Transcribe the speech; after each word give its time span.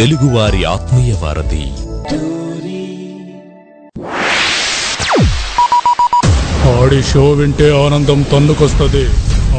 తెలుగువారి 0.00 0.64
ఆత్మీయ 0.64 1.14
వారధి. 1.22 1.64
ఆడి 6.80 7.02
షో 7.02 7.30
వింటే 7.30 7.86
ఆనందం 7.86 8.22
తన్నుకొస్తది. 8.22 9.04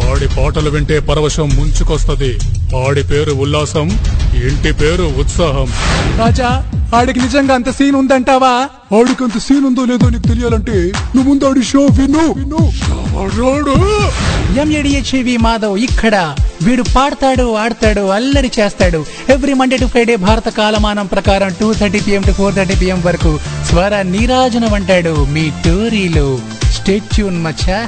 ఆడి 0.10 0.28
పాటలు 0.38 0.70
వింటే 0.70 1.00
పరవశం 1.00 1.50
ముంచుకొస్తది. 1.56 2.40
ఆడి 2.88 3.04
పేరు 3.04 3.32
ఉల్లాసం 3.32 3.90
ఇంటి 4.34 4.72
పేరు 4.72 5.04
ఉత్సాహం. 5.04 5.68
రాజా 6.20 6.72
ఆడికి 6.96 7.20
నిజంగా 7.20 7.56
అంత 7.56 7.70
సీన్ 7.70 7.96
ఉందంటావా? 7.96 8.68
ఆడికి 8.98 9.24
అంత 9.24 9.38
సీన్ 9.38 9.66
ఉందో 9.66 9.86
లేదో 9.86 10.10
నీకు 10.10 10.28
తెలియాలంటే 10.28 10.92
నువ్వు 11.16 11.24
ముందు 11.24 11.46
ఆడి 11.46 11.64
షో 11.64 11.80
విను. 11.80 12.34
విను. 12.34 12.72
ఎంఏడిహెచ్వి 14.62 15.38
మాధవ్ 15.38 15.80
ఇక్కడ. 15.80 16.36
వీడు 16.62 16.84
పాడతాడు 16.96 17.56
ఆడతాడు 17.56 18.12
అల్లరి 18.12 18.52
చేస్తాడు. 18.60 19.06
ఎవ్రీ 19.30 19.54
మండే 19.54 19.78
టు 19.78 19.86
ఫ్రైడే 19.86 20.16
భారత 20.16 20.50
కాలమానం 20.50 21.06
ప్రకారం 21.06 21.56
two 21.60 21.74
thirty 21.74 22.00
PM 22.00 22.22
to 22.22 22.32
four 22.32 22.56
thirty 22.56 22.76
PM 22.76 23.02
వరకు 23.02 23.40
స్వర 23.70 24.02
నీరాజనం 24.02 24.74
అంటాడు 24.74 25.26
మీ 25.26 25.50
టోరీలో. 25.66 26.40
స్టేట్యూన్ 26.72 27.44
మచ్చా. 27.44 27.80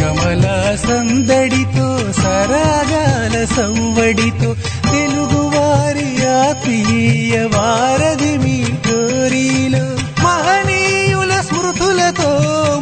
కమల 0.00 0.44
సందడితో 0.86 1.88
సరాగాల 2.12 3.34
సవ్వడితో 3.56 4.50
తెలుగువారి 4.92 6.10
ఆత్మీయ 6.26 7.34
వారధి 7.54 8.32
మీ 8.38 8.58
కోరిలో. 8.86 9.84
మహనీయుల 10.24 11.32
స్మృతులతో 11.40 12.30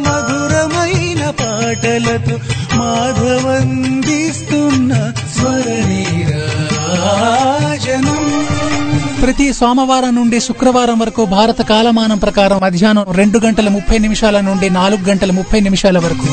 మధురమైన 0.07 1.21
పాటలతో 1.41 2.35
మాధవందిస్తున్న 2.77 3.53
స్వరనీరాజనం 5.35 6.29
ప్రతి 9.21 9.53
సోమవారం 9.53 10.15
నుండి 10.15 10.39
శుక్రవారం 10.39 10.99
వరకు 10.99 11.25
భారత 11.25 11.61
కాలమానం 11.61 12.17
ప్రకారం 12.17 12.59
మధ్యాహ్నం 12.59 13.05
రెండు 13.11 13.39
గంటల 13.39 13.69
ముప్పై 13.69 13.97
నిమిషాల 13.97 14.39
నుండి 14.39 14.69
నాలుగు 14.69 15.05
గంటల 15.05 15.31
ముప్పై 15.31 15.59
నిమిషాల 15.59 15.97
వరకు. 15.97 16.25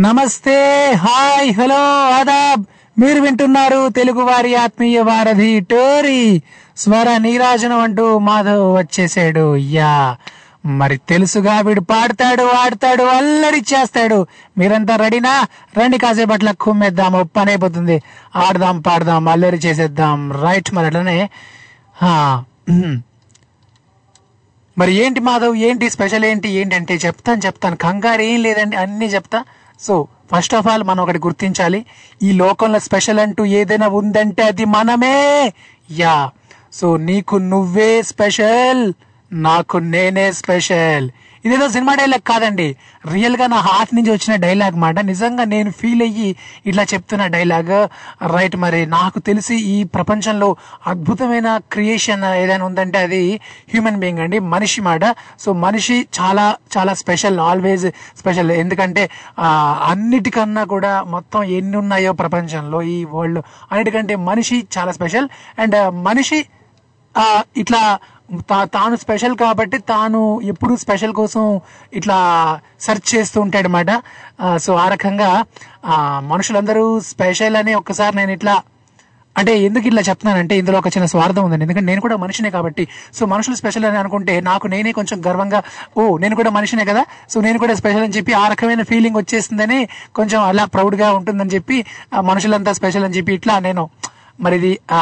నమస్తే 0.00 0.90
హాయ్ 0.94 1.54
హలో 1.54 2.10
ఆదాబ్. 2.14 2.64
మీరు 3.00 3.20
వింటున్నారు 3.20 3.88
తెలుగు 3.88 4.20
వారి 4.20 4.54
ఆత్మీయ 4.54 5.00
వారధి 5.00 5.60
టోరీ. 5.60 6.42
స్వర 6.76 7.16
నీరాజనం 7.16 7.80
అంటూ 7.80 8.18
మాధవ్ 8.18 8.78
వచ్చేసాడు. 8.78 9.56
యా. 9.56 10.16
మరి 10.66 10.96
తెలుసుగా 10.96 11.60
వీడు 11.60 11.80
పాడతాడు 11.80 12.42
ఆడతాడు 12.42 13.02
అల్లరి 13.02 13.64
చేస్తాడు. 13.74 14.26
మీరంతా 14.58 14.96
రెడీనా? 14.96 15.46
రండి 15.78 15.98
కాసేపట్ల 15.98 16.50
కుమ్మేద్దాం 16.50 17.28
పని 17.36 17.50
అయిపోతుంది. 17.50 18.02
ఆడదాం 18.36 18.80
పాడదాం 18.80 19.28
అల్లరి 19.28 19.56
చేసేద్దాం. 19.56 20.32
రైట్ 20.32 20.74
మరి 20.74 20.86
అట్లనే. 20.86 21.30
మరి 24.78 24.92
ఏంటి 24.92 25.20
మాధవ్ 25.20 25.56
ఏంటి 25.56 25.90
స్పెషల్ 25.90 26.24
ఏంటి 26.24 26.48
ఏంటంటే 26.48 26.94
చెప్తాను 26.94 27.46
చెప్తాను. 27.46 27.76
కంగారు 27.76 28.22
ఏం 28.22 28.42
లేదండి 28.42 28.76
అన్ని 28.76 29.06
చెప్తా. 29.06 29.44
సో 29.80 30.06
ఫస్ట్ 30.34 30.54
ఆఫ్ 30.54 30.66
ఆల్ 30.66 30.82
మనం 30.82 31.02
ఒకటి 31.02 31.18
గుర్తించాలి. 31.18 31.86
ఈ 32.22 32.32
లోకంలో 32.32 32.78
స్పెషల్ 32.78 33.18
అంటూ 33.18 33.44
ఏదైనా 33.44 33.88
ఉందంటే 33.88 34.42
అది 34.42 34.64
మనమే. 34.64 35.52
యా. 35.90 36.30
సో 36.72 36.96
నీకు 36.96 37.36
నువ్వే 37.36 38.02
స్పెషల్. 38.02 38.92
నాకు 39.36 39.76
నేనే 39.76 40.32
స్పెషల్. 40.32 41.10
ఇదేదో 41.44 41.68
సినిమా 41.68 41.94
డైలాగ్ 41.94 42.22
కాదండి. 42.22 42.76
రియల్గా 43.12 43.46
నా 43.46 43.56
హార్ట్ 43.56 43.94
నుంచి 43.94 44.10
వచ్చిన 44.10 44.34
డైలాగ్ 44.36 44.76
మాట. 44.76 44.98
నిజంగా 45.00 45.44
నేను 45.44 45.70
ఫీల్ 45.70 46.02
అయ్యి 46.02 46.36
ఇట్లా 46.66 46.84
చెప్తున్న 46.94 47.26
డైలాగ్ 47.26 47.88
రైట్ 48.34 48.56
మరి 48.56 48.86
నాకు 48.86 49.18
తెలిసి 49.18 49.56
ఈ 49.56 49.84
ప్రపంచంలో 49.84 50.56
అద్భుతమైన 50.86 51.56
క్రియేషన్ 51.72 52.24
ఏదైనా 52.24 52.64
ఉందంటే 52.64 52.98
అది 52.98 53.40
హ్యూమన్ 53.68 53.96
బీయింగ్ 53.96 54.18
అండి. 54.18 54.38
మనిషి 54.38 54.80
మాట. 54.80 55.04
సో 55.40 55.52
మనిషి 55.52 56.06
చాలా 56.20 56.56
చాలా 56.78 56.94
స్పెషల్ 56.94 57.40
ఆల్వేజ్ 57.40 57.86
స్పెషల్ 58.18 58.50
ఎందుకంటే 58.50 59.10
అన్నిటికన్నా 59.90 60.64
కూడా 60.64 61.02
మొత్తం 61.02 61.42
ఎన్ని 61.42 61.76
ఉన్నాయో 61.76 62.12
ప్రపంచంలో 62.12 62.82
ఈ 62.82 63.04
వరల్డ్ 63.04 63.38
అన్నిటికంటే 63.70 64.16
మనిషి 64.16 64.66
చాలా 64.78 64.92
స్పెషల్ 64.92 65.28
అండ్ 65.58 66.04
మనిషి 66.04 66.46
ఇట్లా 67.56 67.98
తాను 68.48 68.96
స్పెషల్ 68.96 69.36
కాబట్టి 69.36 69.78
తాను 69.78 70.40
ఎప్పుడు 70.42 70.76
స్పెషల్ 70.76 71.12
కోసం 71.12 71.60
ఇట్లా 71.94 72.18
సెర్చ్ 72.80 73.08
చేస్తూ 73.14 73.40
ఉంటాడనమాట 73.40 73.90
సో 74.56 74.72
ఆ 74.74 74.86
రకంగా 74.88 75.30
మనుషులందరూ 76.20 76.86
స్పెషల్ 77.10 77.56
అని 77.56 77.74
ఒక్కసారి 77.74 78.16
నేను 78.16 78.32
ఇట్లా 78.32 78.56
అంటే 79.36 79.52
ఎందుకు 79.58 79.86
ఇట్లా 79.86 80.02
చెప్తున్నానంటే 80.02 80.54
ఇందులో 80.56 80.76
ఒక 80.78 80.86
చిన్న 80.86 81.06
స్వార్థం 81.06 81.42
ఉందండి. 81.44 81.64
ఎందుకంటే 81.64 81.88
నేను 81.92 82.00
కూడా 82.00 82.16
మనిషినే 82.16 82.50
కాబట్టి. 82.50 82.84
సో 83.14 83.26
మనుషులు 83.26 83.56
స్పెషల్ 83.56 83.84
అని 83.84 83.98
అనుకుంటే 83.98 84.40
నాకు 84.40 84.66
నేనే 84.66 84.92
కొంచెం 84.92 85.18
గర్వంగా 85.26 85.60
ఓ 85.96 86.02
నేను 86.18 86.34
కూడా 86.36 86.50
మనిషినే 86.50 86.84
కదా 86.84 87.02
సో 87.28 87.40
నేను 87.40 87.58
కూడా 87.58 87.74
స్పెషల్ 87.74 88.02
అని 88.02 88.12
చెప్పి 88.12 88.32
ఆ 88.32 88.48
రకమైన 88.48 88.82
ఫీలింగ్ 88.82 89.16
వచ్చేసిందని 89.16 89.80
కొంచెం 90.14 90.40
అలా 90.42 90.64
ప్రౌడ్గా 90.64 91.10
ఉంటుందని 91.12 91.50
చెప్పి 91.50 91.78
ఆ 92.14 92.20
మనుషులంతా 92.20 92.72
స్పెషల్ 92.72 93.04
అని 93.04 93.14
చెప్పి 93.14 93.34
ఇట్లా 93.34 93.56
నేను 93.58 93.84
మరి 94.40 94.56
ఇది 94.56 94.78
ఆ 94.92 95.00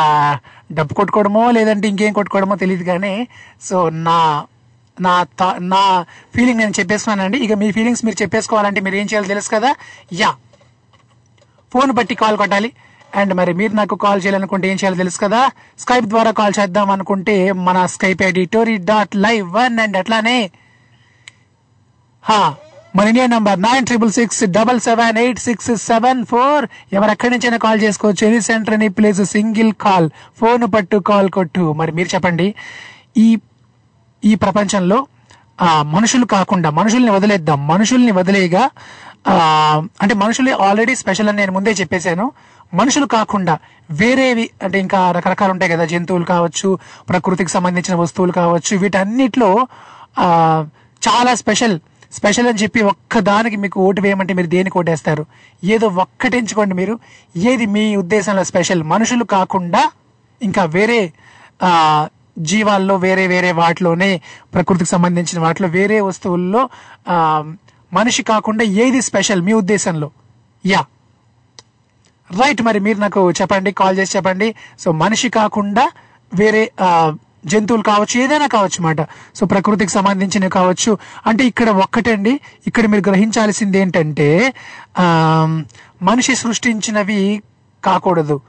డబ్బు 0.72 0.94
కొట్టుకోవడమో 0.94 1.50
లేదంటే 1.50 1.88
ఇంకేం 1.88 2.12
కొట్టుకోవడమో 2.12 2.56
తెలియదు 2.56 2.84
కానీ 2.84 3.28
సో 3.62 3.88
నా 3.88 4.46
నా 5.00 5.26
నా 5.58 6.04
ఫీలింగ్ 6.34 6.58
నేను 6.58 6.72
చెప్పేసుకున్నానండి 6.80 7.38
ఇక 7.38 7.52
మీ 7.52 7.72
ఫీలింగ్స్ 7.72 8.04
మీరు 8.04 8.22
చెప్పేసుకోవాలంటే 8.22 8.80
మీరు 8.80 8.94
ఏం 8.94 9.04
చేయాలో 9.04 9.28
తెలుసు 9.28 9.50
కదా? 9.50 9.74
యా. 10.12 10.34
ఫోన్ 11.72 11.92
బట్టి 11.92 12.14
కాల్ 12.14 12.36
కొట్టాలి. 12.36 12.72
అండ్ 13.16 13.34
మరి 13.34 13.52
మీరు 13.52 13.72
నాకు 13.72 13.94
కాల్ 13.94 14.22
చేయాలనుకుంటే 14.22 14.68
ఏం 14.68 14.74
చేయాలో 14.74 14.96
తెలుసు 14.96 15.18
కదా? 15.18 15.50
స్కైప్ 15.78 16.04
ద్వారా 16.04 16.30
కాల్ 16.30 16.52
చేద్దాం 16.60 16.90
అనుకుంటే 16.90 17.52
మన 17.52 17.86
Skype 17.86 18.22
ID 18.22 18.44
Tori 18.44 18.76
dot 18.76 19.16
live 19.16 19.52
one 19.52 19.78
and 19.78 19.96
అట్లానే. 19.96 20.50
హా. 22.22 22.54
మన 22.94 23.08
India 23.08 23.26
number 23.26 23.60
nine 23.60 23.86
triple 23.86 24.12
six 24.12 24.40
double 24.56 24.80
seven 24.80 25.16
eight 25.18 25.40
six 25.40 25.70
seven 25.84 26.20
four. 26.24 26.64
ఎవరు 26.92 27.10
ఎక్కడి 27.10 27.32
నుంచైనా 27.32 27.58
కాల్ 27.58 27.80
చేసుకోవచ్చు. 27.82 28.22
Any 28.26 28.40
centre 28.40 28.74
any 28.74 28.88
place 28.88 29.22
single 29.32 29.72
call. 29.80 30.06
Phone 30.38 30.64
పట్టు 30.74 30.96
కాల్ 31.08 31.30
కొట్టు. 31.30 31.72
మరి 31.72 31.92
మీరు 31.92 32.08
చెప్పండి. 32.14 32.46
ఈ 33.16 33.26
ఈ 34.22 34.34
ప్రపంచంలో 34.34 34.98
ఆ 35.60 35.82
మనుషులు 35.94 36.26
కాకుండా 36.26 36.70
మనుషుల్ని 36.70 37.10
వదిలేద్దాం. 37.10 37.66
మనుషుల్ని 37.68 38.12
వదిలేయగా 38.12 38.64
ఆ, 39.26 39.34
అంటే 40.02 40.14
మనుషులే 40.14 40.52
ఆల్రెడీ 40.64 40.94
స్పెషల్ 40.94 41.28
అని 41.28 41.38
నేను 41.38 41.52
ముందే 41.52 41.72
చెప్పేశాను. 41.72 42.24
మనుషులు 42.74 43.06
కాకుండా 43.08 43.54
వేరేవి 43.90 44.50
అంటే 44.62 44.78
ఇంకా 44.78 45.10
రకరకాలు 45.10 45.52
ఉంటాయి 45.52 45.72
కదా. 45.72 45.84
జంతువులు 45.84 46.24
కావచ్చు 46.26 46.68
ప్రకృతికి 47.08 47.50
సంబంధించిన 47.50 47.94
వస్తువులు 47.96 48.32
కావచ్చు 48.32 48.76
వీటన్నిటిలో 48.76 49.50
ఆ, 50.18 50.28
చాలా 51.02 51.34
స్పెషల్ 51.34 51.76
స్పెషల్ 52.16 52.48
అని 52.50 52.60
చెప్పి 52.62 52.80
ఒక్కదానికి 52.92 53.56
మీకు 53.64 53.78
ఓటు 53.86 54.00
వేయమంటే 54.00 54.32
మీరు 54.38 54.50
దేనికి 54.56 54.76
ఓటేస్తారు? 54.78 55.24
ఏదో 55.74 55.86
ఒక్కటి 56.04 56.34
ఎంచుకోండి 56.38 56.74
మీరు. 56.80 56.94
ఏది 57.50 57.66
మీ 57.76 57.84
ఉద్దేశంలో 58.02 58.44
స్పెషల్ 58.44 58.82
మనుషులు 58.92 59.24
కాకుండా 59.36 59.82
ఇంకా 60.40 60.64
వేరే 60.76 61.00
జీవాల్లో 62.50 62.94
వేరే 62.96 63.24
వేరే 63.26 63.50
వాటిలోనే 63.52 64.10
ప్రకృతికి 64.54 64.90
సంబంధించిన 64.90 65.38
వాటిలో 65.40 65.68
వేరే 65.68 65.98
వస్తువుల్లో 66.00 66.62
మనిషి 67.92 68.22
కాకుండా 68.22 68.64
ఏది 68.84 69.00
స్పెషల్ 69.08 69.42
మీ 69.48 69.52
ఉద్దేశంలో? 69.52 70.08
యా. 70.64 70.80
రైట్ 72.30 72.62
మరి 72.62 72.78
మీరు 72.86 72.98
నాకు 72.98 73.20
చెప్పండి 73.30 73.70
కాల్ 73.80 73.98
చేసి 73.98 74.16
చెప్పండి. 74.16 74.48
సో 74.78 74.88
మనిషి 75.02 75.28
కాకుండా 75.30 75.84
వేరే 76.34 76.62
జంతువులు 77.46 77.82
కావచ్చు 77.82 78.20
ఏదైనా 78.20 78.46
కావచ్చు 78.46 78.78
మాట. 78.82 79.00
సో 79.34 79.46
ప్రకృతికి 79.46 79.90
సంబంధించినవి 79.90 80.50
కావచ్చు. 80.50 80.98
అంటే 81.26 81.44
ఇక్కడ 81.44 81.68
ఒక్కటండి. 81.84 82.40
ఇక్కడ 82.66 82.86
మీరు 82.86 83.04
గ్రహించాల్సింది 83.10 83.78
ఏంటంటే 83.78 84.28
మనిషి 86.02 86.34
సృష్టించినవి 86.36 87.42
కాకూడదు. 87.84 88.40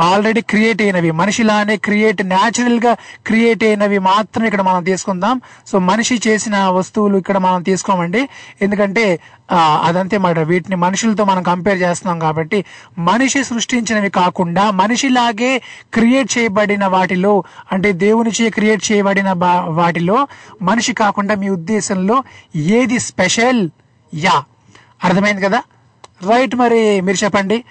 ఆల్రెడీ 0.00 0.40
క్రియేట్ 0.40 0.82
అయినవి. 0.82 1.10
మనిషిలానే 1.10 1.76
క్రియేట్ 1.76 2.22
న్యాచురల్గా 2.26 2.96
క్రియేట్ 3.26 3.64
అయినవి 3.64 3.98
మాత్రం 3.98 4.44
ఇక్కడ 4.44 4.60
మనం 4.60 4.82
తీసుకుందాం. 4.82 5.40
సో 5.66 5.78
మనిషి 5.78 6.20
చేసిన 6.28 6.58
వస్తువులు 6.58 7.16
ఇక్కడ 7.16 7.38
మనం 7.38 7.62
తీసుకోమండి. 7.62 8.28
ఎందుకంటే 8.62 9.20
అదంతే 9.82 10.18
మాట. 10.18 10.38
వీటిని 10.38 10.76
మనుషులతో 10.76 11.24
మనం 11.24 11.42
కంపేర్ 11.42 11.82
చేస్తున్నాం 11.82 12.18
కాబట్టి 12.18 12.64
మనిషి 12.98 13.44
సృష్టించినవి 13.44 14.10
కాకుండా 14.10 14.70
మనిషిలాగే 14.70 15.62
క్రియేట్ 15.94 16.38
చేయబడిన 16.38 16.86
వాటిలో 16.86 17.44
అంటే 17.72 17.92
దేవునిచే 17.92 18.50
క్రియేట్ 18.50 18.92
చేయబడిన 18.92 19.32
వాటిలో 19.66 20.28
మనిషి 20.62 20.92
కాకుండా 20.92 21.34
మీ 21.34 21.48
ఉద్దేశంలో 21.48 22.24
ఏది 22.56 22.98
స్పెషల్? 22.98 23.70
యా. 24.14 24.44
అర్థమైంది 25.04 25.42
కదా? 25.42 25.62
రైట్ 26.30 26.54
మరి 26.56 27.00
మీరు 27.00 27.24
చెప్పండి. 27.24 27.64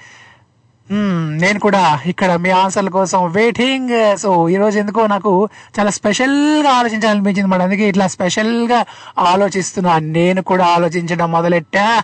నేను 0.92 1.60
కూడా 1.60 2.00
ఇక్కడ 2.06 2.36
మీ 2.36 2.50
ఆన్సర్ల 2.50 2.90
కోసం 2.90 3.32
వెయిటింగ్ 3.32 4.18
సో 4.18 4.50
ఈ 4.50 4.56
రోజు 4.56 4.80
ఎందుకో 4.80 5.08
నాకు 5.08 5.50
చాలా 5.80 5.92
స్పెషల్గా 5.98 6.70
ఆలోచించాలనిపించింది 6.70 7.50
మరి 7.50 7.64
అందుకే 7.64 7.88
ఇట్లా 7.90 8.08
స్పెషల్గా 8.08 8.86
ఆలోచిస్తున్నా. 9.18 10.00
నేను 10.00 10.42
కూడా 10.42 10.66
ఆలోచించడం 10.66 11.32
మొదలెట్టా. 11.32 12.04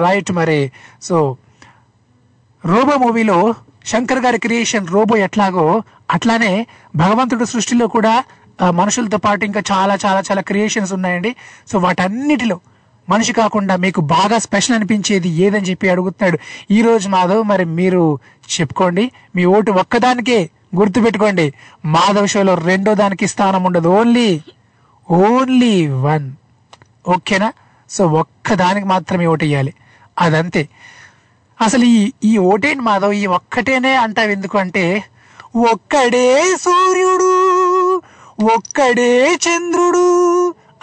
రైట్ 0.00 0.32
మరి. 0.32 0.72
సో 1.02 1.36
రోబో 2.64 2.96
మూవీలో 2.96 3.54
శంకర్ 3.86 4.18
గారి 4.18 4.38
క్రియేషన్ 4.38 4.86
రోబో 4.88 5.16
ఎట్లాగో 5.16 5.82
అట్లానే 6.10 6.66
భగవంతుడు 6.96 7.44
సృష్టిలో 7.44 7.86
కూడా 7.86 8.24
మనుషులతో 8.70 9.18
పాటు 9.18 9.44
ఇంకా 9.44 9.62
చాలా 9.72 9.98
చాలా 10.06 10.22
చాలా 10.30 10.42
క్రియేషన్స్ 10.42 10.92
ఉన్నాయండి. 10.92 11.36
సో 11.72 11.78
వాటన్నిటిలో 11.78 12.60
మనిషి 13.08 13.32
కాకుండా 13.32 13.76
మీకు 13.76 14.00
బాగా 14.00 14.38
స్పెషల్ 14.38 14.76
అనిపించేది 14.76 15.28
ఏదని 15.28 15.70
చెప్పి 15.70 15.88
అడుగుతున్నాడు. 15.88 16.38
ఈ 16.70 16.82
రోజు 16.82 17.08
మాధవ్ 17.08 17.44
మరి 17.44 17.64
మీరు 17.64 18.18
చెప్పుకోండి. 18.60 19.10
మీ 19.36 19.44
ఓటు 19.44 19.70
ఒక్కదానికే 19.72 20.50
గుర్తు 20.76 21.00
పెట్టుకోండి. 21.00 21.54
మాధవ్ 21.84 22.28
షోలో 22.28 22.54
రెండో 22.54 22.94
దానికి 22.94 23.26
స్థానం 23.26 23.64
ఉండదు. 23.64 23.88
ఓన్లీ 23.88 24.42
ఓన్లీ 25.10 25.86
వన్ 25.86 26.32
ఓకేనా 27.08 27.52
సో 27.90 28.06
ఒక్కదానికి 28.06 28.86
మాత్రమే 28.86 29.26
ఓటు 29.26 29.44
వేయాలి. 29.44 29.74
అదంతే. 30.18 30.68
అసలు 31.60 31.84
ఈ 31.84 32.12
ఈ 32.24 32.38
ఓటేంటి 32.38 32.82
మాధవ్? 32.82 33.12
ఈ 33.12 33.26
ఒక్కటేనే 33.26 33.94
అంటావు 33.94 34.28
ఎందుకు 34.28 34.58
అంటే 34.58 35.04
ఒక్కడే 35.56 36.56
సూర్యుడు 36.60 37.32
ఒక్కడే 38.54 39.34
చంద్రుడు 39.34 40.06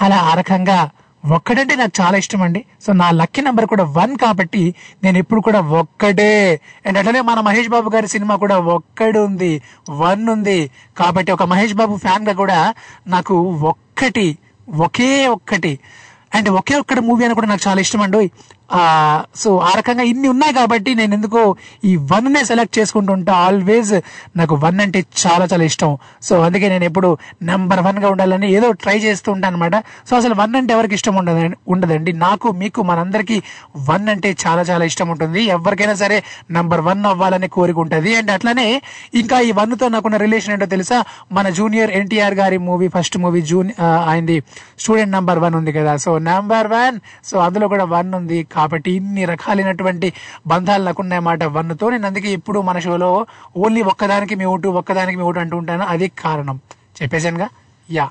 అలా 0.02 0.18
ఆ 0.18 0.34
రకంగా 0.34 0.90
ఒక్కడంటే 1.32 1.76
నాకు 1.76 2.02
చాలా 2.02 2.18
ఇష్టం 2.18 2.42
అండి 2.42 2.66
సో 2.86 2.94
నా 2.94 3.12
లక్కీ 3.12 3.42
నెంబర్ 3.42 3.66
కూడా 3.66 3.84
వన్ 3.84 4.18
కాబట్టి 4.18 4.76
నేను 5.04 5.18
ఎప్పుడు 5.18 5.42
కూడా 5.42 5.60
ఒక్కడే. 5.62 6.62
అండ్ 6.86 6.98
అట్లనే 6.98 7.22
మన 7.22 7.40
మహేష్ 7.40 7.70
బాబు 7.70 7.90
గారి 7.90 8.08
సినిమా 8.08 8.36
కూడా 8.36 8.60
ఒక్కడు 8.60 9.20
ఉంది 9.20 9.62
వన్ 9.90 10.30
ఉంది. 10.30 10.70
కాబట్టి 10.98 11.32
ఒక 11.32 11.44
మహేష్ 11.44 11.74
బాబు 11.74 11.96
ఫ్యాన్గా 11.96 12.34
కూడా 12.34 12.74
నాకు 13.08 13.36
ఒక్కటి 13.62 14.38
ఒకే 14.70 15.28
ఒక్కటి. 15.28 15.80
అండ్ 16.36 16.50
ఒకే 16.50 16.76
ఒక్కటి 16.76 17.00
మూవీ 17.00 17.26
అని 17.26 17.34
కూడా 17.34 17.48
నాకు 17.48 17.62
చాలా 17.68 17.82
ఇష్టం 17.82 18.02
అండి 18.02 18.32
సో 19.42 19.50
ఆ 19.70 19.72
రకంగా 19.80 20.04
ఇన్ని 20.12 20.28
ఉన్నాయి 20.34 20.54
కాబట్టి 20.60 20.92
నేను 21.00 21.14
ఎందుకో 21.18 21.42
ఈ 21.90 21.92
వన్ 22.12 22.30
నే 22.34 22.42
సెలెక్ట్ 22.44 22.76
చేసుకుంటూ 22.80 23.12
ఉంటా. 23.14 23.34
ఆల్వేస్ 23.48 23.94
నాకు 24.40 24.56
వన్ 24.64 24.80
అంటే 24.86 25.00
చాలా 25.24 25.46
చాలా 25.52 25.64
ఇష్టం. 25.72 25.92
సో 26.28 26.36
అందుకే 26.46 26.70
నేను 26.74 26.86
ఎప్పుడు 26.90 27.10
నెంబర్ 27.50 27.82
వన్గా 27.88 28.10
ఉండాలని 28.10 28.48
ఏదో 28.58 28.70
ట్రై 28.84 28.98
చేస్తూ 29.06 29.30
ఉంటాను 29.36 29.52
అనమాట 29.56 29.76
సో 30.10 30.14
అసలు 30.20 30.36
వన్ 30.42 30.56
అంటే 30.60 30.74
ఎవరికి 30.78 30.96
ఇష్టం 31.00 31.16
ఉండదు 31.22 31.42
ఉండదండి. 31.74 32.14
నాకు 32.26 32.48
మీకు 32.62 32.82
మనందరికీ 32.90 33.38
వన్ 33.90 34.08
అంటే 34.14 34.32
చాలా 34.46 34.62
చాలా 34.70 34.84
ఇష్టం 34.92 35.10
ఉంటుంది. 35.14 35.42
ఎవరికైనా 35.58 35.96
సరే 36.04 36.18
నంబర్ 36.58 36.82
వన్ 36.90 37.06
అవ్వాలని 37.12 37.48
కోరిక 37.58 37.78
ఉంటుంది. 37.86 38.12
అండ్ 38.16 38.32
అట్లానే 38.36 38.68
ఇంకా 39.22 39.40
ఈ 39.50 39.52
వన్తో 39.60 39.88
నాకున్న 39.96 40.18
రిలేషన్ 40.26 40.54
ఏంటో 40.56 40.70
తెలుసా? 40.76 41.00
మన 41.38 41.50
జూనియర్ 41.50 41.92
ఎన్టీఆర్ 42.02 42.38
గారి 42.42 42.58
మూవీ 42.70 42.88
ఫస్ట్ 42.96 43.18
మూవీ 43.26 43.42
జూన్ 43.52 43.72
ఆయనది 44.12 44.38
స్టూడెంట్ 44.84 45.14
నంబర్ 45.18 45.40
వన్ 45.46 45.56
ఉంది 45.62 45.74
కదా. 45.80 45.96
సో 46.06 46.12
నంబర్ 46.32 46.68
వన్ 46.76 46.98
సో 47.32 47.38
అందులో 47.48 47.68
కూడా 47.76 47.88
వన్ 47.96 48.12
ఉంది. 48.22 48.40
కాబట్టి 48.56 48.92
ఇన్ని 48.92 49.26
రకాలైనటువంటి 49.26 50.14
బంధాలు 50.48 50.84
నాకు 50.84 51.02
ఉన్నాయన్నమాట 51.02 51.44
నేను 51.90 52.06
అందుకే 52.06 52.30
ఇప్పుడు 52.30 52.60
మన 52.60 52.80
షోలో 52.80 53.26
ఓన్లీ 53.58 53.82
ఒక్కదానికి 53.82 54.36
మీ 54.36 54.46
ఓటు 54.46 54.68
ఒక్కదానికి 54.68 55.18
మీ 55.18 55.24
ఓటు 55.24 55.40
అంటూ 55.40 55.58
ఉంటాను. 55.58 55.84
అది 55.84 56.08
కారణం. 56.08 56.60
చెప్పేశానుగా? 57.02 57.50
యా. 57.92 58.10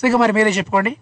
సో 0.00 0.08
ఇక 0.08 0.16
మరి 0.16 0.32
మీరే 0.32 0.50
చెప్పుకోండి. 0.50 0.96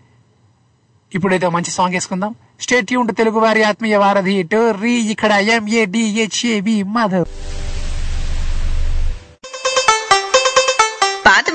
ఇప్పుడైతే 1.15 1.49
మంచి 1.49 1.71
సాంగ్ 1.71 1.93
వేసుకుందాం. 1.93 2.35
స్టేట్ 2.61 2.93
యూన్ 2.93 3.15
తెలుగు 3.15 3.39
వారి 3.39 3.63
ఆత్మీయ 3.63 3.97
వారధి 3.97 4.49
రీ 4.81 4.93
ఇక్కడ 4.93 5.33
ఎంఏడిహెచ్ఏవి 5.33 6.83
మాధవ్ 6.83 7.38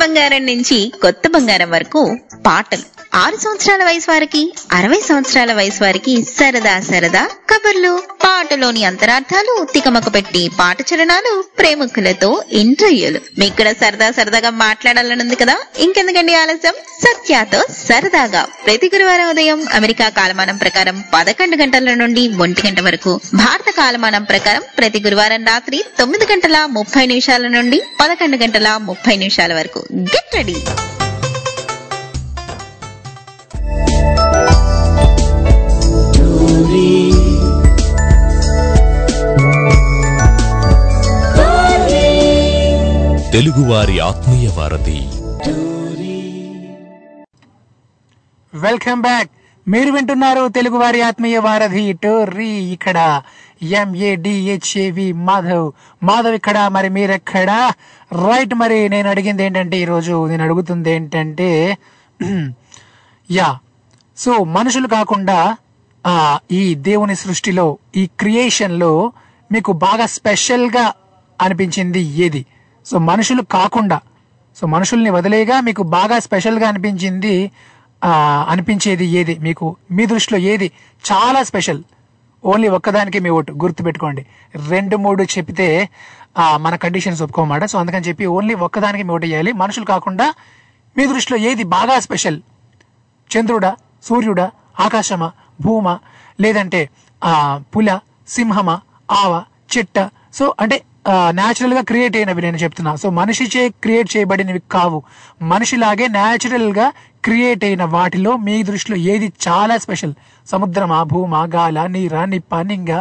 బంగారం 0.04 0.46
నుంచి 0.46 0.92
కొత్త 1.02 1.28
బంగారం 1.28 1.72
వరకు 1.72 2.18
పాటలు. 2.46 2.82
ఆరు 3.16 3.36
సంవత్సరాల 3.36 3.84
వయసు 3.84 4.12
వారికి 4.12 4.54
అరవై 4.72 5.02
సంవత్సరాల 5.10 5.54
వయసు 5.54 5.84
వారికి 5.84 6.24
సరదా 6.24 6.80
సరదా 6.80 7.30
కబుర్లు 7.50 8.04
పాటలోని 8.24 8.84
అంతరార్థాలు 8.84 9.68
తికమక 9.74 10.14
పెట్టి 10.16 10.50
పాట 10.60 10.78
చరణాలు 10.82 11.44
ప్రేమికులతో 11.58 12.44
ఇంటర్వ్యూలు. 12.52 13.20
మీకు 13.40 13.58
కూడా 13.58 13.74
సరదా 13.74 14.12
సరదాగా 14.12 14.50
మాట్లాడాలనుంది 14.50 15.36
కదా? 15.36 15.58
ఇంకెందుకండి 15.78 16.36
ఆలస్యం? 16.36 16.74
సత్యాతో 17.04 17.66
సరదాగా. 17.88 18.48
ప్రతి 18.66 18.92
గురువారం 18.96 19.30
ఉదయం 19.30 19.66
అమెరికా 19.74 20.10
కాలమానం 20.10 20.58
ప్రకారం 20.58 21.04
పదకొండు 21.14 21.58
గంటల 21.58 21.94
నుండి 21.94 22.30
ఒంటి 22.30 22.68
గంట 22.68 22.80
వరకు 22.80 23.20
భారత 23.34 23.70
కాలమానం 23.70 24.24
ప్రకారం 24.24 24.62
ప్రతి 24.78 25.00
గురువారం 25.00 25.46
రాత్రి 25.46 25.86
తొమ్మిది 26.00 26.26
గంటల 26.32 26.66
ముప్పై 26.66 27.06
నిమిషాల 27.06 27.48
నుండి 27.48 27.82
పదకొండు 28.02 28.38
గంటల 28.38 28.78
ముప్పై 28.78 29.16
నిమిషాల 29.16 29.54
వరకు 29.54 29.84
గెట్ 29.94 30.36
రెడీ. 30.36 30.56
తెలుగువారి 43.32 44.00
ఆత్మీయ 44.00 44.50
వారధి. 44.58 45.00
వెల్కమ్ 48.56 49.02
బ్యాక్ 49.02 49.30
మీరు 49.68 49.92
వింటున్నారు 49.92 50.48
తెలుగు 50.48 50.78
వారి 50.78 51.02
ఆత్మీయ 51.02 51.38
వారధి 51.38 51.94
టోర్రీ. 51.94 52.50
ఇక్కడ 52.50 53.22
ఎంఏడిహెచ్ఏవి 53.78 55.08
మాధవ్. 55.28 55.68
మాధవ్ 56.04 56.36
ఇక్కడ 56.36 56.58
మరి 56.72 56.90
మీరెక్కడ? 56.90 57.50
రైట్ 58.26 58.54
మరి 58.56 58.90
నేను 58.90 59.10
అడిగింది 59.10 59.44
ఏంటంటే 59.44 59.78
ఈరోజు 59.78 60.28
నేను 60.28 60.44
అడుగుతుంది 60.44 60.92
ఏంటంటే 60.92 61.50
యా. 63.30 63.50
సో 64.18 64.32
మనుషులు 64.58 64.88
కాకుండా 64.88 65.38
ఆ 66.06 66.16
ఈ 66.52 66.76
దేవుని 66.88 67.16
సృష్టిలో 67.16 67.66
ఈ 67.96 68.10
క్రియేషన్లో 68.20 68.92
మీకు 69.52 69.72
బాగా 69.86 70.06
స్పెషల్గా 70.08 70.86
అనిపించింది 71.40 72.02
ఏది? 72.26 72.42
సో 72.86 72.98
మనుషులు 73.10 73.42
కాకుండా. 73.52 73.98
సో 74.56 74.68
మనుషుల్ని 74.68 75.10
వదిలేగా 75.10 75.62
మీకు 75.62 75.84
బాగా 75.98 76.20
స్పెషల్గా 76.20 76.68
అనిపించింది 76.68 77.36
అనిపించేది 78.48 79.06
ఏది? 79.20 79.40
మీకు 79.40 79.66
మీ 79.92 80.06
దృష్టిలో 80.06 80.40
ఏది 80.54 80.68
చాలా 81.04 81.44
స్పెషల్? 81.44 81.82
ఓన్లీ 82.52 82.68
ఒక్కదానికి 82.78 83.20
మీ 83.26 83.30
ఓటు 83.38 83.52
గుర్తు 83.64 83.82
పెట్టుకోండి 83.88 84.22
రెండు 84.72 84.96
మూడు 85.04 85.24
చెప్తే 85.34 85.68
మన 86.66 86.74
కండిషన్స్ 86.84 87.22
ఒప్పుకోమాట. 87.26 87.64
సో 87.72 87.76
అందుకని 87.82 88.06
చెప్పి 88.08 88.26
ఓన్లీ 88.36 88.54
ఒక్కదానికి 88.68 89.04
మీ 89.08 89.14
ఓటు 89.18 89.26
వేయాలి. 89.26 89.52
మనుషులు 89.62 89.88
కాకుండా 89.94 90.28
మీ 90.98 91.04
దృష్టిలో 91.12 91.38
ఏది 91.50 91.64
బాగా 91.76 91.96
స్పెషల్ 92.06 92.40
చంద్రుడా 93.30 93.72
సూర్యుడా 94.08 94.48
ఆకాశమా 94.86 95.30
భూమ 95.62 95.88
లేదంటే 96.44 96.82
పుల 97.76 97.90
సింహమా 98.36 98.76
ఆవ 99.20 99.34
చెట్ట? 99.74 99.98
సో 100.38 100.46
అంటే 100.64 100.78
న్యాచురల్గా 101.10 101.82
క్రియేట్ 101.82 102.16
అయినవి 102.16 102.42
నేను 102.42 102.58
చెప్తున్నా. 102.58 102.96
సో 102.96 103.10
మనిషిచే 103.10 103.70
క్రియేట్ 103.70 104.10
చేయబడినవి 104.18 104.62
కావు. 104.72 105.04
మనిషిలాగే 105.42 106.08
న్యాచురల్గా 106.08 106.88
క్రియేట్ 107.26 107.64
అయిన 107.64 107.84
వాటిలో 107.84 108.38
మీ 108.38 108.64
దృష్టిలో 108.64 108.98
ఏది 108.98 109.28
చాలా 109.48 109.78
స్పెషల్ 109.78 110.14
సముద్రమా 110.48 111.04
భూమా 111.04 111.44
గాల 111.56 111.86
నీర 111.88 112.26
నిప్ప 112.26 112.56
నింగ 112.56 112.92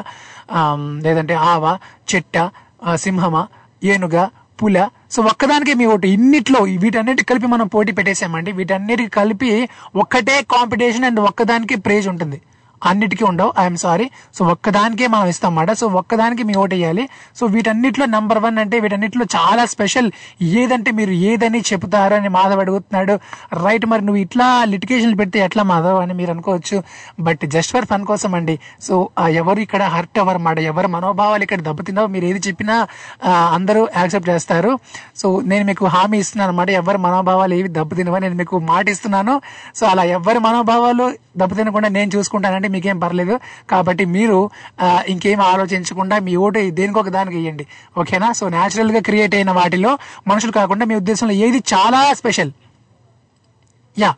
లేదంటే 1.06 1.35
ఆవ 1.35 1.78
చెట్ట 2.14 2.50
సింహమా 2.94 3.42
ఏనుగ 3.85 4.16
పుల. 4.62 4.78
సో 5.11 5.23
ఒక్కదానికే 5.23 5.75
మీ 5.75 5.87
ఓటు. 5.92 6.06
ఇన్నిట్లో 6.06 6.61
వీటన్నిటి 6.82 7.25
కలిపి 7.25 7.47
మనం 7.47 7.66
పోటీ 7.66 7.92
పెట్టేసామండి. 7.92 8.52
వీటన్నిటికి 8.52 9.11
కలిపి 9.11 9.68
ఒక్కటే 9.97 10.37
కాంపిటీషన్ 10.42 11.04
అండ్ 11.04 11.21
ఒక్కదానికి 11.21 11.76
ప్రైజ్ 11.76 12.09
ఉంటుంది. 12.09 12.40
అన్నిటికీ 12.90 13.24
ఉండవు. 13.30 13.50
ఐఎమ్ 13.62 13.78
సారీ 13.84 14.06
సో 14.36 14.42
ఒక్కదానికే 14.54 15.06
మనం 15.14 15.26
ఇస్తాం 15.32 15.50
అన్నమాట 15.50 15.70
సో 15.80 15.86
ఒక్కదానికి 16.00 16.42
మీ 16.48 16.54
ఓటు 16.62 16.74
వేయాలి. 16.74 17.04
సో 17.38 17.46
వీటన్నిటిలో 17.54 18.06
నంబర్ 18.16 18.40
వన్ 18.44 18.58
అంటే 18.62 18.76
వీటన్నిటిలో 18.84 19.24
చాలా 19.36 19.64
స్పెషల్ 19.74 20.08
ఏదంటే 20.60 20.90
మీరు 20.98 21.12
ఏదని 21.30 21.60
చెబుతారు 21.70 22.14
అని 22.18 22.30
మాధవ్ 22.36 22.60
అడుగుతున్నాడు. 22.64 23.14
రైట్ 23.64 23.86
మరి 23.92 24.04
నువ్వు 24.08 24.20
ఇట్లా 24.26 24.46
లిటికేషన్ 24.72 25.14
పెడితే 25.20 25.38
ఎట్లా 25.46 25.64
మాధవ్ 25.72 25.98
అని 26.04 26.16
మీరు 26.20 26.32
అనుకోవచ్చు. 26.34 26.78
బట్ 27.26 27.44
జస్ట్ 27.54 27.72
ఫర్ 27.76 27.88
ఫన్ 27.92 28.06
కోసం 28.10 28.34
అండి. 28.38 28.56
సో 28.86 28.94
ఎవరు 29.42 29.60
ఇక్కడ 29.66 29.82
హర్ట్ 29.94 30.18
అవ్వరు 30.22 30.38
అన్నమాట. 30.40 30.58
ఎవరు 30.72 30.90
మనోభావాలు 30.96 31.44
ఇక్కడ 31.48 31.60
దెబ్బతిన్నావు 31.68 32.08
మీరు 32.14 32.26
ఏది 32.30 32.42
చెప్పినా 32.48 32.76
అందరూ 33.58 33.82
యాక్సెప్ట్ 34.00 34.28
చేస్తారు. 34.32 34.72
సో 35.22 35.28
నేను 35.52 35.64
మీకు 35.70 35.84
హామీ 35.96 36.18
ఇస్తున్నాను 36.24 36.50
అనమాట 36.52 36.70
ఎవరి 36.82 36.98
మనోభావాలు 37.06 37.54
ఏవి 37.60 37.70
దెబ్బతినవని 37.78 38.24
నేను 38.26 38.38
మీకు 38.42 38.58
మాట 38.72 38.88
ఇస్తున్నాను. 38.94 39.34
సో 39.78 39.84
అలా 39.92 40.04
ఎవరి 40.18 40.42
మనోభావాలు 40.48 41.06
దెబ్బతినకుండా 41.40 41.88
నేను 41.98 42.10
చూసుకుంటానండి 42.16 42.68
మీకేం 42.73 42.99
పర్లేదు. 42.99 43.37
కాబట్టి 43.71 44.05
మీరు 44.17 44.38
ఇంకేం 45.07 45.41
ఆలోచించకుండా 45.41 46.19
మీ 46.29 46.37
ఓటు 46.47 46.59
దేనికి 46.81 46.99
ఒక 46.99 47.09
దానికి 47.09 47.37
వేయండి. 47.37 47.67
ఓకేనా? 47.99 48.33
సో 48.33 48.49
న్యాచురల్గా 48.49 49.00
క్రియేట్ 49.00 49.35
అయిన 49.35 49.50
వాటిలో 49.50 49.93
మనుషులు 50.26 50.52
కాకుండా 50.52 50.87
మీ 50.91 50.95
ఉద్దేశంలో 50.95 51.35
ఏది 51.47 51.62
చాలా 51.75 52.00
స్పెషల్. 52.12 52.52
యా. 53.99 54.14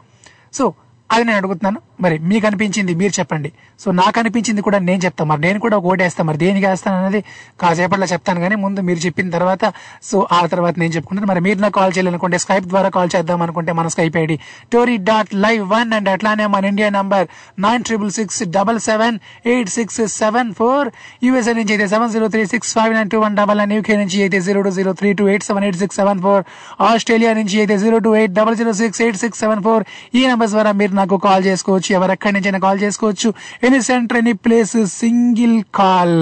సో 0.55 0.75
అది 1.15 1.25
నేను 1.29 1.39
అడుగుతున్నాను. 1.41 1.81
మరి 2.05 2.17
మీకు 2.31 2.45
అనిపించింది 2.49 2.93
మీరు 3.01 3.13
చెప్పండి. 3.19 3.51
సో 3.83 3.89
నాకు 3.99 4.17
అనిపించింది 4.21 4.63
కూడా 4.67 4.79
నేను 4.89 5.01
చెప్తాను 5.05 5.29
మరి 5.31 5.41
నేను 5.47 5.59
కూడా 5.65 5.77
ఒకటి 5.79 5.91
ఓటు 5.91 6.03
వేస్తాను 6.03 6.27
మరి 6.29 6.39
దేనికి 6.43 6.67
వేస్తాను 6.67 6.97
అనేది 7.01 7.21
కాసేపట్లో 7.63 8.07
చెప్తాను 8.13 8.41
కానీ 8.45 8.57
ముందు 8.65 8.81
మీరు 8.89 9.01
చెప్పిన 9.07 9.31
తర్వాత 9.37 9.65
సో 10.09 10.19
ఆ 10.39 10.41
తర్వాత 10.53 10.75
నేను 10.83 10.93
చెప్పుకుంటాను. 10.97 11.29
మరి 11.33 11.41
మీరు 11.47 11.59
నాకు 11.65 11.77
కాల్ 11.81 11.93
చేయాలనుకుంటే 11.97 12.39
స్కైప్ 12.45 12.67
ద్వారా 12.73 12.89
కాల్ 12.97 13.11
చేద్దాం 13.15 13.43
అనుకుంటే 13.47 13.73
మన 13.81 13.89
Skype 13.95 14.17
ID 14.23 14.37
Tori 14.75 14.97
dot 15.11 15.31
live 15.45 15.63
one 15.75 15.93
and 15.99 16.09
అట్లానే 16.15 16.47
మన 16.55 16.65
India 16.73 16.89
number 16.99 17.27
nine 17.67 17.85
triple 17.89 18.11
six 18.19 18.41
double 18.59 18.81
seven 18.89 19.19
eight 19.53 19.73
six 19.77 20.01
seven 20.21 20.51
four. 20.61 20.91
USA 21.29 21.55
నుంచి 21.61 21.75
అయితే 21.77 21.89
seven 21.95 22.13
zero 22.17 22.29
three 22.35 22.45
six 22.55 22.73
five 22.79 22.95
nine 22.99 23.11
two 23.15 23.21
one 23.27 23.37
double 23.41 23.59
nine. 23.63 23.75
UK 23.79 23.97
నుంచి 24.03 24.19
అయితే 24.27 24.41
zero 24.49 24.63
two 24.67 24.73
zero 24.81 24.93
three 25.03 25.13
two 25.21 25.27
eight 25.35 25.47
seven 25.51 25.67
eight 25.69 25.81
six 25.85 25.99
seven 26.03 26.21
four. 26.27 26.45
Australia 26.91 27.33
నుంచి 27.41 27.57
అయితే 27.65 27.77
zero 27.85 27.99
two 28.07 28.13
eight 28.21 28.35
double 28.41 28.57
zero 28.63 28.75
six 28.83 29.03
eight 29.07 29.21
six 29.25 29.41
seven 29.45 29.63
four. 29.69 29.85
ఈ 30.19 30.23
numbers 30.33 30.55
ద్వారా 30.57 30.73
మీరు 30.83 30.95
నాకు 31.05 31.17
call 31.19 31.43
చేసుకోవచ్చు 31.45 31.91
ఎవరెక్కడి 31.95 32.35
నుంచి 32.37 32.61
కాల్ 32.61 32.81
చేసుకోవచ్చు 32.83 33.29
any 33.63 33.81
centre 33.83 34.19
any 34.19 34.35
place 34.45 34.77
single 34.95 35.57
call 35.75 36.17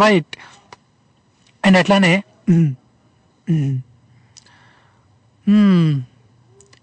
right 0.00 0.34
and 1.64 1.78
అట్లానే 1.78 2.14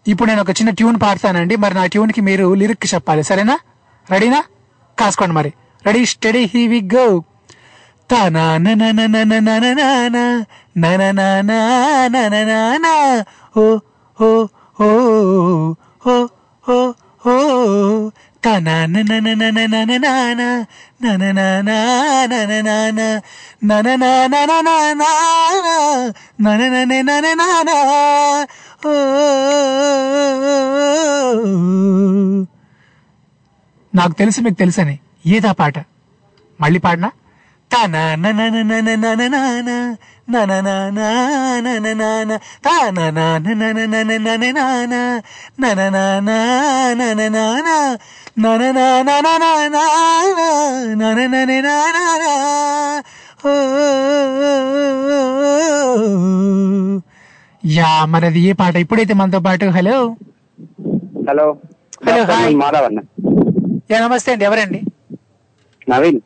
ఇప్పుడు 0.06 0.28
నేను 0.30 0.42
ఒక 0.42 0.54
చిన్న 0.60 0.72
ట్యూన్ 0.72 0.98
పాడతానండి 1.02 1.56
మరి 1.56 1.76
నా 1.76 1.84
ట్యూన్కి 1.86 2.22
మీరు 2.22 2.46
లిరిక్ 2.54 2.88
చెప్పాలి 2.94 3.24
సరేనా 3.24 3.56
రెడీనా 4.08 4.40
కాసుకోండి 4.98 5.36
మరి 5.36 5.52
ready 5.84 6.02
steady 6.06 6.44
here 6.54 6.64
we 6.68 6.80
go 6.96 7.06
తానా 8.10 8.46
ఓ 13.58 13.66
ఓ 14.18 14.30
ఓ 14.80 14.90
ఓ 16.06 16.16
ఓ 16.66 16.78
ఓ 17.26 17.34
నాకు 33.94 34.14
తెలుసు 34.14 34.42
మీకు 34.42 34.56
తెలుసని 34.56 35.00
ఏదా 35.26 35.52
పాట 35.52 35.78
మళ్ళీ 36.62 36.80
పాడనా 36.80 37.12
తానా 37.72 38.16
యా 57.64 57.90
మరి 58.06 58.26
అది 58.26 58.40
ఏ 58.42 58.54
పాట 58.54 58.76
ఇప్పుడైతే 58.78 59.14
మనతో 59.14 59.40
పాటు 59.40 59.66
hello 59.70 59.98
hello 61.30 61.48
hello, 62.08 62.22
hi. 62.30 62.54
Madhav 62.56 62.86
అన్న 62.86 63.00
యా 63.92 63.98
నమస్తే 64.00 64.32
అండి 64.32 64.46
ఎవరండి 64.46 64.80
నవీన్ 65.88 66.20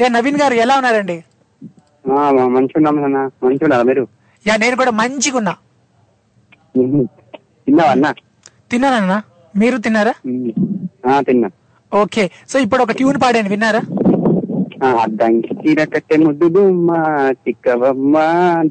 యా 0.00 0.08
నవీన్ 0.08 0.38
గారు 0.40 0.54
ఎలా 0.64 0.74
ఉన్నారండి 0.76 1.16
ఆ, 2.06 2.32
మ- 2.32 2.54
మంచిగా 2.54 2.80
ఉన్నాం 2.80 3.00
అన్న 3.00 3.30
మంచిగా 3.44 3.66
ఉన్నారా 3.66 3.84
మీరు? 3.84 4.08
యా 4.44 4.56
నేను 4.56 4.76
కూడా 4.76 4.90
మంచిగా 4.98 5.38
ఉన్నా 5.38 5.56
ఉహు. 6.74 7.06
తిన్నావా 7.66 7.92
అన్న? 7.92 8.14
తిన్నానన్నా 8.70 9.22
మీరు 9.54 9.78
తిన్నారా? 9.78 10.12
తిన్నా. 11.26 11.48
ఓకే. 11.92 12.30
సో 12.50 12.58
ఇప్పుడు 12.58 12.82
ఒక 12.82 12.92
ట్యూన్ 12.92 13.22
పాడాను 13.22 13.48
విన్నారా? 13.48 13.80
ఆ, 14.82 14.86
అద్దంకి 15.02 15.54
చీర 15.60 15.84
కట్టె 15.92 16.16
ముద్దు 16.22 16.48
బొమ్మ 16.54 16.90
చిక్కవమ్మ 17.42 18.16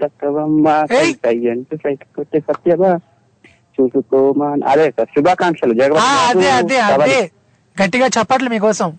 దక్కవమ్మ 0.02 0.68
ఏయ్. 0.98 1.14
సయ్యంటు 1.24 1.76
సైట్ 1.84 2.04
కొట్టే 2.16 2.42
సత్యవా. 2.48 3.00
చూసుకోమా 3.78 4.56
అదే 4.66 4.90
సార్ 4.90 5.10
శుభాకాంక్షలు 5.16 5.74
అదే 6.26 6.50
అదే 6.60 6.80
అదే. 6.90 7.32
గట్టిగా 7.78 8.08
చెప్పట్లు 8.18 8.50
మీకోసం. 8.50 8.98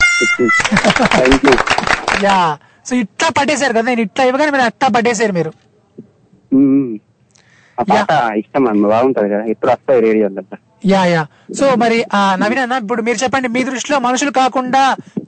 యా. 2.24 2.58
సో 2.86 2.92
ఇట్లా 2.96 3.28
పట్టేశారు 3.36 3.74
కదా 3.74 3.86
నేను 3.90 4.02
ఇట్లా 4.06 4.24
ఇవ్వగానే 4.24 4.52
మీరు 4.54 4.66
అట్లా 4.70 4.88
పట్టేశారు 4.96 5.32
మీరు. 5.32 5.52
ఇష్టం 8.40 8.64
బాగుంటది 8.86 9.28
కదా 9.28 9.44
ఎప్పుడు 9.52 9.70
వస్తాయి 9.72 10.02
రేడియోలో 10.06 10.42
యా 10.84 11.02
యా. 11.06 11.22
సో 11.58 11.66
మరి 11.82 11.98
ఆ 12.14 12.20
నవీన్ 12.40 12.62
అన్న 12.62 12.78
ఇప్పుడు 12.82 13.02
మీరు 13.02 13.18
చెప్పండి 13.22 13.48
మీ 13.48 13.60
దృష్టిలో 13.68 13.98
మనుషులు 14.06 14.32
కాకుండా 14.38 14.82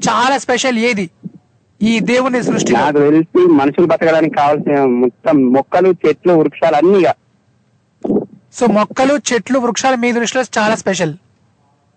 చాలా 0.09 0.37
స్పెషల్ 0.39 0.79
ఏది? 0.89 1.07
ఈ 1.81 1.93
దేవుని 2.11 2.41
సృష్టిలో. 2.43 2.77
నాకు 2.81 2.99
తెలిసి 3.01 3.41
మనుషులు 3.61 3.87
బతకడానికి 3.87 4.35
కావాల్సిన 4.37 4.77
మొత్తం 5.03 5.37
మొక్కలు 5.57 5.91
చెట్లు 6.05 6.35
వృక్షాలు 6.41 6.77
అన్ని 6.77 7.01
సో 8.59 8.67
మొక్కలు 8.77 9.15
చెట్లు 9.31 9.59
వృక్షాలు 9.65 9.97
మీ 10.03 10.11
దృష్టిలో 10.19 10.43
చాలా 10.59 10.75
స్పెషల్. 10.83 11.15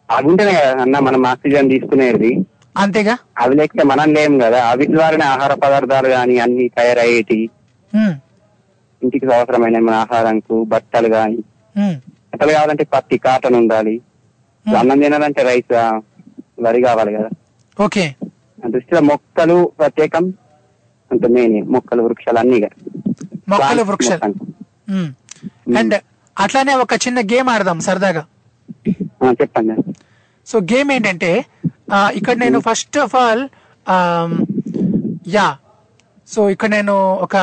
అవి 0.10 0.28
ఉంటేనే 0.30 0.54
కదా 0.58 0.72
అన్న 0.84 0.96
మనం 1.08 1.22
ఆక్సిజన్ 1.28 1.72
తీసుకునేది. 1.74 2.32
అంతేగా? 2.78 3.18
అవి 3.38 3.56
లేకపోతే 3.56 3.84
మనం 3.84 4.14
లేం 4.14 4.40
కదా? 4.40 4.66
అవి 4.66 4.86
ద్వారానే 4.86 5.24
ఆహార 5.24 5.54
పదార్థాలు 5.54 6.10
కానీ 6.10 6.38
అన్ని 6.38 6.68
తయారయ్యేటి. 6.68 7.50
ఇంటికి 9.04 9.26
అవసరమైన 9.26 9.80
మన 9.80 9.96
ఆహారంకు 9.96 10.64
బట్టలు 10.64 11.10
కానీ 11.10 11.38
బట్టలు 12.10 12.52
కావాలంటే 12.52 12.84
పత్తి 12.84 13.18
కాటన్ 13.18 13.56
ఉండాలి. 13.56 14.02
అన్నం 14.80 15.00
తినాలంటే 15.00 15.44
రైస్ 15.44 15.74
వరి 16.62 16.82
కావాలి 16.82 17.14
కదా. 17.14 17.30
ఓకే. 17.84 18.16
దృష్టిలో 18.68 19.02
మొక్కలు 19.02 19.72
ప్రత్యేకం. 19.80 20.34
అంటే 21.12 21.28
మెయిన్ 21.28 21.68
మొక్కలు 21.68 22.04
వృక్షాలు 22.04 22.40
అన్ని. 22.40 22.60
మొక్కలు 23.50 23.84
వృక్షాలు. 23.84 24.34
అండ్ 25.78 26.02
అట్లానే 26.40 26.74
ఒక 26.74 26.94
చిన్న 26.94 27.20
గేమ్ 27.20 27.50
ఆడదాం 27.50 27.80
సరదాగా. 27.80 28.26
చెప్పండి. 29.30 29.94
సో 30.48 30.60
గేమ్ 30.72 30.92
ఏంటంటే 30.92 31.32
ఇక్కడ 32.14 32.38
నేను 32.38 32.60
first 32.60 32.98
of 32.98 33.16
all 33.16 33.44
yeah 35.30 35.48
so 36.28 36.50
ఇక్కడ 36.50 36.70
నేను 36.70 36.96
ఒక 37.22 37.36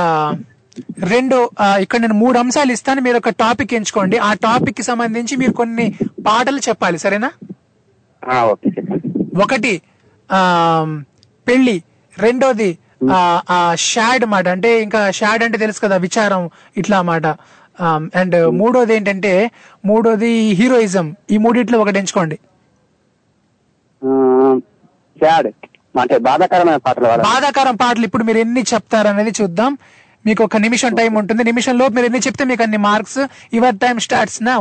రెండు 1.05 1.37
ఇక్కడ 1.81 2.01
నేను 2.01 2.15
మూడు 2.15 2.39
అంశాలు 2.39 2.73
ఇస్తాను 2.73 3.01
మీరు 3.01 3.17
ఒక 3.17 3.29
టాపిక్ 3.43 3.75
ఎంచుకోండి. 3.75 4.19
ఆ 4.19 4.35
టాపిక్కి 4.47 4.83
సంబంధించి 4.83 5.37
మీరు 5.37 5.53
కొన్ని 5.53 5.87
పాటలు 6.27 6.61
చెప్పాలి 6.69 6.99
సరేనా? 6.99 7.31
ఒకటి 9.43 9.73
ఆ 10.31 10.41
పెళ్ళి 11.47 11.77
రెండోది 12.17 12.71
ఆ, 13.13 13.19
ఆ 13.51 13.59
షాడ్ 13.89 14.25
మాట. 14.27 14.49
అంటే 14.49 14.83
ఇంకా 14.83 15.11
షాడ్ 15.11 15.43
అంటే 15.45 15.59
తెలుసు 15.59 15.81
కదా 15.81 15.97
విచారం 15.97 16.43
ఇట్లా 16.77 17.03
మాట. 17.03 17.27
అండ్ 18.21 18.37
మూడోది 18.61 18.95
ఏంటంటే 18.95 19.33
మూడోది 19.85 20.31
హీరోయిజం. 20.61 21.17
ఈ 21.31 21.37
మూడిట్లో 21.37 21.79
ఒకటి 21.79 21.99
ఎంచుకోండి. 21.99 22.37
సాడ్ 25.17 25.49
అంటే 25.95 26.17
బాధాకరమైన 26.27 26.79
పాటలు 26.87 27.07
బాధాకరం 27.29 27.77
పాటలు 27.77 28.05
ఇప్పుడు 28.05 28.25
మీరు 28.25 28.39
ఎన్ని 28.39 28.63
చెప్తారనేది 28.73 29.33
చూద్దాం. 29.41 29.73
మీకు 30.25 30.43
ఒక 30.45 30.57
నిమిషం 30.57 30.93
టైం 30.95 31.13
ఉంటుంది. 31.19 31.43
నిమిషం 31.45 31.75
లోపు 31.79 31.95
మీరు 31.95 32.07
ఎన్ని 32.07 32.21
చెప్తే 32.27 32.45
మీకు 32.45 32.63
అన్ని 32.63 32.79
marks. 32.85 33.21
Your 33.55 33.77
time 33.79 33.97
starts 33.99 34.41
now. 34.43 34.59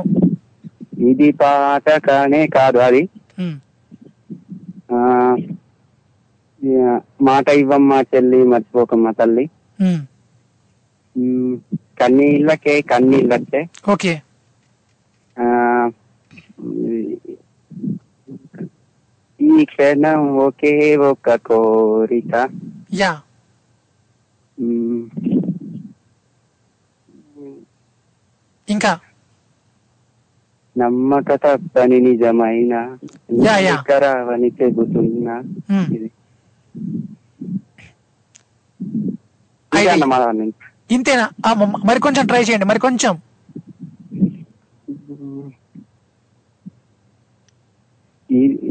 ఇది 1.10 1.28
పాట 1.34 1.88
కానే 2.06 2.42
కాదు 2.50 2.80
అది. 2.80 3.02
ఆ, 4.92 5.00
యా, 6.62 6.92
మాట 7.22 7.48
ఇవ్వమ్మా 7.62 7.98
చెల్లి 8.12 8.40
మర్చిపోకమ్మా 8.44 9.12
తల్లి. 9.12 9.46
మ్, 11.16 11.56
కన్నీళ్ళకే 12.00 12.76
కన్నీళ్ళకే 12.92 13.62
ఓకే 13.92 14.14
ఆ, 15.38 15.46
ఈ 19.46 19.66
క్షణం 19.66 20.38
ఒకే 20.38 20.96
ఒక 20.96 21.36
కోరిక. 21.36 22.50
యా. 22.94 23.22
ఇంకా? 28.70 29.00
నమ్మక 30.78 31.34
తప్పని 31.34 32.00
నిజమైన? 32.00 32.98
Yeah, 33.46 33.58
yeah. 33.58 33.76
నికరావని 33.76 34.52
చెబుతున్నా. 34.62 35.44
ఇది. 35.94 36.12
ఐదు. 39.76 39.90
అన్నమాట. 39.90 40.54
ఇంతేనా? 40.92 41.30
ఆ, 41.46 41.54
మ- 41.54 41.82
మరి 41.86 42.00
కొంచెం 42.00 42.26
ట్రై 42.26 42.42
చేయండి. 42.42 42.66
మరి 42.66 42.80
కొంచెం. 42.80 43.20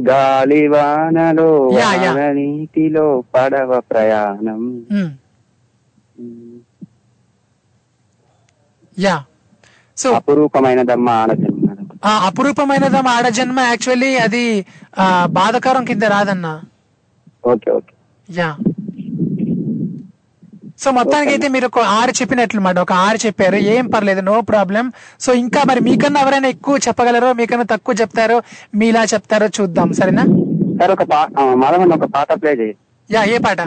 గాలి 0.08 0.62
వానలో 0.74 1.50
నీటిలో 2.38 3.06
పడవ 3.34 3.70
ప్రయాణం. 3.90 4.62
యా 8.96 9.16
సో 9.96 10.08
అపురూపమైనదమ్మ 10.18 11.08
ఆడజన్మ. 11.22 11.60
అపురూపమైనదమ్మ 12.28 13.10
ఆడ 13.16 13.26
జన్మ 13.38 13.58
యాక్చువల్లీ 13.70 14.10
అది 14.26 14.42
బాధకరం 15.38 15.84
కింద 15.90 16.04
రాదన్న. 16.14 16.46
ఓకే 17.52 17.70
ఓకే 17.78 17.94
యా 18.28 18.50
సో 20.84 20.90
మొత్తానికి 20.90 21.30
అయితే 21.32 21.48
మీరు 21.48 21.66
ఒక 21.66 21.82
ఆరు 21.98 22.10
చెప్పినట్లు 22.10 22.60
మాట. 22.60 22.78
ఒక 22.78 22.92
ఆరు 23.04 23.18
చెప్పారు. 23.26 23.56
ఏం 23.74 23.86
పర్లేదు 23.86 24.20
నో 24.20 24.40
ప్రాబ్లం 24.50 24.86
సో 25.20 25.32
ఇంకా 25.34 25.60
మరి 25.64 25.80
మీకన్నా 25.80 26.20
ఎవరైనా 26.20 26.48
ఎక్కువ 26.48 26.78
చెప్పగలరో 26.88 27.32
మీకన్నా 27.32 27.66
తక్కువ 27.70 27.94
చెప్తారో 28.00 28.36
మీలా 28.74 29.04
చెప్తారో 29.04 29.46
చూద్దాం. 29.58 29.88
సరేనా? 29.92 30.24
సార్ 30.78 30.90
ఒక 30.90 31.02
మాధవన్ 31.54 31.92
ఒక 31.92 32.04
పాట 32.14 32.32
ప్లే 32.42 32.52
చేయి. 32.60 32.74
యా 33.10 33.22
ఏ 33.34 33.38
పాట? 33.38 33.60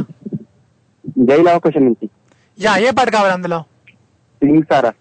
జైలు 1.27 1.49
అవకాశం 1.49 1.85
నుంచి. 1.85 2.05
యా 2.59 2.77
ఏ 2.77 2.91
పాట 2.91 3.09
కావాలి 3.09 3.33
అందులో? 3.33 3.59
సింగ్ 4.41 4.63
సారా. 4.71 4.91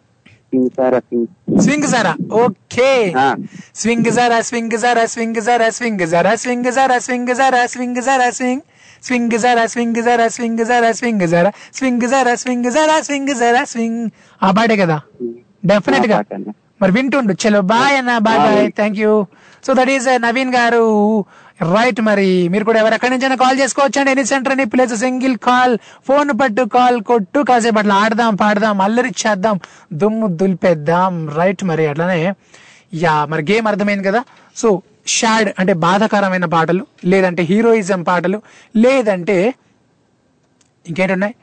సింగ్ 0.50 0.70
సారా 0.76 0.98
స్వింగ్. 1.62 1.86
జరా 1.86 2.12
ఓకే. 2.42 2.90
ఆ. 3.18 3.26
స్వింగ్ 3.74 4.10
జరా 4.10 4.40
స్వింగ్ 4.40 4.76
జరా 4.78 5.06
స్వింగ్ 5.06 5.40
జరా 5.40 5.68
స్వింగ్ 5.70 6.04
జరా 6.06 6.32
స్వింగ్ 6.36 6.70
జరా 6.70 6.98
స్వింగ్ 6.98 7.34
జరా 7.34 7.62
స్వింగ్ 7.66 8.02
జరా 8.02 8.28
స్వింగ్. 8.30 8.62
స్వింగ్ 9.06 9.38
జరా 9.44 9.64
స్వింగ్ 9.66 10.00
జరా 10.06 10.28
స్వింగ్ 10.36 10.62
జరా 10.70 10.90
స్వింగ్ 10.92 11.26
జరా 11.32 11.50
స్వింగ్ 11.78 12.06
జరా 12.12 12.34
స్వింగ్ 12.42 12.70
జరా 12.76 12.96
స్వింగ్ 13.08 13.32
జరా 13.42 13.62
స్వింగ్ 13.64 14.02
ఆ 14.40 14.50
పాటే 14.50 14.76
కదా? 14.76 14.98
డెఫినెట్గా. 15.64 16.18
మరి 16.82 16.92
వింటుండు. 16.92 17.34
చలో 17.42 17.60
బాయ్ 17.72 17.94
అన్న 17.98 18.18
bye 18.18 18.38
bye. 18.38 18.70
Thank 18.78 18.98
you 18.98 19.12
so 19.66 19.74
that 19.74 19.90
is 19.90 20.06
Naveen 20.22 20.54
గారు 20.54 20.82
రైట్ 21.74 22.00
మరి. 22.00 22.48
మీరు 22.48 22.64
కూడా 22.64 22.78
ఎవరెక్కడి 22.80 23.12
నుంచైనా 23.12 23.36
కాల్ 23.36 23.60
చేసుకోవచ్చు 23.60 23.98
అండి 24.00 24.10
ఎనీ 24.10 24.24
సెంటర్ 24.24 24.52
అని 24.52 24.64
ప్లేస్ 24.64 24.94
సింగిల్ 24.94 25.36
కాల్ 25.48 25.74
ఫోన్ 26.08 26.30
పట్టు 26.40 26.62
కాల్ 26.62 26.98
కొట్టు. 27.02 27.40
కాసేపు 27.40 27.78
అట్లా 27.78 27.94
ఆడదాం 27.94 28.34
పాడదాం 28.34 28.80
అల్లరి 28.80 29.12
చేద్దాం 29.22 29.56
దుమ్ము 29.92 30.26
దులిపేద్దాం. 30.40 31.28
రైట్ 31.38 31.64
మరి 31.64 31.86
అట్లానే. 31.86 32.20
యా 32.94 33.24
మరి 33.24 33.42
గేమ్ 33.52 33.66
అర్థమైంది 33.66 34.08
కదా? 34.08 34.22
సో 34.56 34.68
షాడ్ 35.08 35.48
అంటే 35.58 35.72
బాధాకరమైన 35.72 36.44
పాటలు 36.44 36.86
లేదంటే 37.04 37.42
హీరోయిజం 37.42 38.02
పాటలు 38.02 38.38
లేదంటే 38.76 39.54
ఇంకేంటున్నాయి? 40.86 41.34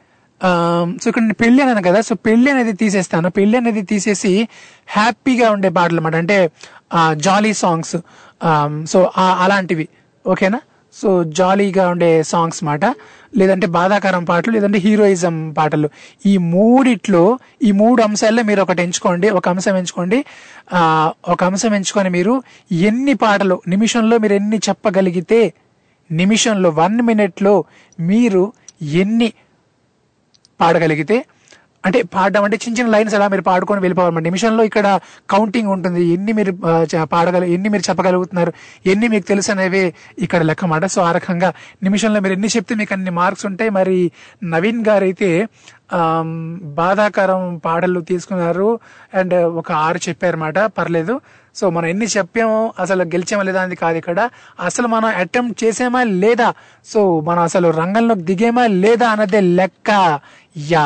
సో 1.01 1.05
ఇక్కడ 1.09 1.21
నేను 1.21 1.37
పెళ్ళి 1.41 1.61
అన్నాను 1.63 1.83
కదా 1.87 1.99
సో 2.01 2.13
పెళ్ళి 2.15 2.49
అనేది 2.51 2.73
తీసేస్తాను. 2.73 3.29
పెళ్ళి 3.29 3.57
అనేది 3.57 3.81
తీసేసి 3.81 4.31
హ్యాపీగా 4.87 5.47
ఉండే 5.51 5.69
పాటలు 5.69 5.97
అన్నమాట. 5.97 6.15
అంటే 6.15 6.37
జాలీ 7.15 7.53
సాంగ్స్. 7.53 7.97
సో 8.91 8.99
అలాంటివి. 9.43 9.87
ఓకేనా? 10.27 10.59
సో 10.93 11.09
జాలీగా 11.23 11.85
ఉండే 11.89 12.09
సాంగ్స్ 12.23 12.61
మాట 12.63 12.85
లేదంటే 13.37 13.67
బాధాకరం 13.67 14.23
పాటలు 14.23 14.53
లేదంటే 14.53 14.77
హీరోయిజం 14.77 15.55
పాటలు. 15.57 15.89
ఈ 16.25 16.37
మూడిట్లో 16.37 17.39
ఈ 17.63 17.71
మూడు 17.71 18.03
అంశాల్లో 18.03 18.43
మీరు 18.43 18.61
ఒకటి 18.61 18.81
ఎంచుకోండి 18.81 19.29
ఒక 19.29 19.49
అంశం 19.49 19.77
ఎంచుకోండి. 19.77 20.25
ఆ, 20.73 21.11
ఒక 21.27 21.43
అంశం 21.43 21.75
ఎంచుకొని 21.75 22.09
మీరు 22.09 22.43
ఎన్ని 22.71 23.13
పాటలు 23.13 23.61
నిమిషంలో 23.67 24.17
మీరు 24.17 24.33
ఎన్ని 24.33 24.57
చెప్పగలిగితే 24.57 25.53
నిమిషంలో 26.11 26.69
వన్ 26.69 27.01
మినిట్లో 27.01 27.63
మీరు 27.99 28.53
ఎన్ని 28.81 29.33
పాడగలిగితే 30.61 31.25
అంటే 31.85 32.01
పాడడం 32.01 32.43
అంటే 32.43 32.57
చిన్న 32.65 32.79
చిన్న 32.79 32.91
లైన్స్ 32.91 33.15
అలా 33.15 33.27
మీరు 33.27 33.41
పాడుకొని 33.41 33.81
వెళ్ళిపోవాలి 33.81 34.23
నిమిషంలో 34.23 34.63
ఇక్కడ 34.63 34.99
కౌంటింగ్ 35.29 35.69
ఉంటుంది. 35.69 36.01
ఎన్ని 36.05 36.31
మీరు 36.31 36.51
పాడగల 37.03 37.43
ఎన్ని 37.43 37.69
మీరు 37.69 37.83
చెప్పగలుగుతున్నారు 37.89 38.53
ఎన్ని 38.85 39.07
మీకు 39.07 39.25
తెలుసు 39.27 39.51
అనేవి 39.51 39.93
ఇక్కడ 40.19 40.41
లెక్క 40.41 40.65
మాట. 40.65 40.85
సో 40.85 41.01
ఆ 41.01 41.11
రకంగా 41.11 41.53
నిమిషంలో 41.83 42.19
మీరు 42.19 42.33
ఎన్ని 42.33 42.47
చెప్తే 42.47 42.75
మీకు 42.75 42.93
అన్ని 42.93 43.09
మార్క్స్ 43.09 43.45
ఉంటాయి. 43.45 43.69
మరి 43.69 44.11
నవీన్ 44.43 44.85
గారు 44.89 45.03
అయితే 45.03 45.47
బాధాకరం 46.79 47.61
పాటలు 47.65 47.99
తీసుకున్నారు. 48.01 48.79
అండ్ 49.13 49.33
ఒక 49.33 49.71
ఆరు 49.71 49.99
చెప్పారన్నమాట. 50.09 50.59
పర్లేదు. 50.59 51.21
సో 51.55 51.69
మనం 51.69 51.85
ఎన్ని 51.85 52.05
చెప్పామో 52.17 52.73
అసలు 52.79 53.03
గెలిచామా 53.03 53.43
లేదా 53.43 53.59
అనేది 53.61 53.75
కాదు 53.75 53.97
ఇక్కడ. 53.97 54.29
అసలు 54.59 54.87
మనం 54.87 55.09
అటెంప్ట్ 55.23 55.63
చేసామా 55.63 56.03
లేదా? 56.03 56.53
సో 56.85 57.19
మనం 57.19 57.41
అసలు 57.43 57.69
రంగంలోకి 57.69 58.21
దిగేమా 58.21 58.67
లేదా 58.67 59.09
అన్నదే 59.09 59.39
లెక్క. 59.39 60.19
యా. 60.57 60.85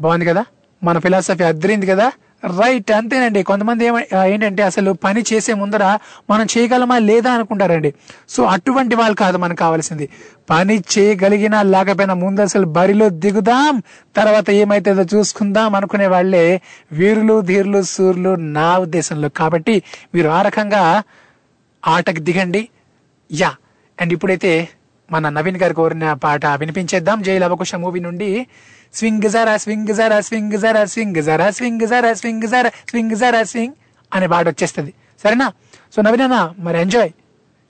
బాగుంది 0.00 0.24
కదా? 0.24 0.44
మన 0.84 0.98
ఫిలాసఫీ 0.98 1.44
అద్దరింది 1.44 1.86
కదా? 1.86 2.12
రైట్ 2.44 2.92
అంతేనండి. 2.92 3.42
కొంతమంది 3.42 3.86
ఏంటంటే 4.26 4.62
అసలు 4.62 4.92
పని 4.92 5.24
చేసే 5.32 5.54
ముందర 5.54 5.98
మనం 6.30 6.46
చేయగలమా 6.58 6.98
లేదా 6.98 7.32
అనుకుంటారండి. 7.32 7.94
సో 8.28 8.42
అటువంటి 8.44 8.94
వాళ్ళు 8.94 9.16
కాదు 9.16 9.36
మనకు 9.36 9.58
కావాల్సింది. 9.58 10.08
పని 10.50 10.84
చేయగలిగినా 10.98 11.62
లేకపోయినా 11.62 12.14
ముందు 12.14 12.40
అసలు 12.40 12.66
బరిలో 12.66 13.08
దిగుదాం 13.08 13.82
తర్వాత 14.16 14.50
ఏమైతుందో 14.50 15.18
చూసుకుందాం 15.18 15.74
అనుకునే 15.74 16.06
వాళ్ళే 16.06 16.60
వీరులు 16.92 17.40
ధీరులు 17.40 17.82
సూర్యులు 17.82 18.34
నా 18.34 18.78
ఉద్దేశంలో. 18.78 19.28
కాబట్టి 19.28 19.82
మీరు 20.14 20.28
ఆ 20.28 20.42
రకంగా 20.42 21.02
ఆటకు 21.86 22.20
దిగండి. 22.20 22.68
యా. 23.32 23.54
అండ్ 24.00 24.12
ఇప్పుడైతే 24.12 24.68
మన 25.12 25.28
నవీన్ 25.28 25.56
గారు 25.56 25.74
కోరిన 25.74 26.12
పాట 26.12 26.46
వినిపించేద్దాం. 26.46 27.22
జైలు 27.22 27.44
అవకాశం 27.44 27.80
మూవీ 27.80 28.00
నుండి 28.00 28.46
స్వింగ్ 28.96 29.28
జరా 29.30 29.56
స్వింగ్ 29.56 29.92
జరా 29.92 30.20
స్వింగ్ 30.20 30.58
జరా 30.58 30.84
స్వింగ్ 30.84 31.22
జరా 31.22 31.50
స్వింగ్ 31.50 31.86
జరా 31.86 32.12
స్వింగ్ 32.12 32.46
జరా 32.52 32.70
స్వింగ్ 32.90 33.16
జరా 33.16 33.42
స్వింగ్ 33.42 33.74
అనే 34.14 34.26
పాట 34.26 34.48
వచ్చేస్తుంది. 34.48 34.92
సరేనా? 35.22 35.52
సో 35.96 36.02
నవీనా 36.02 36.50
మరి 36.58 36.80
ఎంజాయ్ 36.80 37.10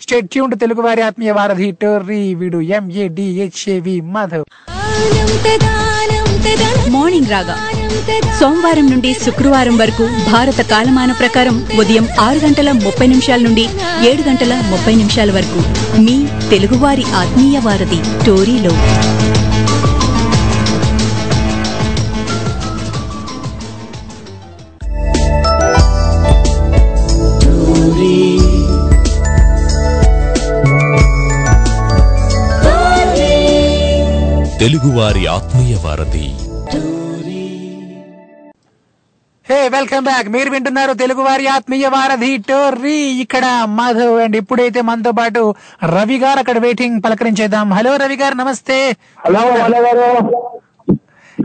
స్టేట్ 0.01 0.31
ట్యూన్ 0.31 0.53
తెలుగు 0.61 0.81
వారి 0.81 1.03
ఆత్మీయ 1.03 1.31
వారధి 1.31 1.71
టోర్రీ 1.83 2.35
వీడు 2.35 2.61
ఎంఏడిహెచ్ఏవి 2.61 4.01
మాధవ్. 4.01 4.45
మార్నింగ్ 6.91 7.27
రాగా. 7.27 7.57
సోమవారం 8.41 8.87
నుండి 8.91 9.15
శుక్రవారం 9.15 9.77
వరకు 9.79 10.05
భారత 10.33 10.61
కాలమాన 10.71 11.13
ప్రకారం 11.13 11.67
ఉదయం 11.79 12.09
ఆరు 12.21 12.39
గంటల 12.39 12.73
ముప్పై 12.73 13.07
నిమిషాల 13.07 13.41
నుండి 13.41 13.65
ఏడు 14.09 14.23
గంటల 14.29 14.55
ముప్పై 14.71 14.95
నిమిషాల 14.95 15.31
వరకు 15.33 15.63
మీ 16.01 16.17
తెలుగువారి 16.51 17.05
ఆత్మీయ 17.23 17.59
వారధి 17.59 18.01
టోరీలో. 18.27 18.75
తెలుగువారి 34.61 35.27
ఆత్మీయ 35.27 35.75
వారధి. 35.85 36.27
Hey 39.51 39.69
welcome 39.69 40.05
back. 40.05 40.29
మీరు 40.29 40.51
వింటున్నారు 40.51 40.93
తెలుగు 40.93 41.23
వారి 41.23 41.47
ఆత్మీయ 41.47 41.89
వారధి 41.89 42.37
టోర్రీ. 42.37 42.97
ఇక్కడ 43.25 43.45
మాధవ్ 43.65 44.21
అండ్ 44.21 44.37
ఇప్పుడైతే 44.37 44.81
మనతో 44.81 45.13
పాటు 45.13 45.55
రవి 45.85 46.19
గారు 46.19 46.39
అక్కడ 46.39 46.59
వెయిటింగ్ 46.59 47.03
పలకరించేద్దాం. 47.05 47.73
హలో 47.73 47.97
రవి 47.97 48.17
గారు 48.17 48.35
నమస్తే. 48.35 48.97
హలో 49.27 49.39
హలో 49.39 49.81
గారు. 49.81 50.11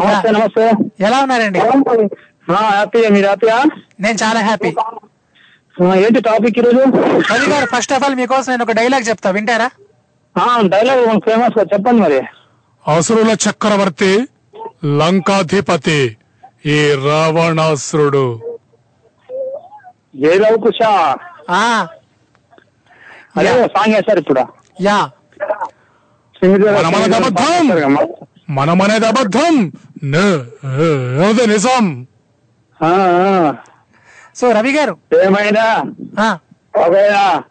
నమస్తే 0.01 0.31
నమస్తే. 0.31 0.71
ఎలా 0.99 1.19
ఉన్నారండి? 1.19 1.59
హ్యాపీ 1.59 3.07
మీరు 3.07 3.25
హ్యాపీయా? 3.25 3.63
నేను 3.99 4.17
చాలా 4.23 4.39
హ్యాపీ. 4.39 4.69
ఏంటి 6.05 6.21
టాపిక్ 6.21 6.59
ఈరోజు? 6.59 6.83
రవి 7.33 7.49
గారు 7.49 7.67
ఫస్ట్ 7.75 7.93
ఆఫ్ 7.93 8.03
ఆల్ 8.03 8.15
మీకోసం 8.15 8.51
నేను 8.51 8.63
ఒక 8.63 8.71
డైలాగ్ 8.71 9.09
చెప్తా. 9.09 9.29
వింటారా? 9.29 9.69
డైలాగ్ 10.67 11.21
ఫేమస్ 11.25 11.59
చెప్పండి 11.59 12.01
మరి. 12.01 12.21
అసురుల 12.87 13.37
చక్రవర్తి 13.49 14.27
లంకాధిపతి 14.85 16.17
ఈ 16.65 16.93
రావణాసురుడు. 17.05 18.57
కుషా 20.55 21.15
ఆ. 21.49 21.87
అదే 23.37 23.67
సాంగ్ 23.67 23.95
వేశారు 23.95 24.19
ఇప్పుడు. 24.19 24.41
యా. 24.81 25.09
మనమనది 26.43 27.15
అబద్ధం. 27.15 27.69
మనమనేది 28.49 29.05
అబద్ధం. 29.07 29.71
నిజం. 31.45 32.07
సో 34.35 34.51
రవి 34.51 34.71
గారు. 34.71 34.97
ఏమైనా? 35.23 35.93
ఆ. 36.19 36.39
ఒకవేళ 36.75 37.41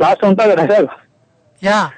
లాస్ట్ 0.00 0.24
ఉంటుంది 0.24 0.56
కదా 0.56 0.66
సార్. 0.66 0.86
యా. 1.64 1.90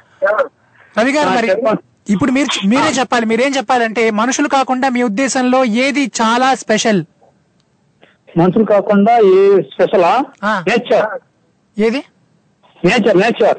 రవి 0.98 1.12
గారు 1.12 1.28
మరి. 1.28 1.76
ఇప్పుడు 2.10 2.30
మీరు 2.30 2.66
మీరే 2.66 2.90
చెప్పాలి 2.90 3.26
మీరేం 3.26 3.52
చెప్పాలంటే 3.56 4.10
మనుషులు 4.10 4.48
కాకుండా 4.48 4.88
మీ 4.88 5.02
ఉద్దేశంలో 5.02 5.64
ఏది 5.64 6.04
చాలా 6.22 6.54
స్పెషల్? 6.54 7.04
మనుషులు 8.38 8.64
కాకుండా 8.64 9.18
ఏ 9.18 9.60
స్పెషలా. 9.62 10.12
నేచర్. 10.44 11.20
ఏది? 11.80 12.02
Nature 12.84 13.18
nature. 13.18 13.58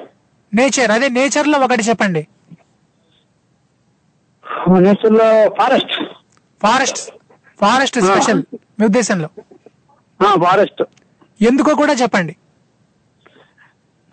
నేచర్ 0.53 0.91
అదే 0.91 1.09
నేచర్లో 1.09 1.59
ఒకటి 1.59 1.83
చెప్పండి. 1.83 2.27
నేచర్లో 4.79 5.49
ఫారెస్ట్. 5.49 5.95
ఫారెస్ట్ 6.63 6.99
ఫారెస్ట్ 7.61 7.99
స్పెషల్ 7.99 8.43
మీ 8.79 8.85
ఉద్దేశంలో? 8.85 9.29
ఫారెస్ట్. 10.43 10.83
ఎందుకో 11.41 11.75
కూడా 11.75 11.93
చెప్పండి. 11.93 12.35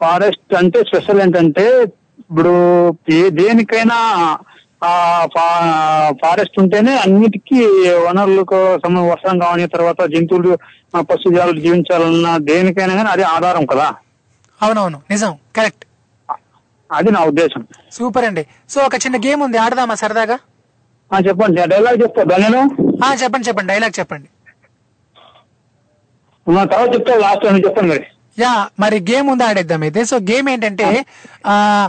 ఫారెస్ట్ 0.01 0.55
అంటే 0.55 0.83
స్పెషల్ 0.83 1.21
ఏంటంటే 1.21 1.65
ఇప్పుడు 2.33 2.53
ఏ 3.11 3.31
దేనికైనా 3.31 3.99
ఆ 4.85 4.93
ఫారెస్ట్ 6.13 6.61
ఉంటేనే 6.61 6.97
అన్నిటికీ 6.97 7.65
వనరులకు 8.07 8.79
సంబంధ 8.85 9.05
వర్షం 9.07 9.39
కావని 9.39 9.67
తర్వాత 9.67 10.01
జంతువులు 10.03 10.59
పశుజాలు 11.01 11.61
జీవించాలన్నా 11.61 12.39
దేనికైనా 12.39 12.95
కానీ 12.95 13.09
అది 13.09 13.23
ఆధారం 13.23 13.67
కదా? 13.67 13.95
అవునవును. 14.63 15.01
నిజం. 15.11 15.37
కరెక్ట్. 15.57 15.85
అది 16.93 17.11
నా 17.11 17.21
ఉద్దేశం. 17.21 17.67
సూపర్ 17.93 18.25
అండి. 18.25 18.47
సో 18.69 18.81
ఒక 18.81 18.95
చిన్న 18.95 19.17
గేమ్ 19.17 19.43
ఉంది. 19.43 19.59
ఆడదామా 19.59 19.95
సరదాగా? 19.95 20.39
ఆ, 21.13 21.19
చెప్పండి. 21.19 21.67
డైలాగ్ 21.67 22.03
చెప్తా. 22.03 22.23
నేను 22.39 22.59
ఆ 23.05 23.15
చెప్పండి 23.15 23.49
చెప్పండి. 23.49 23.73
డైలాగ్ 23.73 23.99
చెప్పండి. 23.99 24.29
తర్వాత 26.67 26.95
చెప్తా. 26.95 27.17
లాస్ట్ 27.17 27.67
చెప్పండి 27.67 27.91
మరి. 27.91 28.07
యా 28.39 28.69
మరి 28.81 29.01
గేమ్ 29.01 29.31
ఉంది 29.31 29.45
ఆడేద్దాం 29.45 29.83
అయితే 29.83 30.05
సో 30.05 30.17
గేమ్ 30.17 30.49
ఏంటంటే 30.49 31.05
ఆ 31.47 31.89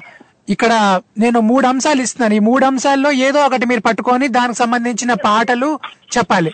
ఇక్కడ 0.49 1.01
నేను 1.17 1.39
మూడు 1.39 1.65
అంశాలు 1.67 2.01
ఇస్తున్నాను. 2.01 2.33
ఈ 2.33 2.39
మూడు 2.39 2.63
అంశాల్లో 2.65 3.11
ఏదో 3.27 3.39
ఒకటి 3.45 3.65
మీరు 3.65 3.81
పట్టుకొని 3.81 4.27
దానికి 4.27 4.57
సంబంధించిన 4.59 5.13
పాటలు 5.27 5.69
చెప్పాలి. 6.15 6.51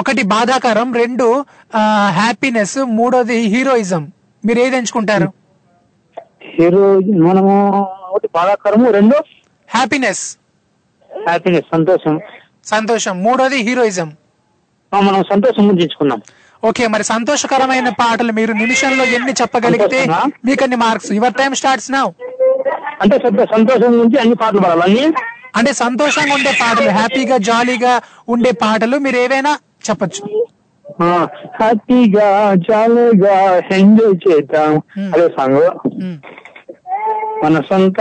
ఒకటి 0.00 0.22
బాధాకరం 0.32 0.88
రెండు 1.02 1.26
హ్యాపీనెస్ 2.20 2.78
మూడోది 2.98 3.38
హీరోయిజం 3.54 4.02
మీరు 4.44 4.60
ఏది 4.64 4.76
ఎంచుకుంటారు? 4.76 5.28
హీరో 6.56 6.82
మనము 7.28 7.52
ఒకటి 8.14 8.28
బాధాకరము 8.34 8.90
రెండు? 8.98 9.16
హ్యాపీనెస్ 9.74 10.24
హ్యాపీనెస్ 11.10 11.68
సంతోషం. 11.74 12.16
సంతోషం. 12.66 13.14
మూడోది 13.26 13.58
హీరోయిజం 13.68 14.10
మనం 14.92 15.22
సంతోషం 15.32 16.20
ఓకే 16.68 16.84
మరి 16.92 17.04
సంతోషకరమైన 17.04 17.88
పాటలు 17.88 18.32
మీరు 18.38 18.52
నిమిషంలో 18.52 19.04
ఎన్ని 19.16 19.32
చెప్పగలిగితే? 19.40 20.00
మీకు 20.48 20.62
అన్ని 20.64 20.78
marks. 20.84 21.12
Your 21.18 21.36
time 21.40 21.52
starts 21.60 21.90
now 21.96 22.06
అంటే 23.00 23.18
సంతోషం 23.18 23.92
గురించి 23.98 24.20
అన్ని 24.20 24.34
పాటలు 24.34 24.60
పాడాలి? 24.60 24.82
అన్ని? 24.82 25.12
అంటే 25.56 25.72
సంతోషంగా 25.72 26.34
ఉండే 26.34 26.52
పాటలు 26.62 26.88
హ్యాపీగా 26.90 27.36
జాలీగా 27.36 28.00
ఉండే 28.28 28.50
పాటలు 28.50 28.96
మీరు 28.96 29.16
ఏవైనా 29.16 29.58
చెప్పొచ్చు. 29.90 30.46
హ్యాపీగా 31.60 32.54
జాలీగా 32.54 33.38
ఎంజాయ్ 33.56 34.16
చేద్దాం. 34.28 34.82
అదే 35.14 35.28
సాంగ్. 35.28 35.70
మన 37.44 37.62
సొంత 37.68 38.00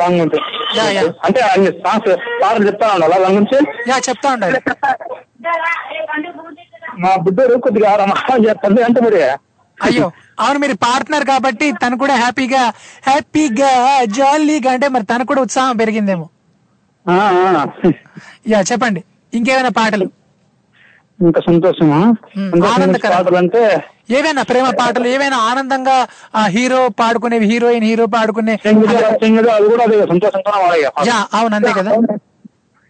సాంగ్ 0.00 0.20
ఉంటుంది. 0.20 0.80
అంటే 1.24 1.40
అన్ని 1.40 1.66
సాంగ్స్ 1.66 2.16
పాటలు 2.42 2.66
చెప్తా 2.66 2.86
ఉండాలి 2.94 3.12
దాని 3.12 3.34
గురించి? 3.34 3.58
యా 3.90 3.98
చెప్తా 4.08 4.32
ఉండాలి. 4.32 4.60
మా 6.98 7.16
బుడ్డోడు 7.16 7.54
కొద్దిగా 7.54 7.94
చేస్తుంది. 8.48 8.82
అంటే 8.82 9.00
మరి 9.00 9.22
అయ్యో. 9.22 10.10
అవును 10.38 10.58
మీరు 10.58 10.76
పాడుతున్నారు 10.84 11.26
కాబట్టి 11.30 11.66
తను 11.82 11.96
కూడా 12.02 12.14
హ్యాపీగా 12.16 12.62
హ్యాపీగా 13.08 13.70
జాలీగా 14.18 14.70
అంటే 14.74 14.88
మరి 14.94 15.06
తనకు 15.06 15.28
కూడా 15.32 15.42
ఉత్సాహం 15.46 15.76
పెరిగిందేమో. 15.76 16.26
యా 18.52 18.58
చెప్పండి. 18.70 19.00
ఇంకేమైనా 19.32 19.70
పాటలు? 19.78 20.06
ఇంకా 21.18 21.40
సంతోషమా. 21.46 22.00
పాటలు 23.14 23.38
అంటే 23.40 23.62
ఏవైనా 24.16 24.42
ప్రేమ 24.50 24.66
పాటలు 24.78 25.06
ఏవైనా 25.14 25.38
ఆనందంగా 25.48 25.96
ఆ 26.34 26.44
హీరో 26.54 26.80
పాడుకునేవి 27.00 27.46
హీరోయిన్ 27.50 27.86
హీరో 27.88 28.06
పాడుకునే 28.14 28.54
యా 31.10 31.18
అవును 31.38 31.56
అంతే 31.58 31.72
కదా. 31.80 31.92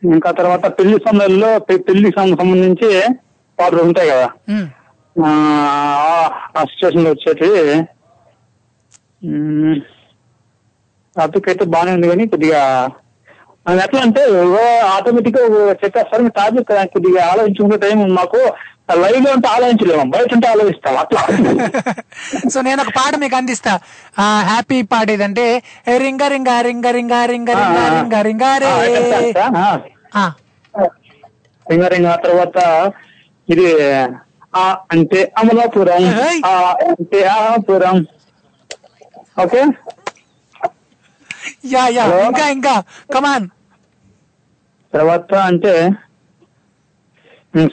ఇంకా 0.02 0.30
తర్వాత 0.38 0.66
పెళ్ళి 0.78 0.98
సమయంలో 1.06 1.48
పెళ్ళి 1.86 2.10
సంబంధించి 2.18 2.90
పాటలు 3.58 3.82
ఉంటాయి 3.88 4.10
కదా. 4.12 4.28
లో 5.18 7.10
వచ్చేటి 7.10 7.48
అయితే 11.46 11.64
బాగానే 11.64 11.92
ఉంది 11.94 12.08
కానీ 12.08 12.24
కొద్దిగా 12.26 12.60
అది 13.66 13.80
ఎట్లా 13.82 14.00
అంటే 14.02 14.22
ఆటోమేటిక్గా 14.86 15.42
చెప్పేస్తారు 15.82 16.22
మీ 16.22 16.30
టాపిక్ 16.36 16.68
కొద్దిగా 16.92 17.22
ఆలోచించుకునే 17.26 17.76
టైం 17.76 17.98
మాకు 18.14 18.40
లైవ్లో 18.94 19.30
ఉంటే 19.32 19.48
ఆలోచించలేము 19.48 20.04
బయట 20.10 20.30
ఉంటే 20.34 20.46
ఆలోచిస్తాం 20.48 20.96
అట్లా. 20.96 21.22
సో 22.52 22.58
నేను 22.60 22.80
ఒక 22.82 22.92
పాట 22.96 23.12
మీకు 23.16 23.36
అందిస్తా. 23.36 23.72
ఆ 24.18 24.26
హ్యాపీ 24.40 24.78
పాట 24.82 25.10
ఏదంటే 25.10 25.44
రింగ 25.98 26.22
రింగ 26.28 26.50
రింగ 26.60 26.86
రింగ 26.92 27.12
రింగ 27.24 27.50
రింగ 27.50 27.82
రింగ 28.22 28.44
రింగ 28.44 28.44
రింగ 31.66 31.84
రింగ 31.86 32.14
తర్వాత 32.14 32.58
ఇది 33.48 33.66
ఆ 34.54 34.62
అంటే 34.92 35.20
అమలాపురం. 35.38 36.04
ఆ 36.46 36.52
అంటే 36.90 37.20
ఆపురం 37.36 37.98
ఓకే 39.42 39.62
యా 41.66 41.82
యా? 41.96 42.04
ఇంకా 42.26 42.44
ఇంకా. 42.50 42.74
కమాన్ 43.14 43.46
తర్వాత 44.92 45.32
అంటే 45.48 45.72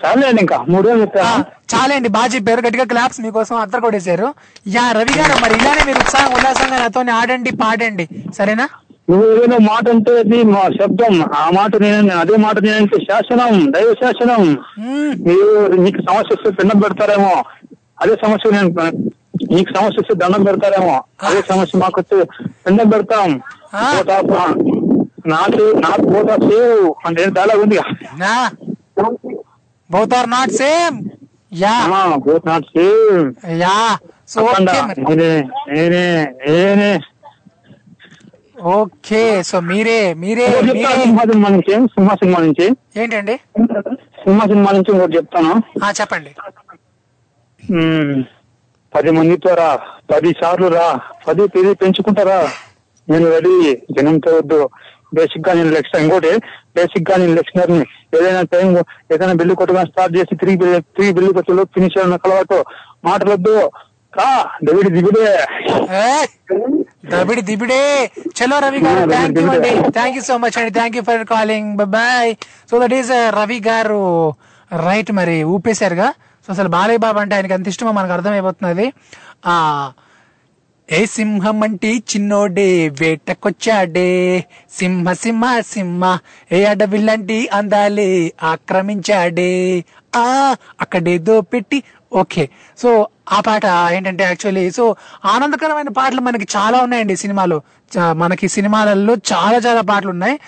చాలండి 0.01 0.41
ఇంకా. 0.41 0.57
మూడు 0.67 0.89
చాలండి. 1.73 2.09
బాగా 2.15 2.29
చెప్పారు 2.35 2.61
గట్టిగా 2.65 2.85
క్లాప్స్ 2.85 3.19
మీకోసం 3.21 3.55
అద్దరు 3.57 3.81
కొట్టేశారు. 3.81 4.27
యా 4.75 4.85
రవి 4.91 5.13
గారు 5.19 5.35
మరి 5.43 5.55
ఇలానే 5.59 5.83
మీరు 5.89 5.99
ఉత్సాహం 5.99 6.31
ఉల్లాసంగా 6.37 6.77
నాతో 6.83 7.01
ఆడండి 7.19 7.51
పాడండి. 7.61 8.05
సరేనా? 8.37 8.67
నువ్వు 9.09 9.31
ఏదైనా 9.31 9.57
మాట 9.57 9.89
అంటే 9.89 10.19
అది 10.19 10.43
మా 10.43 10.61
శబ్దం. 10.69 11.21
ఆ 11.35 11.49
మాట 11.49 11.75
నేను 11.75 12.15
అదే 12.15 12.35
మాట 12.35 12.59
నేనంటే 12.59 12.97
శాసనం 12.97 13.71
దైవ 13.71 13.93
శాసనం. 13.93 14.57
మీరు 15.21 15.67
నీకు 15.75 15.97
సమస్య 16.01 16.35
వస్తే 16.35 16.49
పిండం 16.49 16.79
పెడతారేమో. 16.79 17.43
అదే 18.01 18.15
సమస్య 18.15 18.49
నేను 18.51 18.67
నీకు 19.51 19.69
సమస్య 19.77 19.97
వస్తే 19.99 20.13
దండం 20.13 20.43
పెడతారేమో. 20.43 21.03
అదే 21.23 21.41
సమస్య 21.41 21.79
మాకు 21.79 22.01
వస్తే 22.01 22.23
పిండం 22.49 22.89
పెడతాం. 22.89 23.41
ఆ. 23.75 24.01
పోతా 24.01 24.53
నాకు 25.27 25.79
నాకు 25.79 26.01
పోతా 26.01 26.35
సేవ్ 26.35 26.93
అంటే 27.05 27.25
డైలాగ్ 27.25 27.61
ఉంది? 27.61 27.79
Both 29.91 30.13
are 30.13 30.29
not 30.29 30.51
same. 30.51 31.09
Yeah. 31.53 31.87
Not 32.47 32.63
yeah. 33.49 33.97
So 34.27 34.41
నేనే 34.59 35.49
నేనే 35.69 36.35
నేనే. 36.47 36.99
ఓకే 38.55 39.21
సో 39.43 39.57
మీరే 39.61 39.99
మీరే 40.13 40.45
సింహ 40.67 40.91
సినిమా 41.23 41.49
నుంచి 41.49 41.73
సింహ 41.93 42.11
సినిమా 42.15 42.39
నుంచి. 42.39 42.65
ఏంటండి? 42.97 43.35
సింహ 44.23 44.41
సినిమా 44.51 44.69
నుంచి 44.71 44.91
ఇంకోటి 44.91 45.17
చెప్తాను. 45.17 45.51
ఆ 45.83 45.89
చెప్పండి. 45.91 46.31
పది 48.93 49.11
మందితో 49.11 49.53
రా 49.55 49.69
పది 50.11 50.29
సార్లు 50.41 50.67
రా 50.67 50.87
పది 51.27 51.47
పది 51.47 51.73
పెంచుకుంటారా 51.73 52.39
నేను 53.07 53.25
రెడీ 53.29 53.55
జనంతో 53.91 54.31
వద్దు 54.37 54.59
బేసిక్గా 55.13 55.53
నేను 55.53 55.71
లెక్చర్ 55.71 56.01
ఇంకోటి 56.03 56.31
బేసిక్గా 56.75 57.15
నేను 57.17 57.33
లెక్చరర్ని 57.33 57.83
ఏదైనా 58.17 58.41
టైం 58.53 58.69
ఏదైనా 59.13 59.33
బిల్లు 59.33 59.53
కొట్టగానే 59.53 59.89
స్టార్ట్ 59.91 60.15
చేసి 60.17 60.39
తిరిగి 60.41 60.57
బిల్లు 60.57 60.79
తిరిగి 60.97 61.13
బిల్లు 61.13 61.33
కొట్టే 61.33 61.65
ఫినిష్ 61.75 61.97
అయిన 61.97 62.15
కలవాటు 62.15 62.57
మాటలొద్దు. 63.05 63.55
రా 64.17 64.31
దవిడి 64.63 64.89
దిగుడే 64.89 65.29
దబిడి 67.11 67.41
దిబిడే. 67.41 68.11
చలో 68.37 68.59
రవి 68.59 68.79
గారు 68.79 69.09
థ్యాంక్ 69.09 69.39
యూ 69.39 69.47
అండి. 69.49 69.91
థ్యాంక్ 69.91 70.15
యూ 70.17 70.21
సో 70.21 70.37
మచ్ 70.37 70.57
అండి. 70.57 70.71
Thank 70.71 70.95
you 70.97 71.03
for 71.03 71.25
calling 71.25 71.77
bye 71.77 72.35
so 72.71 72.79
that 72.83 72.93
is 72.93 73.11
Ravi 73.39 73.59
garu 73.67 73.99
right 74.85 75.11
మరి 75.11 75.43
ఊపేశారుగా. 75.43 76.07
సో 76.47 76.53
అసలు 76.53 76.69
బాలయ్య 76.69 76.97
బాబు 76.97 77.19
అంటే 77.19 77.35
ఆయనకి 77.35 77.53
ఎంత 77.53 77.67
ఇష్టమో? 77.67 77.91
మనకు 77.91 78.13
అర్థమైపోతున్నది. 78.13 78.93
ఆ 79.45 79.55
ఏ 80.91 81.05
సింహం 81.05 81.63
అంటే 81.63 81.91
చిన్నోడే 82.11 82.89
వేటకొచ్చాడే. 83.01 84.09
సింహ 84.79 85.13
సింహ 85.13 85.59
సింహ. 85.59 86.17
ఏ 86.51 86.63
అడవిలాంటి 86.63 87.49
అందాలే 87.53 88.33
ఆక్రమించాడే. 88.43 89.53
ఆ 90.15 90.55
అక్కడేదో 90.81 91.41
పెట్టి 91.41 91.83
ఓకే. 92.15 92.49
సో 92.77 93.07
ఆ 93.31 93.39
పాట 93.39 93.61
ఏంటంటే 93.91 94.23
యాక్చువల్లీ 94.23 94.71
సో 94.71 94.95
ఆనందకరమైన 95.25 95.89
పాటలు 95.89 96.21
మనకి 96.21 96.47
చాలా 96.57 96.79
ఉన్నాయండి 96.79 97.15
సినిమాలో. 97.15 97.61
చా- 97.97 98.11
మనకి 98.11 98.47
సినిమాలలో 98.47 99.13
చాలా 99.13 99.57
చాలా 99.57 99.81
పాటలు 99.81 100.09
ఉన్నాయి. 100.09 100.39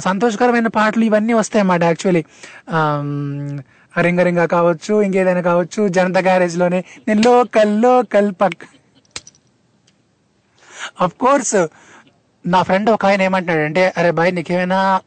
సంతోషకరమైన 0.00 0.66
పాటలు 0.66 1.04
ఇవన్నీ 1.04 1.32
వస్తాయి 1.32 1.60
అన్నమాట 1.60 1.82
యాక్చువల్లీ 1.82 2.24
రింగ 4.00 4.22
రింగ 4.22 4.44
కావచ్చు 4.44 5.02
ఇంకేదైనా 5.02 5.40
కావచ్చు 5.40 5.88
జనతా 5.88 6.20
గ్యారేజ్లోనే 6.20 6.84
నేను 7.08 7.22
లోకల్ 7.26 7.82
లోకల్ 7.82 8.32
పక్ 8.40 8.56
అఫ్ 11.00 11.14
కోర్స్ 11.14 11.66
నా 12.46 12.62
ఫ్రెండ్ 12.62 12.90
ఒక 12.90 13.06
ఆయన 13.06 13.22
ఏమంటున్నాడంటే 13.22 13.94
అరే 13.96 14.10
బాయ్ 14.10 14.34
నీకేమైనా 14.34 15.00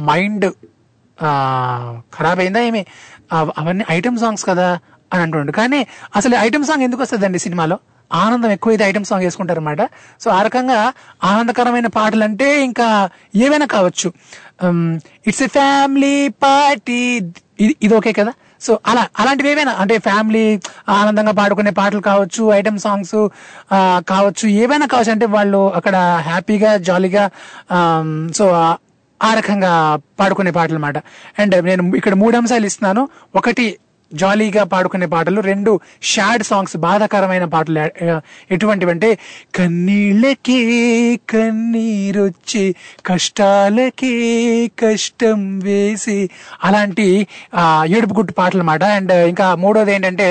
మైండ్ 0.00 0.52
ఖరాబ్ 2.18 2.40
అయిందా 2.40 2.60
ఏమి? 2.60 2.86
అవన్నీ 3.32 3.84
ఐటమ్ 3.90 4.18
సాంగ్స్ 4.18 4.46
కదా. 4.46 4.78
అని 5.12 5.22
అంటుండు. 5.24 5.52
కానీ 5.60 5.80
అసలు 6.18 6.34
ఐటమ్ 6.46 6.64
సాంగ్ 6.68 6.84
ఎందుకు 6.86 7.02
వస్తుందండి 7.04 7.40
సినిమాలో? 7.46 7.78
ఆనందం 8.10 8.50
ఎక్కువ 8.56 8.72
అయితే 8.72 8.84
ఐటమ్ 8.90 9.06
సాంగ్ 9.08 9.24
వేసుకుంటారు 9.26 9.60
అనమాట 9.62 9.82
సో 10.22 10.28
ఆ 10.38 10.40
రకంగా 10.46 10.80
ఆనందకరమైన 11.30 11.88
పాటలు 11.98 12.24
అంటే 12.28 12.48
ఇంకా 12.68 12.86
ఏమైనా 13.44 13.66
కావచ్చు. 13.76 14.08
ఇట్స్ 15.28 15.44
ఎ 15.46 15.50
ఫ్యామిలీ 15.58 16.16
పార్టీ 16.44 16.98
ఇది 17.84 17.94
ఓకే 17.98 18.12
కదా? 18.20 18.32
సో 18.64 18.72
అలా 18.90 19.02
అలాంటివి 19.20 19.48
ఏవైనా 19.52 19.72
అంటే 19.82 19.94
ఫ్యామిలీ 20.06 20.44
ఆనందంగా 20.98 21.32
పాడుకునే 21.40 21.72
పాటలు 21.80 22.02
కావచ్చు 22.10 22.42
ఐటమ్ 22.58 22.78
సాంగ్స్ 22.84 23.18
కావచ్చు 24.12 24.44
ఏవైనా 24.62 24.86
కావచ్చు. 24.92 25.12
అంటే 25.16 25.26
వాళ్ళు 25.36 25.60
అక్కడ 25.78 25.96
హ్యాపీగా 26.28 26.70
జాలీగా 26.88 27.24
సో 28.38 28.46
ఆ 29.20 29.30
రకంగా 29.38 29.72
పాడుకునే 30.20 30.52
పాటలు 30.58 30.78
అనమాట 30.78 30.98
అండ్ 31.42 31.54
నేను 31.68 31.82
ఇక్కడ 32.00 32.14
మూడు 32.22 32.36
అంశాలు 32.40 32.66
ఇస్తున్నాను. 32.70 33.02
ఒకటి 33.40 33.66
జాలీగా 34.12 34.64
పాడుకునే 34.64 35.06
పాటలు 35.06 35.40
రెండు 35.40 35.72
షాడ్ 36.02 36.42
సాంగ్స్ 36.42 36.76
బాధాకరమైన 36.76 37.44
పాటలు 37.44 37.80
ఎటువంటివంటే 38.54 39.08
కన్నీళ్ళకి 39.54 40.58
కన్నీరొచ్చి 41.30 42.64
కష్టాలకే 43.06 44.12
కష్టం 44.68 45.58
వేసి 45.58 46.18
అలాంటి 46.64 47.08
ఏడుపు 47.96 48.14
గుట్టు 48.14 48.32
పాటలు 48.32 48.60
అన్నమాట 48.60 48.84
అండ్ 48.98 49.12
ఇంకా 49.32 49.54
మూడోది 49.54 49.92
ఏంటంటే 49.94 50.28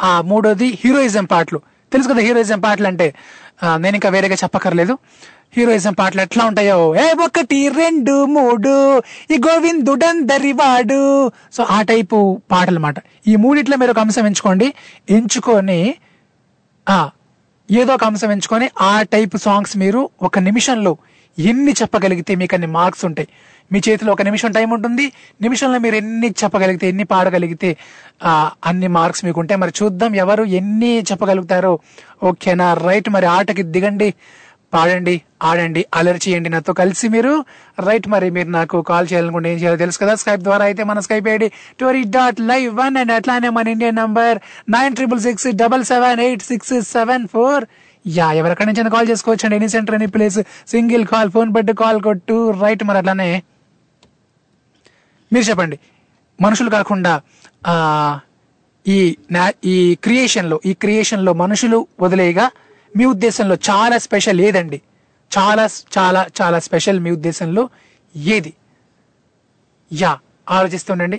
ఆ 0.00 0.20
మూడోది 0.20 0.68
హీరోయిజం 0.84 1.24
పాటలు. 1.24 1.58
తెలుసు 1.92 2.08
కదా 2.08 2.20
హీరోయిజం 2.20 2.60
పాటలు 2.60 2.88
అంటే 2.88 3.06
నేను 3.82 3.94
ఇంకా 3.96 4.08
వేరేగా 4.08 4.36
చెప్పక్కర్లేదు. 4.42 4.94
హీరోయిజం 5.56 5.92
పాటలు 5.92 6.20
ఎట్లా 6.22 6.44
ఉంటాయో? 6.44 6.96
ఏ 6.96 7.12
ఒకటి 7.24 7.68
రెండు 7.68 8.24
మూడు. 8.24 9.02
ఈ 9.30 9.38
గోవిందుడందరి 9.48 10.52
వాడు 10.52 11.32
సో 11.52 11.62
ఆ 11.64 11.82
టైపు 11.82 12.40
పాటలు 12.50 12.68
అన్నమాట 12.68 12.94
ఈ 13.26 13.36
మూడిట్లో 13.36 13.76
మీరు 13.76 13.90
ఒక 13.90 13.98
అంశం 13.98 14.26
ఎంచుకోండి. 14.26 14.74
ఎంచుకొని 15.10 15.94
ఆ 16.88 17.10
ఏదో 17.70 17.94
ఒక 17.94 18.04
అంశం 18.04 18.30
ఎంచుకొని 18.30 18.70
ఆ 18.80 19.02
టైప్ 19.02 19.36
సాంగ్స్ 19.38 19.76
మీరు 19.76 20.08
ఒక 20.22 20.38
నిమిషంలో 20.38 20.96
ఎన్ని 21.38 21.72
చెప్పగలిగితే 21.72 22.34
మీకు 22.34 22.54
అన్ని 22.54 22.66
మార్క్స్ 22.66 23.04
ఉంటాయి. 23.04 23.28
మీ 23.72 23.80
చేతిలో 23.88 24.12
ఒక 24.12 24.22
నిమిషం 24.22 24.50
టైం 24.52 24.70
ఉంటుంది. 24.70 25.12
నిమిషంలో 25.40 25.78
మీరు 25.78 25.94
ఎన్ని 25.94 26.28
చెప్పగలిగితే 26.44 26.88
ఎన్ని 26.88 27.04
పాడగలిగితే 27.04 27.76
అన్ని 28.66 28.88
మార్క్స్ 28.88 29.24
మీకు 29.24 29.40
ఉంటాయి 29.40 29.60
మరి 29.60 29.72
చూద్దాం 29.82 30.16
ఎవరు 30.16 30.44
ఎన్ని 30.44 31.02
చెప్పగలుగుతారో. 31.10 31.78
ఓకేనా? 32.22 32.74
రైట్. 32.74 33.10
మరి 33.10 33.26
ఆటకి 33.26 33.62
దిగండి. 33.62 34.14
పాడండి 34.74 35.14
ఆడండి 35.42 35.82
అలర్ 35.94 36.18
చేయండి 36.28 36.48
నాతో 36.54 36.72
కలిసి 36.80 37.06
మీరు. 37.14 37.32
రైట్ 37.86 38.08
మరి 38.08 38.30
మీరు 38.36 38.50
నాకు 38.58 38.82
కాల్ 38.90 39.06
చేయాలనుకుంటే 39.12 39.48
ఏం 39.52 39.58
చేయాలో 39.58 39.78
తెలుసు 39.82 39.98
కదా? 39.98 40.14
స్కైప్ 40.22 40.42
ద్వారా 40.48 40.64
అయితే 40.64 40.82
మన 40.90 41.00
Skype 41.06 41.28
ID 41.28 41.48
Tori 41.80 42.02
dot 42.16 42.40
live 42.40 42.68
one 42.76 42.96
and 42.96 43.12
అట్లానే 43.12 43.48
మన 43.48 43.68
Indian 43.68 43.96
number 43.96 44.38
nine 44.76 44.94
triple 44.94 45.20
six 45.20 45.46
double 45.62 45.84
seven 45.84 46.20
eight 46.20 46.42
six 46.42 46.72
seven 46.92 47.26
four 47.28 47.64
yeah 48.04 48.32
ఎవరెక్కడి 48.32 48.68
నుంచి 48.68 48.90
కాల్ 48.90 49.08
చేసుకోవచ్చు 49.10 49.44
అండి 49.46 49.56
any 49.56 49.68
center 49.68 49.94
any 49.94 50.06
place 50.06 50.38
single 50.68 51.06
call 51.06 51.30
phone 51.30 51.50
పెట్టి 51.56 51.72
కాల్ 51.82 52.00
కొట్టు. 52.02 52.36
రైట్ 52.62 52.84
మరి 52.84 52.98
అట్లానే 52.98 53.30
మీరు 55.32 55.44
చెప్పండి. 55.44 55.78
మనుషులు 56.40 56.70
కాకుండా 56.70 57.12
ఈ 58.86 58.98
ఈ 59.64 59.76
క్రియేషన్లో 60.04 60.60
ఈ 60.66 60.72
క్రియేషన్లో 60.72 61.32
మనుషులు 61.32 61.78
వదిలేయగా 62.00 62.46
మీ 62.94 63.04
ఉద్దేశంలో 63.04 63.54
చాలా 63.70 63.98
స్పెషల్ 63.98 64.40
ఏదండి? 64.40 64.78
చాలా 65.32 65.64
చాలా 65.96 66.26
చాలా 66.38 66.58
స్పెషల్ 66.58 67.00
మీ 67.00 67.10
ఉద్దేశంలో 67.10 67.62
ఏది? 68.14 68.52
యా 69.90 70.12
ఆలోచిస్తుండండి 70.48 71.18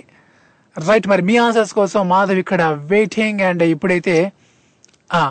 రైట్ 0.76 1.06
మరి 1.08 1.22
మీ 1.22 1.36
ఆన్సర్స్ 1.36 1.72
కోసం 1.72 2.08
మాధవ్ 2.08 2.38
ఇక్కడ 2.38 2.62
వెయిటింగ్ 2.92 3.40
అండ్ 3.40 3.62
ఇప్పుడైతే 3.66 4.14
ఆ, 5.10 5.22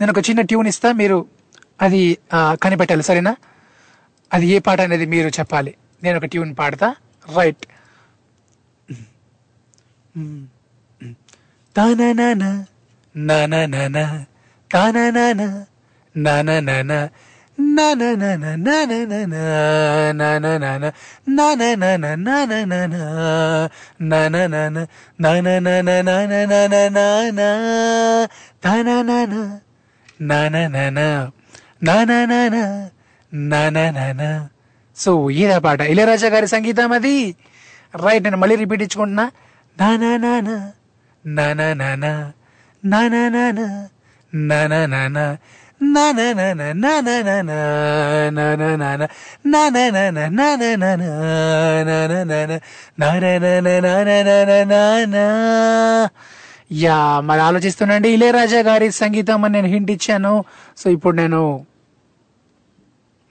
నేను 0.00 0.10
ఒక 0.12 0.22
చిన్న 0.28 0.40
ట్యూన్ 0.42 0.68
ఇస్తా 0.68 0.92
మీరు 0.92 1.18
అది 1.80 2.00
కనిపెట్టాలి 2.62 3.02
సరేనా? 3.02 3.32
అది 4.30 4.46
ఏ 4.46 4.58
పాట 4.58 4.80
అనేది 4.80 5.06
మీరు 5.06 5.28
చెప్పాలి. 5.30 5.72
నేను 6.02 6.16
ఒక 6.18 6.26
ట్యూన్ 6.26 6.52
పాడతా. 6.58 6.88
రైట్. 7.36 7.64
తాననన 11.76 12.44
నననన 13.14 13.98
సో 34.96 35.12
ఇదే 35.34 35.58
పాట 35.58 35.80
ఇళయరాజా 35.82 36.28
గారి 36.28 36.48
సంగీతం 36.48 36.92
అది 36.92 37.14
రైట్ 37.94 38.24
నేను 38.24 38.36
మళ్ళీ 38.36 38.56
రిపీట్ 38.56 38.82
ఇచ్చుకుంటున్నా 38.82 39.24
నానా 39.76 40.10
నానా 40.16 40.56
నానా 41.24 41.66
నానా 41.74 42.12
నానా 42.84 43.22
నానా 43.28 43.66
యా 56.78 56.98
మరి 57.20 57.40
ఆలోచిస్తున్నాండి 57.40 58.08
ఇళయరాజా 58.08 58.60
గారి 58.60 58.86
సంగీతం 58.92 59.42
అని 59.44 59.54
నేను 59.54 59.66
హింట్ 59.66 59.90
ఇచ్చాను 59.90 60.34
సో 60.78 60.86
ఇప్పుడు 60.90 61.14
నేను 61.16 61.40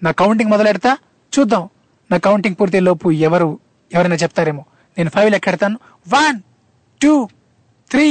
నా 0.02 0.12
కౌంటింగ్ 0.12 0.52
మొదలెడతా 0.52 0.92
చూద్దాం 1.34 1.64
నా 2.10 2.18
కౌంటింగ్ 2.18 2.58
పూర్తి 2.60 2.80
లోపు 2.80 3.10
ఎవరు 3.22 3.50
ఎవరైనా 3.92 4.16
చెప్తారేమో 4.16 4.64
నేను 4.98 5.10
five 5.10 5.30
లెక్కెడతాను 5.32 5.78
one 6.08 6.38
two 7.02 7.14
three 7.92 8.08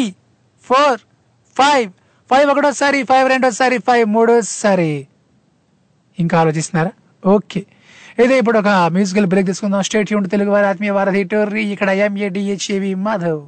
four 0.65 1.01
five 1.57 1.89
five 2.31 2.51
ఒకటోసారి 2.51 3.03
ఫైవ్ 3.03 3.29
రెండోసారి 3.29 3.79
ఫైవ్ 3.79 4.07
మూడోసారి. 4.07 5.07
ఇంకా 6.19 6.39
ఆలోచిస్తున్నారా? 6.39 6.93
ఓకే. 7.31 7.63
ఏదో 8.21 8.35
ఇప్పుడు 8.35 8.59
ఒక 8.59 8.69
మ్యూజికల్ 8.69 9.27
బ్రేక్ 9.27 9.47
తీసుకుందాం. 9.47 9.83
స్టేట్ 9.83 10.13
యూనిట్ 10.13 10.31
తెలుగు 10.31 10.51
వారి 10.51 10.67
ఆత్మీయ 10.67 10.91
వారధి 10.91 11.23
టోర్రీ 11.23 11.63
ఇక్కడ 11.73 11.91
ఎంఏడిహెచ్ఏవి 11.91 12.95
మాధవ్. 12.95 13.43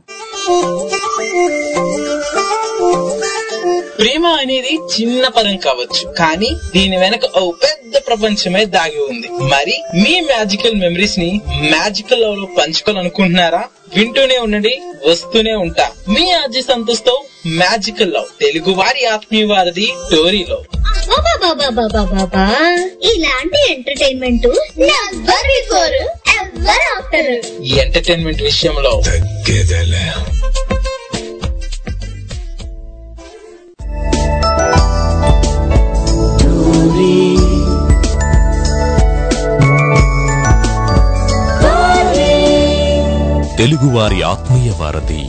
ప్రేమ 3.98 4.26
అనేది 4.26 4.74
చిన్న 4.76 5.28
పదం 5.28 5.56
కావచ్చు 5.56 6.14
కానీ 6.14 6.56
దీని 6.74 6.96
వెనక 6.96 7.20
ఓ 7.38 7.50
పెద్ద 7.50 7.94
ప్రపంచమే 8.06 8.64
దాగి 8.64 9.00
ఉంది. 9.10 9.28
మరి 9.28 9.82
మీ 10.02 10.20
మ్యాజికల్ 10.20 10.74
మెమరీస్ని 10.74 11.40
మ్యాజికల్లో 11.46 12.48
పంచుకోవాలనుకుంటున్నారా? 12.58 13.64
వింటూనే 13.96 14.38
ఉండండి 14.38 14.82
వస్తూనే 15.06 15.54
ఉంటా. 15.54 15.90
మీ 16.08 16.30
అజయ్ 16.30 16.62
సంతోష్తో 16.62 17.24
మ్యాజికల్ 17.46 18.14
లవ్ 18.14 18.24
తెలుగు 18.40 18.70
వారి 18.70 19.04
ఆత్మీయ 19.04 19.44
వారిది 19.44 19.88
టోరీలో. 20.12 20.62
ఇలాంటి 23.02 23.72
entertainment 23.72 24.46
never 24.78 25.46
before 25.46 25.94
ever 26.40 26.84
after 26.98 27.62
ఈ 27.62 27.74
ఎంటర్టైన్మెంట్ 27.78 28.42
విషయంలో. 28.42 29.02
తెలుగువారి 43.62 44.22
ఆత్మీయ 44.22 44.70
వారధి. 44.70 45.22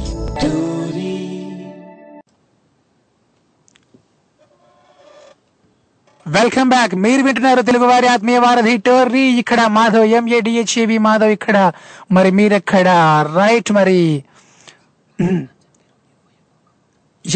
వెల్కమ్ 6.27 6.69
బ్యాక్ 6.69 6.95
మీరు 6.95 7.23
వింటున్నారు 7.23 7.61
తెలుగు 7.61 7.85
వారి 7.85 8.07
ఆత్మీయ 8.07 8.37
వారధి 8.37 8.77
టోర్రీ. 8.77 9.19
ఇక్కడ 9.19 9.65
మాధవ్ 9.65 10.05
ఎంఏడిహెచ్ఏవి 10.05 10.97
మాధవ్ 10.97 11.29
ఇక్కడ. 11.29 11.71
మరి 12.11 12.31
మీరెక్కడ? 12.31 12.87
రైట్ 13.35 13.71
మరి. 13.71 14.23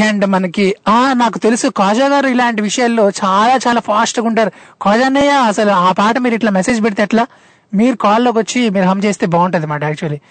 అండ్ 0.07 0.25
మనకి 0.25 0.75
ఆ 0.87 1.13
నాకు 1.13 1.39
తెలుసు 1.39 1.67
కాజా 1.67 2.07
గారు 2.07 2.27
ఇలాంటి 2.27 2.61
విషయాల్లో 2.61 3.09
చాలా 3.09 3.59
చాలా 3.67 3.79
ఫాస్ట్గా 3.79 4.27
ఉంటారు. 4.27 4.51
కాజా 4.81 5.37
అసలు 5.47 5.71
ఆ 5.71 5.91
పాట 5.91 6.17
మీరు 6.17 6.35
ఇట్లా 6.35 6.51
మెసేజ్ 6.51 6.83
పెడితే 6.83 7.03
ఎట్లా? 7.03 7.27
మీరు 7.73 7.95
కాల్లోకి 7.95 8.37
వచ్చి 8.37 8.69
మీరు 8.69 8.85
హమ్ 8.85 9.05
చేస్తే 9.05 9.25
బాగుంటది 9.25 9.65
మాట 9.65 9.83
యాక్చువల్లీ 9.83 10.21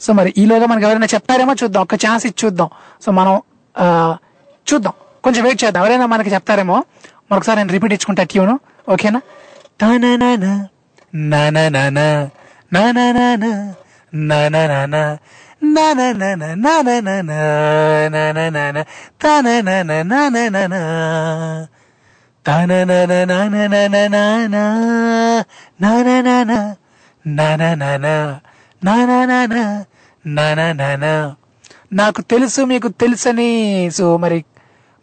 సో 0.00 0.12
మరి 0.12 0.34
ఈలోగా 0.38 0.66
మనకి 0.66 0.84
ఎవరైనా 0.84 1.06
చెప్తారేమో 1.14 1.52
చూద్దాం. 1.62 1.82
ఒక 1.82 1.94
ఛాన్స్ 1.94 2.26
ఇచ్చి 2.26 2.46
చూద్దాం. 2.46 2.70
సో 3.02 3.12
మనం 3.12 3.42
చూద్దాం. 4.72 4.92
కొంచెం 5.24 5.42
వెయిట్ 5.44 5.64
చేద్దాం. 5.64 5.82
ఎవరైనా 5.82 6.06
మనకి 6.06 6.30
చెప్తారేమో 6.34 6.84
మరొకసారి 7.32 7.56
నేను 7.56 7.72
రిపీట్ 7.72 7.92
ఇచ్చుకుంటా 7.92 8.22
ట్యూను 8.22 8.60
ఓకేనా? 8.88 9.20
నా 28.02 28.51
నా 28.84 28.94
నానా 29.04 29.38
నానా 30.74 31.36
నాకు 31.92 32.20
తెలుసు 32.22 32.60
మీకు 32.62 32.88
తెలుసని. 32.88 33.90
సో 33.90 34.16
మరి 34.16 34.44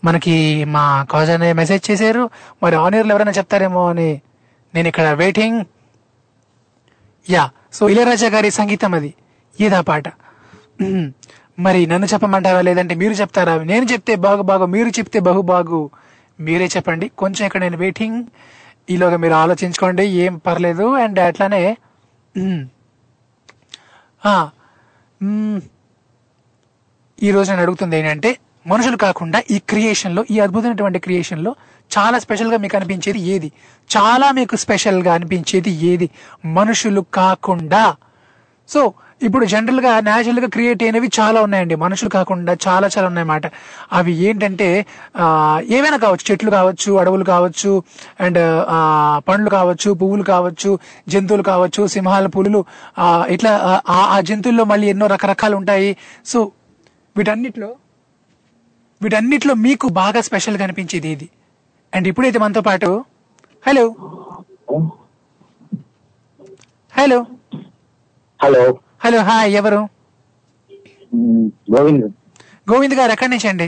మనకి 0.04 0.66
మా 0.66 1.04
కాజ్ 1.12 1.30
అనే 1.30 1.54
మెసేజ్ 1.54 1.92
చేశారు. 1.92 2.30
మరి 2.64 2.76
ఆనియర్లు 2.76 3.12
ఎవరైనా 3.12 3.32
చెప్తారేమో 3.32 3.90
అని 3.90 4.22
నేను 4.76 4.88
ఇక్కడ 4.88 5.08
వెయిటింగ్ 5.12 5.60
యా 7.30 7.50
సో 7.74 7.90
ఇళయరాజా 7.90 8.30
గారి 8.30 8.52
సంగీతం 8.52 8.94
అది. 8.94 9.14
ఏదా 9.62 9.82
పాట. 9.82 10.04
మరి 11.60 11.86
నన్ను 11.86 12.08
చెప్పమంటారా 12.08 12.62
లేదంటే 12.62 12.96
మీరు 12.96 13.14
చెప్తారా? 13.14 13.64
నేను 13.64 13.86
చెప్తే 13.86 14.16
బాగు 14.16 14.42
బాగు 14.42 14.66
మీరు 14.66 14.88
చెప్తే 14.88 15.20
బహు 15.20 15.42
బాగు. 15.42 15.90
మీరే 16.40 16.66
చెప్పండి. 16.66 17.08
కొంచెం 17.08 17.46
ఇక్కడ 17.46 17.62
నేను 17.62 17.78
వెయిటింగ్ 17.78 18.26
ఈలోగా 18.90 19.18
మీరు 19.18 19.34
ఆలోచించుకోండి. 19.34 20.06
ఏం 20.06 20.38
పర్లేదు. 20.38 20.84
అండ్ 20.84 21.20
అట్లానే 21.20 21.78
ఈ 27.24 27.32
రోజు 27.32 27.50
నేను 27.50 27.62
అడుగుతుంది 27.62 27.98
ఏంటంటే 27.98 28.38
మనుషులు 28.68 28.98
కాకుండా 28.98 29.44
ఈ 29.52 29.60
క్రియేషన్లో 29.60 30.26
ఈ 30.32 30.40
అద్భుతమైనటువంటి 30.40 31.00
క్రియేషన్లో 31.00 31.56
చాలా 31.98 32.20
స్పెషల్గా 32.20 32.58
మీకు 32.58 32.76
అనిపించేది 32.76 33.20
ఏది? 33.20 33.52
చాలా 33.98 34.32
మీకు 34.32 34.56
స్పెషల్గా 34.56 35.14
అనిపించేది 35.14 35.70
ఏది? 35.70 36.10
మనుషులు 36.46 37.02
కాకుండా. 37.02 37.96
సో 38.70 38.94
ఇప్పుడు 39.22 39.46
జనరల్గా 39.46 40.00
న్యాచురల్గా 40.00 40.48
క్రియేట్ 40.48 40.82
అయినవి 40.84 41.08
చాలా 41.18 41.40
ఉన్నాయండి. 41.42 41.76
మనుషులు 41.76 42.10
కాకుండా 42.10 42.54
చాలా 42.66 42.88
చాలా 42.88 43.08
ఉన్నాయన్నమాట 43.08 43.46
అవి 43.92 44.14
ఏంటంటే 44.28 44.68
ఏవైనా 45.78 45.98
కావచ్చు. 45.98 46.26
చెట్లు 46.30 46.52
కావచ్చు 46.52 46.92
అడవులు 47.02 47.26
కావచ్చు 47.26 47.72
అండ్ 48.20 48.40
పండ్లు 49.28 49.50
కావచ్చు 49.50 49.90
పువ్వులు 49.94 50.26
కావచ్చు 50.26 50.72
జంతువులు 51.08 51.44
కావచ్చు 51.44 51.84
సింహాల 51.88 52.28
పులులు 52.28 52.62
ఇట్లా 53.30 53.52
ఆ, 53.90 54.00
ఆ 54.10 54.20
జంతువుల్లో 54.22 54.64
మళ్ళీ 54.66 54.88
ఎన్నో 54.88 55.08
రకరకాలు 55.08 55.56
ఉంటాయి. 55.62 55.92
సో 56.26 56.40
వీటన్నిటిలో 57.16 57.70
వీటన్నిటిలో 59.02 59.54
మీకు 59.60 59.88
బాగా 59.98 60.22
స్పెషల్గా 60.22 60.64
అనిపించేది 60.64 61.08
ఏది? 61.10 61.28
అండ్ 61.94 62.08
ఇప్పుడైతే 62.08 62.40
మనతో 62.40 62.62
పాటు 62.62 62.90
hello 63.64 63.86
hello 66.94 67.20
hello 68.40 68.62
hello 69.02 69.20
hi 69.22 69.52
ఎవరు? 69.60 69.82
గోవింద్. 71.74 72.08
గోవింద్ 72.68 72.96
గారు 73.00 73.12
ఎక్కడి 73.16 73.32
నుంచి 73.34 73.48
అండి? 73.52 73.68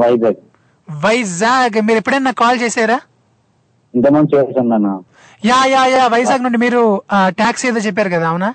వైజాగ్. 0.00 0.40
వైజాగ్. 0.88 1.76
మీరు 1.88 1.98
ఎప్పుడైనా 2.02 2.32
కాల్ 2.42 2.58
చేశారా? 2.60 2.98
ఇంతమంది 3.94 4.36
యా 5.42 5.58
యా 5.74 5.82
యా 5.94 6.02
వైజాగ్ 6.14 6.44
నుండి 6.46 6.58
మీరు 6.64 6.80
ట్యాక్సీ 7.40 7.64
ఏదో 7.68 7.80
చెప్పారు 7.86 8.10
కదా 8.14 8.26
అవునా? 8.32 8.50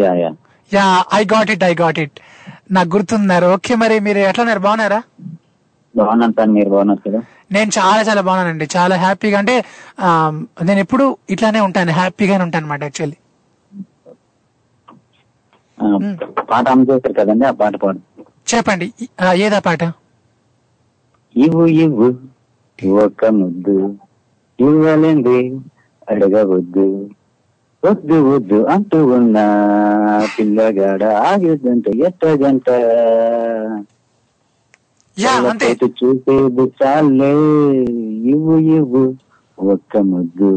Yeah 0.00 0.12
yeah. 0.22 0.30
Yeah 0.72 0.86
I 1.14 1.22
got 1.34 1.50
it 1.54 1.64
I 1.64 1.74
got 1.82 1.98
it. 2.04 2.16
నాకు 2.76 2.90
గుర్తున్నారు. 2.96 3.46
ఓకే 3.56 3.74
మరి 3.82 3.96
మీరు 4.06 4.20
ఎట్లా 4.28 4.42
ఉన్నారు? 4.44 4.62
బాగున్నారా? 4.66 5.00
బాగున్నాను 5.94 6.52
మీరు 6.56 6.70
బాగున్నారు 6.74 7.02
కదా? 7.08 7.20
నేను 7.52 7.70
చాలా 7.78 8.00
చాలా 8.02 8.22
బాగున్నానండి. 8.28 8.68
చాలా 8.76 8.94
హ్యాపీగా. 9.04 9.38
అంటే 9.42 9.54
నేను 10.62 10.80
ఎప్పుడు 10.84 11.04
ఇట్లానే 11.34 11.60
ఉంటాను 11.68 11.92
హ్యాపీగానే 12.00 12.44
ఉంటాను 12.46 12.64
అనమాట 12.64 12.82
యాక్చువల్లీ. 12.88 13.16
పాట 16.50 16.68
అమ్మ 16.68 16.82
చేశారు 16.90 17.14
కదండి 17.14 17.44
ఆ 17.44 17.52
పాట 17.52 17.76
పాడు. 17.76 18.00
చెప్పండి. 18.48 18.86
ఆ, 19.20 19.32
ఏదా 19.36 19.58
పాట? 19.58 19.82
ఇవ్వు 21.34 21.66
ఇవ్వు 21.76 22.08
ఒక 23.02 23.24
ముద్దు 23.38 23.76
ఇవ్వలేంది 24.58 25.38
అడగవద్దు. 26.08 26.86
వద్దు 27.82 28.16
వద్దు 28.28 28.58
అంటూ 28.66 29.06
ఉన్నా 29.06 29.44
పిల్లగాడ 30.38 31.02
ఆగేదంట 31.26 31.86
ఎట్టగంట? 32.00 32.68
చూసేది 35.96 36.64
చాలే 36.78 37.30
ఇవ్వు 38.32 38.56
ఇవ్వు 38.70 39.04
ఒక్క 39.58 39.96
ముద్దు. 40.10 40.52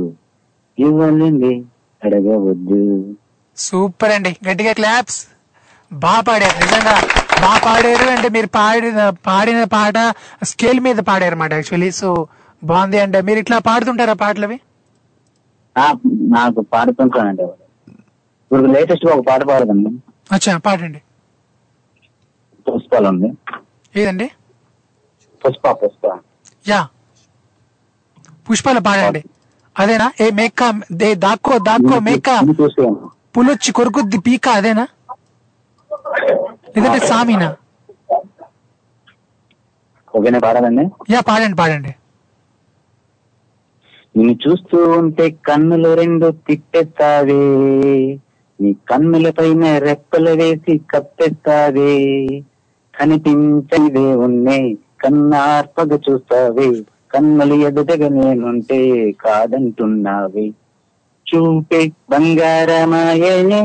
ఇవ్వలేంది 0.78 1.54
అడగవద్దు. 2.02 2.82
సూపర్ 3.60 4.14
అండి. 4.16 4.32
గట్టిగా 4.48 4.74
క్లాప్స్. 4.74 5.20
బాగా 5.92 6.22
పాడారు 6.22 6.56
నిజంగా. 6.64 6.96
బాగా 7.42 7.60
పాడారు 7.66 8.06
అంటే 8.12 8.30
మీరు 8.30 8.50
పాడిన 8.56 9.00
పాడిన 9.26 9.62
పాట 9.74 9.98
స్కేల్ 10.44 10.80
మీద 10.80 11.00
పాడారు 11.08 11.28
అన్నమాట 11.30 11.54
యాక్చువల్లీ 11.54 11.90
సో 12.00 12.10
బాగుంది 12.62 12.98
అంటే 13.00 13.20
మీరు 13.22 13.40
ఇట్లా 13.40 13.58
పాడుతుంటారా 13.68 14.16
పాటలు 14.22 14.46
అవి 14.46 14.58
ఆ, 15.76 15.86
నాకు 16.34 16.60
పాడుతుంటానండి 16.74 17.44
ఇప్పుడు 18.44 18.70
లేటెస్ట్ 18.74 19.06
ఒక 19.08 19.22
పాట 19.28 19.42
పాడదండి. 19.50 19.90
అచ్చా 20.32 20.54
పాడండి. 20.66 21.00
పుష్పాలు 22.68 23.08
ఉంది 23.08 23.30
ఏదండి? 23.94 24.28
పుష్ప 25.42 25.66
పుష్ప. 25.82 26.06
యా. 26.66 26.82
పుష్పాలు 28.48 28.82
పాడండి. 28.82 29.22
అదేనా? 29.76 30.08
ఏ 30.22 30.30
మేక 30.32 30.62
దే 30.94 31.10
దాక్కో 31.26 31.56
దాక్కో 31.68 31.98
మేక. 32.08 32.30
పులొచ్చి 33.36 33.72
కొరుకుద్ది 33.72 34.18
పీక 34.18 34.50
అదేనా? 34.50 34.86
లేదంటే 36.76 37.00
సామీనా? 37.08 37.50
ఓకేనే 40.14 40.40
పాడాలండి 40.40 40.84
యా 41.14 41.20
పాడండి 41.22 41.56
పాడండి. 41.56 41.92
నిన్ను 44.16 44.34
చూస్తూ 44.34 44.90
ఉంటే 44.92 45.30
కన్నులు 45.30 45.94
రెండు 45.94 46.32
తిట్టేస్తావే. 46.32 47.42
నీ 48.60 48.76
కన్నుల 48.90 49.30
పైన 49.30 49.78
రెప్పలు 49.78 50.30
వేసి 50.30 50.78
కప్పేస్తావే. 50.92 51.94
కనిపించనిదే 53.00 54.16
ఉన్నే 54.16 54.74
కన్నార్పగ 55.02 56.00
చూస్తావే. 56.10 56.70
కన్నులు 57.14 57.54
ఎదుటగా 57.54 58.10
నేనుంటే 58.10 59.12
కాదంటున్నావే. 59.12 60.48
చూపే 61.30 61.80
బంగారమాయనే 62.10 63.62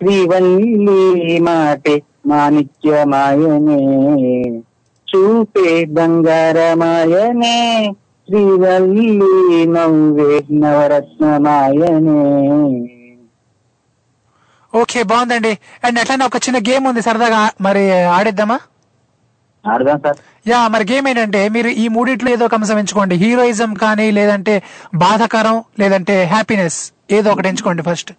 శ్రీవల్లి 0.00 1.00
మాటే 1.40 1.94
మాణిక్యమాయనే. 2.26 3.80
చూపే 5.08 5.84
బంగారమాయనే 5.96 7.56
శ్రీవల్లి 8.28 9.08
నవ్వే 9.66 10.30
నవరత్నమాయనే. 10.62 12.20
ఓకే 14.72 15.02
బాగుందండి. 15.02 15.52
అండ్ 15.84 15.98
అట్లనే 15.98 16.24
ఒక 16.24 16.36
చిన్న 16.36 16.58
గేమ్ 16.68 16.86
ఉంది 16.86 17.02
సరదాగా 17.02 17.50
మరి 17.60 17.82
ఆడిద్దామా? 18.16 18.58
ఆడదాం 19.64 19.98
సార్. 19.98 20.20
యా 20.46 20.60
మరి 20.74 20.84
గేమ్ 20.90 21.06
ఏంటంటే 21.10 21.40
మీరు 21.54 21.70
ఈ 21.82 21.86
మూడిట్లో 21.94 22.28
ఏదో 22.34 22.44
ఒక 22.48 22.54
అంశం 22.58 22.78
ఎంచుకోండి. 22.82 23.14
హీరోయిజం 23.22 23.70
కానీ 23.84 24.06
లేదంటే 24.18 24.54
బాధాకరం 25.02 25.56
లేదంటే 25.82 26.14
హ్యాపీనెస్ 26.34 26.78
ఏదో 27.18 27.28
ఒకటి 27.34 27.48
ఎంచుకోండి 27.50 27.82
ఫస్ట్ 27.88 28.10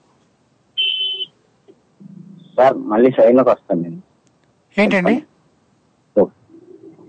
సార్ 2.57 2.75
మళ్ళీ 2.91 3.09
సైడ్లోకి 3.17 3.49
వస్తాను 3.53 3.81
నేను. 3.85 3.99
ఏంటండి? 4.77 5.15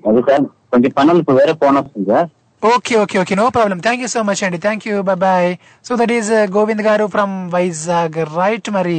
అది 0.09 0.21
సార్ 0.29 0.45
కొంచెం 0.73 0.91
పనులు 0.99 1.35
వేరే 1.41 1.53
ఫోన్ 1.63 1.77
వస్తుంది 1.81 2.09
sir. 2.13 2.29
Okay 2.63 2.95
okay 3.03 3.17
okay 3.23 3.35
no 3.41 3.45
problem 3.55 3.79
thank 3.87 4.03
you 4.05 4.09
so 4.15 4.21
much 4.29 4.43
అండి 4.47 4.59
thank 4.67 4.85
you 4.89 4.97
bye 5.09 5.17
bye 5.25 5.49
so 5.89 5.93
that 6.01 6.13
is 6.17 6.31
Govind 6.57 6.85
garu 6.89 7.07
from 7.15 7.35
Vizag 7.55 8.19
right 8.39 8.69
మరి 8.79 8.99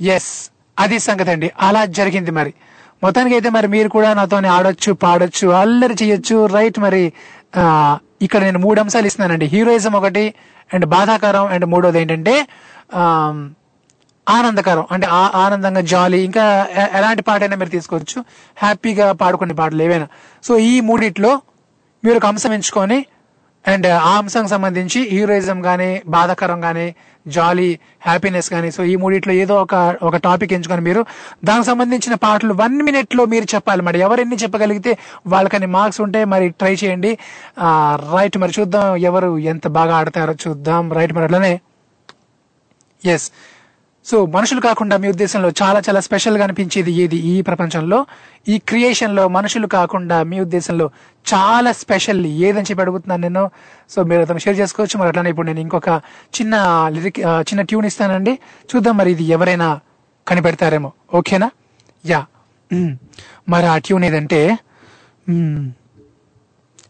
ఎస్ 0.00 0.30
అది 0.76 0.96
సంగతి 1.08 1.30
అండి. 1.34 1.48
అలా 1.66 1.82
జరిగింది 1.98 2.32
మరి. 2.38 2.52
మొత్తానికి 3.04 3.34
అయితే 3.34 3.50
మరి 3.50 3.68
మీరు 3.68 3.88
కూడా 3.88 4.14
నాతో 4.14 4.36
ఆడొచ్చు 4.36 4.92
పాడొచ్చు 4.92 5.48
అల్లరి 5.48 5.94
చేయొచ్చు 6.02 6.46
రైట్ 6.46 6.78
మరి 6.78 7.12
ఇక్కడ 8.22 8.40
నేను 8.40 8.58
మూడు 8.58 8.80
అంశాలు 8.80 9.06
ఇస్తున్నానండి. 9.06 9.46
హీరోయిజం 9.46 9.92
ఒకటి 9.92 10.34
అండ్ 10.74 10.86
బాధాకరం 10.86 11.46
అండ్ 11.46 11.64
మూడోది 11.64 12.00
ఏంటంటే 12.00 12.46
ఆనందకరం. 14.28 14.84
అంటే 14.90 15.06
ఆ- 15.06 15.30
ఆనందంగా 15.34 15.80
జాలీ 15.80 16.24
ఇంకా 16.24 16.66
ఎలాంటి 16.94 17.22
పాటైనా 17.22 17.56
మీరు 17.56 17.70
తీసుకోవచ్చు. 17.70 18.24
హ్యాపీగా 18.56 19.12
పాడుకునే 19.12 19.54
పాటలు 19.54 19.82
ఏవైనా. 19.82 20.08
సో 20.44 20.58
ఈ 20.58 20.80
మూడిట్లో 20.80 21.40
మీరు 22.04 22.16
ఒక 22.16 22.26
అంశం 22.26 22.52
ఎంచుకొని 22.52 23.06
అండ్ 23.64 23.86
uh, 23.86 23.98
ఆ 24.08 24.14
అంశం 24.20 24.46
సంబంధించి 24.46 25.00
హీరోయిజం 25.10 25.58
కానీ 25.62 25.90
బాధాకరం 26.06 26.58
కానీ 26.60 26.86
జాలీ 27.26 27.68
హ్యాపీనెస్ 28.06 28.48
కానీ 28.50 28.68
సో 28.70 28.82
ఈ 28.84 28.94
మూడిట్లో 29.02 29.32
ఏదో 29.42 29.54
ఒక 29.62 29.74
ఒక 30.02 30.16
టాపిక్ 30.26 30.52
ఎంచుకొని 30.52 30.82
మీరు 30.88 31.02
దానికి 31.44 31.66
సంబంధించిన 31.70 32.14
పాటలు 32.24 32.54
వన్ 32.54 32.76
మినిట్లో 32.82 33.24
మీరు 33.24 33.46
చెప్పాలి. 33.54 33.82
మరి 33.82 33.98
ఎవరెన్ని 34.06 34.36
చెప్పగలిగితే 34.42 34.92
వాళ్ళకని 35.26 35.68
మార్క్స్ 35.76 36.00
ఉంటే 36.06 36.22
మరి 36.24 36.48
ట్రై 36.60 36.74
చేయండి. 36.82 37.12
రైట్ 38.14 38.36
మరి 38.42 38.54
చూద్దాం 38.58 38.88
ఎవరు 39.10 39.30
ఎంత 39.54 39.68
బాగా 39.78 39.94
ఆడతారో 40.00 40.34
చూద్దాం. 40.46 40.92
రైట్ 40.92 41.14
మరి 41.18 41.26
అట్లనే. 41.28 41.54
ఎస్ 43.02 43.26
సో 44.10 44.26
మనుషులు 44.26 44.60
కాకుండా 44.60 44.96
మీ 45.02 45.08
ఉద్దేశంలో 45.08 45.48
చాలా 45.62 45.78
చాలా 45.88 46.00
స్పెషల్గా 46.06 46.44
అనిపించేది 46.44 46.92
ఏది 46.92 47.16
ఈ 47.16 47.34
ప్రపంచంలో? 47.42 47.98
ఈ 48.48 48.58
క్రియేషన్లో 48.58 49.28
మనుషులు 49.28 49.66
కాకుండా 49.66 50.22
మీ 50.30 50.40
ఉద్దేశంలో 50.40 50.86
చాలా 51.34 51.72
స్పెషల్ 51.72 52.20
ఏదని 52.26 52.62
చెప్పి 52.62 52.82
అడుగుతున్నాను 52.82 53.22
నేను. 53.22 53.44
సో 53.90 54.02
మీరు 54.10 54.20
అతను 54.20 54.38
షేర్ 54.38 54.58
చేసుకోవచ్చు. 54.60 54.98
మరి 54.98 55.08
అట్లానే 55.08 55.30
ఇప్పుడు 55.30 55.46
నేను 55.46 55.60
ఇంకొక 55.60 55.88
చిన్న 56.36 56.54
లిరిక్ 56.94 57.20
చిన్న 57.20 57.62
ట్యూన్ 57.62 57.86
ఇస్తానండి. 57.86 58.34
చూద్దాం 58.72 58.96
మరి 58.96 59.10
ఇది 59.12 59.24
ఎవరైనా 59.36 59.68
కనిపెడతారేమో. 60.28 60.92
ఓకేనా? 61.14 61.50
యా. 62.06 62.20
మరి 63.48 63.66
ఆ 63.66 63.78
ట్యూన్ 63.78 64.04
ఏదంటే 64.04 64.40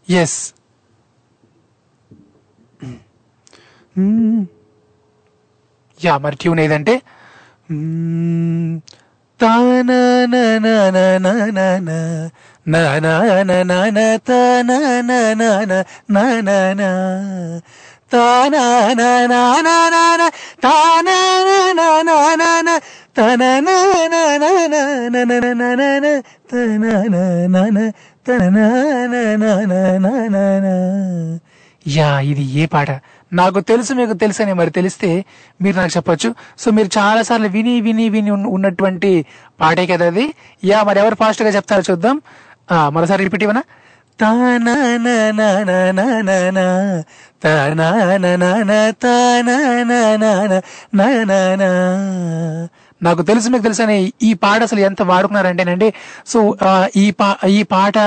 ఎస్ 0.09 0.37
యా 5.99 6.17
మరి 6.17 6.35
ట్యూన్ 6.35 6.59
ఏదంటే 6.59 6.95
యా 31.85 32.19
ఇది 32.21 32.43
ఏ 32.61 32.65
పాట 32.65 32.91
నాకు 33.31 33.59
తెలుసు 33.59 33.93
మీకు 33.93 34.13
తెలుసని 34.13 34.53
మరి 34.53 34.69
తెలిస్తే 34.69 35.25
మీరు 35.61 35.77
నాకు 35.77 35.91
చెప్పొచ్చు 35.97 36.35
సో 36.57 36.71
మీరు 36.71 36.89
చాలా 36.97 37.21
సార్లు 37.21 37.47
విని 37.47 37.81
విని 37.81 38.09
విని 38.09 38.31
ఉన్నటువంటి 38.31 39.25
పాటే 39.61 39.87
కదా 39.87 40.05
అది 40.05 40.33
యా 40.65 40.83
మరి 40.83 40.99
ఎవరు 40.99 41.15
ఫాస్ట్గా 41.15 41.49
చెప్తారో 41.49 41.83
చూద్దాం 41.91 42.21
మరోసారి 42.91 43.23
రిపీట్ 43.23 43.43
ఇవ్వనా 43.43 43.63
తానా 44.19 44.75
తానననన, 47.41 48.93
తాననననననన. 49.03 51.63
నాకు 53.05 53.21
తెలుసు 53.21 53.49
మీకు 53.49 53.63
తెలుసు 53.63 53.81
అని 53.81 54.13
ఈ 54.23 54.33
పాట 54.33 54.61
అసలు 54.61 54.79
ఎంత 54.79 55.01
వాడుకున్నారంటేనండి. 55.01 55.93
సో 56.27 56.57
ఈ 56.95 57.11
పా 57.11 57.37
ఈ 57.47 57.63
పాట 57.63 57.97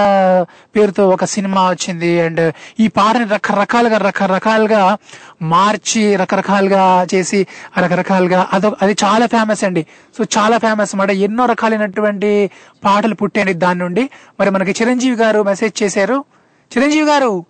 పేరుతో 0.76 1.08
ఒక 1.08 1.24
సినిమా 1.24 1.70
వచ్చింది 1.70 2.20
అండ్ 2.20 2.52
ఈ 2.80 2.88
పాటని 2.88 3.24
రకరకాలుగా 3.24 3.98
రకరకాలుగా 3.98 4.98
మార్చి 5.42 6.16
రకరకాలుగా 6.16 7.06
చేసి 7.14 7.46
రకరకాలుగా 7.78 8.48
అదొక 8.52 8.76
అది 8.82 8.96
చాలా 9.04 9.26
ఫేమస్ 9.26 9.64
అండి. 9.64 9.86
సో 10.18 10.24
చాలా 10.38 10.58
ఫేమస్ 10.58 10.94
అన్నమాట 10.94 11.10
ఎన్నో 11.10 11.44
రకాలైనటువంటి 11.44 12.50
పాటలు 12.84 13.14
పుట్టాయండి 13.14 13.54
దాని 13.54 13.78
నుండి. 13.78 14.10
మరి 14.40 14.50
మనకి 14.50 14.82
చిరంజీవి 14.82 15.16
గారు 15.16 15.42
మెసేజ్ 15.42 15.82
చేశారు. 15.82 16.24
చిరంజీవి 16.76 17.06
గారు 17.06 17.44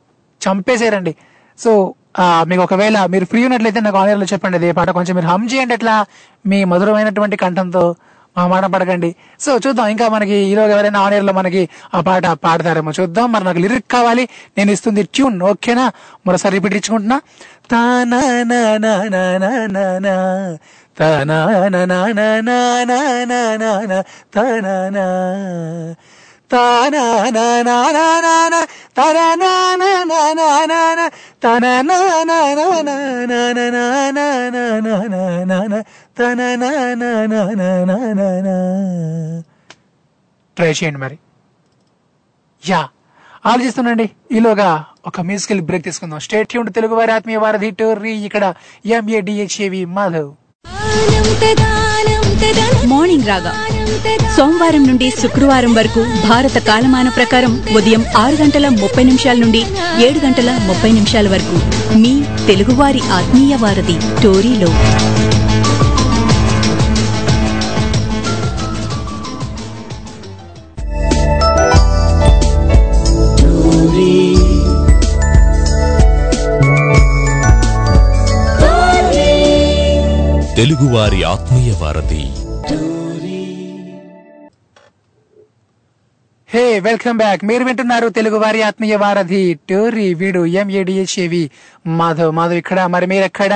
చంపేశారండి. 0.48 1.14
సో 1.58 1.94
మీకు 2.44 2.62
ఒకవేళ 2.62 3.06
మీరు 3.06 3.24
ఫ్రీ 3.24 3.44
ఉన్నట్లయితే 3.44 3.80
నాకు 3.80 3.98
ఆన్లైన్లో 3.98 4.26
చెప్పండి 4.32 4.56
అది 4.56 4.66
ఏ 4.66 4.72
పాట 4.72 4.90
కొంచెం 4.90 5.16
మీరు 5.16 5.26
హమ్ 5.26 5.50
చేయండి 5.50 5.74
అట్లా 5.74 6.06
మీ 6.46 6.64
మధురమైనటువంటి 6.64 7.36
కంఠంతో 7.36 7.96
మా 8.36 8.46
మాట 8.46 8.64
పడకండి 8.64 9.16
సో 9.40 9.58
చూద్దాం 9.66 9.86
ఇంకా 9.86 10.08
మనకి 10.08 10.32
ఈలోగా 10.32 10.74
ఎవరైనా 10.74 11.00
ఆన్లో 11.00 11.32
మనకి 11.32 11.68
ఆ 11.94 12.00
పాట 12.00 12.26
పాడతారేమో 12.26 12.90
చూద్దాం 12.90 13.32
మరి 13.32 13.44
నాకు 13.44 13.58
లిరిక్ 13.58 13.88
కావాలి 13.90 14.28
నేను 14.58 14.70
ఇస్తుంది 14.70 15.02
ట్యూన్ 15.02 15.42
ఓకేనా 15.42 15.92
మరోసారి 16.26 16.54
రిపీట్ 16.54 16.76
ఇచ్చుకుంటున్నా 16.76 17.20
తానా 17.68 18.20
ట్రై 40.56 40.72
చేయండి 40.72 40.98
మరి. 40.98 41.18
యా 42.68 42.88
ఆలోచిస్తుండీ 43.46 44.10
ఈలోగా 44.32 44.84
ఒక 45.06 45.20
మ్యూజికల్ 45.20 45.60
బ్రేక్ 45.60 45.84
తీసుకుందాం. 45.84 46.18
స్టేట్ 46.18 46.48
ట్యూన్ 46.48 46.72
తెలుగు 46.72 46.94
వారి 46.94 47.12
ఆత్మీయ 47.12 47.36
వారధి 47.36 47.70
టోర్రీ 47.70 48.12
ఇక్కడ 48.12 48.54
ఎంఏడిహెచ్ఏవి 48.86 49.84
మాధవ్. 49.84 50.34
మార్నింగ్ 52.86 53.26
రాగా. 53.26 53.52
సోమవారం 54.36 54.86
నుండి 54.86 55.10
శుక్రవారం 55.22 55.74
వరకు 55.74 56.00
భారత 56.28 56.58
కాలమాన 56.58 57.08
ప్రకారం 57.08 57.62
ఉదయం 57.76 58.04
ఆరు 58.16 58.36
గంటల 58.42 58.68
ముప్పై 58.68 59.04
నిమిషాల 59.04 59.36
నుండి 59.36 59.66
ఏడు 59.98 60.26
గంటల 60.26 60.58
ముప్పై 60.66 60.92
నిమిషాల 60.92 61.28
వరకు 61.28 61.58
మీ 61.98 62.22
తెలుగువారి 62.46 63.00
ఆత్మీయ 63.00 63.56
వారధి 63.56 63.96
టోరీలో. 64.22 64.70
తెలుగువారి 80.57 81.19
ఆత్మీయ 81.23 81.71
వారధి 81.81 82.23
హే 86.49 86.63
వెల్కమ్ 86.79 87.17
బ్యాక్ 87.17 87.41
మీరు 87.43 87.63
వింటున్నారు 87.63 88.07
తెలుగు 88.09 88.37
వారి 88.37 88.59
ఆత్మీయ 88.61 88.95
వారధి 88.95 89.41
టోరీ 89.69 90.07
వీడు 90.13 90.41
ఎంఏడిహెచ్ఏవి 90.55 91.43
మాధవ్ 91.93 92.31
మాధవ్ 92.31 92.57
ఇక్కడ 92.57 92.79
మరి 92.85 93.05
మీరు 93.05 93.25
ఎక్కడ 93.25 93.53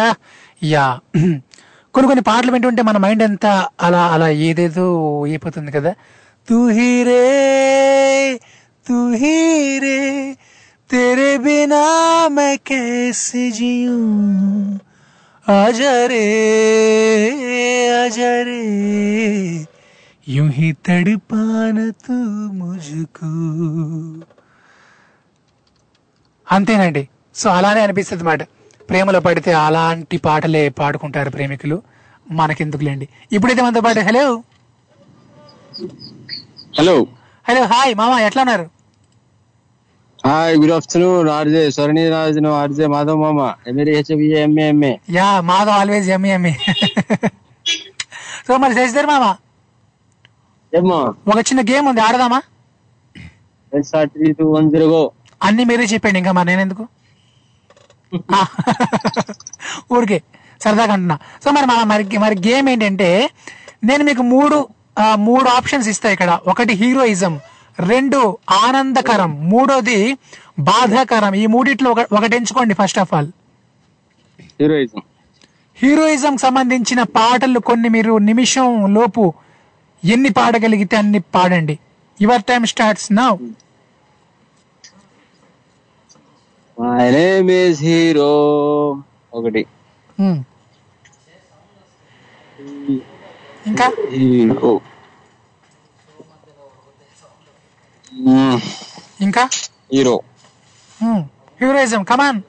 యా 0.65 0.85
కొన్ని 1.93 2.07
కొన్ని 2.07 2.23
పాటలు 2.23 2.51
వింటుంటే 2.51 2.81
మన 2.81 2.97
మైండ్ 2.97 3.23
అంతా 3.23 3.53
అలా 3.81 4.03
అలా 4.07 4.29
ఏదేదో 4.47 4.88
అయిపోతుంది 5.23 5.71
కదా 5.71 5.93
తూ 6.47 6.59
హీరే 6.69 7.23
తూ 8.85 8.99
హీరే 9.15 9.99
तेरे 10.89 11.38
बिना 11.39 11.79
मैं 12.29 12.55
कैसे 12.65 13.49
जीऊं 13.51 14.77
आजा 15.45 15.91
रे 16.07 16.23
आजा 17.97 18.31
रे 18.47 18.61
यूं 20.27 20.47
ही 20.51 20.69
तड़पाना 20.85 21.85
तू 22.01 22.15
मुझको 22.55 23.29
అంతేనండి 26.47 27.01
సో 27.35 27.47
అలానే 27.49 27.79
అనిపిస్తుంది 27.81 28.23
మాట 28.23 28.41
ప్రేమలో 28.89 29.19
పడితే 29.19 29.51
అలాంటి 29.61 30.17
పాటలే 30.17 30.63
పాడుకుంటారు 30.77 31.29
ప్రేమికులు 31.29 31.77
మనకెందుకులేండి 32.31 33.07
ఇప్పుడైతే 33.31 33.61
మనతో 33.61 33.81
పాటు 33.81 34.03
హలో 34.07 34.25
హలో 36.77 36.95
హలో 37.45 37.63
హాయ్ 37.65 37.93
మామ 37.95 38.13
ఎట్లా 38.19 38.41
ఉన్నారు 38.43 38.65
Hi 40.24 40.54
good 40.60 40.72
afternoon 40.74 41.28
RJ 41.34 41.62
Swarni 41.74 42.02
Raju 42.12 42.40
RJ 42.56 42.86
Madhav 42.92 43.18
మామ 43.22 43.40
ఎంఏ 43.70 43.84
హెచ్ఎఫ్ 43.90 44.22
ఎంఏ 44.42 44.66
ఎంఏ 44.66 44.92
యా 45.16 45.28
మాధవ్ 45.48 45.76
ఆల్వేజ్ 45.78 46.08
ఎమ్మి 46.16 46.30
ఎమ్మి 46.36 46.52
సో 48.46 48.52
మరి 48.62 48.74
శశిధర్ 48.78 49.08
మామ? 49.10 49.24
ఏమ్మా 50.72 50.98
ఒక 51.30 51.38
చిన్న 51.48 51.60
గేమ్ 51.70 51.86
ఉంది 51.90 52.02
ఆడదామా? 52.06 52.40
Three 54.12 54.28
two 54.38 54.44
one 54.54 54.68
zero 54.72 54.86
go 54.92 55.02
అన్ని 55.40 55.64
మీరే 55.68 55.86
చెప్పండి 55.92 56.18
ఇంకా 56.20 56.32
మరి 56.38 56.48
నేనెందుకు? 56.50 56.84
ఊరికే 59.94 60.18
సరదాగా 60.60 60.92
అంటున్నా. 60.96 61.14
సో 61.42 61.50
మరి 61.50 61.66
మన 61.70 61.80
మరి 61.92 62.18
మరి 62.24 62.36
గేమ్ 62.46 62.66
ఏంటంటే 62.72 63.08
నేను 63.84 64.02
మీకు 64.08 64.22
మూడు 64.32 64.56
మూడు 65.20 65.48
ఆప్షన్స్ 65.50 65.88
ఇస్తా 65.92 66.08
ఇక్కడ. 66.14 66.30
ఒకటి 66.52 66.72
హీరోయిజం 66.80 67.34
రెండు 67.80 68.38
ఆనందకరం 68.50 69.50
మూడోది 69.50 70.18
బాధాకరం. 70.58 71.34
ఈ 71.34 71.46
మూడిట్లో 71.46 71.90
ఒక- 71.90 72.18
ఒకటి 72.18 72.36
ఎంచుకోండి 72.36 72.74
first 72.74 72.98
of 72.98 73.14
all 73.14 73.28
heroism. 74.40 75.02
Heroism 75.76 76.36
సంబంధించిన 76.36 77.02
పాటలు 77.02 77.58
కొన్ని 77.58 77.88
మీరు 77.88 78.18
నిమిషం 78.18 78.94
లోపు 78.94 79.34
ఎన్ని 80.04 80.28
పాడగలిగితే 80.28 80.96
అన్ని 80.96 81.18
పాడండి. 81.18 81.78
Your 82.22 82.42
time 82.42 82.64
starts 82.64 83.12
now 83.12 83.36
my 86.80 87.10
name 87.10 87.50
is 87.50 87.82
hero 87.82 88.32
ఒకటి. 89.34 89.66
ఇంకా 93.66 93.92
హీరో 94.10 94.80
ఇంకా? 99.20 99.48
హీరో. 99.94 100.20
హీరోయిజం 101.60 102.02
కమాన్ 102.02 102.42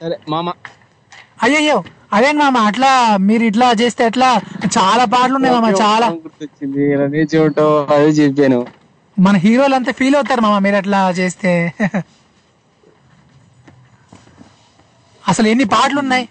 సరే 0.00 0.18
మామ. 0.28 0.52
అయ్యయ్యో 1.42 1.84
అదేంటి 2.12 2.42
మామ 2.42 2.58
అట్లా 2.58 3.16
మీరు 3.16 3.42
ఇట్లా 3.42 3.72
చేస్తే 3.72 4.06
ఎట్లా? 4.06 4.40
చాలా 4.66 5.04
పాటలు 5.04 5.34
ఉన్నాయి 5.34 5.54
మామ 5.54 5.70
చాలా. 5.70 6.08
గుర్తొచ్చింది. 6.08 6.94
రనే 6.94 7.18
చూడటం 7.18 7.86
అదే 7.94 8.06
చెప్పాను. 8.06 8.66
మన 9.18 9.36
హీరోలు 9.36 9.74
అంతా 9.74 9.92
ఫీల్ 9.92 10.14
అవుతారు 10.14 10.40
మామ 10.40 10.58
మీరు 10.58 10.76
అట్లా 10.76 11.10
చేస్తే. 11.10 11.72
అసలు 15.28 15.48
ఎన్ని 15.48 15.64
పాటలు 15.64 15.98
ఉన్నాయి? 15.98 16.28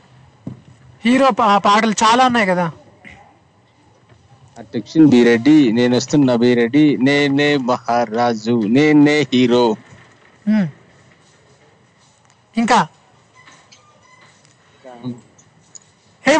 హీరో 1.05 1.29
పా- 1.29 1.57
పాటలు 1.57 1.91
చాలా 1.91 2.25
ఉన్నాయి 2.25 2.47
కదా. 2.47 2.71
అటెక్షన్ 4.57 5.07
బి 5.07 5.23
రెడ్డి 5.23 5.55
నేను 5.71 5.95
వస్తున్నా 5.95 6.35
బి 6.35 6.53
రెడ్డి 6.53 6.83
నేనే 7.01 7.49
మహారాజు 7.63 8.55
నేనే 8.69 9.17
హీరో. 9.33 9.65
ఇంకా? 12.55 12.81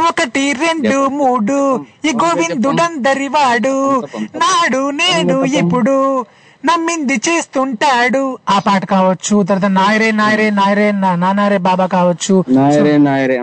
ఒకటి 0.07 0.53
రెండు 0.59 0.97
మూడు 1.11 1.57
ఈ 2.05 2.11
గోవిందుడందరి 2.13 3.28
వాడు 3.28 3.74
నాడు 4.36 4.89
నేను 4.99 5.36
ఇప్పుడు 5.59 5.95
నమ్మింది 6.63 7.16
చేస్తుంటాడు. 7.28 8.22
ఆ 8.49 8.59
పాట 8.59 8.86
కావచ్చు 8.86 9.43
తర్వాత 9.43 9.66
నాయరే 9.72 10.11
నాయరే 10.11 10.49
నాయరే 10.51 10.91
నా- 10.95 11.16
నానారే 11.16 11.57
బాబా 11.59 11.86
కావచ్చు. 11.88 12.36
నాయరే 12.49 12.97
నాయరే. 12.99 13.38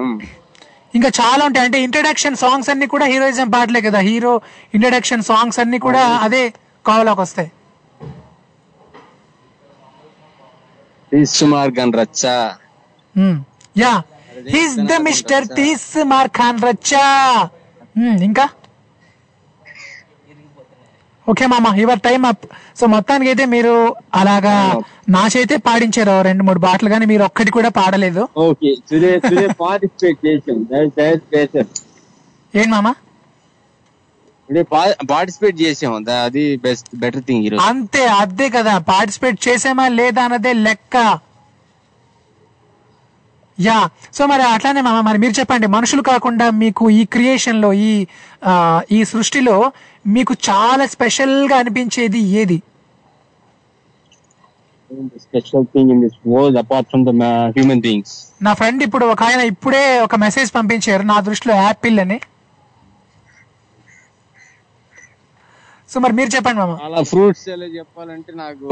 ఇంకా 0.94 1.08
చాలా 1.20 1.42
ఉంటాయి. 1.48 1.64
అంటే 1.66 1.78
ఇంట్రడక్షన్ 1.86 2.36
సాంగ్స్ 2.36 2.70
అన్ని 2.70 2.86
కూడా 2.94 3.06
హీరోయిజం 3.12 3.48
పాటలే 3.50 3.80
కదా. 3.88 4.00
హీరో 4.08 4.32
ఇంట్రడక్షన్ 4.74 5.22
సాంగ్స్ 5.30 5.60
అన్ని 5.62 5.78
కూడా 5.86 6.02
అదే 6.26 6.42
కావలోకి 6.86 7.20
వస్తాయి. 7.20 7.50
తీస్ 11.12 11.32
రచ్చా 12.00 12.34
యా 13.82 13.94
హీస్ 14.54 14.76
ద 14.90 14.94
మిస్టర్ 15.08 15.46
తీస్ 15.58 15.88
రచ్చా 16.68 17.04
ఇంకా? 18.28 18.46
ఓకే 21.26 21.46
మామ 21.46 21.66
యువర్ 21.76 22.00
టైం 22.00 22.26
అప్ 22.26 22.44
సో 22.76 22.86
మొత్తానికి 22.86 23.30
అయితే 23.30 23.44
మీరు 23.46 23.72
అలాగా 24.14 24.54
నా 25.08 25.28
చేతే 25.34 25.56
పాడించారు 25.66 26.20
రెండు 26.22 26.42
మూడు 26.42 26.60
పాటలు 26.60 26.88
కానీ 26.88 27.06
మీరు 27.06 27.24
ఒక్కటి 27.24 27.50
కూడా 27.50 27.68
పాడలేదు. 27.76 28.22
ఏంటి 32.54 32.70
మామ? 32.70 32.88
పార్టిసిపేట్ 35.10 35.60
చేసాం 35.62 35.92
దా- 36.04 36.24
అది 36.24 36.56
బెస్ట్ 36.56 36.88
బెటర్ 36.96 37.24
థింగ్ 37.24 37.44
అంతే 37.62 38.06
అదే 38.16 38.48
కదా. 38.50 38.78
పార్టిసిపేట్ 38.88 39.48
చేసామా 39.48 39.88
లేదా 39.92 40.22
అన్నదే 40.24 40.52
లెక్క. 40.62 40.96
యా. 43.58 43.78
సో 44.12 44.22
మరి 44.26 44.42
అట్లానే 44.48 44.80
మామ 44.82 44.98
మరి 45.02 45.18
మీరు 45.18 45.34
చెప్పండి 45.38 45.66
మనుషులు 45.74 46.02
కాకుండా 46.04 46.46
మీకు 46.60 46.84
ఈ 46.92 47.04
క్రియేషన్లో 47.12 47.70
ఈ 47.82 47.90
ఆ, 48.44 48.52
ఈ 48.90 49.00
సృష్టిలో 49.10 49.56
మీకు 50.06 50.32
చాలా 50.48 50.84
స్పెషల్గా 50.88 51.56
అనిపించేది 51.58 52.20
ఏది? 52.40 52.58
Special 55.22 55.64
thing 55.66 55.90
in 55.92 56.00
this 56.02 56.16
world 56.28 56.58
apart 56.58 56.88
from 56.90 57.04
the 57.06 57.12
human 57.54 57.82
beings 57.82 58.14
నా 58.42 58.52
ఫ్రెండ్ 58.54 58.82
ఇప్పుడు 58.82 59.04
ఒక 59.12 59.22
ఆయన 59.22 59.42
ఇప్పుడే 59.52 59.84
ఒక 60.00 60.16
మెసేజ్ 60.24 60.50
పంపించారు 60.54 61.04
నా 61.04 61.18
దృష్టిలో 61.20 61.54
యాపిల్ 61.58 61.98
అని. 62.00 62.18
సో 65.88 66.00
మరి 66.00 66.14
మీరు 66.18 66.30
చెప్పండి 66.34 66.58
మామ. 66.60 66.74
అలా 66.84 67.00
ఫ్రూట్స్ 67.04 67.46
ఎలా 67.48 67.66
చెప్పాలంటే 67.78 68.32
నాకు 68.36 68.68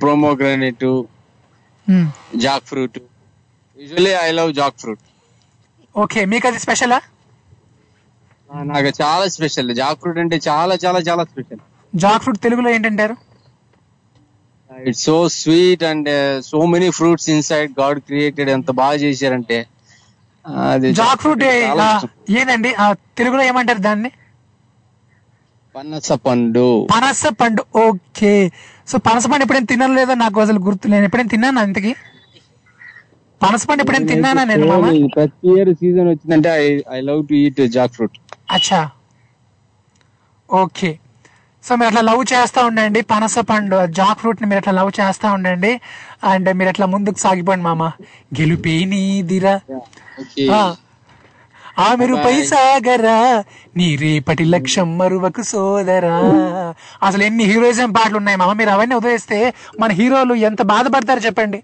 pomegranate. 0.00 0.88
Jackfruit 2.66 2.98
usually 3.78 4.12
I 4.20 4.30
love 4.32 4.50
jackfruit 4.82 5.04
okay 5.94 6.20
మీకు 6.32 6.46
అది 6.48 6.58
స్పెషలా 6.64 6.98
నాకు 8.68 8.90
చాలా 9.00 9.24
స్పెషల్ 9.34 9.70
జాక్ 9.78 9.98
ఫ్రూట్ 10.02 10.20
అంటే 10.22 10.36
చాలా 10.46 10.74
చాలా 10.84 11.00
చాలా 11.08 11.22
స్పెషల్ 11.30 11.60
జాక్ 11.92 12.22
ఫ్రూట్ 12.24 12.38
తెలుగులో 12.44 12.68
ఏంటంటారు? 12.70 13.14
It's 14.70 15.04
so 15.04 15.14
sweet 15.36 15.82
and 15.84 16.08
so 16.46 16.58
many 16.72 16.88
fruits 16.96 17.28
inside 17.34 17.70
God 17.78 17.98
created 18.06 18.50
ఎంత 18.54 18.70
బాగా 18.80 18.96
చేశారంటే 19.04 19.58
అది 20.66 20.88
జాక్ 20.98 21.20
ఫ్రూట్ 21.22 21.44
ఆ, 22.78 22.86
తెలుగులో 23.18 23.42
ఏమంటారు 23.48 23.80
దాన్ని? 23.86 24.10
పనస 25.74 26.10
పండు 26.24 26.66
పనస 26.92 27.22
పండు 27.40 27.62
ఓకే 27.82 28.32
సో 28.88 28.96
పనస 29.06 29.24
పండు 29.30 29.44
ఎప్పుడైనా 29.44 29.68
తిన్నాను 29.72 29.94
లేదో 29.94 30.14
నాకు 30.22 30.38
అసలు 30.44 30.60
గుర్తు 30.66 30.88
నేను 30.88 31.04
ఎప్పుడైనా 31.08 31.32
తిన్నాను 31.34 31.60
అంతకి 31.64 31.92
పనస 33.40 33.62
పండు 33.68 33.82
ఎప్పుడైనా 33.82 34.08
తిన్నానా 34.10 34.42
నేను 34.46 34.64
మామ? 34.70 34.86
ప్రతి 35.16 35.48
ఇయర్ 35.52 35.70
సీజన్ 35.80 36.08
వచ్చిందంటే 36.12 36.50
I 36.60 36.64
I 36.92 37.00
love 37.08 37.20
to 37.28 37.34
eat 37.40 37.60
jackfruit 37.96 38.16
అచ్చా. 38.56 38.80
ఓకే. 40.48 40.90
సో 41.64 41.76
మీరు 41.76 41.88
అట్లా 41.90 42.02
లవ్ 42.08 42.20
చేస్తూ 42.32 42.60
ఉండండి 42.68 43.00
పనస 43.10 43.36
పండు 43.48 43.78
జాక్ 43.98 44.18
ఫ్రూట్ని 44.20 44.46
మీరు 44.50 44.60
అట్లా 44.62 44.74
లవ్ 44.78 44.90
చేస్తూ 44.98 45.26
ఉండండి 45.36 45.72
అండ్ 46.30 46.48
మీరు 46.58 46.70
అట్లా 46.72 46.86
ముందుకు 46.92 47.18
సాగిపోండి 47.24 47.64
మామ. 47.64 47.82
గెలుపే 48.38 48.76
నీదిరా 48.92 49.54
ఆ. 50.54 50.62
ఆ 51.78 51.88
మెరుపై 51.94 52.36
సాగరా 52.50 53.16
నీ 53.76 53.88
రేపటి 54.00 54.44
లక్ష్యం 54.54 54.88
మరువకు 54.98 55.42
సోదరా. 55.50 56.14
అసలు 57.02 57.22
ఎన్ని 57.22 57.44
హీరోయిజం 57.50 57.90
పాటలు 57.92 58.18
ఉన్నాయి 58.20 58.38
మామ. 58.40 58.52
మీరు 58.60 58.70
అవన్నీ 58.70 58.94
వదిలేస్తే 58.98 59.38
మన 59.80 59.90
హీరోలు 60.00 60.34
ఎంత 60.48 60.62
బాధపడతారు 60.72 61.22
చెప్పండి. 61.26 61.60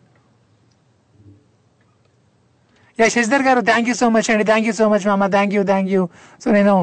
Yeah 2.98 3.06
Shashidhar 3.14 3.44
garu 3.48 3.60
thank 3.70 3.88
you 3.90 3.94
so 4.00 4.06
much 4.16 4.28
అండి 4.32 4.44
థ్యాంక్ 4.50 4.66
యూ 4.68 4.74
సో 4.80 4.86
మచ్ 4.92 5.06
మామ 5.10 5.26
thank 5.36 5.54
you 5.56 5.62
thank 5.70 5.90
you 5.94 6.02
so 6.42 6.50
నేను 6.56 6.74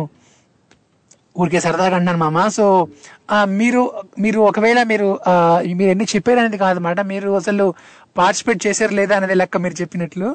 ఊరికే 1.41 1.59
సరదాగా 1.65 1.95
అన్నాను 1.99 2.19
మామ 2.23 2.39
సో 2.55 2.65
మీరు 3.59 3.81
మీరు 4.23 4.39
ఒకవేళ 4.49 4.79
మీరు 4.91 5.07
మీరు 5.79 5.89
ఎన్ని 5.93 6.05
చెప్పారు 6.13 6.39
అనేది 6.43 6.57
కాదన్నమాట. 6.63 6.99
మీరు 7.11 7.29
అసలు 7.41 7.65
పార్టిసిపేట్ 8.19 8.59
చేశారు 8.65 8.93
లేదా 8.99 9.13
అనేది 9.19 9.35
లెక్క 9.41 9.57
మీరు 9.65 9.75
చెప్పినట్లు. 9.81 10.29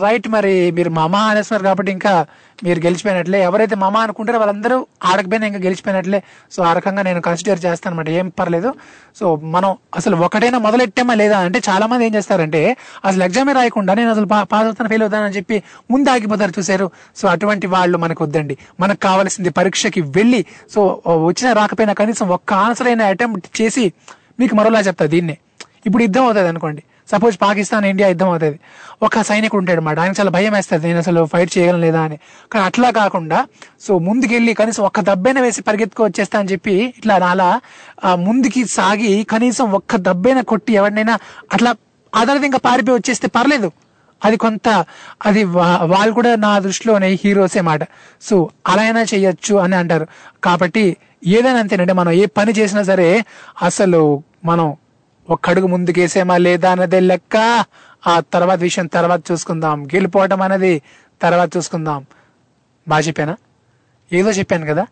రైట్ 0.00 0.28
మరి 0.28 0.70
మీరు 0.70 0.90
మమా 0.90 1.18
అనేస్తున్నారు 1.18 1.64
కాబట్టి 1.64 1.92
ఇంకా 1.92 2.26
మీరు 2.64 2.78
గెలిచిపోయినట్లే. 2.78 3.42
ఎవరైతే 3.42 3.74
మమా 3.74 4.00
అనుకుంటారో 4.00 4.38
వాళ్ళందరూ 4.38 4.86
ఆడకపోయినా 5.04 5.46
ఇంకా 5.46 5.58
గెలిచిపోయినట్లే. 5.58 6.22
సో 6.52 6.62
ఆ 6.62 6.72
రకంగా 6.72 7.02
నేను 7.02 7.20
కన్సిడర్ 7.20 7.64
చేస్తాను 7.64 7.94
అనమాట 7.94 8.08
ఏం 8.08 8.28
పర్లేదు. 8.28 8.74
సో 9.20 9.36
మనం 9.36 9.76
అసలు 9.96 10.16
ఒకటైనా 10.16 10.58
మొదలెట్టామా 10.58 11.14
లేదా 11.14 11.38
అంటే 11.38 11.60
చాలా 11.68 11.86
మంది 11.86 12.06
ఏం 12.06 12.14
చేస్తారంటే 12.14 12.76
అసలు 13.04 13.24
ఎగ్జామే 13.24 13.52
రాయకుండా 13.52 13.94
నేను 13.94 14.10
అసలు 14.10 14.26
పా- 14.26 14.42
పాస్ 14.42 14.64
అవుతాను 14.64 14.88
ఫెయిల్ 14.88 15.02
అవుతానని 15.02 15.36
చెప్పి 15.36 15.62
ముందు 15.90 16.10
ఆగిపోతారు 16.10 16.52
చూసారు 16.58 16.90
సో 17.16 17.28
అటువంటి 17.28 17.66
వాళ్ళు 17.66 17.98
మనకు 17.98 18.24
వద్దండి. 18.24 18.58
మనకు 18.80 18.98
కావాల్సింది 18.98 19.50
పరీక్షకి 19.50 20.00
వెళ్ళి 20.00 20.46
సో 20.74 21.02
వచ్చినా 21.08 21.52
రాకపోయినా 21.52 21.92
కనీసం 21.92 22.28
ఒక్క 22.28 22.52
ఆన్సర్ 22.52 22.86
అయినా 22.86 23.06
అటెంప్ట్ 23.06 23.62
చేసి 23.62 23.92
మీకు 24.40 24.54
మరోలా 24.54 24.80
చెప్తా 24.80 25.06
దీన్నే. 25.06 25.38
ఇప్పుడు 25.86 26.02
యుద్ధం 26.02 26.24
అవుతుంది 26.24 26.48
అనుకోండి. 26.48 26.82
సపోజ్ 27.12 27.38
పాకిస్తాన్ 27.42 27.84
ఇండియా 27.84 28.08
యుద్ధం 28.08 28.28
అవుతుంది. 28.28 28.60
ఒక 29.02 29.20
సైనికుడు 29.20 29.58
ఉంటాడు 29.58 29.78
అన్నమాట. 29.78 29.98
ఆయన 29.98 30.12
చాలా 30.20 30.30
భయం 30.30 30.52
వేస్తుంది. 30.52 30.86
నేను 30.86 30.98
అసలు 30.98 31.28
ఫైట్ 31.32 31.58
చేయగలను 31.58 31.80
లేదా 31.80 32.00
అని. 32.00 32.18
కానీ 32.52 32.64
అట్లా 32.64 32.90
కాకుండా 32.90 33.46
సో 33.80 33.98
ముందుకెళ్ళి 33.98 34.54
కనీసం 34.54 34.82
ఒక్క 34.82 35.00
దబ్బైన 35.00 35.40
వేసి 35.40 35.62
పరిగెత్తుకు 35.62 36.04
వచ్చేస్తా 36.04 36.38
అని 36.38 36.52
చెప్పి 36.52 36.94
ఇట్లా 36.98 37.14
అలా 37.14 37.60
ముందుకి 38.14 38.64
సాగి 38.64 39.24
కనీసం 39.24 39.72
ఒక్క 39.72 39.96
దబ్బైన 39.96 40.40
కొట్టి 40.40 40.72
ఎవరినైనా 40.72 41.18
అట్లా 41.52 41.74
అదనది 42.14 42.46
ఇంకా 42.46 42.58
పారిపోయి 42.58 42.98
వచ్చేస్తే 42.98 43.28
పర్లేదు. 43.28 43.72
అది 44.24 44.36
కొంత 44.36 44.86
అది 45.26 45.44
వా- 45.44 45.84
వాళ్ళు 45.84 46.14
కూడా 46.14 46.36
నా 46.36 46.58
దృష్టిలోనే 46.58 47.18
హీరోసే 47.24 47.60
మాట. 47.60 47.80
సో 48.22 48.50
అలా 48.68 48.82
అయినా 48.82 49.00
చెయ్యొచ్చు 49.00 49.54
అని 49.54 49.76
అంటారు. 49.76 50.06
కాబట్టి 50.44 50.96
ఏదైనా 51.26 51.58
అంతేనంటే 51.58 51.92
మనం 51.92 52.12
ఏ 52.12 52.26
పని 52.26 52.52
చేసినా 52.52 52.82
సరే 52.82 53.24
అసలు 53.62 54.22
మనం 54.44 54.76
ఒక్కడుగు 55.32 55.66
ముందుకేసేమా 55.66 56.36
లేదా 56.36 56.70
అన్నదే 56.70 57.00
లెక్క. 57.00 57.64
ఆ 58.06 58.20
తర్వాత 58.20 58.58
విషయం 58.58 58.86
తర్వాత 58.86 59.22
చూసుకుందాం. 59.32 59.86
గెలిపోవటం 59.86 60.42
అనేది 60.42 60.82
తర్వాత 61.22 61.56
చూసుకుందాం. 61.56 62.06
బాగా 62.88 63.02
చెప్పానా? 63.02 63.36
ఏదో 64.12 64.30
చెప్పాను 64.30 64.66
కదా? 64.66 64.86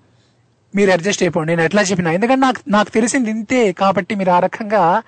మీరు 0.74 0.90
అడ్జస్ట్ 0.90 1.22
అయిపోండి. 1.22 1.52
నేను 1.52 1.64
ఎట్లా 1.64 1.82
చెప్పినా? 1.82 2.12
ఎందుకంటే 2.12 2.40
నాకు 2.40 2.60
నాకు 2.68 2.90
తెలిసింది 2.90 3.30
ఇంతే. 3.30 3.72
కాబట్టి 3.72 4.14
మీరు 4.14 4.30
ఆ 4.30 4.38
రకంగా 4.38 5.02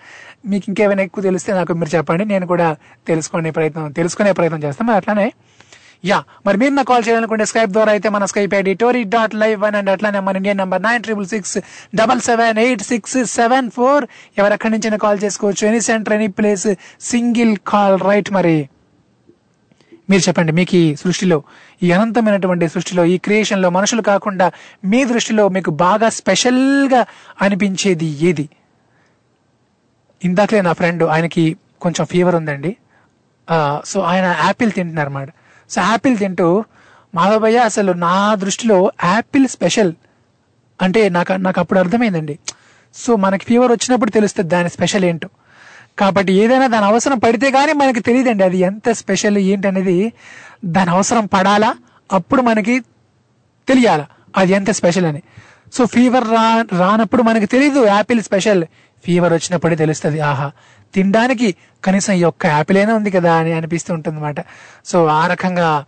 మీకు 0.46 0.64
ఇంకేమైనా 0.68 1.02
ఎక్కువ 1.02 1.22
తెలిస్తే 1.22 1.52
నాకు 1.52 1.72
మీరు 1.72 1.96
చెప్పండి. 1.96 2.24
నేను 2.24 2.46
కూడా 2.46 2.76
తెలుసుకునే 3.06 3.50
ప్రయత్నం 3.50 3.92
తెలుసుకునే 3.92 4.32
ప్రయత్నం 4.32 4.62
చేస్తాను. 4.62 4.88
మరి 4.88 4.96
అట్లానే 4.96 5.32
యా 6.04 6.16
మరి 6.46 6.56
మీరు 6.60 6.72
నాకు 6.76 6.88
కాల్ 6.90 7.04
చేయాలనుకుంటే 7.06 7.44
స్కైప్ 7.50 7.72
ద్వారా 7.74 7.90
అయితే 7.96 8.08
మన 8.14 8.24
Skype 8.30 8.54
ID 8.58 8.72
Tori 8.82 9.02
dot 9.14 9.34
live 9.42 9.56
one 9.64 9.74
and. 9.80 9.90
అట్లానే 9.94 10.20
మన 10.26 10.40
Indian 10.40 10.60
number 10.62 10.82
nine 10.86 11.02
triple 11.02 11.26
six 11.32 11.54
double 12.00 12.20
seven 12.28 12.58
eight 12.64 12.82
six 12.82 13.16
seven 13.38 13.68
four 13.76 14.04
ఎవరెక్కడి 14.40 14.72
నుంచి 14.74 14.98
కాల్ 15.04 15.20
చేసుకోవచ్చు. 15.24 15.62
Any 15.70 15.80
center 15.88 16.14
any 16.18 16.28
place 16.38 16.68
single 17.12 17.52
call 17.72 17.96
right 18.10 18.30
మరి? 18.38 18.56
మీరు 20.10 20.22
చెప్పండి 20.28 20.52
మీకు 20.58 20.74
ఈ 20.76 20.86
సృష్టిలో 21.02 21.36
ఈ 21.82 21.88
అనంతమైనటువంటి 21.96 22.66
సృష్టిలో 22.68 23.02
ఈ 23.12 23.14
క్రియేషన్లో 23.26 23.68
మనుషులు 23.76 24.02
కాకుండా 24.08 24.46
మీ 24.92 25.00
దృష్టిలో 25.10 25.44
మీకు 25.56 25.70
బాగా 25.84 26.08
స్పెషల్గా 26.18 27.02
అనిపించేది 27.42 28.08
ఏది? 28.30 28.46
ఇందాకలే 30.22 30.60
నా 30.68 30.72
ఫ్రెండ్ 30.80 31.04
ఆయనకి 31.14 31.44
కొంచెం 31.84 32.04
ఫీవర్ 32.12 32.36
ఉందండి. 32.40 32.72
సో 33.90 34.00
ఆయన 34.10 34.26
యాపిల్ 34.44 34.72
తింటున్నారు 34.72 35.10
అన్నమాట 35.10 35.30
సో 35.72 35.82
యాపిల్ 35.82 36.18
తింటూ 36.18 36.64
మాధవయ్య 37.14 37.58
అసలు 37.58 37.92
నా 37.92 38.34
దృష్టిలో 38.34 38.92
యాపిల్ 39.04 39.48
స్పెషల్. 39.48 39.92
అంటే 40.82 41.08
నాకు 41.08 41.32
నాకు 41.32 41.60
అప్పుడు 41.60 41.78
అర్థమైందండి. 41.78 42.38
సో 42.94 43.16
మనకి 43.16 43.44
ఫీవర్ 43.44 43.72
వచ్చినప్పుడు 43.72 44.10
తెలుస్తుంది 44.10 44.50
దాని 44.50 44.68
స్పెషల్ 44.68 45.04
ఏంటో. 45.04 45.28
కాబట్టి 45.98 46.32
ఏదైనా 46.32 46.66
దాని 46.66 46.84
అవసరం 46.84 47.18
పడితే 47.18 47.50
కానీ 47.50 47.72
మనకి 47.72 48.00
తెలియదండి 48.00 48.44
అది 48.44 48.58
ఎంత 48.58 48.90
స్పెషల్ 48.90 49.38
ఏంటనేది. 49.38 50.12
దాని 50.64 50.90
అవసరం 50.90 51.26
పడాలా? 51.26 51.74
అప్పుడు 52.12 52.42
మనకి 52.42 52.80
తెలియాల? 53.68 54.06
అది 54.36 54.52
ఎంత 54.52 54.70
స్పెషల్ 54.70 55.04
అని. 55.04 55.22
సో 55.72 55.86
ఫీవర్ 55.86 56.28
రా 56.28 56.66
రానప్పుడు 56.78 57.22
మనకి 57.22 57.46
తెలీదు 57.46 57.86
యాపిల్ 57.86 58.22
స్పెషల్. 58.22 58.64
ఫీవర్ 59.04 59.32
వచ్చినప్పుడే 59.32 59.76
తెలుస్తుంది 59.76 60.20
ఆహా 60.20 60.48
తినడానికి 60.94 61.54
కనీసం 61.84 62.12
ఈ 62.12 62.22
ఒక్క 62.22 62.46
యాపిల్ 62.46 62.78
అయినా 62.78 62.94
ఉంది 62.94 63.10
కదా 63.10 63.32
అని 63.34 63.52
అనిపిస్తూ 63.52 63.94
ఉంటుంది 63.94 64.16
అనమాట 64.16 64.40
సో 64.84 65.06
ఆ 65.06 65.26
రకంగా 65.26 65.84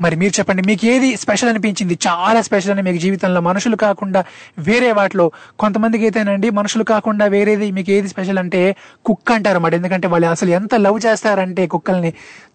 మరి 0.00 0.16
మీరు 0.16 0.32
చెప్పండి 0.38 0.62
మీకు 0.62 0.86
ఏది 0.86 1.16
స్పెషల్ 1.16 1.48
అనిపించింది? 1.48 1.98
చాలా 2.06 2.40
స్పెషల్ 2.42 2.72
అని 2.72 2.82
మీకు 2.82 2.98
జీవితంలో 2.98 3.40
మనుషులు 3.40 3.76
కాకుండా 3.76 4.24
వేరే 4.58 4.92
వాటిలో 4.92 5.30
కొంతమందికి 5.58 6.04
అయితేనండి 6.04 6.50
మనుషులు 6.50 6.84
కాకుండా 6.84 7.26
వేరేది 7.26 7.70
మీకు 7.70 7.90
ఏది 7.90 8.08
స్పెషల్ 8.08 8.38
అంటే 8.38 8.76
కుక్క 9.04 9.32
అంటారు 9.32 9.56
అన్నమాట. 9.56 9.74
ఎందుకంటే 9.74 10.08
వాళ్ళు 10.08 10.26
అసలు 10.26 10.50
ఎంత 10.50 10.74
లవ్ 10.74 11.00
చేస్తారంటే 11.06 11.66
కుక్కల్ని 11.66 12.12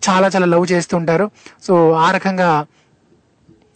చాలా 0.10 0.28
చాలా 0.28 0.46
లవ్ 0.46 0.68
చేస్తుంటారు. 0.72 1.32
సో 1.64 1.92
ఆ 1.92 2.12
రకంగా 2.12 2.66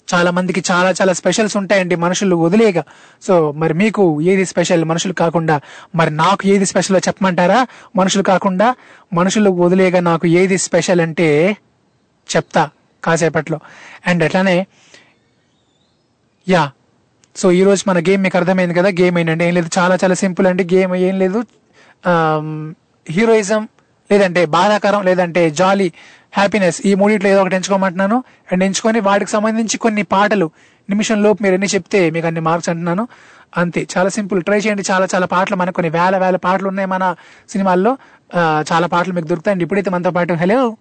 చాలా 0.07 0.31
మందికి 0.31 0.63
చాలా 0.71 0.89
చాలా 0.91 1.13
స్పెషల్స్ 1.13 1.57
ఉంటాయండి 1.57 1.95
మనుషులు 1.95 2.35
వదిలేక 2.35 2.79
సో 3.21 3.51
మరి 3.51 3.73
మీకు 3.73 4.03
ఏది 4.21 4.45
స్పెషల్ 4.45 4.83
మనుషులు 4.85 5.13
కాకుండా 5.13 5.55
మరి 5.95 6.11
నాకు 6.15 6.47
ఏది 6.47 6.65
స్పెషల్ 6.65 6.97
చెప్పమంటారా? 7.07 7.59
మనుషులు 7.95 8.23
కాకుండా 8.23 8.67
మనుషులు 9.13 9.49
వదిలేగా 9.63 9.99
నాకు 9.99 10.27
ఏది 10.39 10.57
స్పెషల్ 10.57 11.01
అంటే 11.01 11.29
చెప్తా 12.29 12.63
కాసేపట్లో. 13.03 13.57
అండ్ 14.07 14.23
అట్లానే 14.23 14.57
యా. 16.47 16.63
సో 17.35 17.51
ఈ 17.51 17.63
రోజు 17.63 17.83
మన 17.87 17.99
గేమ్ 17.99 18.23
మీకు 18.23 18.37
అర్థమైంది 18.37 18.73
కదా 18.73 18.89
గేమ్ 18.99 19.19
ఏంటంటే 19.19 19.47
ఏం 19.47 19.53
లేదు 19.53 19.69
చాలా 19.77 19.97
చాలా 20.03 20.15
సింపుల్ 20.15 20.47
అండి 20.47 20.63
గేమ్ 20.73 20.95
ఏం 20.95 21.19
లేదు. 21.19 21.39
హీరోయిజం 23.07 23.61
లేదంటే 24.09 24.45
బాధాకరం 24.45 25.01
లేదంటే 25.03 25.49
జాలీ 25.51 25.87
హ్యాపీనెస్ 26.37 26.81
ఈ 26.85 26.95
మూడిట్లో 26.95 27.29
ఏదో 27.29 27.41
ఒకటి 27.41 27.55
ఎంచుకోమంటున్నాను. 27.55 28.23
అండ్ 28.51 28.63
ఎంచుకొని 28.63 28.99
వాటికి 28.99 29.31
సంబంధించి 29.31 29.77
కొన్ని 29.77 30.03
పాటలు. 30.03 30.51
నిమిషం 30.89 31.23
లోపు 31.23 31.43
మీరు 31.43 31.53
ఎన్ని 31.53 31.67
చెప్తే 31.67 32.09
మీకు 32.09 32.27
అన్ని 32.27 32.41
మార్క్స్ 32.41 32.69
అంటున్నాను. 32.69 33.07
అంతే. 33.57 33.87
చాలా 33.97 34.09
సింపుల్. 34.09 34.43
ట్రై 34.43 34.57
చేయండి. 34.57 34.83
చాలా 34.91 35.07
చాలా 35.15 35.25
పాటలు 35.25 35.55
మనకు 35.55 35.75
కొన్ని 35.75 35.89
వేల 35.89 36.17
వేల 36.17 36.35
పాటలు 36.35 36.67
ఉన్నాయి 36.67 36.87
మన 36.87 37.15
సినిమాల్లో. 37.49 37.97
చాలా 38.73 38.87
పాటలు 38.87 39.13
మీకు 39.13 39.27
దొరుకుతాయండి 39.27 39.63
ఇప్పుడైతే 39.63 39.89
మనతో 39.89 40.11
పాటు 40.11 40.33
హలో. 40.33 40.77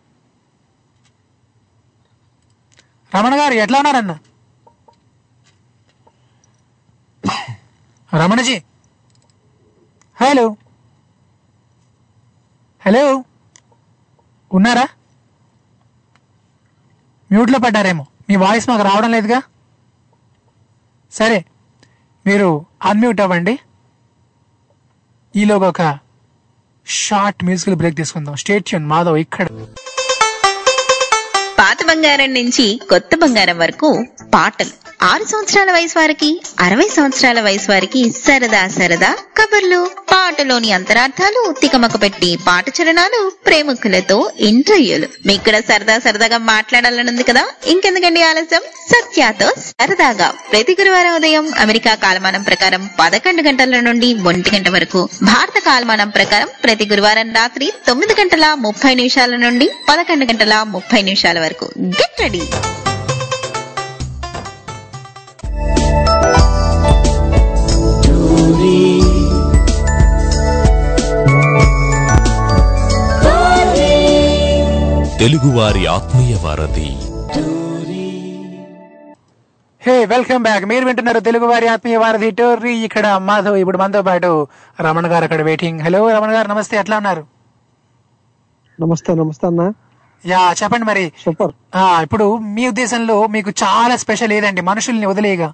రమణ 3.18 3.40
గారు 3.40 3.54
ఎట్లా 3.54 3.78
ఉన్నారన్న? 3.78 4.18
రమణజీ. 8.14 8.62
హలో. 10.20 10.56
హలో. 12.86 13.24
ఉన్నారా? 14.52 14.88
మ్యూట్లో 17.32 17.58
పడ్డారేమో. 17.58 18.06
మీ 18.28 18.36
వాయిస్ 18.36 18.68
మాకు 18.68 18.82
రావడం 18.82 19.10
లేదుగా? 19.10 19.42
సరే 21.12 21.44
మీరు 22.26 22.66
అన్మ్యూట్ 22.82 23.20
అవ్వండి. 23.20 23.58
ఈలోగా 25.36 25.68
ఒక 25.68 25.98
షార్ట్ 26.86 27.44
మ్యూజికల్ 27.44 27.74
బ్రేక్ 27.74 27.96
తీసుకుందాం. 27.96 28.36
స్టేట్యూన్ 28.36 28.86
మాధవ్ 28.86 29.18
ఇక్కడ. 29.18 29.46
పాత 31.58 31.76
బంగారం 31.88 32.34
నుంచి 32.34 32.80
కొత్త 32.88 33.10
బంగారం 33.16 33.58
వరకు 33.58 34.06
పాటలు. 34.34 34.81
ఆరు 35.02 35.24
సంవత్సరాల 35.24 35.72
వయసు 35.72 35.98
వారికి 35.98 36.28
అరవై 36.60 36.88
సంవత్సరాల 36.96 37.40
వయసు 37.40 37.70
వారికి 37.70 38.10
సరదా 38.26 38.68
సరదా 38.68 39.10
కబుర్లు 39.38 39.78
పాటలోని 40.10 40.72
అంతరార్థాలు 40.72 41.54
తికమక 41.60 42.02
పెట్టి 42.02 42.38
పాట 42.48 42.64
చరణాలు 42.68 43.32
ప్రేమికులతో 43.46 44.30
ఇంటర్వ్యూలు. 44.40 45.08
మీకు 45.26 45.44
కూడా 45.44 45.60
సరదా 45.60 45.98
సరదాగా 45.98 46.38
మాట్లాడాలనుంది 46.38 47.22
కదా? 47.22 47.44
ఇంకెందుకండి 47.66 48.22
ఆలస్యం? 48.22 48.62
సత్యాతో 48.92 49.48
సరదాగా. 49.70 50.34
ప్రతి 50.52 50.76
గురువారం 50.80 51.14
ఉదయం 51.14 51.52
అమెరికా 51.58 51.94
కాలమానం 51.94 52.42
ప్రకారం 52.42 52.90
పదకొండు 53.00 53.42
గంటల 53.42 53.80
నుండి 53.80 54.14
ఒంటి 54.26 54.56
గంట 54.56 54.68
వరకు 54.68 55.08
భారత 55.22 55.58
కాలమానం 55.58 56.08
ప్రకారం 56.08 56.48
ప్రతి 56.64 56.86
గురువారం 56.86 57.32
రాత్రి 57.34 57.72
తొమ్మిది 57.86 58.20
గంటల 58.20 58.54
ముప్పై 58.58 58.94
నిమిషాల 58.94 59.36
నుండి 59.36 59.68
పదకొండు 59.88 60.24
గంటల 60.24 60.62
ముప్పై 60.68 61.02
నిమిషాల 61.02 61.40
వరకు. 61.40 61.68
గెట్ 62.00 62.20
రెడీ 62.20 62.42
తెలుగువారి 75.22 75.86
ఆత్మీయ 75.86 76.36
వారధి. 76.42 76.88
Hey 79.82 80.04
welcome 80.04 80.42
back. 80.42 80.64
మీరు 80.64 80.84
వింటున్నారు 80.84 81.20
తెలుగు 81.20 81.46
వారి 81.46 81.66
ఆత్మీయ 81.66 81.96
వారధి 81.96 82.30
టోర్రీ 82.30 82.72
ఇక్కడ 82.74 83.16
మాధవ్ 83.16 83.56
ఇప్పుడు 83.56 83.78
మనతో 83.78 84.02
పాటు 84.02 84.46
రమణ 84.80 85.06
గారు 85.06 85.24
అక్కడ 85.24 85.42
వెయిటింగ్ 85.42 85.80
హలో 85.80 86.12
రమణ 86.12 86.30
గారు 86.30 86.48
నమస్తే. 86.48 86.76
ఎట్లా 86.76 86.96
ఉన్నారు? 86.96 87.26
నమస్తే 88.80 89.14
నమస్తే 89.14 89.46
అన్న. 89.46 89.72
యా 90.26 90.54
చెప్పండి 90.62 90.86
మరి. 90.86 91.12
సూపర్. 91.24 91.52
ఆ 91.76 92.02
ఇప్పుడు 92.02 92.36
మీ 92.36 92.68
ఉద్దేశంలో 92.68 93.26
మీకు 93.26 93.50
చాలా 93.50 93.96
స్పెషల్ 93.96 94.32
ఏదండి? 94.32 94.60
మనుషుల్ని 94.60 95.06
వదిలేగా 95.06 95.52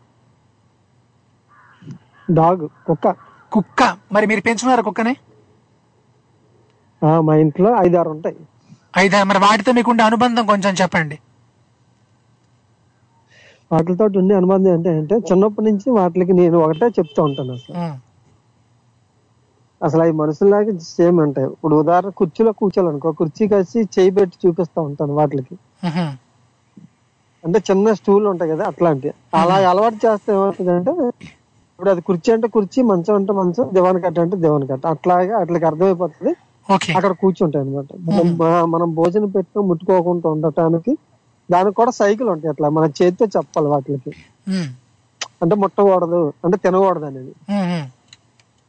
డాగ్ 2.30 2.68
కుక్క. 2.86 3.14
కుక్క. 3.52 3.96
మరి 4.12 4.26
మీరు 4.26 4.40
పెంచుకున్నారా 4.40 4.82
కుక్కని? 4.82 5.16
ఆ, 7.06 7.20
మా 7.20 7.34
ఇంట్లో 7.34 7.76
ఐదారు 7.86 8.10
ఉంటాయి. 8.10 8.36
అయితే 8.95 9.18
మరి 9.28 9.41
వాటితో 9.45 9.70
మీకుండే 9.76 10.03
అనుబంధం 10.09 10.45
కొంచెం 10.51 10.72
చెప్పండి. 10.80 11.16
వాటితో 13.70 14.05
ఉండే 14.20 14.34
అనుబంధం 14.39 14.70
ఏంటి 14.72 14.91
అంటే 14.95 15.16
చిన్నప్పటి 15.28 15.66
నుంచి 15.68 15.89
వాటికి 15.99 16.34
నేను 16.41 16.57
ఒకటే 16.64 16.89
చెప్తూ 16.99 17.20
ఉంటాను 17.28 17.53
అసలు. 17.59 17.76
అసలు 19.80 20.03
అవి 20.05 20.14
మనుషుల్లాగా 20.20 20.72
సేమ్ 20.89 21.18
ఉంటాయి 21.24 21.49
ఇప్పుడు 21.51 21.74
ఉదాహరణ 21.82 22.11
కుర్చీలో 22.20 22.53
కూర్చోాలనుకో 22.61 23.11
కుర్చీ 23.20 23.45
కలిసి 23.53 23.78
చేయి 23.95 24.12
పెట్టి 24.16 24.36
చూపిస్తా 24.43 24.80
ఉంటాను 24.89 25.14
వాటికి. 25.18 25.55
అంటే 27.45 27.59
చిన్న 27.68 27.93
స్టూల్ 27.99 28.24
ఉంటాయి 28.30 28.51
కదా 28.53 28.64
అట్లాంటివి. 28.70 29.12
అలా 29.41 29.57
అలవాటు 29.70 29.99
చేస్తే 30.05 30.30
ఏమవుతుందంటే 30.36 30.93
ఇప్పుడు 31.70 31.91
అది 31.91 32.03
కుర్చీ 32.09 32.30
అంటే 32.32 32.49
కుర్చీ 32.55 32.80
మంచం 32.91 33.14
అంటే 33.14 33.32
మంచం 33.32 33.66
దివాన్ 33.76 33.99
కట్ట 34.05 34.18
అంటే 34.24 34.36
దివాన్ 34.45 34.64
కట్ట. 34.70 34.84
అట్లాగే 34.95 35.34
అట్లకి 35.43 35.66
అర్థమైపోతుంది. 35.70 36.32
అక్కడ 36.96 37.12
కూర్చుంటాయి 37.22 37.62
అనమాట 37.64 37.88
మనం 38.72 38.88
భోజనం 38.94 39.30
పెట్టిన 39.30 39.64
ముట్టుకోకుండా 39.70 40.28
ఉండటానికి 40.28 40.92
దానికి 41.48 41.76
కూడా 41.76 41.92
సైకిల్ 41.98 42.28
ఉంటాయి 42.28 42.50
అట్లా. 42.50 42.68
మన 42.76 42.86
చేతితో 42.98 43.26
చెప్పాలి 43.36 43.68
వాటికి. 43.68 44.10
అంటే 45.42 45.54
ముట్టకూడదు 45.62 46.20
అంటే 46.44 46.56
తినకూడదు 46.64 47.06
అనేది. 47.06 47.32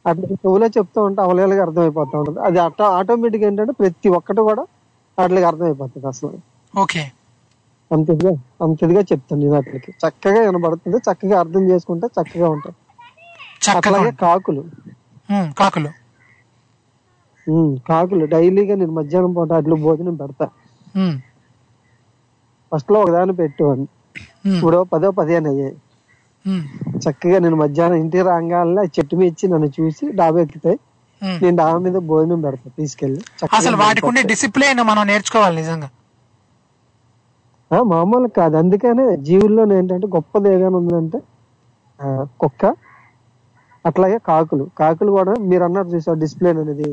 అట్లా 0.04 0.26
చెవులే 0.34 0.68
చెప్తూ 0.76 1.00
ఉంటే 1.02 1.20
అవలేలుగా 1.22 1.62
అర్థమైపోతా 1.62 2.14
ఉంటుంది. 2.20 2.40
అది 2.40 2.58
అట్లా 2.58 2.86
ఆటోమేటిక్ 2.98 3.44
ఏంటంటే 3.44 3.72
ప్రతి 3.80 4.08
ఒక్కటి 4.18 4.42
కూడా 4.42 4.62
వాటికి 5.18 5.44
అర్థమైపోతుంది 5.44 6.06
అసలు. 6.06 6.36
ఓకే. 6.74 7.02
అంత 7.90 8.06
ఇదిగా 8.10 8.32
అంత 8.64 8.78
ఇదిగా 8.82 9.02
చెప్తాను 9.10 9.40
నేను 9.42 9.54
వాటికి. 9.54 9.90
చక్కగా 10.02 10.40
వినబడుతుంది 10.46 10.98
చక్కగా 11.08 11.36
అర్థం 11.40 11.62
చేసుకుంటే 11.70 12.06
చక్కగా 12.18 12.48
ఉంటాయి. 12.48 12.76
చక్కగా 13.60 13.76
అట్లాగే. 13.78 14.12
కాకులు. 14.22 14.62
కాకులు. 15.56 15.90
కాకులు 17.88 18.24
డైలీగా 18.34 18.74
నేను 18.80 18.92
మధ్యాహ్నం 18.92 19.32
పూట 19.32 19.52
అట్లు 19.52 19.76
భోజనం 19.86 20.14
పెడతా. 20.14 20.46
ఫస్ట్లో 22.72 22.98
ఒకదాన్ని 23.00 23.34
పెట్టేవాడిని. 23.34 23.88
ఇప్పుడు 24.54 24.78
పదో 24.92 25.10
పదిహేను 25.10 25.48
అయ్యాయి. 25.50 25.74
చక్కగా 27.04 27.38
నేను 27.38 27.56
మధ్యాహ్నం 27.56 27.98
ఇంటికి 28.02 28.22
రాగానే 28.22 28.84
చెట్టు 28.96 29.14
మీద 29.16 29.28
ఇచ్చి 29.32 29.46
నన్ను 29.52 29.68
చూసి 29.78 30.04
డాబా 30.20 30.40
ఎక్కుతాయి. 30.40 30.78
నేను 31.42 31.56
డాబా 31.56 31.78
మీద 31.78 31.96
భోజనం 32.10 32.40
పెడతా 32.40 32.70
తీసుకెళ్ళి 32.78 33.20
చక్కగా 33.38 33.58
అసలు 33.58 33.76
వాటికి 33.76 34.06
ఉండే 34.06 34.22
డిసిప్లిన్ 34.32 34.82
మనం 34.90 35.02
నేర్చుకోవాలి 35.06 35.56
నిజంగా. 35.56 35.88
మామూలు 37.90 38.28
కాదు. 38.38 38.56
అందుకనే 38.56 39.04
జీవుల్లో 39.28 39.62
ఏంటంటే 39.78 40.06
గొప్పది 40.14 40.48
ఏదైనా 40.54 40.76
ఉందంటే 40.80 41.18
కుక్క 42.40 42.62
అట్లాగే 43.84 44.18
కాకులు. 44.26 44.64
కాకులు 44.78 45.10
కూడా 45.10 45.32
మీరు 45.50 45.62
అన్నారు 45.64 45.88
చూసారు 45.88 46.18
డిసిప్లిన్ 46.18 46.60
అనేది. 46.60 46.88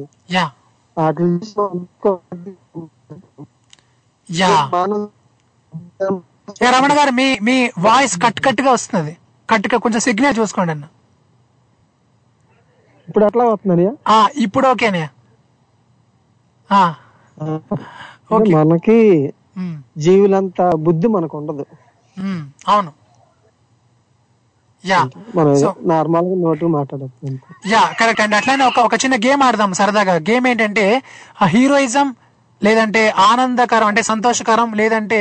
అట్లా 6.57 6.69
రమణ 6.71 6.91
గారు 6.93 7.11
మీ 7.11 7.27
మీ 7.39 7.55
వాయిస్ 7.79 8.15
కట్ 8.23 8.39
కట్గా 8.45 8.69
వస్తున్నది 8.71 9.13
కట్టుగా 9.49 9.77
కొంచెం 9.77 9.99
సిగ్నల్ 9.99 10.39
చూసుకోండి 10.39 10.71
అన్న. 10.71 10.85
ఇప్పుడు 13.07 13.25
ఎట్లా 13.25 13.43
వస్తుందని 13.45 13.85
ఆ, 14.07 14.15
ఇప్పుడు 14.37 14.67
ఓకేనే 14.67 15.03
ఆ, 16.69 16.81
మనకి 18.57 18.97
జీవులంత 19.97 20.61
బుద్ధి 20.85 21.07
మనకు 21.07 21.35
ఉండదు. 21.37 21.65
అవును. 22.67 22.91
యా 24.87 24.99
నార్మల్గా 25.85 26.35
యా 27.71 27.83
కరెక్ట్ 27.99 28.21
అండి. 28.21 28.35
అట్లానే 28.35 28.63
ఒక 28.63 28.79
ఒక 28.79 28.95
చిన్న 29.03 29.15
గేమ్ 29.25 29.43
ఆడదాం 29.43 29.73
సరదాగా. 29.73 30.15
గేమ్ 30.29 30.47
ఏంటంటే 30.47 30.85
ఆ 31.41 31.47
హీరోయిజం 31.47 32.07
లేదంటే 32.61 33.01
ఆనందకరం 33.25 33.87
అంటే 33.87 34.01
సంతోషకరం 34.03 34.73
లేదంటే 34.73 35.19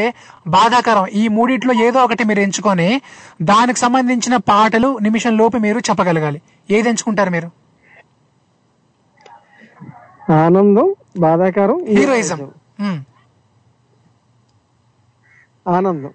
బాధాకరం. 0.49 1.07
ఈ 1.15 1.29
మూడిట్లో 1.29 1.73
ఏదో 1.87 1.99
ఒకటి 2.05 2.25
మీరు 2.25 2.41
ఎంచుకొని 2.41 2.89
దానికి 3.43 3.79
సంబంధించిన 3.79 4.37
పాటలు 4.51 4.99
నిమిషం 4.99 5.37
లోపు 5.37 5.57
మీరు 5.59 5.79
చెప్పగలగాలి. 5.89 6.39
ఏది 6.69 6.89
ఎంచుకుంటారు 6.89 7.31
మీరు? 7.31 7.49
ఆనందం 10.37 10.87
బాధాకరం 11.19 11.79
హీరోయిజం. 11.89 12.41
ఉమ్. 12.81 13.01
ఆనందం. 15.69 16.11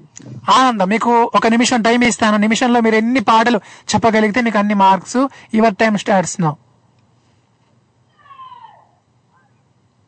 ఆనందం. 0.50 0.90
మీకు 0.90 1.32
ఒక 1.36 1.48
నిమిషం 1.48 1.82
టైం 1.82 2.04
ఇస్తాను. 2.04 2.38
నిమిషంలో 2.38 2.82
మీరు 2.82 2.96
ఎన్ని 2.96 3.20
పాటలు 3.20 3.58
చెప్పగలిగితే 3.96 4.42
మీకు 4.42 4.58
అన్ని 4.58 4.74
marks 4.74 5.28
your 5.56 5.76
time 5.76 5.98
starts 5.98 6.42
now. 6.42 6.52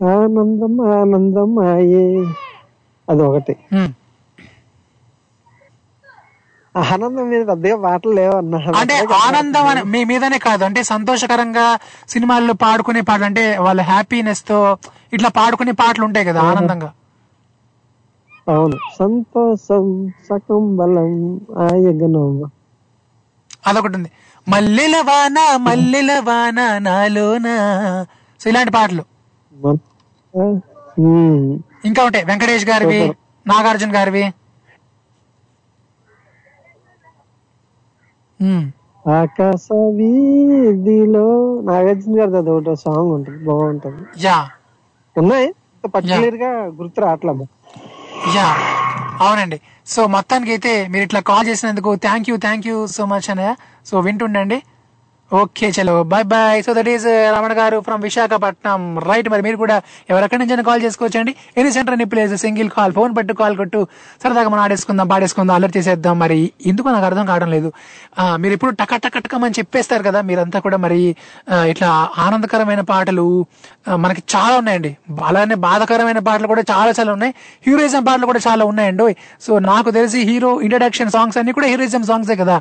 ఆనందం 0.01 0.73
ఆనందం 0.99 1.67
ఆయే. 1.67 2.05
అది 3.09 3.21
ఒకటి. 3.21 3.55
ఆనందం 6.77 7.29
మీద 7.29 7.47
పెద్దగా 7.47 7.77
పాటలు 7.77 8.11
లేవన్నా 8.11 8.57
అంటే 8.57 9.07
ఆనందం 9.13 9.67
అని 9.67 9.83
మీ 9.83 10.03
మీదనే 10.03 10.37
కాదు. 10.37 10.63
అంటే 10.63 10.83
సంతోషకరంగా 10.83 11.79
సినిమాల్లో 12.09 12.53
పాడుకునే 12.53 13.01
పాటలు 13.01 13.25
అంటే 13.25 13.57
వాళ్ళ 13.57 13.81
హ్యాపీనెస్తో 13.81 14.77
ఇట్లా 15.13 15.29
పాడుకునే 15.29 15.71
పాటలు 15.71 16.05
ఉంటాయి 16.05 16.25
కదా 16.25 16.41
ఆనందంగా. 16.41 16.91
అవును. 18.47 18.77
సంతోషం 18.99 19.85
సకం 20.29 20.75
బలం 20.77 21.11
ఆయగనం. 21.57 22.33
అదొకటి 23.67 23.95
ఉంది 23.95 24.09
మల్లెల 24.47 24.97
వాన 25.09 25.37
మల్లెల 25.61 26.19
వాన 26.19 26.77
నాలోన. 26.77 27.47
సో 28.39 28.49
ఇలాంటి 28.49 28.71
పాటలు. 28.71 29.03
ఇంకా 31.85 32.03
ఉంటాయి 32.05 32.25
వెంకటేష్ 32.25 32.69
గారివి. 32.69 33.01
నాగార్జున 33.45 33.95
గారివి. 33.95 34.25
ఆకాశ 39.05 39.67
వీధిలో 39.97 41.25
నాగార్జున 41.61 42.19
గారిది 42.19 42.37
అది 42.37 42.49
ఒకటి 42.49 42.75
సాంగ్ 42.75 43.11
ఉంటుంది. 43.11 43.45
బాగుంటుంది. 43.45 44.03
యా. 44.25 44.37
ఉన్నాయి. 45.15 45.47
పర్టికులర్గా 45.95 46.51
గుర్తు 46.79 47.01
రావట్లే 47.01 47.33
యా 48.31 48.47
అవునండి. 49.19 49.61
సో 49.87 50.07
మొత్తానికి 50.07 50.51
అయితే 50.51 50.87
మీరు 50.87 51.03
ఇట్లా 51.03 51.19
కాల్ 51.19 51.47
చేసినందుకు 51.47 51.95
thank 51.95 52.29
you 52.29 52.37
thank 52.37 52.67
you 52.67 52.87
so 52.87 53.05
much 53.05 53.29
అన్నయ్య. 53.29 53.55
సో 53.85 53.99
వింటుండండి. 53.99 54.63
ఓకే 55.41 55.67
చలో 55.75 55.93
bye 56.11 56.25
bye 56.31 56.59
so 56.65 56.71
that 56.77 56.89
is 56.91 57.05
Ramana 57.35 57.53
garu 57.59 57.77
from 57.85 58.01
Visakhapatnam 58.07 58.81
right 59.09 59.27
మరి 59.33 59.43
మీరు 59.45 59.57
కూడా 59.61 59.77
ఎవరెక్కడి 60.11 60.39
నుంచి 60.41 60.65
కాల్ 60.67 60.81
చేసుకోవచ్చండి. 60.85 61.31
Any 61.59 61.69
center 61.75 61.95
any 61.95 62.07
place 62.11 62.33
single 62.43 62.69
call 62.75 62.91
phone 62.97 63.11
పెట్టు 63.17 63.33
కాల్ 63.39 63.55
కొట్టు. 63.61 63.79
సరదాగా 64.23 64.49
మనం 64.53 64.61
ఆడేసుకుందాం 64.65 65.07
పాడేసుకుందాం 65.13 65.55
అలర్ట్ 65.59 65.75
చేసేద్దాం. 65.77 66.15
మరి 66.23 66.37
ఎందుకు 66.71 66.93
నాకు 66.95 67.07
అర్థం 67.09 67.25
కావడం 67.31 67.49
లేదు. 67.55 67.71
మీరు 68.43 68.53
ఇప్పుడు 68.57 68.73
టక 68.81 68.99
టక 69.05 69.17
టకమని 69.25 69.57
చెప్పేస్తారు 69.59 70.05
కదా 70.09 70.21
మీరంతా 70.29 70.61
కూడా 70.65 70.79
మరి 70.85 70.99
ఇట్లా 71.73 71.89
ఆనందకరమైన 72.25 72.83
పాటలు 72.91 73.25
మనకి 74.05 74.23
చాలా 74.35 74.55
ఉన్నాయండి. 74.61 74.91
అలానే 75.29 75.57
బాధకరమైన 75.67 76.21
పాటలు 76.29 76.49
కూడా 76.53 76.65
చాలా 76.73 76.93
చాలా 76.99 77.11
ఉన్నాయి. 77.17 77.35
హీరోయిజం 77.67 78.03
పాటలు 78.09 78.29
కూడా 78.33 78.43
చాలా 78.49 78.63
ఉన్నాయండి. 78.73 79.09
సో 79.47 79.51
నాకు 79.71 79.89
తెలిసి 79.97 80.21
హీరో 80.31 80.53
ఇంట్రడక్షన్ 80.67 81.13
సాంగ్స్ 81.17 81.39
అన్ని 81.41 81.57
కూడా 81.59 81.67
హీరోయిజం 81.73 82.05
సాంగ్సే 82.11 82.37
కదా. 82.43 82.59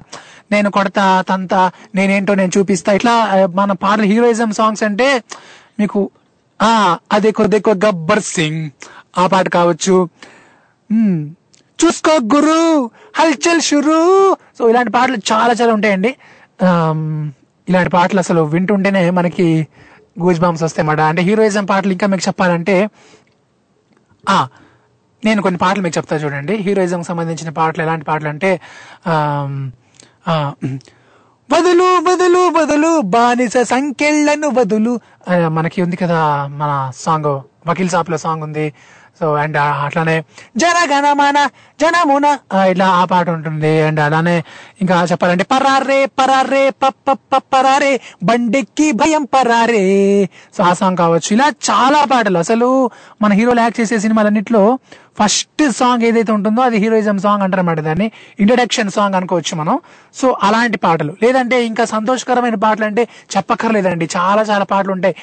నేను 0.54 0.68
కొడతా 0.78 1.06
తంతా 1.28 1.60
నేనేంటో 1.98 2.32
నేను 2.40 2.52
చూపిస్తా. 2.62 2.90
ఇట్లా 2.98 3.14
మన 3.60 3.72
పాటలు 3.84 4.06
హీరోయిజం 4.12 4.50
సాంగ్స్ 4.60 4.84
అంటే 4.88 5.08
మీకు 5.80 6.00
ఆ 6.60 6.72
అదేకో 7.12 7.44
దేకో 7.54 7.72
గబ్బర్ 7.84 8.24
సింగ్ 8.34 8.62
ఆ 9.18 9.24
పాట 9.32 9.46
కావచ్చు. 9.58 9.96
చూసుకో 11.78 12.12
గురు 12.34 12.58
హల్చల్ 13.18 13.62
షురు. 13.68 14.02
సో 14.58 14.62
ఇలాంటి 14.70 14.92
పాటలు 14.96 15.18
చాలా 15.32 15.52
చాలా 15.60 15.72
ఉంటాయండి. 15.78 16.10
ఇలాంటి 17.68 17.90
పాటలు 17.96 18.20
అసలు 18.24 18.42
వింటుంటేనే 18.54 19.02
మనకి 19.18 19.46
గూజ్ 20.22 20.40
బాంబ్స్ 20.40 20.64
వస్తాయి 20.66 20.86
మాట 20.86 21.00
అంటే 21.12 21.22
హీరోయిజం 21.28 21.64
పాటలు 21.70 21.92
ఇంకా 21.96 22.06
మీకు 22.12 22.24
చెప్పాలంటే 22.28 22.76
ఆ 24.24 24.36
నేను 25.22 25.40
కొన్ని 25.42 25.58
పాటలు 25.62 25.82
మీకు 25.84 25.96
చెప్తా 25.98 26.16
చూడండి. 26.16 26.54
హీరోయిజం 26.66 27.02
సంబంధించిన 27.10 27.50
పాటలు 27.58 27.82
ఎలాంటి 27.86 28.04
పాటలు 28.10 28.28
అంటే 28.28 28.50
బదులు 31.52 32.00
బదులు 32.00 32.50
బదులు 32.50 33.00
బానిస 33.14 33.56
సంఖ్యలను 33.64 34.48
బదులు. 34.48 34.92
మనకి 35.48 35.82
ఉంది 35.82 35.96
కదా 35.96 36.20
మన 36.52 36.72
సాంగ్ 36.96 37.32
వకీల్ 37.68 37.88
సాప్లో 37.88 38.16
సాంగ్ 38.18 38.42
ఉంది. 38.42 38.66
సో 39.20 39.34
అండ్ 39.34 39.56
అట్లానే 39.56 40.14
జనగణమన 40.56 41.38
జనమున 41.80 42.26
ఆ, 42.52 42.64
ఇట్లా 42.64 42.86
ఆ 42.90 43.04
పాట 43.04 43.30
ఉంటుంది. 43.30 43.82
అండ్ 43.82 44.00
అలానే 44.00 44.36
ఇంకా 44.80 45.06
చెప్పాలంటే 45.10 45.44
పరారే 45.44 46.06
పరారే 46.06 46.70
పప్ప 46.70 47.38
పరారే 47.52 47.92
బండెక్కి 48.22 48.92
భయం 48.92 49.24
పరారే. 49.34 49.84
సో 50.56 50.64
ఆ 50.64 50.72
సాంగ్ 50.72 50.96
కావచ్చు. 50.96 51.30
ఇలా 51.32 51.48
చాలా 51.70 52.04
పాటలు. 52.04 52.38
అసలు 52.38 52.68
మన 53.22 53.32
హీరోలు 53.32 53.60
యాక్ట్ 53.60 53.80
చేసే 53.80 53.98
సినిమాలన్నింటిలో 53.98 54.64
ఫస్ట్ 55.18 55.62
సాంగ్ 55.72 56.02
ఏదైతే 56.02 56.32
ఉంటుందో 56.32 56.60
అది 56.62 56.76
హీరోయిజం 56.76 57.18
సాంగ్ 57.18 57.42
అంటారన్నమాట 57.42 57.80
దాన్ని. 57.80 58.06
ఇంట్రడక్షన్ 58.40 58.90
సాంగ్ 58.90 59.14
అనుకోవచ్చు 59.14 59.54
మనం. 59.56 59.76
సో 60.14 60.36
అలాంటి 60.42 60.78
పాటలు. 60.78 61.12
లేదంటే 61.22 61.56
ఇంకా 61.66 61.84
సంతోషకరమైన 61.84 62.54
పాటలు 62.54 62.84
అంటే 62.84 63.02
చెప్పక్కర్లేదండి. 63.36 64.08
చాలా 64.16 64.42
చాలా 64.42 64.64
పాటలు 64.64 64.92
ఉంటాయి. 64.92 65.16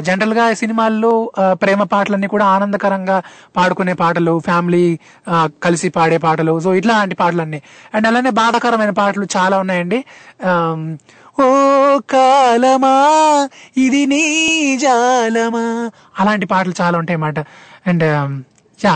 జనరల్గా 0.00 0.54
సినిమాల్లో 0.54 1.12
ప్రేమ 1.52 1.82
పాటలన్నీ 1.82 2.26
కూడా 2.26 2.46
ఆనందకరంగా 2.46 3.22
పాడుకునే 3.56 3.92
పాటలు 3.92 4.38
ఫ్యామిలీ 4.38 4.84
కలిసి 5.62 5.88
పాడే 5.88 6.18
పాటలు. 6.18 6.60
సో 6.60 6.74
ఇట్లాంటి 6.74 7.14
పాటలన్నీ. 7.14 7.60
అండ్ 7.94 8.06
అలానే 8.06 8.30
బాధాకరమైన 8.30 8.90
పాటలు 8.90 9.26
చాలా 9.36 9.58
ఉన్నాయండి. 9.58 10.00
ఓ 11.42 11.46
కాలమా 12.10 12.94
ఇది 13.76 14.06
నీ 14.06 14.22
జాలమా 14.76 15.90
అలాంటి 16.20 16.46
పాటలు 16.46 16.74
చాలా 16.80 16.98
ఉంటాయి 16.98 17.16
అన్నమాట 17.16 17.40
అండ్ 17.86 18.06
యా. 18.78 18.94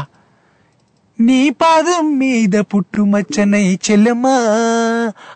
నీ 1.21 1.51
పాదం 1.51 2.19
మీద 2.19 2.61
పుట్టుమచ్చనై 2.61 3.79
చెల్లెమ్మా. 3.91 4.35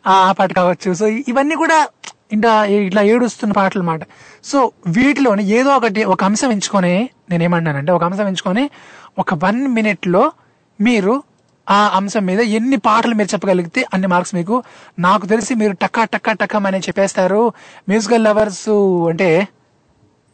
ఆ 0.07 0.33
పాట 0.33 0.53
కావచ్చు. 0.53 0.95
సో 0.95 1.07
ఇవన్నీ 1.07 1.55
కూడా 1.55 1.89
ఇంకా 2.33 2.65
ఇట్లా 2.65 3.03
ఏడుస్తున్న 3.03 3.53
పాటలు 3.53 3.81
అన్నమాట 3.81 4.01
సో 4.45 4.73
వీటిలోని 4.87 5.51
ఏదో 5.51 5.71
ఒకటి 5.71 6.05
ఒక 6.05 6.25
అంశం 6.25 6.51
ఎంచుకొని 6.53 7.11
నేనేమన్నానంటే 7.31 7.93
ఒక 7.93 8.05
అంశం 8.05 8.27
ఎంచుకొని 8.27 8.71
ఒక 9.19 9.35
వన్ 9.35 9.69
మినిట్లో 9.69 10.33
మీరు 10.81 11.23
ఆ 11.71 11.91
అంశం 11.95 12.27
మీద 12.27 12.41
ఎన్ని 12.41 12.77
పాటలు 12.77 13.15
మీరు 13.15 13.33
చెప్పగలిగితే 13.33 13.85
అన్ని 13.95 14.09
మార్క్స్ 14.09 14.35
మీకు 14.35 14.63
నాకు 14.99 15.27
తెలిసి 15.27 15.55
మీరు 15.55 15.73
టక్కా 15.73 16.05
టక్కా 16.05 16.33
టక్కం 16.33 16.67
అని 16.67 16.79
చెప్పేస్తారు. 16.79 17.53
మ్యూజికల్ 17.89 18.25
లవర్స్ 18.25 18.69
అంటే 19.09 19.49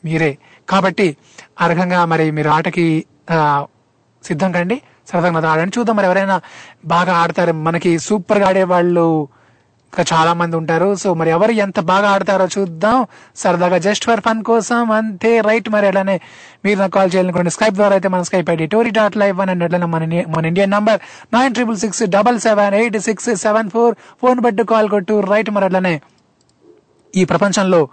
మీరే. 0.05 0.39
కాబట్టి 0.69 1.17
ఆ 1.61 1.67
రకంగా 1.67 2.05
మరి 2.05 2.31
మీరు 2.31 2.49
ఆటకి 2.49 3.05
సిద్ధం 4.25 4.53
కండి. 4.53 4.83
సరదాగా 5.09 5.37
ఆడని 5.37 5.47
ఆడండి 5.47 5.79
చూద్దాం. 5.79 5.97
మరి 5.97 6.07
ఎవరైనా 6.07 6.41
బాగా 6.87 7.13
ఆడతారు 7.13 7.53
మనకి 7.53 7.99
సూపర్గా 7.99 8.49
ఆడేవాళ్ళు 8.49 9.01
ఆడే 9.01 9.05
వాళ్ళు 9.05 9.29
ఇంకా 9.93 10.17
చాలా 10.17 10.33
మంది 10.33 10.57
ఉంటారు. 10.57 10.95
సో 10.95 11.15
మరి 11.15 11.31
ఎవరు 11.31 11.51
ఎంత 11.51 11.81
బాగా 11.81 12.09
ఆడతారో 12.11 12.47
చూద్దాం. 12.59 13.07
సరదాగా 13.37 13.79
జస్ట్ 13.79 14.05
ఫర్ 14.05 14.21
ఫన్ 14.21 14.45
కోసం 14.45 14.91
అంతే 14.91 15.41
రైట్. 15.41 15.69
మరి 15.71 15.87
అలానే 15.87 16.21
మీరు 16.65 16.79
నాకు 16.79 16.93
కాల్ 16.93 17.11
చేయాలనుకోండి 17.15 17.51
స్కైప్ 17.51 17.75
ద్వారా 17.75 17.93
అయితే 17.93 18.09
మన 18.09 18.23
Skype 18.23 18.51
ID 18.51 18.67
Tori 18.67 18.91
dot 18.91 19.17
live 19.17 19.39
one 19.39 19.51
and 19.51 19.65
అట్లనే 19.65 19.87
మన 19.87 20.23
మన 20.37 20.47
Indian 20.47 20.71
number 20.71 21.01
nine 21.35 21.55
triple 21.55 21.77
six 21.77 22.03
double 22.03 22.41
seven 22.41 22.75
eight 22.75 22.99
six 22.99 23.37
seven 23.37 23.71
four. 23.71 23.95
Phone 23.95 24.41
బట్టి 24.41 24.65
కాల్ 24.65 24.91
కొట్టు 24.91 25.21
రైట్. 25.21 25.51
మరి 25.51 25.65
అట్లనే 25.65 26.01
ఈ 27.17 27.25
ప్రపంచంలో 27.25 27.89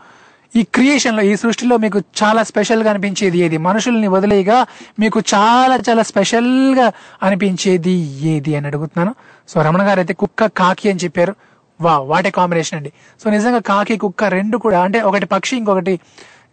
ఈ 0.56 0.64
క్రియేషన్లో 0.64 1.24
ఈ 1.24 1.36
సృష్టిలో 1.36 1.78
మీకు 1.78 2.00
చాలా 2.00 2.44
స్పెషల్గా 2.44 2.90
అనిపించేది 2.90 3.38
ఏది? 3.38 3.58
మనుషుల్ని 3.58 4.08
వదిలేయగా 4.08 4.66
మీకు 5.00 5.22
చాలా 5.34 5.80
చాలా 5.90 6.04
స్పెషల్గా 6.04 6.92
అనిపించేది 7.24 7.92
ఏది 8.28 8.56
అని 8.56 8.68
అడుగుతున్నాను. 8.68 9.16
సో 9.48 9.62
రమణ 9.62 9.82
గారు 9.82 10.00
అయితే 10.00 10.14
కుక్క 10.14 10.46
కాకి 10.46 10.90
అని 10.90 11.00
చెప్పారు. 11.04 11.36
వా 11.82 11.98
వాటే 11.98 12.30
కాంబినేషన్ 12.30 12.78
అండి. 12.78 12.92
సో 13.24 13.30
నిజంగా 13.30 13.60
కాకి 13.60 13.98
కుక్క 13.98 14.24
రెండు 14.24 14.58
కూడా 14.58 14.82
అంటే 14.82 15.02
ఒకటి 15.02 15.26
పక్షి 15.26 15.58
ఇంకొకటి 15.58 16.00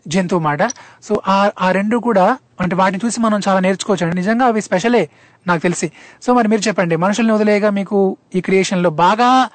జంతువు 0.09 0.41
మాట. 0.41 0.59
సో 1.03 1.21
ఆ 1.29 1.51
ఆ 1.61 1.71
రెండు 1.71 1.97
కూడా 1.97 2.39
అంటే 2.61 2.75
వాటిని 2.77 3.07
చూసి 3.07 3.21
మనం 3.21 3.41
చాలా 3.49 3.61
నేర్చుకోవచ్చు 3.61 4.05
అండి. 4.05 4.17
నిజంగా 4.17 4.47
అవి 4.47 4.63
స్పెషలే 4.63 5.09
నాకు 5.47 5.63
తెలిసి. 5.63 5.93
సో 6.23 6.35
మరి 6.35 6.49
మీరు 6.49 6.61
చెప్పండి 6.61 6.97
మనుషుల్ని 6.97 7.33
వదిలేయగా 7.33 7.71
మీకు 7.71 8.17
ఈ 8.35 8.41
క్రియేషన్లో 8.41 8.91
బాగా 8.91 9.49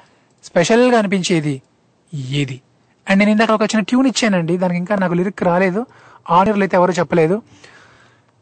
స్పెషల్గా 0.43 0.97
అనిపించేది 0.97 1.61
ఏది? 2.13 2.61
అండ్ 3.07 3.19
నేను 3.19 3.31
ఇందాక 3.31 3.51
ఒక 3.51 3.63
చిన్న 3.63 3.83
ట్యూన్ 3.83 4.07
ఇచ్చానండి 4.07 4.55
దానికి 4.57 4.79
ఇంకా 4.79 4.95
నాకు 4.95 5.13
లిరిక్ 5.13 5.43
రాలేదు 5.43 5.81
ఆనర్లు 6.29 6.63
అయితే 6.63 6.77
ఎవరు 6.77 6.91
చెప్పలేదు 6.91 7.35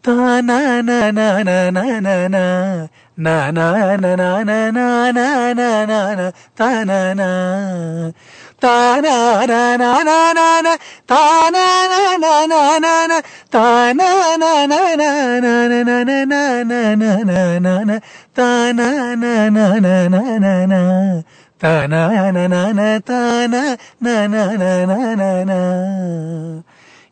తానా 0.04 0.58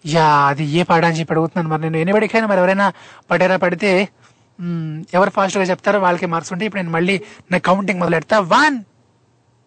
యా 0.06 0.48
అది 0.48 0.66
ఏ 0.66 0.84
పాట 0.84 1.06
అని 1.06 1.20
చెప్పి 1.20 1.34
అడుగుతున్నాను 1.34 1.70
మరి 1.70 1.82
నేను. 1.82 1.98
ఎన్ని 1.98 2.14
మరి 2.48 2.60
ఎవరైనా 2.60 2.94
పడేరా 3.32 3.58
పడితే 3.58 4.10
ఎవరు 5.14 5.30
ఫాస్ట్గా 5.30 5.64
చెప్తారో 5.64 6.00
వాళ్ళకి 6.00 6.26
మార్క్స్ 6.26 6.54
ఉంటే 6.54 6.66
ఇప్పుడు 6.66 6.82
నేను 6.82 6.94
మళ్ళీ 6.94 7.22
నా 7.52 7.58
కౌంటింగ్ 7.58 8.00
మొదలు 8.00 8.16
పెడతా 8.16 8.40
one 8.40 8.84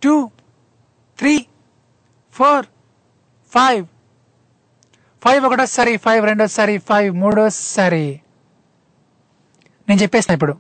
two 0.02 0.30
three 1.18 1.46
four 2.32 2.66
five 3.52 3.86
five 5.24 5.44
ఒకటోసారి 5.44 5.96
ఫైవ్ 5.96 6.24
రెండోసారి 6.24 6.78
ఫైవ్ 6.78 7.16
మూడోసారి. 7.16 8.20
నేను 9.88 10.02
చెప్పేస్తాను 10.02 10.36
ఇప్పుడు. 10.36 10.54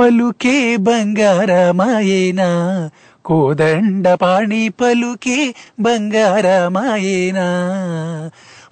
పలుకే 0.00 0.76
బంగారమాయేనా? 0.76 2.48
కోదండ 3.24 4.14
పాణి 4.14 4.68
పలుకే 4.68 5.54
బంగారమాయేనా? 5.80 7.46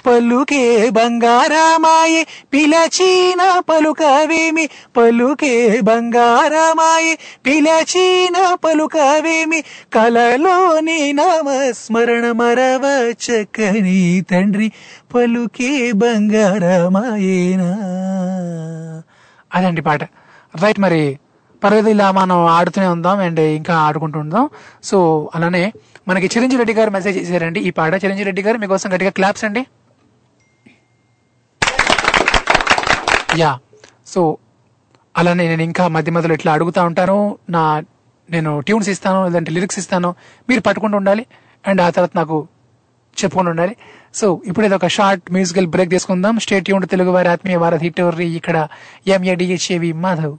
పలుకే 0.06 0.90
బంగారమాయే 0.90 2.26
పిలచీన 2.52 3.60
పలుకవేమి? 3.60 4.68
పలుకే 4.96 5.80
బంగారమాయే 5.80 7.18
పిలచీన 7.46 8.56
పలుకవేమి? 8.64 9.62
కలలోని 9.94 11.12
నామస్మరణ 11.12 12.32
మరవ 12.32 13.12
చక్కని 13.12 14.24
తండ్రి 14.30 14.72
పలుకే 15.14 15.92
బంగారమాయేనా? 15.92 17.72
అదండి 19.54 19.82
పాట. 19.82 20.00
రైట్ 20.56 20.80
మరి. 20.80 21.18
పర్లేదు 21.64 21.88
ఇలా 21.88 22.10
మనం 22.12 22.46
ఆడుతూనే 22.46 22.86
ఉందాం 22.86 23.18
అండ్ 23.18 23.40
ఇంకా 23.40 23.74
ఆడుకుంటూ 23.76 24.18
ఉందాం. 24.18 24.50
సో 24.82 25.30
అలానే 25.34 25.72
మనకి 26.08 26.26
చిరంజీవి 26.26 26.60
రెడ్డి 26.60 26.74
గారు 26.74 26.90
మెసేజ్ 26.90 27.18
చేశారండి 27.18 27.60
ఈ 27.60 27.70
పాట. 27.70 27.94
చిరంజీవి 27.94 28.24
రెడ్డి 28.24 28.42
గారు 28.42 28.58
మీకోసం 28.58 28.92
గట్టిగా 28.92 29.10
క్లాప్స్ 29.10 29.44
అండి. 29.44 29.66
యా 33.36 33.58
సో 34.06 34.36
అలానే 35.16 35.48
నేను 35.48 35.62
ఇంకా 35.62 35.88
మధ్య 35.88 36.12
మధ్యలో 36.12 36.34
ఇట్లా 36.34 36.52
అడుగుతా 36.52 36.84
ఉంటాను. 36.84 37.38
నా 37.50 37.82
నేను 38.30 38.60
ట్యూన్స్ 38.60 38.88
ఇస్తాను 38.88 39.24
లేదంటే 39.24 39.50
లిరిక్స్ 39.50 39.78
ఇస్తాను. 39.78 40.14
మీరు 40.48 40.60
పట్టుకుంటూ 40.60 40.96
ఉండాలి. 40.96 41.26
అండ్ 41.66 41.80
ఆ 41.80 41.90
తర్వాత 41.90 42.10
నాకు 42.16 42.48
చెప్పుకుని 43.24 43.48
ఉండాలి 43.48 43.76
సో 44.14 44.40
ఇప్పుడు 44.46 44.66
ఇది 44.66 44.74
ఒక 44.74 44.86
షార్ట్ 44.86 45.32
మ్యూజికల్ 45.32 45.66
బ్రేక్ 45.66 45.90
తీసుకుందాం. 45.90 46.38
స్టేట్ 46.38 46.70
యూనిట్ 46.70 46.90
తెలుగు 46.90 47.10
వారి 47.10 47.28
ఆత్మీయ 47.28 47.56
వారధి 47.56 47.88
టోర్రీ 47.88 48.28
ఇక్కడ 48.36 48.68
ఎంఏడిహెచ్ఏవి 49.06 49.92
మాధవ్. 49.92 50.36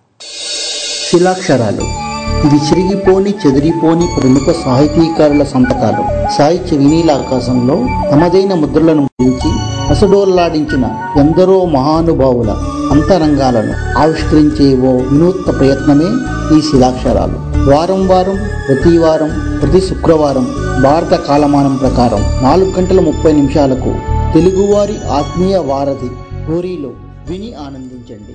శిలాక్షరాలు. 1.10 2.09
విసిరిగిపోని 2.48 3.34
చెదిరిపోని 3.46 4.08
ప్రముఖ 4.20 4.56
సాహితీకారుల 4.66 5.44
సంతకాలు. 5.44 6.32
సాహిత్య 6.38 6.78
వినీలాకాశంలో 6.78 7.76
తమదైన 8.12 8.54
ముద్రలను 8.54 9.02
గురించి 9.02 9.52
అసడోల్లాడించిన 9.90 10.86
ఎందరో 11.18 11.66
మహానుభావుల 11.66 12.50
అంతరంగాలను 12.92 14.00
ఆవిష్కరించే 14.00 14.82
ఓ 14.82 14.92
వినూత్న 14.98 15.52
ప్రయత్నమే 15.52 16.10
ఈ 16.58 16.62
శిలాక్షరాలు. 16.62 17.50
వారం 17.70 18.08
వారం 18.08 18.40
ప్రతి 18.68 18.98
వారం 18.98 19.60
ప్రతి 19.62 19.82
శుక్రవారం 19.82 20.48
భారత 20.84 21.20
కాలమానం 21.20 21.76
ప్రకారం 21.76 22.44
నాలుగు 22.44 22.72
గంటల 22.80 23.00
ముప్పై 23.00 23.32
నిమిషాలకు 23.32 23.96
తెలుగువారి 24.34 24.96
ఆత్మీయ 25.12 25.58
వారధి 25.58 26.08
టోరీలో 26.48 26.90
విని 27.30 27.54
ఆనందించండి. 27.68 28.34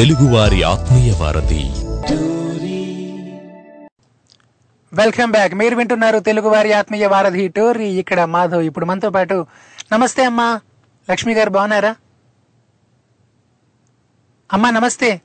తెలుగువారి 0.00 0.62
ఆత్మీయ 0.62 1.12
వారధి. 1.20 1.62
Welcome 4.92 5.30
back. 5.30 5.54
మీరు 5.54 5.76
వింటున్నారు 5.76 6.18
తెలుగు 6.18 6.48
వారి 6.48 6.72
ఆత్మీయ 6.72 7.06
వారధి 7.06 7.48
టోర్రీ 7.48 7.84
ఇక్కడ 7.84 8.24
మాధవ్ 8.24 8.62
ఇప్పుడు 8.62 8.84
మనతో 8.84 9.10
పాటు. 9.10 9.46
నమస్తే 9.92 10.24
అమ్మా. 10.24 10.60
లక్ష్మి 11.10 11.34
గారు 11.34 11.50
బాగున్నారా? 11.50 11.96
అమ్మా 14.52 14.70
నమస్తే. 14.70 15.20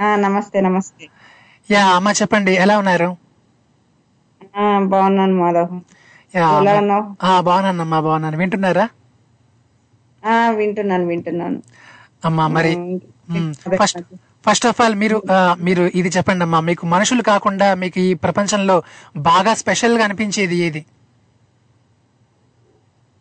ఆ 0.00 0.16
నమస్తే 0.16 0.60
నమస్తే. 0.60 1.08
యా 1.70 1.86
అమ్మా 1.86 2.12
చెప్పండి. 2.12 2.52
ఎలా 2.52 2.78
ఉన్నారు? 2.78 3.16
ఆ 4.56 4.78
బాగున్నాను 4.78 5.34
మాధవ్. 5.34 5.80
బాగున్నానమ్మా 7.40 8.00
బాగున్నాను 8.00 8.36
వింటున్నారా? 8.36 8.88
ఆ 10.26 10.50
వింటున్నాను 10.50 11.06
వింటున్నాను. 11.06 11.62
అమ్మా 12.24 12.46
మరి 12.46 13.00
ఫస్ట్ 13.80 14.00
ఫస్ట్ 14.46 14.66
ఆఫ్ 14.66 14.80
ఆల్ 14.80 14.94
మీరు 14.94 15.22
ఆ, 15.30 15.56
మీరు 15.60 15.82
ఇది 15.94 16.08
చెప్పండి 16.08 16.44
అమ్మా. 16.44 16.60
మీకు 16.60 16.86
మనుషులు 16.86 17.22
కాకుండా 17.22 17.74
మీకు 17.74 17.98
ఈ 17.98 18.14
ప్రపంచంలో 18.14 18.76
బాగా 19.28 19.54
స్పెషల్గా 19.54 20.04
అనిపించేది 20.04 20.56
ఏది? 20.56 20.82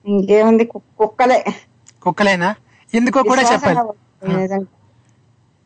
ఇంకేముంది? 0.06 0.66
కుక్కలే. 1.00 1.40
కుక్కలేనా? 2.02 2.50
ఎందుకో 2.94 3.24
కూడా 3.24 3.42
చెప్పాలి. 3.52 3.80
నిజంగా. 4.36 4.68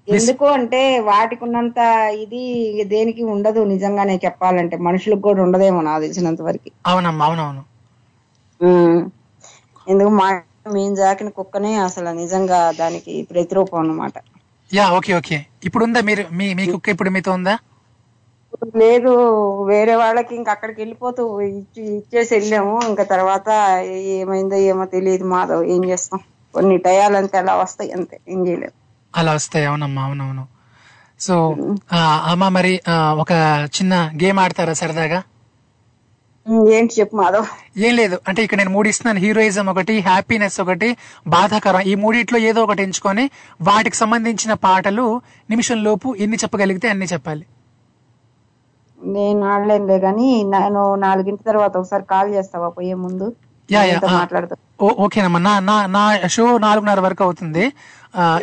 ఎందుకు 0.08 0.46
అంటే 0.48 1.00
వాటికి 1.00 1.44
ఉన్నంత 1.44 1.80
ఇది 2.16 2.44
దేనికి 2.84 3.24
ఉండదు 3.24 3.64
నిజంగానే 3.64 4.20
చెప్పాలంటే. 4.26 4.78
మనుషులకు 4.78 5.22
కూడా 5.22 5.44
ఉండదేమో 5.44 5.82
నాకు 5.82 6.02
తెలిసినంత 6.02 6.42
వరకు. 6.42 6.70
అవునమ్మా 6.86 7.26
అవునవును. 7.26 7.64
ఎందుకు 9.88 10.10
మా 10.10 10.28
మేము 10.70 10.94
జాకిన 10.96 11.30
కుక్కనే 11.38 11.72
అసలు 11.86 12.12
నిజంగా 12.20 12.60
దానికి 12.80 13.14
ప్రతిరూపం 13.32 13.80
అన్నమాట. 13.82 14.16
Yeah 14.72 14.86
okay 14.98 15.12
okay. 15.20 15.38
ఇప్పుడు 15.68 15.84
ఉందా 15.88 16.02
మీరు? 16.10 16.24
మీ 16.38 16.48
మీ 16.54 16.66
కుక్క 16.74 16.94
ఇప్పుడు 16.96 17.12
మీతో 17.16 17.32
ఉందా? 17.38 17.56
లేదు 18.80 19.12
వేరే 19.70 19.94
వాళ్ళకి 19.96 20.32
ఇంక 20.36 20.50
అక్కడికి 20.56 20.80
వెళ్ళిపోతూ 20.82 21.24
ఇచ్చి 21.52 21.84
ఇచ్చేసి 21.98 22.32
వెళ్ళాము. 22.36 22.76
ఇంకా 22.90 23.04
తర్వాత 23.14 23.48
ఏమైందో 24.18 24.60
ఏమో 24.72 24.86
తెలియదు 24.96 25.28
మాధవ్ 25.34 25.64
ఏం 25.76 25.82
చేస్తాం? 25.92 26.22
కొన్ని 26.54 26.78
టయాలంతే 26.86 27.38
అలా 27.42 27.56
వస్తాయి 27.62 27.92
అంతే 27.98 28.16
ఏం 28.28 28.40
చేయలేము 28.48 28.76
అలా 29.14 29.32
వస్తాయి 29.38 29.66
అవునమ్మా 29.66 30.02
అవునవును. 30.08 30.44
సో 31.20 31.36
అమ్మ 32.32 32.48
మరి 32.58 32.74
ఒక 33.24 33.32
చిన్న 33.76 33.94
గేమ్ 34.22 34.40
ఆడతారా 34.40 34.74
సరదాగా? 34.82 35.20
ఏంటి 36.76 36.94
చెప్పు 37.00 37.16
మాధవ్. 37.18 37.48
ఏం 37.88 37.94
లేదు. 37.96 38.16
అంటే 38.28 38.42
ఇక్కడ 38.46 38.58
నేను 38.62 38.74
మూడు 38.76 38.88
ఇస్తున్నాను 38.92 39.20
హీరోయిజం 39.26 39.66
ఒకటి 39.74 39.96
హ్యాపీనెస్ 40.08 40.58
ఒకటి 40.64 40.90
బాధాకరం. 41.28 41.82
ఈ 41.92 41.94
మూడిట్లో 42.04 42.40
ఏదో 42.50 42.60
ఒకటి 42.64 42.82
ఎంచుకొని 42.86 43.26
వాటికి 43.70 43.98
సంబంధించిన 44.02 44.54
పాటలు 44.66 45.06
నిమిషం 45.50 45.80
లోపు 45.88 46.16
ఎన్ని 46.26 46.38
చెప్పగలిగితే 46.44 46.90
అన్ని 46.94 47.10
చెప్పాలి. 47.14 47.44
నేను 49.00 49.42
ఆడలేనులే 49.52 50.00
కానీ 50.08 50.30
నేను 50.56 50.82
నాలుగింటి 51.06 51.44
తర్వాత 51.50 51.74
ఒకసారి 51.82 52.04
కాల్ 52.14 52.32
చేస్తావా 52.38 52.70
పోయే 52.78 52.98
ముందు. 53.06 53.28
మాట్లాడతా. 54.20 54.56
ఓకేనమ్మా. 55.04 55.40
నా 55.48 55.54
నా 55.70 55.76
నా 55.96 56.04
షో 56.36 56.46
నాలుగున్నర 56.66 57.00
వరకు 57.00 57.24
అవుతుంది. 57.24 57.64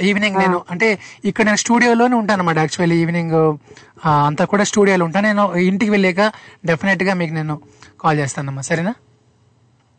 ఈవినింగ్ 0.09 0.39
నేను 0.43 0.59
అంటే 0.73 0.89
ఇక్కడ 1.25 1.45
నేను 1.49 1.61
స్టూడియోలోనే 1.63 2.15
ఉంటాను 2.21 2.37
అన్నమాట 2.37 2.59
యాక్చువల్లీ 2.65 2.97
ఈవినింగ్. 3.05 3.39
అంతా 4.29 4.45
కూడా 4.53 4.65
స్టూడియోలో 4.71 5.05
ఉంటాను 5.09 5.27
నేను 5.31 5.45
ఇంటికి 5.71 5.91
వెళ్ళాక 5.95 6.23
డెఫినెట్గా 6.71 7.15
మీకు 7.21 7.35
నేను 7.35 7.57
కాల్ 8.01 8.19
చేస్తానమ్మా 8.19 8.63
సరేనా? 8.63 8.95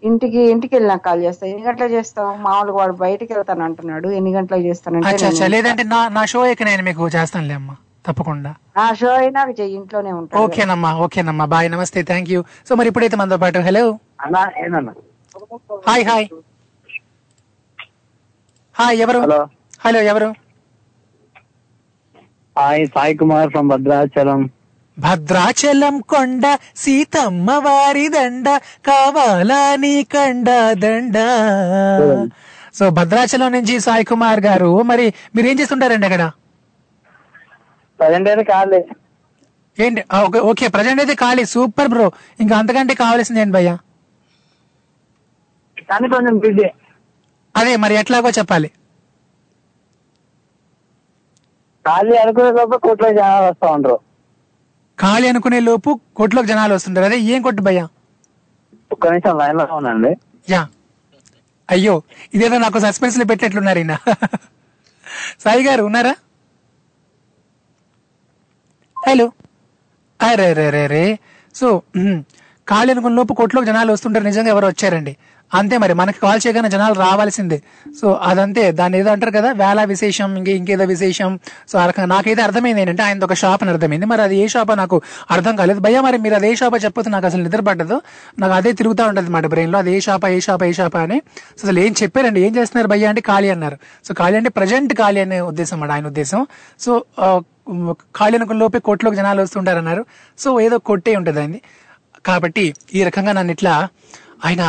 ఇంటికి 0.04 0.38
ఇంటికి 0.38 0.76
వెళ్ళినా 0.76 0.96
కాల్ 0.96 1.24
చేస్తా. 1.24 1.48
ఎన్ని 1.48 1.64
గంటలకు 1.64 1.94
చేస్తావు? 1.94 2.36
మామూలుగా 2.36 2.78
వాడు 2.78 2.94
బయటికి 2.94 3.34
వెళ్తాను 3.34 3.64
అంటున్నాడు. 3.64 4.08
ఎన్ని 4.10 4.34
చేస్తానంటే 4.66 5.08
అచ్చా 5.08 5.30
నేను- 5.30 5.48
లేదంటే 5.48 5.84
నా 5.84 6.08
నా 6.08 6.26
షో 6.26 6.46
ఇక 6.46 6.64
నేను 6.64 6.84
మీకు 6.84 7.08
చేస్తానులే 7.08 7.54
అమ్మా 7.54 7.76
తప్పకుండా. 8.06 8.56
ఆ 8.78 8.94
షో 8.94 9.08
అయినా 9.08 9.44
చెయ్యి 9.60 9.76
ఇంట్లోనే 9.76 10.12
ఉంటాను 10.12 10.44
ఓకేనమ్మా 10.44 10.98
ఓకేనమ్మా. 10.98 11.46
బాయ్ 11.46 11.72
నమస్తే 11.72 12.02
థ్యాంక్ 12.04 12.30
యూ. 12.30 12.44
సో 12.70 12.76
మరి 12.76 12.88
ఇప్పుడైతే 12.88 13.16
మనతో 13.16 13.38
పాటు 13.38 13.60
హలో. 13.60 14.00
Hi 15.88 16.06
hi. 16.06 16.28
హాయ్ 18.76 19.00
ఎవరు? 19.02 19.20
హలో. 19.20 19.48
హలో 19.86 20.02
ఎవరు? 20.02 20.34
Hi 22.60 22.88
Sai 22.88 23.18
Kumar 23.18 23.50
from 23.50 23.70
Bhadrachalam. 23.70 24.50
Bhadrachalam 24.98 25.96
కొండ 26.12 26.46
సీతమ్మ 26.84 27.52
వారి 27.66 28.06
దండ 28.16 28.48
కావాలా 28.90 29.62
నీ 29.84 29.96
కండ 30.14 30.50
దండ. 30.84 31.18
సో 32.78 32.86
భద్రాచలం 32.98 33.52
నుంచి 33.58 33.76
సాయి 33.86 34.06
కుమార్ 34.12 34.42
గారు 34.48 34.72
మరి 34.92 35.06
మీరు 35.36 35.48
ఏం 35.52 35.56
చేస్తుంటారండి 35.60 36.08
అక్కడ? 36.10 36.24
ప్రజెంట్ 38.00 38.28
అయితే 38.32 38.44
కాలే 38.54 38.82
ఏంటి? 39.78 40.02
ఓకే 40.50 40.68
ప్రజెంట్ 40.76 41.02
అయితే 41.02 41.16
ఖాళీ. 41.24 41.44
Super 41.54 41.90
bro. 41.94 42.08
ఇంకా 42.44 42.54
అంతకంటే 42.60 42.94
కావాల్సింది 43.04 43.42
ఏంటి 43.44 43.56
భయ్యా? 43.58 43.76
కానీ 45.90 46.08
కొంచెం 46.16 46.36
బిజీ. 46.46 46.68
అదే 47.56 47.74
మరి 47.84 47.94
ఎట్లాగో 48.02 48.30
చెప్పాలి. 48.40 48.70
ఖాళీ 51.86 52.16
అనుకునే 52.24 52.52
కోట్లో 52.86 53.10
జనాలు 53.18 53.46
వస్తా 53.50 53.68
ఉండరు 53.76 53.98
ఖాళీ 55.00 55.28
అనుకునే 55.28 55.60
లోపు 55.60 56.00
కొట్లోకి 56.16 56.48
జనాలు 56.48 56.74
వస్తుంటారు. 56.74 57.06
అదే 57.06 57.20
ఏం 57.20 57.42
కొట్టు 57.42 57.62
భయ్యా? 57.62 57.88
ఒక్క 58.92 59.08
నిమిషం 59.08 59.38
లైన్లో 59.38 59.68
ఉండండి 59.72 60.12
యా. 60.50 60.68
అయ్యో 61.70 62.02
ఇదేదో 62.34 62.58
నాకు 62.58 62.80
సస్పెన్స్లో 62.80 63.26
పెట్టినట్లున్నారు 63.26 63.80
ఈయన. 63.80 63.96
సాయి 65.40 65.64
గారు 65.64 65.84
ఉన్నారా? 65.84 66.16
హలో. 68.98 69.32
అరే 70.20 70.54
రే 70.54 70.70
రే 70.70 70.88
రే. 70.88 71.20
సో. 71.56 71.82
ఖాళీ 72.68 72.92
అనుకున్న 72.92 73.16
లోపు 73.16 73.34
కొట్లోకి 73.34 73.68
జనాలు 73.68 73.94
వస్తుంటారు. 73.94 74.24
నిజంగా 74.24 74.50
ఎవరు 74.50 74.68
వచ్చారండి. 74.68 75.18
అంతే 75.54 75.78
మరి 75.78 75.94
మనకి 75.94 76.20
కాల్ 76.20 76.40
చేయగానే 76.48 76.70
జనాలు 76.70 76.94
రావాల్సిందే. 76.94 77.62
సో 78.02 78.08
అదంతే. 78.30 78.72
దాన్ని 78.72 78.98
ఏదో 79.00 79.10
అంటారు 79.12 79.32
కదా 79.32 79.52
వేళ 79.52 79.84
విశేషం 79.84 80.36
ఇంకే 80.38 80.52
ఇంకేదో 80.52 80.84
విశేషం. 80.84 81.40
సో 81.72 81.80
ఆ 81.80 81.86
రకంగా 81.86 82.08
నాకైతే 82.08 82.42
అర్థమైంది 82.42 82.82
ఏంటంటే 82.82 83.04
ఆయన 83.04 83.24
ఒక 83.24 83.34
షాప్ 83.34 83.64
అని 83.64 83.72
అర్థమైంది. 83.72 84.06
మరి 84.06 84.22
అది 84.22 84.38
ఏ 84.38 84.48
షాపో 84.48 84.76
నాకు 84.76 85.02
అర్థం 85.32 85.56
కాలేదు. 85.56 85.80
భయ్యా 85.80 86.02
మరి 86.02 86.18
మీరు 86.18 86.36
అది 86.36 86.50
ఏ 86.52 86.56
షాప్ 86.56 86.86
చెప్పొద్దు 86.86 87.10
నాకు 87.10 87.26
అసలు 87.26 87.44
నిద్ర 87.44 87.60
పడ్డదు 87.60 88.02
నాకు 88.40 88.54
అదే 88.54 88.72
తిరుగుతూ 88.72 89.06
ఉంటుంది 89.08 89.30
మాట 89.30 89.46
బ్రెయిన్లో 89.46 89.80
అది 89.80 89.96
ఏ 89.96 90.00
షాపా 90.00 90.28
ఏ 90.28 90.40
షాపా 90.40 90.66
ఏ 90.66 90.74
షాపా 90.74 91.02
అని. 91.02 91.22
సో 91.58 91.68
అసలు 91.68 91.80
ఏం 91.80 91.96
చెప్పారండి? 92.04 92.42
ఏం 92.42 92.56
చేస్తున్నారు 92.56 92.88
భయ్యా 92.88 93.10
అంటే 93.10 93.22
ఖాళీ 93.22 93.50
అన్నారు. 93.50 93.78
సో 94.06 94.14
ఖాళీ 94.14 94.38
అంటే 94.38 94.50
ప్రజెంట్ 94.50 94.94
ఖాళీ 94.94 95.22
అనే 95.22 95.42
ఉద్దేశం 95.42 95.76
అన్నమాట 95.76 95.96
ఆయన 95.96 96.08
ఉద్దేశం. 96.08 96.48
సో 96.80 97.06
ఖాళీ 97.92 98.36
అనుకున్న 98.38 98.60
లోపే 98.60 98.80
కోట్లోకి 98.80 99.18
జనాలు 99.18 99.42
వస్తుంటారన్నారు. 99.42 100.06
సో 100.40 100.60
ఏదో 100.62 100.78
కొట్టే 100.78 101.16
ఉంటుంది 101.16 101.40
అయింది 101.40 101.62
కాబట్టి 102.26 102.74
ఈ 102.94 103.04
రకంగా 103.04 103.32
నన్ను 103.32 103.52
ఇట్లా 103.52 103.88
ఆయన 104.46 104.64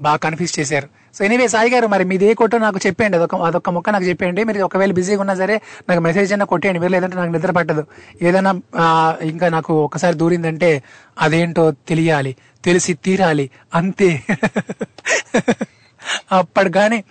బాగా 0.00 0.16
కన్ఫ్యూజ్ 0.16 0.60
చేశారు. 0.60 0.88
సో 1.16 1.24
ఎనీవే 1.24 1.48
సాయి 1.48 1.70
గారు 1.70 1.86
మరి 1.86 2.04
మీది 2.04 2.26
ఏ 2.26 2.34
కొట్టో 2.34 2.58
నాకు 2.58 2.80
చెప్పండి 2.86 3.16
అదొక 3.16 3.34
అదొక 3.36 3.70
మొక్క 3.70 3.90
నాకు 3.90 4.04
చెప్పండి 4.04 4.44
మీరు 4.44 4.64
ఒకవేళ 4.64 4.92
బిజీగా 4.92 5.20
ఉన్నా 5.20 5.34
సరే 5.34 5.60
నాకు 5.88 6.00
మెసేజ్ 6.00 6.32
అయినా 6.32 6.44
కొట్టేయండి. 6.44 6.80
మీరు 6.80 6.92
లేదంటే 6.92 7.16
నాకు 7.16 7.32
నిద్ర 7.32 7.50
పట్టదు. 7.50 7.82
ఏదైనా 8.22 8.52
ఇంకా 9.22 9.48
నాకు 9.48 9.74
ఒకసారి 9.84 10.16
దూరిందంటే 10.16 10.82
అదేంటో 11.20 11.70
తెలియాలి. 11.70 12.36
తెలిసి 12.64 12.94
తీరాలి. 12.94 13.50
అంతే. 13.74 14.22
అప్పటి 16.32 16.72
కానీ 16.72 17.04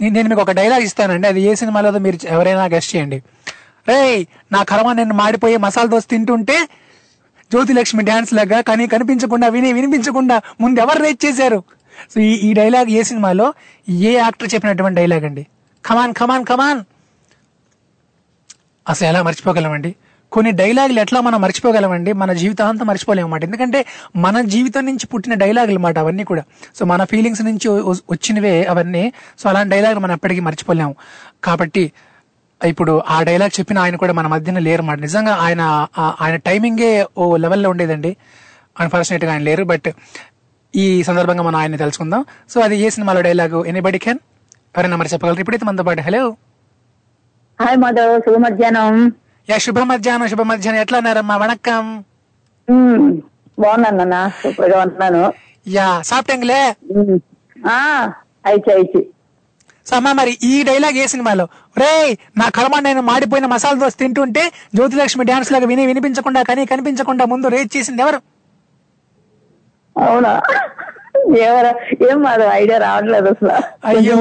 నేను 0.00 0.28
మీకు 0.28 0.42
ఒక 0.42 0.50
డైలాగ్ 0.50 0.82
ఇస్తానండి. 0.82 1.28
అది 1.28 1.40
ఏ 1.40 1.54
సినిమాలో 1.54 1.90
మీరు 1.98 2.18
ఎవరైనా 2.26 2.64
గెస్ట్ 2.64 2.96
చేయండి. 2.96 3.22
రే 3.88 4.26
నా 4.52 4.62
కర్మ 4.62 4.92
నేను 4.92 5.14
మాడిపోయే 5.14 5.56
మసాలా 5.56 5.88
దోశ 5.88 6.02
తింటుంటే 6.10 6.56
జ్యోతిలక్ష్మి 7.50 8.04
డాన్స్ 8.04 8.34
లాగా 8.34 8.60
కానీ 8.60 8.86
కనిపించకుండా 8.86 9.48
విని 9.48 9.72
వినిపించకుండా 9.72 10.42
ముందు 10.60 10.80
ఎవరు 10.80 11.02
రేట్ 11.02 11.24
చేశారు? 11.24 11.58
సో 12.14 12.20
ఈ 12.20 12.32
ఈ 12.48 12.52
డైలాగ్ 12.52 12.90
ఏ 12.90 13.02
సినిమాలో 13.02 13.54
ఏ 13.88 14.12
యాక్టర్ 14.14 14.54
చెప్పినటువంటి 14.54 15.00
డైలాగ్ 15.00 15.24
అండి? 15.24 15.46
Come on 15.84 16.14
come on 16.14 16.46
come on 16.46 16.80
అసలు 18.88 19.08
ఎలా 19.08 19.22
మర్చిపోగలమండి? 19.22 19.94
కొన్ని 20.32 20.52
డైలాగులు 20.52 21.00
ఎట్లా 21.00 21.20
మనం 21.20 21.40
మర్చిపోగలమండి? 21.40 22.12
మన 22.12 22.32
జీవితాంతం 22.32 22.86
మర్చిపోలేము 22.86 23.26
అన్నమాట. 23.26 23.44
ఎందుకంటే 23.44 23.84
మన 24.16 24.40
జీవితం 24.40 24.86
నుంచి 24.86 25.06
పుట్టిన 25.06 25.34
డైలాగులు 25.34 25.70
అన్నమాట 25.70 25.98
అవన్నీ 25.98 26.24
కూడా. 26.24 26.42
సో 26.76 26.84
మన 26.84 27.04
ఫీలింగ్స్ 27.04 27.42
నుంచి 27.42 27.68
వచ్చినవే 28.10 28.64
అవన్నీ. 28.64 29.12
సో 29.38 29.48
అలాంటి 29.48 29.70
డైలాగులు 29.70 30.00
మనం 30.00 30.12
ఎప్పటికీ 30.12 30.40
మర్చిపోలేము. 30.40 30.94
కాబట్టి 31.44 31.92
ఇప్పుడు 32.64 33.02
ఆ 33.08 33.22
డైలాగ్ 33.22 33.60
చెప్పిన 33.60 33.78
ఆయన 33.78 33.96
కూడా 33.96 34.12
మన 34.12 34.26
మధ్యన 34.26 34.58
లేరు 34.58 34.82
మాట 34.82 34.98
నిజంగా 34.98 35.32
ఆయన 35.34 35.86
ఆయన 36.20 36.36
టైమింగే 36.36 37.06
ఓ 37.18 37.36
లెవెల్లో 37.36 37.70
ఉండేదండి. 37.70 38.16
అన్ఫార్చునేట్గా 38.80 39.32
ఆయన 39.32 39.42
లేరు 39.42 39.64
బట్ 39.64 39.88
ఈ 40.74 41.02
సందర్భంగా 41.02 41.42
మనం 41.42 41.58
ఆయన్ని 41.58 41.78
తెలుసుకుందాం. 41.78 42.22
సో 42.50 42.60
అది 42.60 42.76
ఏ 42.76 42.88
సినిమాలో 42.90 43.20
డైలాగు 43.20 43.64
ఎనీబడి 43.64 43.98
కెన్ 43.98 44.20
ఎవరైనా 44.74 44.96
మరి 44.96 45.12
చెప్పగలరు 45.12 45.40
ఇప్పుడైతే 45.40 45.66
మనతో 45.66 45.84
పాటు. 45.84 46.00
Hello 46.00 46.22
hi 47.58 47.76
Madhav. 47.76 48.14
శుభ 48.20 48.36
మధ్యాహ్నం 48.36 48.94
యా 49.48 49.58
శుభ 49.58 49.78
మధ్యాహ్నం 49.92 50.28
శుభ 50.28 50.42
మధ్యాహ్నం 50.42 50.82
ఎట్లా 50.82 50.98
ఉన్నారమ్మా? 50.98 51.36
వణక్కం. 51.36 51.86
మ్మ్. 52.68 53.06
బాగున్నాను 53.58 53.96
నాన్న. 53.96 54.16
సూపర్గా 54.42 54.78
ఉన్నాను 54.86 55.22
యా 55.68 55.88
సాప్టంగ్లే 56.02 56.60
ఆ 57.70 57.78
అయిచి 58.46 58.70
అయిచి 58.76 59.00
సో 59.86 59.96
అమ్మా 59.96 60.12
మరి 60.12 60.32
ఈ 60.42 60.62
డైలాగ్ 60.62 60.96
ఏ 60.96 61.06
సినిమాలో? 61.06 61.44
రే 61.78 61.90
నా 62.38 62.46
కర్మ 62.48 62.74
నేను 62.80 63.00
మాడిపోయిన 63.02 63.46
మసాలా 63.46 63.78
దోశ 63.82 63.94
తింటుంటే 63.94 64.42
జ్యోతిలక్ష్మి 64.74 65.24
డాన్స్ 65.24 65.52
లాగా 65.52 65.66
విని 65.66 65.86
వినిపించకుండా 65.86 66.42
కానీ 66.42 66.62
కనిపించకుండా 66.66 67.24
ముందు 67.32 67.46
రేట్ 67.48 67.76
చేసింది 67.76 68.02
ఎవరు? 68.02 68.18
అవునా? 69.98 70.40
ఎవరు? 71.38 72.04
ఏం 72.10 72.22
మాధవ్ 72.22 72.48
ఐడియా 72.48 72.78
రావట్లేదు 72.78 73.28
అసలు. 73.28 73.86
అయ్యో. 73.86 74.16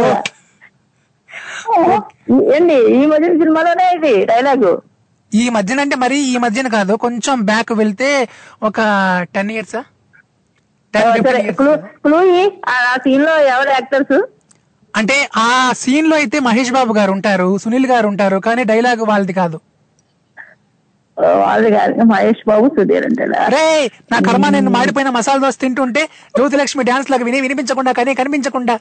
ఏంటి? 2.55 2.75
ఈ 2.93 3.05
మధ్య 3.05 3.27
సినిమాలోనే 3.27 3.91
ఇది 3.95 4.25
డైలాగు. 4.25 4.81
ఈ 5.33 5.49
మధ్యన 5.49 5.79
అంటే 5.79 5.95
మరి 5.95 6.17
ఈ 6.17 6.37
మధ్యన 6.37 6.67
కాదు. 6.67 6.93
కొంచెం 6.93 7.41
బ్యాక్ 7.41 7.71
వెళ్తే 7.71 8.27
ఒక 8.63 8.79
టెన్ 9.35 9.51
ఇయర్స్ 9.51 9.75
సీన్లో 13.03 13.39
ఎవరు 13.39 13.69
యాక్టర్స్? 13.69 14.23
అంటే 14.95 15.29
ఆ 15.37 15.73
సీన్లో 15.77 16.15
అయితే 16.15 16.39
మహేష్ 16.39 16.71
బాబు 16.71 16.93
గారు 16.93 17.11
ఉంటారు 17.11 17.57
సునీల్ 17.57 17.85
గారు 17.85 18.07
ఉంటారు 18.07 18.37
కానీ 18.37 18.63
డైలాగ్ 18.63 18.99
వాళ్ళది 18.99 19.33
కాదు. 19.33 19.61
వాళ్ళు 21.17 21.69
కాదు 21.69 22.03
మహేష్ 22.03 22.47
బాబు 22.47 22.67
సుధీర్ 22.67 23.05
అంటే 23.05 23.23
అరే 23.23 23.91
నా 24.11 24.19
కర్మ 24.19 24.49
నేను 24.49 24.69
మాడిపోయిన 24.69 25.09
మసాలా 25.09 25.39
దోశ 25.39 25.57
తింటుంటే 25.61 26.05
జ్యోతిలక్ష్మి 26.37 26.83
డాన్స్ 26.83 27.11
లాగా 27.11 27.23
విని 27.23 27.41
వినిపించకుండా 27.41 27.91
కానీ 27.91 28.13
కనిపించకుండా. 28.13 28.79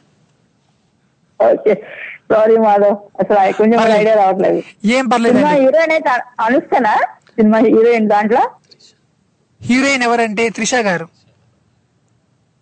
ఓకే. 1.41 1.74
సారీ 2.33 2.57
మాధవ్. 2.57 2.97
అసలు 3.20 3.53
కొంచెం 3.53 3.93
ఐడియా 3.93 4.14
రావట్లేదు. 4.14 4.62
ఏం 4.85 5.09
పర్లేదు 5.09 5.35
సినిమా 5.35 5.53
హీరోయిన్ 5.53 5.93
అయితే 5.93 6.09
అను- 6.09 6.45
అనుష్కనా? 6.45 6.97
సినిమా 7.37 7.59
హీరోయిన్ 7.59 8.09
దాంట్లో? 8.09 8.51
హీరోయిన్ 9.62 10.03
ఎవరంటే 10.03 10.49
త్రిష 10.49 10.74
గారు. 10.74 11.09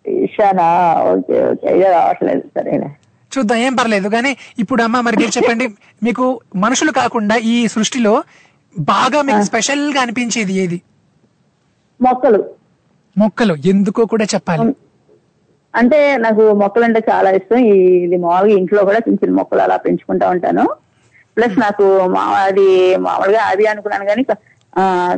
ఇషానా 0.07 0.67
ఓకే 1.01 1.45
ఓకే. 1.45 1.73
ఐడియా 1.73 1.91
రావట్లేదు 1.91 2.39
సరేనా 2.39 2.89
చూద్దాం 3.31 3.57
ఏం 3.57 3.75
పర్లేదు. 3.75 4.09
కానీ 4.09 4.37
ఇప్పుడు 4.59 4.83
అమ్మ 4.83 4.99
మరి 4.99 5.17
మీరు 5.17 5.31
చెప్పండి. 5.37 5.67
మీకు 6.03 6.39
మనుషులు 6.55 6.91
కాకుండా 6.91 7.35
ఈ 7.35 7.67
సృష్టిలో 7.67 8.23
బాగా 8.75 9.21
మీకు 9.21 9.41
స్పెషల్గా 9.41 10.01
అనిపించేది 10.01 10.53
ఏది? 10.53 10.77
మొక్కలు. 11.99 12.39
మొక్కలు. 13.17 13.53
ఎందుకో 13.65 14.05
కూడా 14.05 14.25
చెప్పాలి. 14.25 14.73
అంటే 15.73 16.17
నాకు 16.17 16.53
మొక్కలు 16.53 16.83
అంటే 16.83 16.99
చాలా 17.09 17.29
ఇష్టం. 17.29 17.59
ఇది 18.05 18.17
మామూలుగా 18.17 18.57
ఇంట్లో 18.59 18.83
కూడా 18.83 18.97
చిన్న 18.97 19.17
చిన్న 19.23 19.35
మొక్కలు 19.35 19.61
అలా 19.61 19.77
పెంచుకుంటా 19.77 20.29
ఉంటాను. 20.29 20.63
ప్లస్ 21.37 21.59
నాకు 21.59 21.85
అది 22.45 22.67
మామూలుగా 22.97 23.43
అది 23.43 23.65
అనుకున్నాను 23.65 24.05
కానీ 24.05 24.23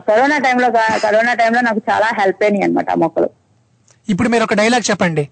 కరోనా 0.08 0.38
టైంలో 0.38 0.68
కరోనా 1.04 1.34
టైంలో 1.34 1.62
నాకు 1.62 1.82
చాలా 1.89 2.08
హెల్ప్ 2.20 2.43
అయినాయి 2.43 2.64
అనమాట 2.64 2.89
ఆ 2.89 2.95
మొక్కలు. 2.95 3.30
ఇప్పుడు 4.08 4.30
మీరు 4.30 4.43
ఒక 4.43 4.54
డైలాగ్ 4.54 4.89
చెప్పండి. 4.91 5.24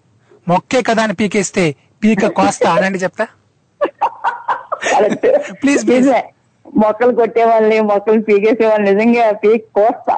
మొక్కే 0.48 0.82
కదా 0.82 1.04
అని 1.04 1.14
పీకేస్తే 1.14 1.64
పీక 2.04 2.26
కోస్తా 2.38 2.74
అనండి 2.74 2.98
చెప్తా? 2.98 3.26
Please 5.64 5.84
please. 5.88 6.10
మొక్కలు 6.74 7.14
కొట్టే 7.16 7.44
వాళ్ళని 7.46 7.78
మొక్కలు 7.90 8.22
పీకేసే 8.22 8.66
వాళ్ళని 8.68 8.90
నిజంగా 8.92 9.26
పీక్ 9.44 9.66
కోస్తా. 9.78 10.16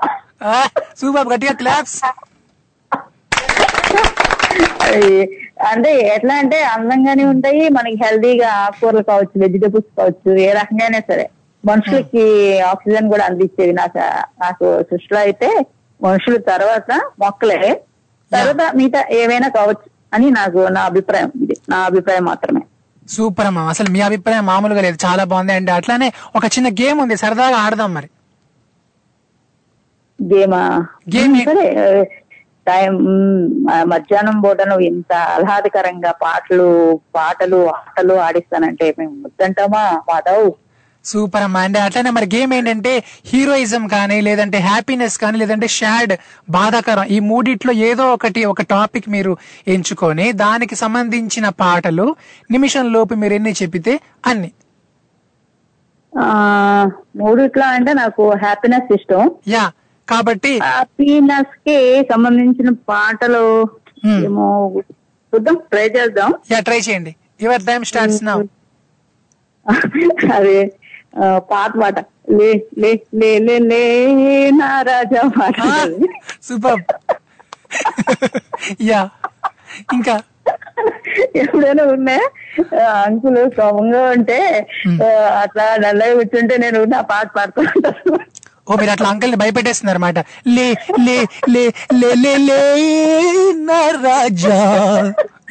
సూపర్ 1.00 1.30
గట్టిగా 1.32 1.54
క్లాప్స్. 1.62 2.00
అంటే 5.70 5.92
ఎట్లా 6.16 6.34
అంటే 6.36 6.58
అందంగానే 6.74 7.24
ఉంటాయి 7.26 7.70
మనకి 7.70 7.98
హెల్దీగా 8.04 8.50
ఆకుకూరలు 8.64 9.04
కావచ్చు 9.04 9.36
వెజిటబుల్స్ 9.44 9.92
కావచ్చు 10.00 10.32
ఏ 10.46 10.52
రకంగానే 10.60 11.00
సరే. 11.10 11.26
మనుషులకి 11.64 12.24
ఆక్సిజన్ 12.72 13.12
కూడా 13.12 13.24
అందించేవి 13.30 13.74
నాకు 13.74 14.00
నాకు 14.44 14.66
సృష్టిలో 14.90 15.20
అయితే 15.20 15.50
మనుషుల 16.00 16.38
తర్వాత 16.52 16.90
మొక్కలే. 17.22 17.60
తర్వాత 18.32 18.62
మిగతా 18.78 19.02
ఏవైనా 19.20 19.50
కావచ్చు 19.58 19.88
అని 20.16 20.28
నాకు 20.40 20.60
నా 20.76 20.82
అభిప్రాయం 20.92 21.32
ఇది. 21.44 21.56
నా 21.72 21.78
అభిప్రాయం 21.90 22.26
మాత్రమే. 22.32 22.62
సూపర్ 23.10 23.48
అమ్మా. 23.48 23.70
అసలు 23.70 23.90
మీ 23.90 24.02
అభిప్రాయం 24.02 24.46
మామూలుగా 24.46 24.82
లేదు. 24.82 24.98
చాలా 25.06 25.24
బాగుంది. 25.24 25.54
అండ్ 25.54 25.70
అట్లానే 25.70 26.14
ఒక 26.36 26.46
చిన్న 26.46 26.70
గేమ్ 26.70 27.02
ఉంది. 27.02 27.18
సరదాగా 27.18 27.56
ఆడదాం 27.58 27.94
మరి. 27.94 28.10
గేమా? 30.20 30.88
గేమ్. 31.16 31.36
సరే 31.46 31.66
టైం 32.68 32.94
మధ్యాహ్నం 33.84 34.42
పూట 34.42 34.62
నువ్వు 34.62 34.80
ఇంత 34.80 35.14
ఆహ్లాదకరంగా 35.14 36.12
పాటలు 36.12 36.68
పాటలు 37.16 37.70
ఆటలు 37.70 38.14
ఆడిస్తానంటే 38.14 38.96
మేము 39.00 39.12
వద్దంటామా? 39.26 40.02
మాధవ్? 40.10 40.52
సూపర్ 41.06 41.44
అమ్మా. 41.48 41.62
అండ్ 41.66 41.78
అట్లానే 41.86 42.12
మరి 42.18 42.28
గేమ్ 42.36 42.52
ఏంటంటే 42.58 42.92
హీరోయిజం 43.32 43.84
కానీ 43.96 44.18
లేదంటే 44.28 44.58
హ్యాపీనెస్ 44.70 45.18
కానీ 45.24 45.38
లేదంటే 45.42 45.68
షాడ్ 45.78 46.14
బాధాకరం 46.56 47.08
ఈ 47.16 47.18
మూడిట్లో 47.30 47.74
ఏదో 47.90 48.06
ఒకటి 48.16 48.42
ఒక 48.54 48.64
టాపిక్ 48.76 49.08
మీరు 49.16 49.34
ఎంచుకొని 49.76 50.28
దానికి 50.44 50.76
సంబంధించిన 50.84 51.50
పాటలు 51.64 52.08
నిమిషం 52.56 52.88
లోపు 52.96 53.14
మీరు 53.24 53.36
ఎన్ని 53.40 53.54
చెప్పితే 53.62 53.96
అన్ని. 54.32 54.52
ఆ 56.14 56.26
మూడిట్లో 57.22 57.66
అంటే 57.76 57.92
నాకు 58.02 58.24
హ్యాపీనెస్ 58.44 58.90
ఇష్టం. 58.98 59.24
యా 59.54 59.66
కాబట్టి 60.08 60.52
పీనస్కి 60.98 61.78
సంబంధించిన 62.12 62.70
పాటలు 62.90 63.46
ఏమో 64.28 64.48
చూద్దాం 65.34 65.56
ట్రై 65.72 65.86
చేద్దాం. 65.96 66.32
యా 66.52 66.60
ట్రై 66.68 66.80
చేయండి. 66.88 67.12
Your 67.46 67.64
time 67.70 67.84
starts 67.92 68.24
now. 68.30 68.38
అది 70.38 70.56
పాత 71.52 71.72
పాట 71.82 71.98
లే 72.32 72.50
లే 72.82 72.92
లే 73.14 73.32
లే 73.40 73.56
లే 73.64 73.82
నా 74.60 74.70
రాజా 74.82 75.24
పాట 75.36 75.58
సూపర్. 76.48 76.82
యా. 78.84 79.02
ఇంకా? 79.94 80.16
ఎప్పుడైనా 81.36 81.84
ఉన్నా 81.94 82.16
అంకుల్ 83.04 83.38
కోపంగా 83.58 84.02
ఉంటే 84.16 84.40
అట్లా 85.44 85.66
నల్లగా 85.78 86.14
కూర్చుంటే 86.14 86.56
నేను 86.58 86.80
నా 86.86 87.00
పాట 87.12 87.28
పాడుతూ 87.36 87.62
ఓ 88.68 88.76
మీరు 88.76 88.92
అట్లా 88.92 89.08
అంకల్ని 89.10 89.38
భయపెట్టేస్తున్నారు 89.42 89.98
అనమాట 89.98 90.20
లే 90.56 90.68
లే 91.06 91.16
లే 91.54 91.64
లే 91.94 92.12
లే 92.24 92.34
లే 92.48 92.60
నా 93.64 93.80
రాజా. 94.04 94.60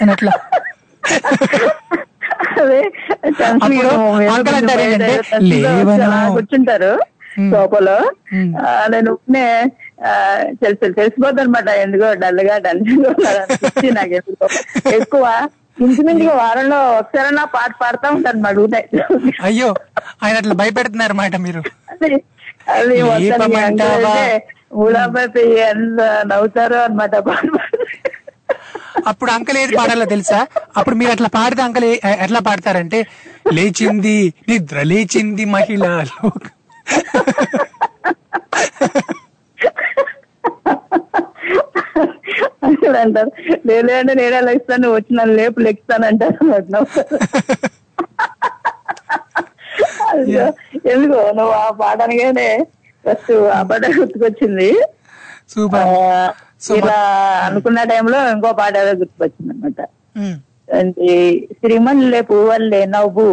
అని 0.00 0.10
అట్లా. 0.12 0.32
అదే 2.54 2.80
కూర్చుంటారు 6.30 6.92
సోఫాలో 7.52 7.96
నేను 8.90 9.10
ఉప్నే 9.12 9.44
తెలుసు 10.62 10.92
తెలిసిపోద్ది 10.92 11.42
అనమాట 11.42 11.68
ఎందుకో 11.82 12.08
డల్గా 12.14 12.56
డల్ 12.58 12.80
అనిపించి 13.34 13.90
నాకు 13.92 14.14
ఎందుకో. 14.14 14.46
ఎక్కువ 14.92 15.24
ఇంచుమించుగా 15.82 16.32
వారంలో 16.34 16.78
ఒకసారైనా 16.98 17.44
పాట 17.54 17.70
పాడుతూ 17.82 18.08
ఉంటాను 18.14 18.40
మా 18.40 18.50
అయ్యో 19.42 19.70
ఆయన 20.22 20.34
అట్లా 20.36 20.54
భయపెడుతున్నారు 20.54 21.14
అన్నమాట 21.14 21.36
మీరు. 21.46 21.62
అది 25.14 25.44
ఎంత 25.62 26.00
నవ్వుతారో 26.26 26.78
అనమాట 26.82 27.14
పాట. 27.20 27.46
అప్పుడు 29.06 29.30
అంకల్ 29.30 29.58
ఏది 29.58 29.76
పాడాలో 29.76 30.04
తెలుసా? 30.04 30.40
అప్పుడు 30.76 30.94
మీరు 30.94 31.10
అట్లా 31.10 31.28
పాడితే 31.34 31.62
అంకల్ 31.62 31.86
ఎట్లా 32.24 32.40
పాడతారంటే 32.40 33.00
లేచింది 33.52 34.16
నిద్ర 34.48 34.82
లేచింది 34.82 35.44
మహిళ 35.54 35.84
అంటారు. 43.00 43.30
లేదే 43.66 43.92
అంటే 43.98 44.12
నేనే 44.14 44.40
లెక్స్తాను 44.40 44.88
వచ్చి 44.94 45.12
నన్ను 45.16 45.34
లేపు 45.34 45.60
లెక్స్తాను 45.60 46.06
అంటారు 46.06 46.36
ఎందుకో 50.92 51.18
నువ్వు 51.32 51.52
ఆ 51.62 51.70
పాడనగానే 51.80 52.48
ఫస్ట్ 53.04 53.32
ఆ 53.56 53.62
పాట 53.62 53.84
గుర్తుకొచ్చింది. 53.98 54.70
సూపర్ 55.54 55.88
ఇలా 56.72 56.98
అనుకున్న 57.46 57.80
టైంలో 57.84 58.18
ఇంకో 58.30 58.50
పాట 58.58 58.74
ఏదో 58.78 58.92
గుర్తుకొచ్చింది 59.00 59.52
అనమాట 59.54 59.80
శ్రీమల్లె 61.56 62.20
పువ్వల్లే 62.22 62.80
నవ్వు. 62.86 63.28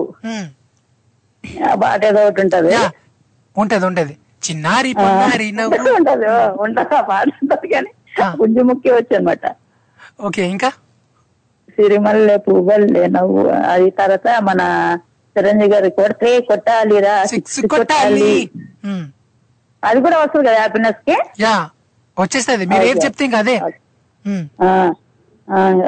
ఆ 1.63 1.73
పాట 1.75 2.01
ఏదో 2.05 2.21
ఒకటి 2.23 2.41
ఉంటది. 2.45 2.71
ఉంటది 3.55 3.85
ఉంటది. 3.85 4.13
చిన్నారి 4.43 4.91
పొన్నారి 4.99 5.47
నవ్వు. 5.51 5.71
ఉంటది 5.99 6.27
ఉంటది 6.65 6.95
ఆ 6.95 7.03
పాట 7.09 7.27
ఉంటది 7.41 7.67
కానీ 7.73 7.91
గుంజు 8.39 8.61
ముక్కి 8.69 8.89
వచ్చి 8.91 9.13
అనమాట 9.15 9.45
ఓకే 10.19 10.43
ఇంకా? 10.47 10.69
సిరిమల్లె 11.77 12.35
పువ్వల్లే 12.45 13.03
నవ్వు. 13.09 13.41
అది 13.71 13.89
తర్వాత 13.99 14.27
మన 14.41 14.61
చిరంజీవి 15.35 15.71
గారి 15.73 15.89
కొడితే 15.97 16.31
కొట్టాలిరా 16.47 17.13
సిక్స్ 17.25 17.59
కొట్టాలి. 17.73 18.31
ఉమ్. 18.85 19.05
అది 19.83 19.99
కూడా 20.05 20.17
వస్తుంది 20.21 20.45
కదా 20.47 20.57
హ్యాపీనెస్కి 20.59 21.15
యా. 21.43 21.55
వచ్చేస్తుంది. 22.19 22.65
మీరు 22.65 22.83
ఏది 22.83 23.05
చెప్తే 23.05 23.25
ఇంకా 23.25 23.37
అదే. 23.37 23.59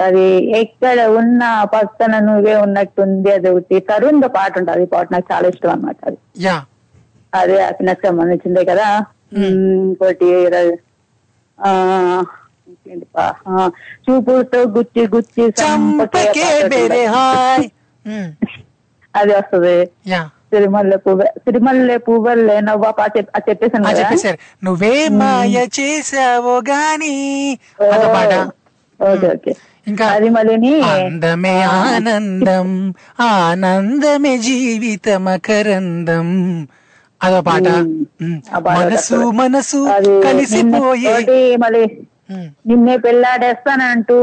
అది. 0.02 0.60
ఎక్కడ 0.60 1.06
ఉన్నా 1.06 1.64
పక్కన 1.64 2.20
నువ్వే 2.20 2.56
ఉన్నట్టుంది 2.56 3.34
అది 3.34 3.50
ఒకటి. 3.50 3.80
తరుణ్ 3.80 4.24
పాట 4.28 4.60
ఉంటుంది. 4.60 4.86
పాట 4.86 5.08
నాకు 5.12 5.34
చాలా 5.34 5.48
ఇష్టం 5.48 5.70
అన్నమాట 5.70 5.96
అది. 6.08 6.18
అదే 7.34 7.62
హ్యాపీనెస్ 7.62 8.08
సంబంధించిందే 8.08 8.66
కదా? 8.66 9.06
ఇంకోటి 9.38 10.26
చూపులతో 14.06 14.68
గుచ్చి 14.68 15.08
గుచ్చి. 15.08 15.54
అది 19.16 19.34
వస్తుంది. 19.34 19.92
యా 20.52 20.58
సిరిమల్లె 20.58 20.98
పువ్వు 20.98 21.26
సిరిమల్లె 21.38 21.98
పువ్వులే 21.98 22.56
చెప్పేసాను 23.48 23.98
చెప్పేశారు. 23.98 24.38
నువ్వే 24.64 25.08
మాయ 25.10 25.58
చేసావో 25.80 26.56
గాని 26.62 27.16
పాట. 28.16 28.34
Okay 29.00 29.28
okay. 29.28 29.52
ఇంకా 29.88 30.06
అది 30.08 30.30
మళ్ళీ 30.30 30.74
అందమే 30.90 31.54
ఆనందం 31.78 32.68
ఆనందమే 33.28 34.38
జీవిత 34.38 35.10
మకరందం 35.20 36.28
అదో 37.22 37.42
పాట. 37.42 37.68
మనసు 38.78 39.18
మనసు 39.32 39.80
కలిసిపోయే 40.24 41.16
మళ్ళీ 41.58 41.84
నిన్నే 42.68 42.98
పెళ్ళాడేస్తానంటూ 42.98 44.18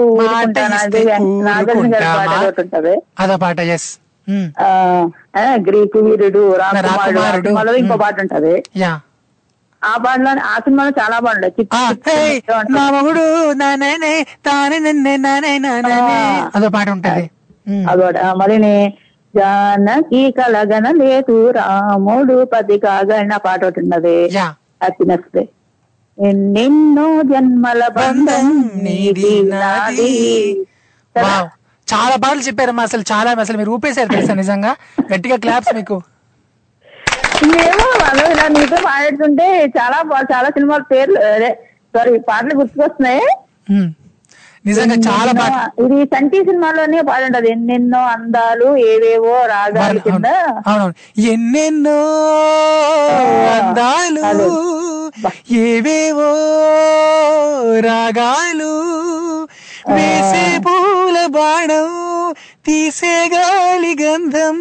అది 3.18 3.36
పాట 3.38 3.60
ఎస్ 3.68 3.88
గ్రీకు 6.78 6.88
వీరుడు. 7.20 7.42
సినిమాలో 7.42 7.72
ఇంకో 7.80 7.96
పాట 8.02 8.16
ఉంటది 8.20 8.54
ఆ 9.82 9.92
పాటలో 9.96 10.30
ఆ 10.46 10.54
సినిమాలో 10.58 10.92
చాలా 10.98 11.16
బాగుంటాయి 11.18 11.66
నానే 15.74 16.16
అదో 16.54 16.68
పాట 16.70 16.88
ఉంటది 16.90 17.24
అదొకటి 17.84 18.18
ఆ, 18.18 18.32
మళ్ళీ 18.34 18.72
జానకి 19.34 20.20
కలగన 20.30 20.86
లేదు 21.00 21.36
రాముడు 21.52 22.36
పది 22.52 22.76
కాగన 22.78 23.36
పాట 23.38 23.60
ఒకటి 23.64 23.80
ఉన్నది. 23.80 24.16
హ్యాపీనెస్ 24.80 25.28
డే 25.34 25.42
ఎన్నెన్నో 26.18 27.06
జన్మల 27.24 27.82
బంధం 27.96 28.46
నీది 28.82 29.32
నాది. 29.52 30.12
చాలా 31.94 32.16
పాటలు 32.16 32.40
చెప్పారమ్మా 32.40 32.82
అసలు 32.82 33.04
చాలా 33.12 33.30
అసలు 33.40 33.58
మీరు 33.58 33.70
ఊపేశారు 33.70 34.08
తెలుసా 34.08 34.34
నిజంగా? 34.34 34.76
గట్టిగా 35.14 35.36
క్లాప్స్ 35.36 35.74
మీకు. 35.74 35.96
ఏమో 37.44 37.88
ఇలా 38.30 38.48
నీతో 38.48 38.76
మాట్లాడుతుంటే 38.76 39.48
చాలా 39.78 39.98
చాలా 40.32 40.48
సినిమాల 40.48 40.82
పేర్లు 40.82 41.18
అదే 41.20 41.58
సారీ 41.96 42.18
పాటలు 42.18 42.54
గుర్తుకొస్తున్నాయి. 42.54 43.22
నిజంగా 44.66 44.94
చాలా 45.10 45.24
ఎన్నెన్నో- 45.24 45.86
ఇది 45.86 46.06
సంటి 46.06 46.44
సినిమాలోనే 46.44 47.00
పాట 47.00 47.22
ఉంటది. 47.22 47.50
ఎన్నెన్నో 47.50 47.98
అందాలు 48.06 48.76
ఏవేవో 48.76 49.46
రాగాలు 49.46 49.98
కింద. 49.98 50.26
అవునవును. 50.66 51.20
ఎన్నెన్నో 51.20 51.98
అందాలు 53.58 54.24
ఏవేవో 55.54 56.30
రాగాలు 57.80 58.72
వేసే 59.92 60.44
పూల 60.58 61.16
బాణం 61.28 61.90
తీసే 62.64 63.14
గాలి 63.28 63.92
గంధం 64.00 64.58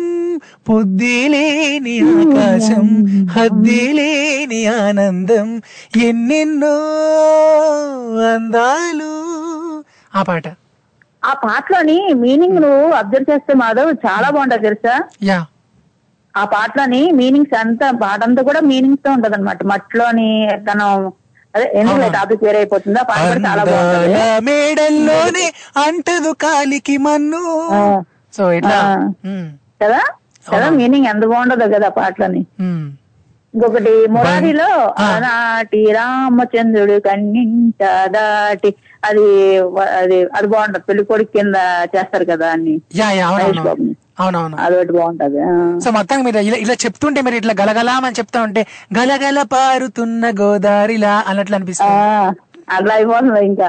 పొద్దులేని 0.67 1.95
ఆకాశం 2.13 2.87
హద్దులేని 3.35 4.61
ఆనందం 4.79 5.49
ఎన్నెన్నో 6.03 6.75
అందాలు. 8.29 9.11
ఆ 10.13 10.21
పాట. 10.21 10.45
ఆ 11.23 11.33
పాటలోని 11.43 11.97
మీనింగ్ 12.15 12.59
నువ్వు 12.63 12.89
అబ్జర్వ్ 12.93 13.29
చేస్తే 13.31 13.53
మాధవ్ 13.53 13.89
చాలా 14.05 14.27
బాగుంటది 14.29 14.65
తెలుసా? 14.67 14.95
యా. 15.23 15.39
ఆ 16.33 16.43
పాటలోని 16.45 17.01
మీనింగ్స్ 17.11 17.55
అంతా 17.59 17.87
పాట 18.01 18.19
అంతా 18.23 18.41
కూడా 18.41 18.59
మీనింగ్స్తో 18.61 19.09
ఉంటది 19.11 19.35
అనమాట 19.35 19.59
మట్టిలోని 19.65 20.27
తను 20.67 20.87
మేడల్లోనే 24.39 25.53
అంటదు 25.85 26.35
కాలికి 26.43 26.97
మన్ను. 26.97 27.43
సో 28.37 28.51
ఇట్లా. 28.51 29.09
కదా? 29.83 30.01
కదా? 30.53 30.69
మీనింగ్ 30.69 31.05
ఎంత 31.05 31.25
బాగుంటదో 31.25 31.77
కదా 31.77 31.89
పాటలోని. 31.89 32.45
ఇంకొకటి 33.53 34.07
మురారిలో 34.07 34.93
ఆనాటి 34.99 35.91
రామచంద్రుడు 35.91 36.99
కన్నింట 36.99 37.83
దాటి. 38.05 38.75
అది 39.05 39.57
అది 39.79 40.23
అది 40.23 40.47
బాగుంటది. 40.47 40.83
పెళ్ళి 40.89 41.05
కొడుకు 41.05 41.37
కింద 41.37 41.55
చేస్తారు 41.95 42.25
కదా 42.25 42.55
యా 42.95 43.29
మహేష్ 43.31 43.59
బాబుని. 43.59 43.95
అవునవును. 44.17 44.55
అదొకటి 44.57 44.93
బాగుంటది. 44.93 45.39
సో 45.79 45.89
మొత్తం 45.91 46.23
మీరు 46.23 46.39
ఇలా 46.41 46.57
ఇలా 46.57 46.75
చెప్తుంటే 46.75 47.21
మీరు 47.21 47.35
ఇట్లా 47.35 47.53
గలగలామని 47.53 48.15
చెప్తా 48.15 48.41
ఉంటే 48.41 48.61
గలగల 48.97 49.41
పారుతున్న 49.51 50.31
గోదారిలా 50.39 51.23
అన్నట్లు 51.27 51.55
అనిపిస్తుంది. 51.55 51.99
అట్లా 52.69 52.93
అయిపోతుంది 52.93 53.45
ఇంకా. 53.45 53.67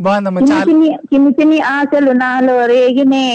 బాగుందమ్మా 0.00 0.40
చిన్ని 0.40 0.54
చాలా. 0.54 0.64
చిన్ని 0.64 0.88
చిన్ని 1.10 1.30
చిన్ని 1.32 1.58
ఆశలు 1.70 2.12
నాలో 2.18 2.66
రేగినే. 2.66 3.26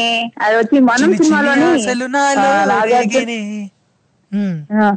అది 0.42 0.56
వచ్చి 0.58 0.80
మనం 0.82 1.02
చిన్ని 1.02 1.18
చిన్ని 1.18 1.26
సినిమాలోని 1.26 1.68
ఆశలు 1.74 2.06
నాలో 2.08 2.48
ఆ, 2.54 2.66
నాగార్జున- 2.66 3.26
రేగినే. 3.26 3.40
ఉమ్. 4.32 4.58
ఆ, 4.78 4.88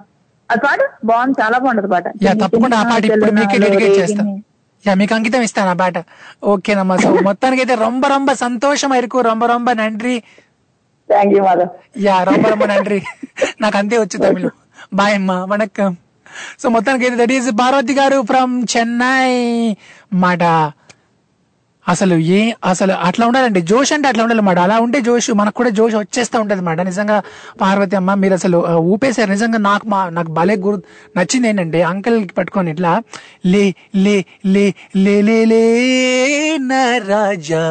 అది 0.50 0.60
పాడు 0.60 0.84
బాగుంది 1.04 1.42
చాలా 1.42 1.58
బాగుంటది 1.58 1.88
పాట. 1.88 2.06
తప్పకుండా 2.40 2.78
ఆ 2.78 2.82
పాట 2.82 3.04
ఇప్పుడు 3.10 3.32
మీకే 3.32 3.58
డెడికేట్ 3.58 3.98
చేస్తా. 4.00 4.24
యా 4.84 4.94
మీకు 4.94 5.14
అంకితం 5.14 5.42
ఇస్తాను 5.42 5.70
ఆ 5.70 5.74
పాట. 5.74 5.96
ఓకేనమ్మా 6.44 6.96
సో 6.96 7.08
మొత్తానికి 7.22 7.62
అయితే 7.62 7.74
రొంబ 7.74 8.06
రొంబ 8.06 8.32
సంతోషం 8.40 8.94
ఇరుకు 8.94 9.20
రొంబ 9.20 9.44
రొంబ 9.44 9.72
నండ్రి 9.72 10.14
థ్యాంక్ 11.12 11.34
యూ 11.36 11.42
మాధవ్ 11.48 11.70
యా 12.06 12.16
రొంబ 12.28 12.46
రొంబ 12.52 12.64
నండ్రి. 12.72 13.00
నాకు 13.60 13.76
అంతే 13.80 13.98
వచ్చు 13.98 14.18
తమిళ. 14.24 14.48
బాయ్ 15.00 15.14
అమ్మా. 15.14 15.38
వణక్కం. 15.52 15.92
సో 16.60 16.68
మొత్తానికి 16.68 17.04
అయితే 17.06 17.16
దట్ 17.22 17.32
ఈస్ 17.38 17.48
పార్వతి 17.60 17.94
గారు 17.94 18.20
ఫ్రమ్ 18.22 18.54
చెన్నై 18.74 19.32
మాట. 20.24 20.44
అసలు 21.86 22.14
ఏ 22.38 22.40
అసలు 22.64 22.92
అట్లా 23.06 23.24
ఉండాలండి. 23.26 23.60
జోష్ 23.70 23.92
అంటే 23.92 24.06
అట్లా 24.08 24.22
ఉండాలి 24.24 24.42
మాట. 24.48 24.58
అలా 24.66 24.76
ఉంటే 24.80 24.98
జోష్ 25.00 25.28
మనకు 25.40 25.56
కూడా 25.60 25.70
జోష్ 25.78 25.94
వచ్చేస్తా 25.94 26.36
ఉంటది 26.40 26.62
మాట. 26.68 26.80
నిజంగా 26.80 27.16
పార్వతి 27.60 27.96
అమ్మ 28.00 28.14
మీరు 28.14 28.34
అసలు 28.34 28.58
ఊపేశారు. 28.92 29.30
నిజంగా 29.30 29.58
నాకు 29.68 29.86
మా 29.94 30.00
నాకు 30.18 30.30
భలే 30.38 30.56
గురు 30.66 30.78
నచ్చింది 31.16 31.48
ఏంటంటే 31.48 31.80
అంకల్ 31.92 32.18
పట్టుకొని 32.38 32.70
ఇట్లా 32.70 32.92
లే 33.52 33.64
లే 34.04 34.16
లే 34.54 34.64
లే 35.04 35.16
లే 35.28 35.38
లే 35.52 35.62
నా 36.70 36.82
రాజా 37.10 37.64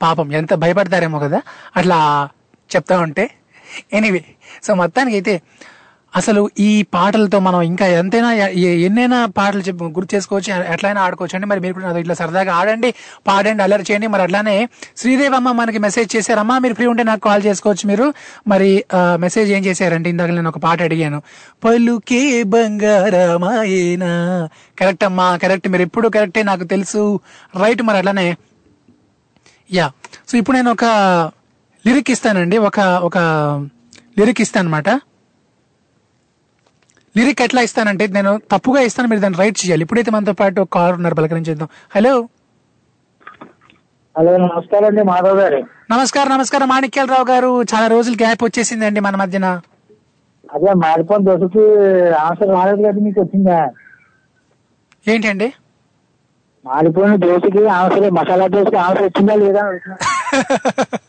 పాపం 0.00 0.32
ఎంత 0.32 0.54
భయపడతారేమో 0.64 1.18
కదా. 1.18 1.40
అట్లా 1.76 2.00
చెప్తా 2.74 2.96
ఉంటే 3.06 3.26
ఎనీవే 3.98 4.24
సో 4.66 4.70
మొత్తానికి 4.82 5.16
అయితే 5.20 5.34
అసలు 6.18 6.42
ఈ 6.66 6.68
పాటలతో 6.94 7.38
మనం 7.46 7.60
ఇంకా 7.70 7.86
ఎంతైనా 8.00 8.28
ఎన్నైనా 8.86 9.18
పాటలు 9.38 9.62
చెప్పు 9.66 9.88
గుర్తు 9.96 10.12
చేసుకోవచ్చు 10.14 10.50
ఎట్లయినా 10.74 11.00
ఆడుకోవచ్చు 11.06 11.34
అండి. 11.36 11.48
మరి 11.50 11.60
మీరు 11.64 11.74
కూడా 11.76 11.86
నాతో 11.86 12.00
ఇట్లా 12.04 12.14
సరదాగా 12.20 12.52
ఆడండి 12.60 12.90
పాడండి 13.28 13.62
అల్లరి 13.64 13.84
చేయండి. 13.88 14.08
మరి 14.14 14.22
అట్లానే 14.26 14.54
శ్రీదేవి 15.00 15.36
అమ్మ 15.38 15.52
మనకి 15.60 15.80
మెసేజ్ 15.86 16.08
చేశారమ్మా 16.16 16.56
మీరు 16.64 16.74
ఫ్రీ 16.78 16.86
ఉంటే 16.92 17.04
నాకు 17.10 17.22
కాల్ 17.28 17.42
చేసుకోవచ్చు 17.48 17.84
మీరు. 17.92 18.06
మరి 18.52 18.70
మెసేజ్ 19.24 19.50
ఏం 19.58 19.62
చేశారంటే 19.68 20.10
ఇందాక 20.14 20.32
నేను 20.38 20.50
ఒక 20.54 20.60
పాట 20.66 20.80
అడిగాను. 20.88 21.20
పలుకే 21.66 22.22
బంగారమాయేనా? 22.54 24.12
కరెక్ట్ 24.80 25.06
అమ్మా 25.10 25.28
కరెక్ట్ 25.44 25.68
మీరు 25.74 25.86
ఎప్పుడు 25.88 26.08
కరెక్టే 26.16 26.44
నాకు 26.52 26.66
తెలుసు. 26.74 27.04
రైట్ 27.64 27.84
మరి 27.90 28.00
అట్లానే 28.02 28.28
యా 29.70 29.88
సో 30.30 30.34
ఇప్పుడు 30.42 30.56
నేను 30.60 30.72
ఒక 30.76 30.84
లిరిక్ 31.86 32.10
ఇస్తానండి 32.10 32.56
ఒక 32.68 32.78
ఒక 33.02 33.18
లిరిక్ 34.18 34.40
ఇస్తాను 34.40 34.64
అనమాట 34.66 34.88
లిరిక్ 37.14 37.42
ఎట్లా 37.42 37.60
ఇస్తానంటే 37.62 38.06
నేను 38.16 38.32
తప్పుగా 38.52 38.80
ఇస్తాను 38.80 39.08
మీరు 39.08 39.20
దాన్ని 39.20 39.38
రైట్ 39.38 39.58
చేయాలి. 39.60 39.82
ఇప్పుడైతే 39.82 40.10
మనతో 40.10 40.32
పాటు 40.32 40.60
ఒక 40.60 40.70
కాల్ 40.74 40.94
ఉన్నారు 40.94 41.14
పలకరించేద్దాం 41.14 41.68
హలో. 41.96 42.12
హలో 44.16 44.32
నమస్కారం 44.36 44.86
అండి 44.86 45.02
మాధవ్ 45.02 45.38
గారు. 45.40 45.60
నమస్కారం 45.90 46.30
నమస్కారం. 46.30 46.68
మాణిక్యాలరావు 46.68 47.26
గారు 47.30 47.50
చాలా 47.72 47.86
రోజులు 47.86 48.16
గ్యాప్ 48.22 48.44
వచ్చేసిందండి 48.44 49.00
మన 49.00 49.16
మధ్యన. 49.16 49.46
అదే 50.44 50.72
మారిపోయిన 50.84 51.24
దోశకి 51.28 51.64
ఆన్సర్ 52.20 52.50
రాలేదు 52.50 52.82
కదా 52.82 53.00
మీకు 53.06 53.20
వచ్చిందా? 53.20 53.58
ఏంటండి? 55.06 55.48
మారిపోయిన 56.64 57.16
దోశకి 57.24 57.62
ఆన్సర్ 57.78 58.10
మసాలా 58.10 58.46
దోశకి 58.48 58.76
ఆన్సర్ 58.76 59.04
వచ్చిందా 59.04 59.34
లేదా. 59.36 59.64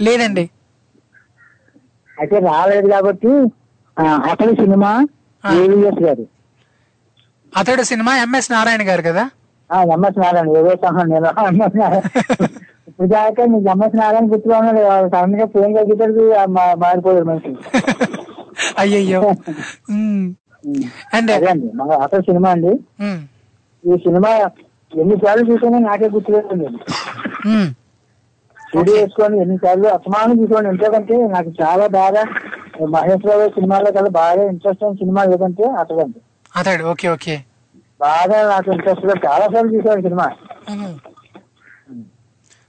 లేదండి. 0.00 0.44
అయితే 2.16 2.38
రాలేదు 2.46 2.88
కాబట్టి 2.88 3.32
అసలు 4.32 4.52
సినిమా 4.54 4.90
ఏవిఎస్ 5.44 6.02
గారు. 6.02 6.24
అతడు 7.52 7.82
సినిమా 7.82 8.12
ఎంఎస్ 8.16 8.52
నారాయణ 8.52 8.82
గారు 8.88 9.02
కదా? 9.02 9.24
ఆ, 9.70 9.78
ఎంఎస్ 9.94 10.18
నారాయణ 10.18 10.56
ఏదో 10.58 10.72
సహా 10.84 11.02
నేను 11.04 11.28
ఎంఎస్ 11.48 11.76
నారాయణ. 11.76 12.02
ఇప్పుడు 12.88 13.08
దాకా 13.08 13.42
నీకు 13.44 13.68
ఎంఎస్ 13.70 13.96
నారాయణ 13.96 14.26
గుర్తుగా 14.32 14.58
ఉన్నాడు 14.58 14.82
సడన్గా 15.12 15.46
ఫోన్ 15.46 15.74
కలిగేటప్పుడు 15.76 16.24
మారిపోయాడు 16.80 17.26
మనిషి. 17.26 17.52
అయ్యయ్యో. 18.78 19.20
అండ్ 21.14 21.30
అదే 21.30 21.46
అండి 21.46 21.68
మన 21.74 21.92
అసలు 22.02 22.22
సినిమా 22.22 22.50
అండి. 22.50 22.72
ఈ 23.84 23.96
సినిమా 23.98 24.32
ఎన్నిసార్లు 24.92 25.44
చూసానో 25.50 25.78
నాకే 25.80 26.08
గుర్తులేదండి 26.08 26.68
స్టూడియో 28.72 28.96
వేసుకొని 28.98 29.36
ఎన్నిసార్లు 29.44 29.88
అసమానం 29.94 30.34
చూసుకోండి 30.40 30.68
ఎందుకంటే 30.72 31.16
నాకు 31.34 31.50
చాలా 31.60 31.86
బాగా 31.96 32.22
మహేష్ 32.94 33.26
బాబు 33.28 33.46
సినిమాలో 33.56 33.90
కల్లా 33.96 34.10
బాగా 34.22 34.42
ఇంట్రెస్ట్ 34.52 34.84
అయిన 34.84 34.96
సినిమా 35.00 35.22
ఏదంటే 35.34 35.64
అతడండి. 35.82 36.18
అతడు. 36.58 36.84
ఓకే 36.92 37.06
ఓకే 37.16 37.34
బాగా 38.04 38.38
నాకు 38.52 38.68
ఇంట్రెస్ట్గా 38.76 39.14
చాలా 39.26 39.44
సార్లు 39.52 39.70
చూసాను 39.74 40.04
సినిమా. 40.06 40.26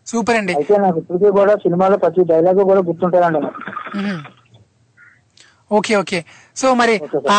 సూపర్ 0.08 0.38
అండి. 0.42 0.54
అయితే 0.60 0.76
నాకు 0.86 0.98
ఇప్పటికీ 1.02 1.32
కూడా 1.40 1.54
సినిమాలో 1.66 1.98
ప్రతి 2.04 2.28
డైలాగ్ 2.34 2.62
కూడా 2.72 2.82
గుర్తుంటానండి. 2.90 3.52
ఓకే 5.78 5.94
ఓకే 6.04 6.20
సో 6.62 6.68
మరి 6.82 6.96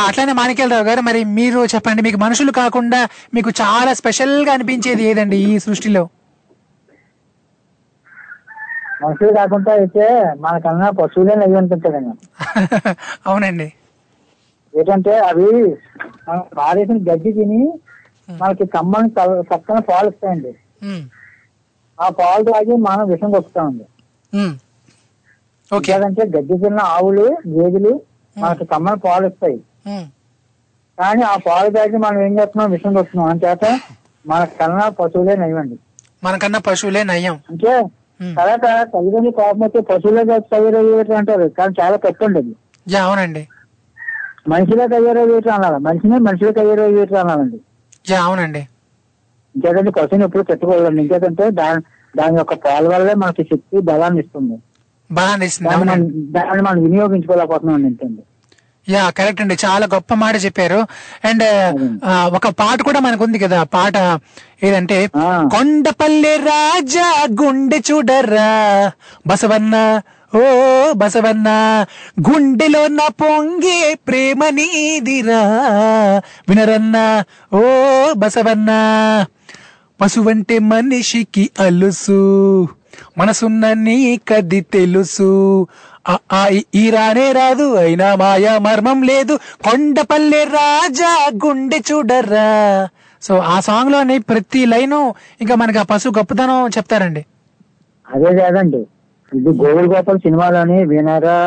అట్లానే 0.09 0.33
మాణిక్యాలరావు 0.41 0.89
గారు 0.91 1.01
మరి 1.09 1.21
మీరు 1.39 1.61
చెప్పండి 1.75 2.03
మీకు 2.09 2.19
మనుషులు 2.27 2.53
కాకుండా 2.63 3.01
మీకు 3.37 3.51
చాలా 3.63 3.93
స్పెషల్గా 4.03 4.53
అనిపించేది 4.57 5.05
ఏదండి 5.13 5.39
ఈ 5.51 5.55
సృష్టిలో? 5.67 6.05
మనుషులు 9.03 9.33
కాకుండా 9.33 9.71
అయితే 9.73 10.05
మనకన్నా 10.41 10.89
పశువులే 10.99 11.35
నవ్వు 11.35 11.57
అనిపించదండి 11.61 12.13
అవునండి. 13.29 13.67
ఏంటంటే 14.75 15.13
అవి 15.29 15.47
మనం 16.27 16.43
పారేసిన 16.57 16.99
గడ్డి 17.09 17.31
తిని 17.33 17.61
మనకి 18.35 18.65
కమ్మని 18.75 19.09
చక్కని 19.51 19.83
పాలు 19.89 20.09
ఇస్తాయండి. 20.13 20.53
ఆ 21.99 22.07
పాలు 22.19 22.45
తాగి 22.49 22.77
మనం 22.87 23.05
విషం 23.13 23.31
కొక్కుతామండి. 23.33 23.85
ఎందుకంటే 25.73 26.23
గడ్డి 26.35 26.57
తిన్న 26.63 26.81
ఆవులు 26.95 27.27
గేదెలు 27.55 27.93
మనకి 28.37 28.65
కమ్మని 28.73 29.01
పాలు 29.01 29.27
ఇస్తాయి. 29.27 29.59
కానీ 30.99 31.23
ఆ 31.25 31.35
పాలు 31.47 31.69
తాగి 31.71 31.99
మనం 31.99 32.19
ఏం 32.23 32.33
చేస్తున్నాం? 32.39 32.69
విషం 32.71 32.91
కొడుతున్నాం 32.95 33.29
అంచేత 33.29 33.65
మన 34.25 34.43
కన్నా 34.59 34.87
పశువులే 34.99 35.35
నయ్యండి. 35.37 35.77
మనకన్నా 36.23 36.61
పశువులే 36.67 37.03
నయ్యం. 37.05 37.37
అంటే 37.53 37.73
తర్వాత 38.39 38.67
తల్లిదండ్రులు 38.95 39.31
కోపం 39.31 39.61
వస్తే 39.61 39.81
పశువులే 39.81 40.25
తయారయ్యేటట్టు 40.53 41.13
అంటారు. 41.13 41.49
కానీ 41.59 41.75
చాలా 41.81 41.97
తప్పండి 41.97 42.39
అది 42.39 42.55
అవునండి. 42.97 43.43
మనిషిలో 44.49 44.87
తయారయ్యేటట్టు 44.87 45.51
అనాలి 45.51 45.79
మనిషిని 45.85 46.19
మనిషిలో 46.19 46.51
తయారయ్యేటట్టు 46.51 47.15
అనాలండి 47.15 47.59
అవునండి. 48.21 48.63
ఇంకేదంటే 49.55 49.91
పశువుని 49.91 50.25
ఎప్పుడు 50.25 50.43
పెట్టుకోవాలండి. 50.43 51.03
ఇంకేదంటే 51.03 51.45
దాని 51.51 51.81
దాని 52.15 52.37
యొక్క 52.37 52.55
పాల 52.55 52.85
వల్లే 52.89 53.15
మనకి 53.15 53.43
శక్తి 53.43 53.81
బలాన్ని 53.81 54.21
ఇస్తుంది. 54.21 54.57
బలాన్ని 55.11 55.47
ఇస్తుంది. 55.47 55.71
దాన్ని 56.37 56.63
మనం 56.63 56.79
వినియోగించుకోలేకపోతున్నాం 56.83 57.87
ఏంటండి 57.87 58.23
యా 58.87 59.03
కరెక్ట్ 59.11 59.43
అండి. 59.43 59.57
చాలా 59.65 59.85
గొప్ప 59.95 60.15
మాట 60.23 60.35
చెప్పారు. 60.45 60.81
అండ్ 61.29 61.45
ఒక 62.39 62.47
పాట 62.61 62.79
కూడా 62.89 63.01
మనకు 63.01 63.23
ఉంది 63.27 63.39
కదా. 63.39 63.61
పాట 63.77 63.97
ఏదంటే 64.67 64.99
కొండపల్లె 65.55 66.35
రాజా 66.49 67.09
గుండె 67.41 67.79
చూడరా 67.89 68.51
బసవన్న 69.27 69.77
ఓ 70.33 70.45
బసవన్న 71.01 71.49
గుండెలో 72.29 72.83
నా 72.95 73.07
పొంగే 73.21 73.79
ప్రేమ 74.09 74.41
నీదిరా 74.57 75.43
వినరన్నా 76.49 77.05
ఓ 77.53 77.63
బసవన్న. 78.23 78.71
పశువంటే 80.01 80.57
మనిషికి 80.71 81.45
అలుసు 81.61 82.21
మనసున్న 83.19 83.73
నీ 83.85 83.97
కది 84.29 84.61
తెలుసు 84.75 85.31
ఆ 86.07 86.19
ఆ 86.33 86.49
ఈ 86.49 86.65
ఈ 86.75 86.91
రానే 86.91 87.33
రాదు 87.33 87.77
అయినా 87.77 88.15
మాయా 88.15 88.59
మర్మం 88.59 89.03
లేదు. 89.03 89.35
కొండపల్లె 89.65 90.45
రాజా 90.45 91.13
గుండె 91.45 91.79
చూడరా. 91.79 92.49
సో 93.23 93.39
ఆ 93.39 93.61
సాంగ్లోని 93.61 94.19
ప్రతి 94.19 94.67
లైను 94.67 95.15
ఇంకా 95.41 95.55
మనకి 95.55 95.79
ఆ 95.79 95.83
పశు 95.83 96.09
గొప్పతనం 96.09 96.69
చెప్తారండి. 96.69 97.23
అదే 98.09 98.43
కాదండి. 98.43 98.83
ఇది 99.33 99.49
గోవుల 99.49 99.97
గోపాల్ 99.97 100.19
సినిమాలోని 100.19 100.85
వినరా 100.85 101.39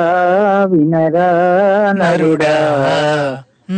వినరా 0.66 1.28
నరుడా. 1.92 2.56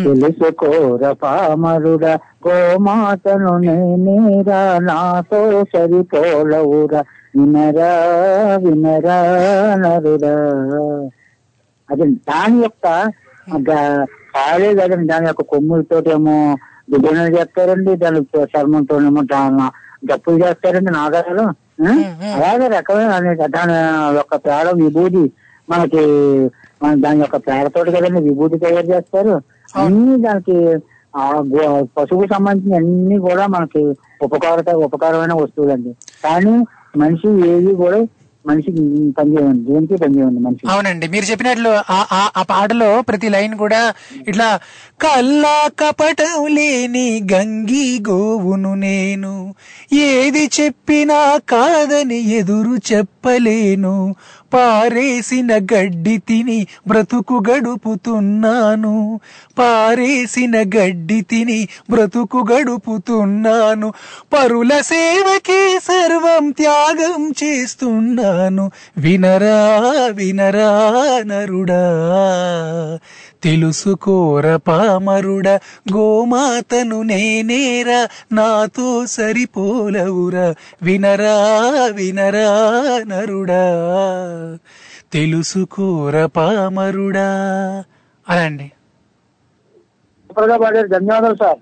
తెలుసుకోర 0.03 1.11
పామరుడా 1.21 2.13
గోమాతను 2.47 3.57
నేనేరా 3.57 4.79
నాతో 4.79 5.63
సరిపోలవురా. 5.63 7.01
వినరా 7.33 7.89
వినరా 8.63 9.17
నరుడా. 9.75 10.33
అది 11.89 12.05
దాని 12.27 12.57
యొక్క 12.63 12.85
పాలే 14.35 14.69
కదండి 14.79 15.05
దాని 15.07 15.27
యొక్క 15.27 15.43
కొమ్ములతోటేమో 15.51 16.35
డిజైన్లు 16.91 17.31
చేస్తారండి 17.37 17.91
దాని 17.95 18.19
చర్మంతోనేమో 18.53 19.21
డప్పులు 20.05 20.37
చేస్తారండి 20.43 20.91
నాగాలు 20.91 21.45
ఆ? 21.81 21.91
అలాగే 22.35 22.67
రకమైన 22.75 23.09
దాని 23.49 23.75
యొక్క 24.17 24.35
పేడ 24.45 24.65
విభూది 24.79 25.23
మనకి 25.67 26.01
మన 26.81 26.91
దాని 26.99 27.19
యొక్క 27.19 27.37
పేడతోటి 27.47 27.91
కదండి 27.91 28.19
విభూతి 28.27 28.57
తయారు 28.57 28.87
చేస్తారు. 28.91 29.33
అన్ని 29.75 30.15
దానికి 30.21 30.55
ఆ 31.13 31.23
పశువుకు 31.95 32.27
సంబంధించిన 32.33 32.75
అన్ని 32.75 33.17
కూడా 33.19 33.45
మనకి 33.47 33.81
ఉపకార 34.21 34.57
ఉపకారమైన 34.85 35.33
వస్తువులండి. 35.41 35.91
కానీ 36.23 36.53
మనిషి 36.93 37.29
ఏది 37.49 37.73
కూడా 37.75 37.99
మనిషికి 38.45 38.81
పనిచేయండి 39.17 39.63
దేనికి 39.67 39.95
పనిచేయండి 39.95 40.39
మనిషి. 40.39 40.61
అవునండి 40.69 41.07
మీరు 41.07 41.25
చెప్పినట్లు 41.25 41.71
ఆ- 41.89 42.07
ఆ- 42.11 42.31
ఆ 42.35 42.43
పాటలో 42.43 43.01
ప్రతి 43.01 43.29
లైన్ 43.29 43.55
కూడా 43.57 43.81
ఇట్లా 44.27 44.47
కల్లా 44.99 45.57
కపటం 45.79 46.45
లేని 46.55 47.05
గంగి 47.33 47.99
గోవును 48.07 48.73
నేను 48.79 49.33
ఏది 50.05 50.49
చెప్పినా 50.57 51.19
కాదని 51.49 52.19
ఎదురు 52.33 52.75
చెప్పలేను 52.91 53.95
పారేసిన 54.53 55.57
గడ్డి 55.57 56.17
తిని 56.17 56.67
బ్రతుకు 56.87 57.43
గడుపుతున్నాను. 57.51 59.19
పారేసిన 59.59 60.61
గడ్డి 60.61 61.21
తిని 61.21 61.67
బ్రతుకు 61.89 62.45
గడుపుతున్నాను. 62.51 63.93
పరుల 64.33 64.81
సేవకే 64.81 65.79
సర్వం 65.83 66.51
త్యాగం 66.51 67.33
చేస్తున్నాను. 67.43 68.71
వినరా 68.97 69.79
వినరా 70.11 70.69
నరుడా 71.23 71.79
తెలుసుకోర 73.43 74.47
పామరుడా 74.67 75.53
గోమాతను 75.93 76.99
నేనేరా 77.11 77.99
నాతో 78.31 78.87
సరిపోలవురా 79.15 80.47
వినరా 80.87 81.35
వినరా 81.97 82.49
నరుడా. 83.11 83.63
తెలుసుకోర 85.13 86.15
పామరుడా 86.37 87.29
ధన్యవాదాలు 90.95 91.37
sir. 91.43 91.59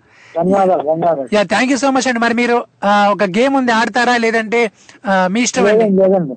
Yeah 1.36 1.42
thank 1.52 1.72
you 1.72 1.78
so 1.84 1.90
much 1.96 2.08
అండి. 2.10 2.20
మరి 2.26 2.36
మీరు 2.42 2.58
ఒక 3.14 3.24
గేమ్ 3.38 3.56
ఉంది 3.60 3.72
ఆడతారా 3.72 4.16
లేదంటే 4.26 4.60
మీ 5.34 5.40
ఇష్టం 5.48 5.66
అండి? 5.72 6.36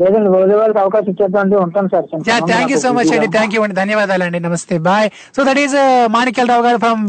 లేదండి 0.00 0.78
అవకాశం 0.78 1.08
ఇచ్చేద్దాం 1.10 1.50
ఉంటాను 1.64 1.88
sir. 1.88 2.06
Thank 2.50 2.72
you 2.72 2.78
so 2.84 2.90
much 2.92 3.10
అండి 3.16 3.28
థ్యాంక్ 3.36 3.54
యూ 3.54 3.60
అండి 3.62 3.76
ధన్యవాదాలు 3.76 4.24
అండి 4.24 4.40
నమస్తే 4.40 4.78
bye 4.88 5.08
so 5.36 5.42
that 5.44 5.60
is 5.64 5.76
Manikyala 6.10 6.48
Rao 6.52 6.64
గారు 6.66 6.78
ఫ్రమ్ 6.84 7.02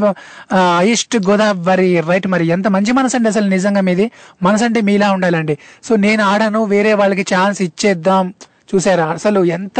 ఈస్ట్ 0.92 1.18
గోదావరి 1.30 1.90
రైట్ 2.10 2.28
మరి 2.34 2.48
ఎంత 2.56 2.68
మంచి 2.76 2.92
మనసు 2.92 3.16
అండి 3.16 3.30
అసలు 3.30 3.48
నిజంగా 3.50 3.82
మీది. 3.82 4.06
మనసు 4.44 4.64
అంటే 4.64 4.82
మీలా 4.82 5.12
ఉండాలండి. 5.12 5.58
సో 5.84 5.96
నేను 5.96 6.24
ఆడను 6.24 6.64
వేరే 6.74 6.94
వాళ్ళకి 7.02 7.26
ఛాన్స్ 7.36 7.62
ఇచ్చేద్దాం. 7.62 8.34
చూసారా 8.74 9.06
అసలు 9.18 9.40
ఎంత 9.58 9.80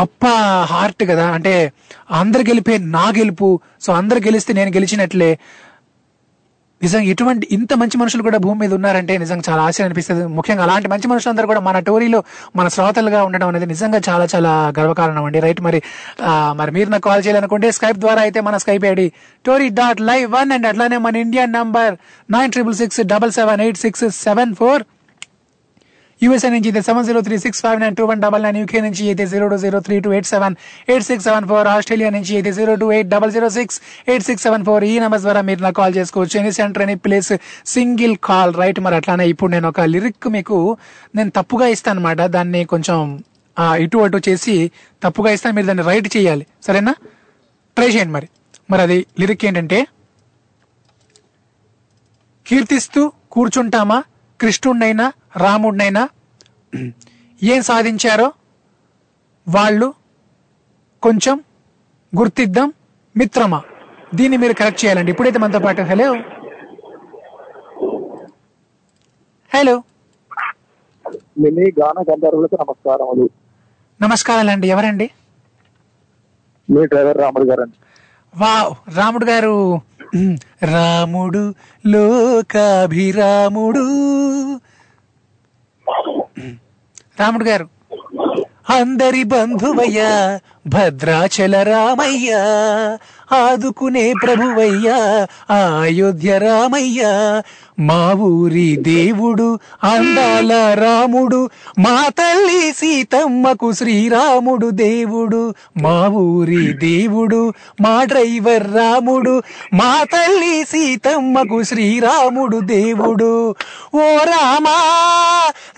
గొప్ప 0.00 0.24
హార్ట్ 0.72 1.04
కదా. 1.10 1.26
అంటే 1.36 1.72
అందరు 2.10 2.42
గెలిపే 2.42 2.78
నా 2.96 3.04
గెలుపు. 3.18 3.48
సో 3.80 3.92
అందరు 3.92 4.18
గెలిస్తే 4.18 4.52
నేను 4.52 4.70
గెలిచినట్లే. 4.70 5.38
నిజంగా 6.82 7.06
ఇటువంటి 7.12 7.44
ఇంత 7.56 7.72
మంచి 7.80 7.96
మనుషులు 8.02 8.22
కూడా 8.28 8.38
భూమి 8.44 8.58
మీద 8.62 8.72
ఉన్నారంటే 8.78 9.12
నిజంగా 9.22 9.44
చాలా 9.48 9.62
ఆశ్చర్యం 9.66 9.88
అనిపిస్తుంది. 9.88 10.22
ముఖ్యంగా 10.38 10.62
అలాంటి 10.66 10.88
మంచి 10.92 11.06
మనుషులందరూ 11.12 11.46
కూడా 11.52 11.62
మన 11.68 11.78
టోరీలో 11.88 12.20
మన 12.56 12.66
శ్రోతలుగా 12.76 13.20
ఉండడం 13.28 13.48
అనేది 13.52 13.66
నిజంగా 13.74 14.00
చాలా 14.08 14.24
చాలా 14.34 14.52
గర్వకారణం 14.78 15.24
అండి. 15.28 15.40
రైట్ 15.46 15.60
మరి 15.68 15.80
మరి 16.60 16.70
మీరు 16.78 16.90
నాకు 16.94 17.06
కాల్ 17.08 17.22
చేయాలనుకుంటే 17.26 17.70
స్కైప్ 17.78 18.00
ద్వారా 18.04 18.20
అయితే 18.20 18.40
మన 18.48 18.56
Skype 18.64 18.86
ID 18.92 19.06
Tori 19.44 19.68
dot 19.80 20.02
live 20.10 20.26
one 20.38 20.52
and 20.56 20.66
అట్లానే 20.72 20.98
మన 21.06 21.16
Indian 21.26 21.54
number 21.58 21.94
nine 22.30 22.52
triple 22.56 22.76
six 22.82 23.00
double 23.14 23.32
seven 23.32 23.62
eight 23.66 23.80
six 23.84 24.04
seven 24.26 24.54
four 24.54 24.84
USA 26.24 26.48
నుంచి 26.54 26.68
అయితే 26.70 26.80
seven 26.88 27.04
zero 27.06 27.20
three 27.26 27.36
six 27.44 27.60
five 27.64 27.78
nine 27.82 27.94
two 27.98 28.04
one 28.10 28.20
double 28.24 28.42
nine 28.46 28.58
UK 28.60 28.80
నుంచి 28.84 29.02
అయితే 29.12 29.24
zero 29.32 29.46
two 29.52 29.56
zero 29.64 29.78
three 29.86 29.96
two 30.04 30.10
eight 30.16 30.28
seven 30.32 30.54
eight 30.92 31.06
six 31.08 31.24
seven 31.28 31.46
four 31.50 31.68
Australia 31.74 32.10
నుంచి 32.16 32.32
అయితే 32.38 32.50
zero 32.58 32.74
two 32.82 32.88
eight 32.96 33.08
double 33.14 33.32
zero 33.36 33.48
six 33.58 33.78
eight 34.12 34.24
six 34.28 34.44
seven 34.46 34.64
four 34.68 34.84
ఈ 34.90 34.92
number 35.04 35.22
ద్వారా 35.24 35.40
మీరు 35.48 35.60
నాకు 35.66 35.76
call 35.80 35.94
చేసుకోవచ్చు. 35.98 36.34
Any 36.42 36.52
center 36.58 36.82
any 36.86 36.96
place 37.06 37.32
single 37.74 38.14
call 38.28 38.52
right 38.62 38.80
మరి 38.86 38.96
అట్లానే 39.00 39.24
ఇప్పుడు 39.32 39.50
నేను 39.54 39.68
ఒక 39.72 39.86
లిరిక్ 39.94 40.28
మీకు 40.36 40.58
నేను 41.18 41.32
తప్పుగా 41.38 41.68
ఇస్తాను 41.76 41.98
అనమాట 41.98 42.20
దాన్ని 42.36 42.62
కొంచెం 42.72 42.98
ఇటు 43.84 43.98
అటు 44.04 44.18
చేసి 44.28 44.54
తప్పుగా 45.04 45.32
ఇస్తాను 45.36 45.54
మీరు 45.56 45.68
దాన్ని 45.70 45.84
రైట్ 45.90 46.08
చేయాలి. 46.16 46.44
సరేనా? 46.66 46.94
ట్రై 47.76 47.88
చేయండి 47.94 48.12
మరి. 48.18 48.28
మరి 48.70 48.82
అది 48.86 48.98
లిరిక్ 49.20 49.44
ఏంటంటే 49.48 49.78
కీర్తిస్తూ 52.46 53.02
కూర్చుంటామా? 53.34 53.98
కృష్ణుడినైనా 54.40 55.06
రాముడినైనా 55.36 56.08
ఏం 57.42 57.62
సాధించారో 57.62 58.32
వాళ్ళు 59.48 59.94
కొంచెం 61.02 61.40
గుర్తిద్దాం 62.18 62.72
మిత్రమా? 63.16 63.62
దీన్ని 64.14 64.36
మీరు 64.36 64.52
కరెక్ట్ 64.52 64.84
చేయాలండి. 64.84 65.10
ఇప్పుడైతే 65.10 65.38
మనతో 65.38 65.58
పాటు 65.58 65.82
హలో 65.82 66.14
హలో 69.54 69.82
మినీ 71.38 71.72
గాన 71.80 72.04
గంధర్వులకు 72.10 72.54
నమస్కారములు. 72.54 73.30
నమస్కారాలండి 74.00 74.68
ఎవరండి? 74.68 75.10
మీ 76.70 76.86
డ్రైవర్ 76.86 77.18
రాముడు 77.18 77.44
గారండి. 77.44 77.76
వావ్! 78.36 78.96
రాముడు 78.96 79.24
గారు 79.24 79.82
రాముడు 80.64 81.54
లోకాభిరాముడు. 81.84 83.84
రాముడు 87.20 87.44
గారు. 87.44 87.66
అందరి 88.70 89.24
బంధువయ్యా 89.24 90.40
భద్రాచల 90.66 91.62
రామయ్య 91.62 92.30
ఆదుకునే 93.32 94.12
ప్రభువయ్యా 94.22 94.98
అయోధ్య 95.82 96.38
రామయ్య 96.38 97.00
మా 97.78 98.12
ఊరి 98.20 98.76
దేవుడు 98.76 99.58
అందాల 99.82 100.74
రాముడు 100.74 101.50
మా 101.78 102.08
తల్లి 102.08 102.72
సీతమ్మకు 102.72 103.72
శ్రీరాముడు 103.72 104.70
దేవుడు 104.70 105.54
మా 105.82 106.08
ఊరి 106.14 106.72
దేవుడు 106.72 107.52
మా 107.80 108.04
డ్రైవర్ 108.04 108.74
రాముడు 108.74 109.42
మా 109.74 110.04
తల్లి 110.04 110.64
సీతమ్మకు 110.64 111.62
శ్రీరాముడు 111.62 112.60
దేవుడు. 112.60 113.32
ఓ 113.94 114.06
రామా 114.24 114.76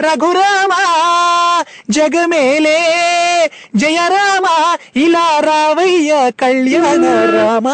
రఘురామా 0.01 0.83
జగమేలే 1.91 2.81
జయరామ 3.77 4.47
ఇలా 4.97 5.41
రావయ్య 5.41 6.31
కళ్యాణ 6.41 7.05
రామ. 7.37 7.69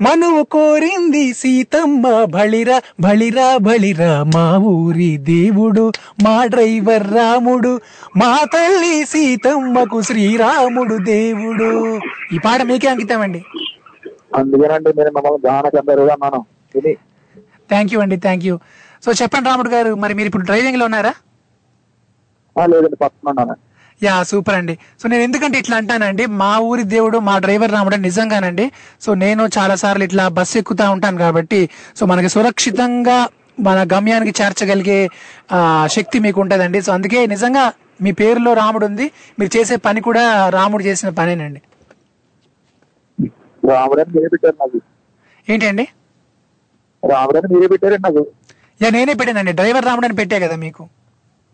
మనువు 0.00 0.42
కోరింది 0.42 1.32
సీతమ్మ 1.32 2.24
బళిరా 2.24 2.80
బళిరా 3.26 3.46
బళిరా 3.66 4.10
మా 4.34 4.44
ఊరి 4.70 5.08
దేవుడు 5.28 5.84
మా 6.24 6.34
డ్రైవర్ 6.52 7.06
రాముడు 7.16 7.72
మా 8.20 8.28
తల్లి 8.52 8.92
సీతమ్మకు 9.12 9.98
శ్రీరాముడు 10.08 10.96
దేవుడు. 11.08 11.70
ఈ 12.34 12.38
పాట 12.44 12.60
మీకే 12.68 12.88
అంకితం 12.92 13.22
అండి 13.26 13.40
అందుకేనండి 14.38 14.90
నేను 14.98 15.12
మమ్మల్ని 15.16 15.40
గాన 15.46 15.64
గంధర్వులు 15.76 16.12
అన్నాను 16.14 16.40
విని. 16.74 16.94
థ్యాంక్ 17.70 17.92
యూ 17.94 18.00
అండి 18.04 18.18
థ్యాంక్ 18.26 18.46
యూ 18.48 18.54
సో 19.02 19.12
చెప్పండి 19.22 19.48
రాముడు 19.50 19.72
గారు 19.76 19.92
మరి 20.04 20.14
మీరు 20.18 20.30
ఇప్పుడు 20.32 20.46
డ్రైవింగ్లో 20.50 20.86
ఉన్నారా 20.90 21.12
లేదండి 22.56 22.98
పక్కన 23.02 23.28
ఉన్నాను. 23.32 23.56
యా 24.02 24.14
సూపర్ 24.30 24.56
అండి. 24.58 24.74
సో 25.00 25.04
నేను 25.12 25.22
ఎందుకంటే 25.26 25.56
ఇట్లా 25.62 25.76
అంటానండి 25.80 26.24
మా 26.40 26.50
ఊరి 26.70 26.82
దేవుడు 26.94 27.18
మా 27.28 27.34
డ్రైవర్ 27.44 27.72
రాముడు 27.76 27.96
నిజంగానండి. 28.08 28.66
సో 29.04 29.10
నేను 29.24 29.42
చాలా 29.56 29.74
సార్లు 29.82 30.04
ఇట్లా 30.08 30.24
బస్సు 30.38 30.56
ఎక్కుతా 30.62 30.86
ఉంటాను 30.94 31.18
కాబట్టి 31.24 31.60
సో 31.98 32.06
మనకి 32.12 32.30
సురక్షితంగా 32.34 33.18
మన 33.66 33.78
గమ్యానికి 33.92 34.32
చేర్చగలిగే 34.40 34.98
శక్తి 35.96 36.18
మీకు 36.26 36.38
ఉంటదండి 36.44 36.80
సో 36.86 36.90
అందుకే 36.96 37.20
నిజంగా 37.34 37.64
మీ 38.04 38.10
పేరులో 38.20 38.50
రాముడు 38.62 38.84
ఉంది 38.90 39.06
మీరు 39.38 39.50
చేసే 39.56 39.76
పని 39.86 40.00
కూడా 40.08 40.24
రాముడు 40.56 40.82
చేసిన 40.88 41.08
పనేనండి. 41.20 41.60
ఏంటండి? 45.48 45.84
రాముడని 47.02 47.48
మీరే 47.54 47.68
పెట్టారండి 47.72 48.04
నాకు. 48.06 48.22
యా 48.82 48.88
నేనే 48.96 49.14
పెట్టానండి. 49.20 49.52
డ్రైవర్ 49.60 49.86
రాముడు 49.88 50.06
అని 50.08 50.16
పెట్టే 50.20 50.38
కదా 50.44 50.56
మీకు. 50.66 50.82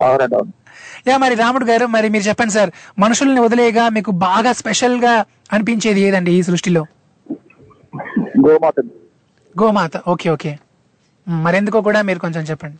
అవునండి 0.00 0.36
అవును. 0.38 0.52
యా 1.08 1.16
మరి 1.16 1.34
రాముడు 1.34 1.64
గారు 1.64 1.86
మరి 1.86 2.08
మీరు 2.08 2.24
చెప్పండి 2.24 2.52
సార్ 2.52 2.70
మనుషుల్ని 2.98 3.40
వదిలేయగా 3.40 3.88
మీకు 3.88 4.10
బాగా 4.10 4.52
స్పెషల్గా 4.52 5.24
అనిపించేది 5.52 6.00
ఏదండి 6.00 6.32
ఈ 6.32 6.42
సృష్టిలో? 6.42 6.82
గోమాత 8.46 8.74
గోమాత. 9.58 9.96
Okay 10.08 10.30
okay. 10.30 10.58
మరెందుకో 11.28 11.80
కూడా 11.80 12.02
మీరు 12.02 12.18
కొంచెం 12.18 12.42
చెప్పండి. 12.42 12.78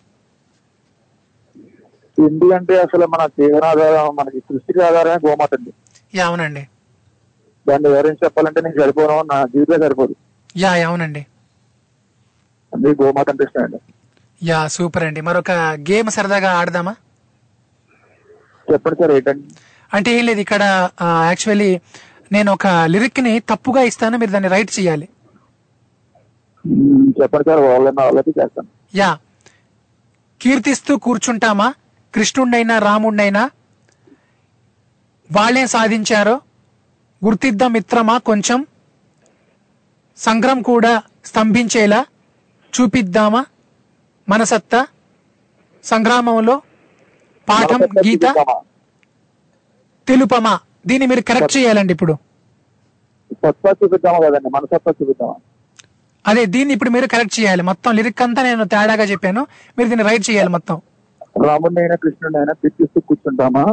ఎందుకంటే 2.19 2.81
అసలు 2.81 3.07
మన 3.07 3.27
జీవనాధారం 3.27 4.17
మనకి 4.17 4.41
సృష్టికి 4.41 4.81
ఆధారమే 4.83 5.29
గోమాత 5.29 5.55
అండి 5.55 5.73
యా 6.15 6.27
అవునండి. 6.27 6.63
దాన్ని 7.69 7.89
వివరించి 7.89 8.21
చెప్పాలంటే 8.25 8.61
నేను 8.61 8.81
సరిపోను 8.81 9.23
నా 9.33 9.45
జీవితం 9.45 9.81
సరిపోదు. 9.81 10.15
యా 10.57 10.89
అవునండి. 10.89 11.27
అందుకే 12.73 13.05
గోమాత 13.05 13.31
అంటే 13.31 13.45
ఇష్టం 13.45 13.63
అండి. 13.63 13.79
యా 14.43 14.69
సూపర్ 14.69 15.03
అండి. 15.03 15.21
మరొక 15.21 15.51
గేమ్ 15.91 16.11
సరదాగా 16.11 16.53
ఆడదామా? 16.53 16.95
చెప్పండి 18.69 18.99
సార్ 19.01 19.13
ఏంటండి 19.13 19.45
అంటే 19.91 20.11
ఏం 20.19 20.25
లేదు 20.25 20.41
ఇక్కడ 20.41 20.63
యాక్చువల్లీ 21.31 21.71
నేను 22.33 22.51
ఒక 22.53 22.67
లిరిక్ని 22.93 23.41
తప్పుగా 23.51 23.83
ఇస్తాను 23.83 24.19
మీరు 24.19 24.31
దాన్ని 24.31 24.49
రైట్ 24.49 24.79
చేయాలి. 24.79 25.07
మ్మ్, 26.65 27.07
చెప్పండి 27.19 27.45
సార్ 27.49 27.61
వాళ్ళని 27.65 27.97
వాళ్ళకి 28.01 28.33
చేస్తాను. 28.39 28.69
యా. 28.95 29.11
కీర్తిస్తూ 30.41 30.93
కూర్చుంటామా? 30.99 31.69
కృష్ణుండైనా 32.15 32.79
రాముండైనా 32.79 33.43
వాళ్ళేం 35.31 35.69
సాధించారో? 35.69 36.37
గుర్తిద్దాం 37.23 37.73
మిత్రమా 37.73 38.19
కొంచెం? 38.29 38.59
సంగ్రం 40.19 40.63
కూడా 40.63 40.93
స్తంభించేలా 41.25 42.01
చూపిద్దామా? 42.73 43.43
మన 44.29 44.43
సత్తా 44.45 44.81
సంగ్రామంలో? 45.85 46.57
పాఠం 47.49 47.81
గీత? 48.07 48.27
తెలుపమా? 50.07 50.55
దీన్ని 50.87 51.07
మీరు 51.07 51.23
కరెక్ట్ 51.31 51.57
చేయాలండి 51.57 51.93
ఇప్పుడు. 51.97 52.15
సత్తా 53.43 53.71
చూపిద్దామా 53.81 54.19
కదండి? 54.27 54.49
మన 54.57 54.65
సత్తా 54.73 54.91
చూపిద్దామా? 54.99 55.35
అదే 56.25 56.43
దీన్ని 56.55 56.73
ఇప్పుడు 56.75 56.91
మీరు 56.91 57.07
కరెక్ట్ 57.07 57.41
చేయాలి. 57.41 57.63
మొత్తం 57.63 57.91
లిరిక్ 57.99 58.23
అంతా 58.23 58.43
నేను 58.43 58.65
తేడాగా 58.65 59.05
చెప్పాను. 59.05 59.43
మీరు 59.79 59.89
దీన్ని 59.89 60.07
రైట్ 60.11 60.31
చేయాలి 60.31 60.51
మొత్తం. 60.57 60.77
రాముడిని 61.47 61.97
కృష్ణుడిని 62.03 62.39
అయినా 62.39 62.55
తిట్టిస్తూ 62.63 63.01
కూర్చుంటామా? 63.01 63.65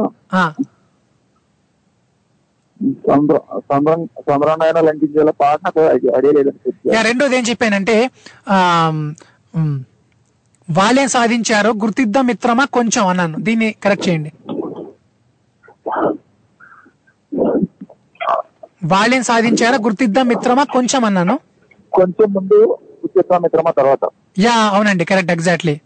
లంకించేలా 4.86 5.32
పాట 5.42 5.60
యా, 6.94 7.02
రెండోది 7.08 7.36
ఏం 7.38 7.44
చెప్పానంటే 7.50 7.96
వాళ్ళేం 10.70 11.08
సాధించారో 11.08 11.70
గుర్తిద్దాం 11.82 12.26
మిత్రమా? 12.26 12.64
కొంచెం 12.64 13.06
అన్నాను. 13.06 13.36
దీన్ని 13.40 13.74
కరెక్ట్ 13.84 14.08
చేయండి. 14.08 14.32
వాళ్ళేం 18.84 19.22
సాధించారో 19.22 19.78
గుర్తిద్దాం 19.78 20.26
మిత్రమా? 20.28 20.64
కొంచెం 20.64 21.04
అన్నాను. 21.04 21.38
కొంచెం 21.92 22.32
ముందు 22.32 22.58
ఉచిత 23.04 23.32
మిత్రమా 23.36 23.70
తర్వాత? 23.70 24.04
యా 24.38 24.54
అవునండి. 24.74 25.04
కరెక్ట్ 25.04 25.32
ఎగ్జాక్ట్లీ 25.32 25.80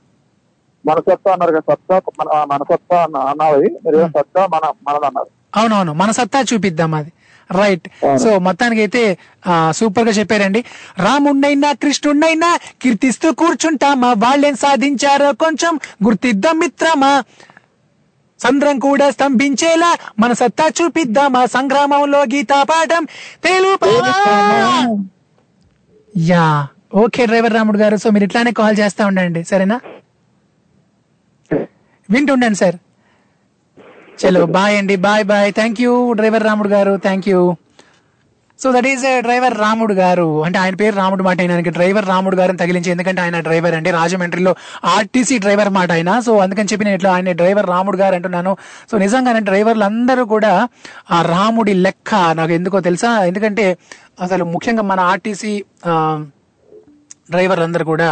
మన 0.87 0.99
సత్తా 0.99 1.33
అన్నారు 1.33 1.51
కదా 1.51 1.61
సత్తా? 1.73 2.01
మన 2.19 2.45
మన 2.51 2.63
సత్తా 2.63 3.03
అన్న 3.03 3.17
అన్నది 3.17 3.69
సత్తా 4.19 4.47
మన 4.47 4.73
మనది 4.89 5.07
అన్నారు. 5.07 5.31
అవునవును. 5.57 5.93
మన 5.93 6.11
సత్తా 6.11 6.45
చూపిద్దాం 6.53 6.95
అది. 6.95 7.13
రైట్ 7.51 7.87
సో 8.23 8.39
మొత్తానికి 8.39 8.81
అయితే 8.81 9.03
సూపర్గా 9.79 10.13
చెప్పారండి. 10.13 10.61
రాముండైనా 10.99 11.73
కృష్ణుండైనా 11.83 12.51
కీర్తిస్తూ 12.83 13.33
కూర్చుంటామా? 13.33 14.11
వాళ్ళేం 14.25 14.57
సాధించారో 14.57 15.33
కొంచెం 15.45 15.75
గుర్తిద్దాం 16.07 16.59
మిత్రమా? 16.59 17.13
సంద్రం 18.41 18.79
కూడా 18.79 19.11
స్తంభించేలా 19.11 19.91
మన 20.19 20.33
సత్తా 20.33 20.67
చూపిద్దామా? 20.79 21.43
సంగ్రామంలో 21.57 22.21
గీతా 22.35 22.63
పాఠం 22.63 23.05
తెలుపమా 23.45 24.15
యా. 26.15 26.47
ఓకే 27.03 27.23
డ్రైవర్ 27.27 27.55
రాముడు 27.55 27.79
గారు. 27.79 27.97
సో 28.03 28.11
మీరు 28.11 28.25
ఇట్లానే 28.25 28.53
కాల్ 28.59 28.77
చేస్తా 28.81 29.07
ఉండండి. 29.07 29.45
సరేనా? 29.45 29.79
వింటుండండి 32.09 32.59
సార్. 32.59 32.77
చలో 34.23 34.41
బాయ్ 34.57 34.75
అండి 34.79 34.97
bye 35.05 35.25
bye 35.31 35.51
thank 35.59 35.79
you 35.85 35.93
driver 36.19 36.45
Ramudu 36.49 36.71
garu. 36.75 36.93
Thank 37.07 37.27
you 37.31 37.41
so 38.63 38.69
that 38.75 38.87
is 38.91 39.05
driver 39.27 39.55
Ramudu 39.63 39.95
garu. 40.01 40.27
అంటే 40.47 40.59
ఆయన 40.59 40.75
పేరు 40.83 40.95
రాముడు 41.01 41.23
మాట 41.27 41.41
ఆయనకి 41.45 41.73
డ్రైవర్ 41.77 42.07
రాముడు 42.11 42.37
గారిని 42.41 42.59
తగిలించి 42.61 42.91
ఎందుకంటే 42.95 43.21
ఆయన 43.25 43.39
డ్రైవర్ 43.47 43.75
అండి. 43.79 43.91
రాజమండ్రిలో 43.99 44.53
ఆర్టీసీ 44.97 45.37
డ్రైవర్ 45.45 45.71
మాట 45.79 45.91
ఆయన 45.97 46.13
సో 46.27 46.33
అందుకని 46.45 46.71
చెప్పి 46.73 46.87
నేను 46.89 46.99
ఇట్లా 47.01 47.11
ఆయన 47.17 47.33
డ్రైవర్ 47.41 47.69
రాముడు 47.73 47.99
గారు 48.03 48.15
అంటున్నాను. 48.19 48.53
సో 48.91 48.95
నిజంగానే 49.05 49.41
డ్రైవర్లు 49.51 49.85
అందరూ 49.91 50.25
కూడా 50.35 50.53
ఆ 51.17 51.21
రాముడి 51.33 51.75
లెక్క 51.87 52.15
నాకు 52.41 52.55
ఎందుకో 52.59 52.81
తెలుసా? 52.89 53.13
ఎందుకంటే 53.31 53.67
అసలు 54.27 54.47
ముఖ్యంగా 54.55 54.85
మన 54.93 55.01
ఆర్టీసీ 55.13 55.53
డ్రైవర్లు 57.33 57.67
అందరూ 57.69 57.85
కూడా 57.93 58.09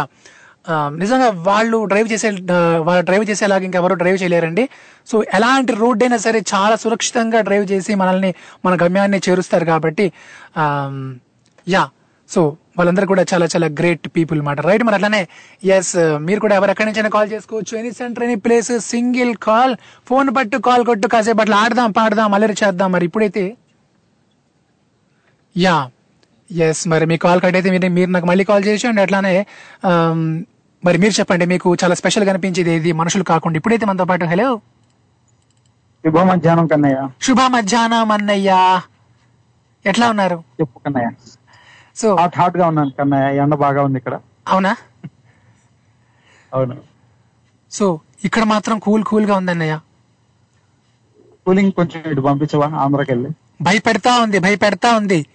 నిజంగా 1.01 1.29
వాళ్ళు 1.47 1.77
డ్రైవ్ 1.91 2.07
చేసే 2.13 2.29
వాళ్ళు 2.87 3.03
డ్రైవ్ 3.07 3.23
చేసేలాగా 3.29 3.65
ఇంకెవరు 3.67 3.95
డ్రైవ్ 4.01 4.17
చేయలేరండి. 4.21 4.63
సో 5.09 5.15
ఎలాంటి 5.37 5.73
రోడ్ 5.81 6.03
అయినా 6.05 6.17
సరే 6.25 6.39
చాలా 6.53 6.75
సురక్షితంగా 6.83 7.39
డ్రైవ్ 7.47 7.65
చేసి 7.71 7.93
మనల్ని 8.01 8.31
మన 8.65 8.75
గమ్యాన్ని 8.83 9.19
చేరుస్తారు 9.27 9.65
కాబట్టి 9.71 10.05
యా 11.67 11.83
సో 12.29 12.41
వాళ్ళందరూ 12.77 13.05
కూడా 13.11 13.23
చాలా 13.31 13.45
చాలా 13.53 13.67
గ్రేట్ 13.79 14.05
పీపుల్ 14.17 14.39
మాట. 14.47 14.59
రైట్ 14.67 14.83
మరి 14.87 14.95
అట్లానే 14.97 15.19
ఎస్ 15.77 15.91
మీరు 16.27 16.39
కూడా 16.45 16.55
ఎవరు 16.59 16.71
ఎక్కడి 16.73 16.87
నుంచైనా 16.89 17.11
కాల్ 17.15 17.29
చేసుకోవచ్చు. 17.33 17.73
Any 17.81 17.91
center 17.99 18.23
any 18.27 18.37
place 18.45 18.71
single 18.93 19.33
call 19.47 19.73
phone 20.11 20.29
పట్టు 20.37 20.59
కాల్ 20.67 20.85
కొట్టు 20.89 21.09
కాసేపు 21.15 21.43
అట్లా 21.43 21.57
ఆడదాం 21.65 21.91
పాడదాం 21.99 22.33
అల్లరి 22.37 22.55
చేద్దాం 22.63 22.89
మరి. 22.95 23.05
ఇప్పుడైతే 23.09 23.43
యా 25.55 25.75
ఎస్ 26.49 26.81
మరి 26.93 27.05
మీ 27.11 27.17
కాల్ 27.25 27.39
కట్ 27.43 27.55
అయితే 27.59 27.69
మీరు 27.75 27.91
మీరు 27.99 28.09
నాకు 28.15 28.27
మళ్ళీ 28.31 28.43
కాల్ 28.49 28.65
చేసి 28.69 28.87
అండ్ 28.89 29.01
అట్లానే 29.05 29.35
మరి 30.85 30.97
మీరు 30.97 31.19
చెప్పండి 31.19 31.45
మీకు 31.45 31.75
చాలా 31.75 31.95
స్పెషల్గా 31.95 32.29
అనిపించేది 32.29 32.71
ఇది 32.71 32.91
మనుషులు 32.91 33.23
కాకుండా. 33.23 33.57
ఇప్పుడైతే 33.57 33.85
మనతో 33.85 34.05
పాటు 34.05 34.25
హలో 34.25 34.61
శుభ 36.05 36.17
మధ్యాహ్నం 36.17 36.67
కన్నయ్య. 36.67 37.09
శుభ 37.21 37.37
మధ్యాహ్నం 37.41 38.11
అన్నయ్య. 38.11 38.81
ఎట్లా 39.85 40.09
ఉన్నారు? 40.09 40.43
చెప్పు 40.61 40.79
కన్నయ్య. 40.79 41.09
సో 41.95 42.15
హాట్ 42.15 42.37
హాట్గా 42.37 42.67
ఉన్నాను 42.67 42.89
కన్నయ్య. 42.89 43.37
ఎండ 43.37 43.55
బాగా 43.55 43.83
ఉంది 43.83 43.97
ఇక్కడ. 43.97 44.19
అవునా? 44.47 44.75
అవును. 46.53 46.77
సో 47.71 47.99
ఇక్కడ 48.23 48.43
మాత్రం 48.43 48.79
కూల్ 48.79 49.03
కూల్గా 49.03 49.35
ఉందన్నయ్య. 49.35 49.79
కూలింగ్ 51.45 51.71
కొంచెం 51.71 52.11
ఇటు 52.11 52.21
పంపించవా? 52.21 52.67
ఆంధ్రాకి 52.67 53.11
వెళ్ళి 53.11 53.29
భయపెడతా 53.61 54.19
ఉంది 54.19 54.39
భయపెడతా 54.39 54.97
ఉంది. 54.97 55.25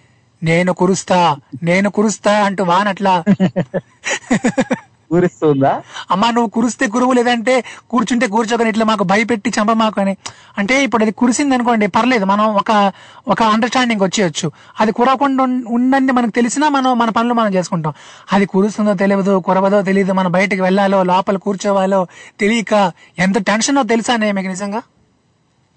నేను 0.43 0.73
కురుస్తా 0.73 1.37
నేను 1.63 1.89
కురుస్తా 1.89 2.45
అంటూ 2.45 2.63
వానట్లా. 2.63 3.23
ఊరిస్తుందా 5.11 5.71
అమ్మా 6.13 6.27
నువ్వు 6.29 6.49
కురిస్తే 6.49 6.85
కురువు 6.87 7.13
లేదంటే 7.13 7.53
కూర్చుంటే 7.89 8.25
కూర్చోకని 8.27 8.69
ఇట్లా 8.69 8.85
మాకు 8.85 9.03
భయపెట్టి 9.03 9.49
చంప 9.49 9.71
మాకు 9.81 9.97
అని 10.03 10.13
అంటే 10.57 10.75
ఇప్పుడు 10.85 11.03
అది 11.03 11.13
కురిసింది 11.21 11.55
అనుకోండి 11.55 11.87
పర్లేదు 11.87 12.25
మనం 12.25 12.45
ఒక 12.61 12.71
ఒక 13.27 13.41
అండర్స్టాండింగ్ 13.53 14.03
వచ్చేయచ్చు. 14.03 14.47
అది 14.79 14.91
కురవకుండా 14.91 15.43
ఉందని 15.77 16.11
మనకు 16.11 16.33
తెలిసినా 16.39 16.69
మనం 16.69 16.91
మన 16.99 17.09
పనులు 17.09 17.33
మనం 17.33 17.51
చేసుకుంటాం. 17.53 17.93
అది 18.33 18.45
కురుస్తుందో 18.45 18.93
తెలియదు 18.95 19.35
కురవదో 19.47 19.81
తెలియదు 19.81 20.13
మనం 20.13 20.31
బయటికి 20.31 20.61
వెళ్ళాలో 20.61 20.99
లోపల 21.03 21.37
కూర్చోవాలో 21.37 22.01
తెలియక 22.39 22.73
ఎంత 23.17 23.37
టెన్షనో 23.49 23.83
తెలుసా 23.93 24.15
నే 24.17 24.31
మీకు 24.31 24.47
నిజంగా? 24.47 24.81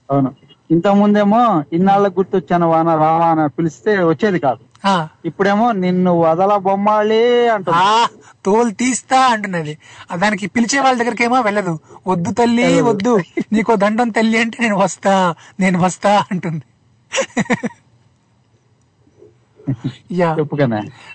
అవును. 0.09 0.31
ఇంత 0.71 0.89
ముందేమో 0.99 1.41
ఇన్నాళ్ళకి 1.73 2.17
గుర్తొచ్చాను 2.19 2.67
వాన 2.67 2.91
రావా 3.03 3.27
అని 3.33 3.45
పిలిస్తే 3.57 3.93
వచ్చేది 4.05 4.39
కాదు. 4.39 4.63
ఇప్పుడేమో 5.25 5.73
నిన్ను 5.73 6.21
వదల 6.21 6.57
బొమ్మాలి 6.57 7.49
అంటుంది. 7.49 7.79
ఆ 7.79 8.07
తోలు 8.45 8.71
తీస్తా 8.71 9.21
అంటున్నది. 9.21 9.79
దానికి 10.15 10.47
పిలిచే 10.47 10.81
వాళ్ళ 10.81 11.03
దగ్గరకేమో 11.03 11.41
వెళ్ళదు. 11.41 11.79
వద్దు 12.07 12.33
తల్లి 12.33 12.81
వద్దు. 12.81 13.21
నీకో 13.53 13.77
దండం 13.77 14.09
తల్లి 14.09 14.39
అంటే 14.39 14.57
నేను 14.61 14.77
వస్తా 14.77 15.35
నేను 15.61 15.79
వస్తా 15.81 16.25
అంటుంది. 16.31 16.63
యా. 20.13 20.35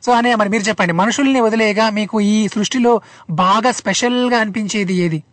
సో 0.05 0.11
అనే 0.11 0.35
మరి 0.35 0.49
మీరు 0.49 0.63
చెప్పండి. 0.63 0.93
మనుషుల్ని 0.93 1.41
వదిలేగా 1.41 1.89
మీకు 1.89 2.21
ఈ 2.21 2.47
సృష్టిలో 2.47 3.01
బాగా 3.29 3.71
స్పెషల్గా 3.71 4.39
అనిపించేది 4.39 4.93
ఏది? 4.93 5.23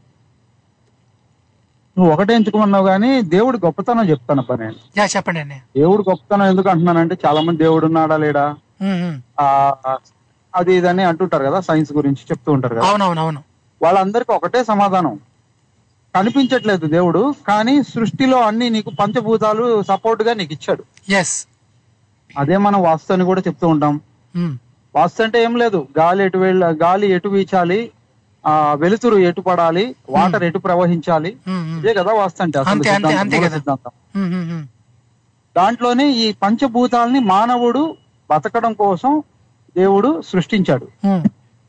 నువ్వు 1.97 2.13
ఒకటే 2.13 2.35
ఎంచుకోమన్నావు 2.35 2.87
కానీ 2.87 3.11
దేవుడి 3.35 3.59
గొప్పతనం 3.65 4.07
చెప్తాను 4.11 4.43
పని 4.43 4.63
నేను. 4.63 4.79
చెప్పండి 5.17 5.41
అన్నయ్య. 5.41 5.63
దేవుడి 5.77 6.03
గొప్పతనం 6.11 6.47
ఎందుకు 6.47 6.69
అంటున్నానంటే 6.69 7.17
చాలా 7.27 7.41
మంది 7.41 7.59
దేవుడు 7.63 7.87
ఉన్నాడా 7.87 8.17
లేడా? 8.17 8.45
అది 10.55 10.73
ఇదని 10.75 11.03
అంటుంటారు 11.03 11.45
కదా 11.45 11.61
సైన్స్ 11.61 11.93
గురించి 11.93 12.23
చెప్తూ 12.31 12.53
ఉంటారు 12.53 12.75
కదా. 12.75 12.87
అవునవునవును. 12.89 13.41
వాళ్ళందరికీ 13.81 14.33
ఒకటే 14.33 14.65
సమాధానం. 14.65 15.15
కనిపించట్లేదు 16.15 16.87
దేవుడు 16.87 17.23
కానీ 17.49 17.83
సృష్టిలో 17.83 18.41
అన్ని 18.41 18.67
నీకు 18.71 18.91
పంచభూతాలు 19.01 19.65
సపోర్ట్గా 19.83 20.33
నీకు 20.35 20.53
ఇచ్చాడు. 20.53 20.83
ఎస్ 21.13 21.37
అదే 22.39 22.57
మనం 22.57 22.83
వాస్తు 22.83 23.13
అని 23.13 23.25
కూడా 23.25 23.43
చెప్తూ 23.47 23.69
ఉంటాం. 23.69 23.95
వాస్తు 24.95 25.23
అంటే 25.23 25.39
ఏం 25.45 25.55
లేదు. 25.57 25.79
గాలి 25.99 26.25
ఎటు 26.25 26.39
వెళ్ళ 26.39 26.65
గాలి 26.83 27.07
ఎటు 27.17 27.29
వీచాలి 27.29 27.81
ఆ 28.45 28.53
వెలుతురు 28.75 29.17
ఎటు 29.25 29.41
పడాలి 29.41 29.85
వాటర్ 30.09 30.45
ఎటు 30.45 30.59
ప్రవహించాలి 30.59 31.31
ఇదే 31.79 31.95
కదా 31.95 32.13
వాస్తు 32.13 32.43
అంటే 32.43 32.59
అసలు 32.59 32.73
అంతే 32.73 32.91
అంతే 32.91 33.07
సిద్ధాంతం, 33.07 33.21
అంతే 33.21 33.37
మూల 33.39 33.49
కదా. 33.49 33.91
ఉమ్, 34.17 34.33
ఉమ్. 34.53 34.65
దాంట్లోనే 35.57 36.07
ఈ 36.17 36.33
పంచభూతాల్ని 36.43 37.21
మానవుడు 37.27 37.83
బతకడం 38.31 38.73
కోసం 38.75 39.13
దేవుడు 39.77 40.23
సృష్టించాడు. 40.29 40.87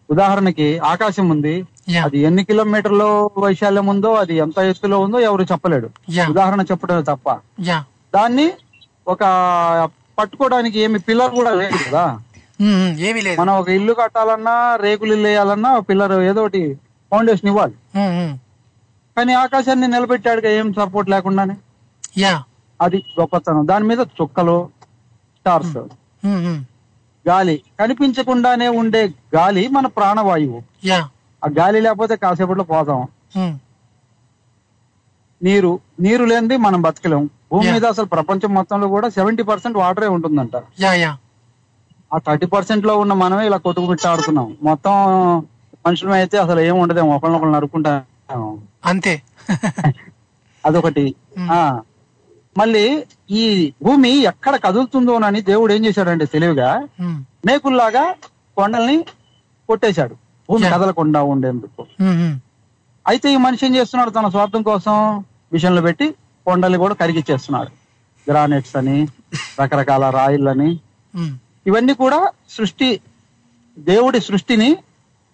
ఉదాహరణకి 0.09 0.67
ఆకాశం 0.85 1.29
ఉంది. 1.29 1.55
అది 2.05 2.17
ఎన్ని 2.19 2.43
కిలోమీటర్ల 2.43 3.03
వైశాల్యం 3.37 3.87
ఉందో 3.87 4.13
అది 4.13 4.37
ఎంత 4.37 4.57
ఎత్తులో 4.69 4.99
ఉందో 4.99 5.19
ఎవరు 5.19 5.43
చెప్పలేడు. 5.43 5.87
ఉదాహరణ 6.29 6.61
చెప్పడం 6.61 7.01
తప్ప. 7.03 7.27
దాన్ని 8.13 8.47
ఒక 9.07 9.23
పట్టుకోవడానికి 10.17 10.79
ఏమి 10.79 10.99
పిల్లర్ 10.99 11.29
కూడా 11.31 11.51
లేదు 11.53 11.77
కదా. 11.87 12.03
ఏమీ 12.99 13.21
లేదు. 13.21 13.41
మనం 13.41 13.53
ఒక 13.53 13.69
ఇల్లు 13.69 13.93
కట్టాలన్నా 13.93 14.75
రేకులు 14.75 15.13
ఇల్లు 15.13 15.27
వేయాలన్నా 15.27 15.79
పిల్లర్ 15.79 16.11
ఏదో 16.11 16.41
ఒకటి 16.41 16.79
ఫౌండేషన్ 17.11 17.49
ఇవ్వాలి. 17.49 17.73
కానీ 19.17 19.33
ఆకాశాన్ని 19.33 19.87
నిలబెట్టాడుగా 19.87 20.49
ఏం 20.49 20.73
సపోర్ట్ 20.73 21.09
లేకుండానే? 21.09 21.55
యా. 22.17 22.43
అది 22.81 23.03
గొప్పతనం. 23.19 23.67
దాని 23.67 23.85
మీద 23.85 23.99
చుక్కలు 23.99 24.69
స్టార్స్. 25.39 25.77
గాలి. 27.27 27.63
కనిపించకుండానే 27.79 28.67
ఉండే 28.67 29.13
గాలి 29.35 29.67
మన 29.67 29.87
ప్రాణవాయువు. 29.87 30.61
ఆ 31.45 31.47
గాలి 31.59 31.81
లేకపోతే 31.81 32.15
కాసేపట్లో 32.15 32.63
పోతాం. 32.63 33.07
నీరు 35.43 35.79
నీరు 35.99 36.25
లేనిది 36.25 36.57
మనం 36.57 36.81
బతకలేం. 36.81 37.29
భూమి. 37.51 37.67
మీద 37.73 37.85
అసలు 37.85 38.05
ప్రపంచం 38.05 38.53
మొత్తంలో 38.53 38.87
కూడా 38.87 39.09
సెవెంటీ 39.09 39.43
పర్సెంట్ 39.43 39.77
వాటరే 39.77 40.07
ఉంటుందంట. 40.07 40.55
ఆ 42.15 42.19
థర్టీ 42.19 42.45
పర్సెంట్లో 42.45 42.97
ఉన్న 42.97 43.13
మనమే 43.13 43.45
ఇలా 43.45 43.57
కొట్టుకుమిట్ట 43.57 44.07
ఆడుతున్నాం. 44.07 44.57
మొత్తం 44.63 44.93
మనుషులమే 45.85 46.17
అయితే 46.17 46.37
అసలు 46.37 46.59
ఏం 46.59 46.79
ఉండదేమో. 46.79 47.15
ఒకళ్ళొకళ్ళు 47.15 47.53
నరుక్కుంటా 47.53 47.93
అంతే. 48.85 49.13
అదొకటి. 50.63 51.15
ఆ. 51.51 51.81
మళ్ళీ 52.57 52.83
ఈ 53.31 53.43
భూమి 53.83 54.09
ఎక్కడ 54.23 54.55
కదులుతుందోనని 54.55 55.41
దేవుడు 55.41 55.73
ఏం 55.73 55.85
చేశాడంటే 55.85 56.25
తెలివిగా 56.25 56.69
మేకుల్లాగా 57.45 58.03
కొండల్ని 58.57 58.97
కొట్టేశాడు. 59.69 60.15
భూమి 60.49 60.63
కదలకుండా 60.73 61.23
ఉండేందుకు. 61.23 61.81
అయితే 63.05 63.33
ఈ 63.33 63.37
మనిషి 63.37 63.65
ఏం 63.65 63.75
చేస్తున్నాడు? 63.75 64.09
తన 64.09 64.27
స్వార్థం 64.27 64.61
కోసం 64.63 64.95
మిషన్లు 65.53 65.81
పెట్టి 65.81 66.07
కొండల్ని 66.45 66.77
కూడా 66.77 66.93
కరిగిచ్చేస్తున్నాడు 66.93 67.71
గ్రానైట్స్ 68.27 68.75
అని 68.75 68.97
రకరకాల 69.61 70.09
రాయిలని 70.09 70.69
ఉమ్. 71.15 71.33
ఇవన్నీ 71.67 71.93
కూడా 71.93 72.29
సృష్టి 72.49 73.01
దేవుడి 73.79 74.19
సృష్టిని 74.19 74.77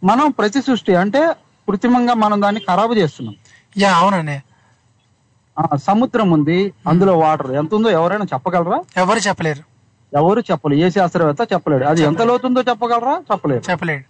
మనం 0.04 0.32
ప్రతి 0.32 0.62
సృష్టి 0.62 0.96
అంటే 0.96 1.28
కృత్రిమంగా 1.70 2.14
మనం 2.14 2.42
దాన్ని 2.42 2.62
ఖరాబు 2.62 2.94
చేస్తున్నాం. 2.94 3.36
యా 3.78 3.96
అవునండి. 3.96 4.44
ఆ 5.60 5.76
సముద్రం 5.76 6.32
ఉంది 6.32 6.74
అందులో 6.88 7.18
వాటర్. 7.20 7.52
ఎంత 7.52 7.74
ఉందో 7.74 7.90
ఎవరైనా 7.90 8.26
చెప్పగలరా? 8.34 8.84
ఎవరు 8.98 9.20
చెప్పలేరు. 9.20 9.64
ఎవరు 10.18 10.40
చెప్పలేరు. 10.40 10.82
ఏ 10.82 10.90
శాస్త్రవేత్త 10.90 11.54
చెప్పలేడు. 11.54 11.84
అది 11.84 12.02
ఎంత 12.02 12.22
లోతుందో 12.22 12.62
చెప్పగలరా? 12.62 13.24
చెప్పలేరు. 13.32 13.72
చెప్పలేడు. 13.72 14.04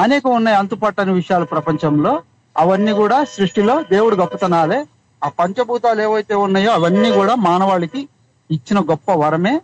అనేక 0.00 0.26
ఉన్నాయి 0.26 0.56
అంతుపట్టని 0.56 1.12
విషయాలు 1.12 1.44
ప్రపంచంలో. 1.44 2.22
అవన్నీ 2.56 2.92
కూడా 2.92 3.24
సృష్టిలో 3.24 3.82
దేవుడి 3.82 4.16
గొప్పతనాలే. 4.16 4.86
ఆ 5.24 5.28
పంచభూతాలు 5.28 6.02
ఏవైతే 6.02 6.34
ఉన్నాయో 6.34 6.72
అవన్నీ 6.72 7.10
కూడా 7.10 7.34
మానవాళికి 7.34 8.08
ఇచ్చిన 8.50 8.80
గొప్ప 8.80 9.12
వరమే 9.12 9.60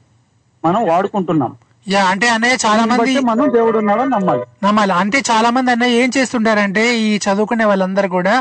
మనం 0.64 0.88
వాడుకుంటున్నాం. 0.88 1.56
యా 1.86 2.04
అంటే 2.04 2.28
అన్నయ్య 2.28 2.56
చాలా 2.64 2.84
మంది 2.84 3.12
మనం 3.20 3.46
దేవుడు 3.54 3.78
ఉన్నాడని 3.78 4.10
నమ్మాలి. 4.10 4.42
నమ్మాలి. 4.64 4.92
అంటే 4.92 5.18
చాలా 5.30 5.50
మంది 5.50 5.70
అన్నయ్య 5.70 6.02
ఏం 6.02 6.10
చేస్తుంటారంటే 6.16 6.98
ఈ 6.98 7.16
చదువుకునే 7.16 7.64
వాళ్ళందరూ 7.64 8.08
కూడా 8.08 8.34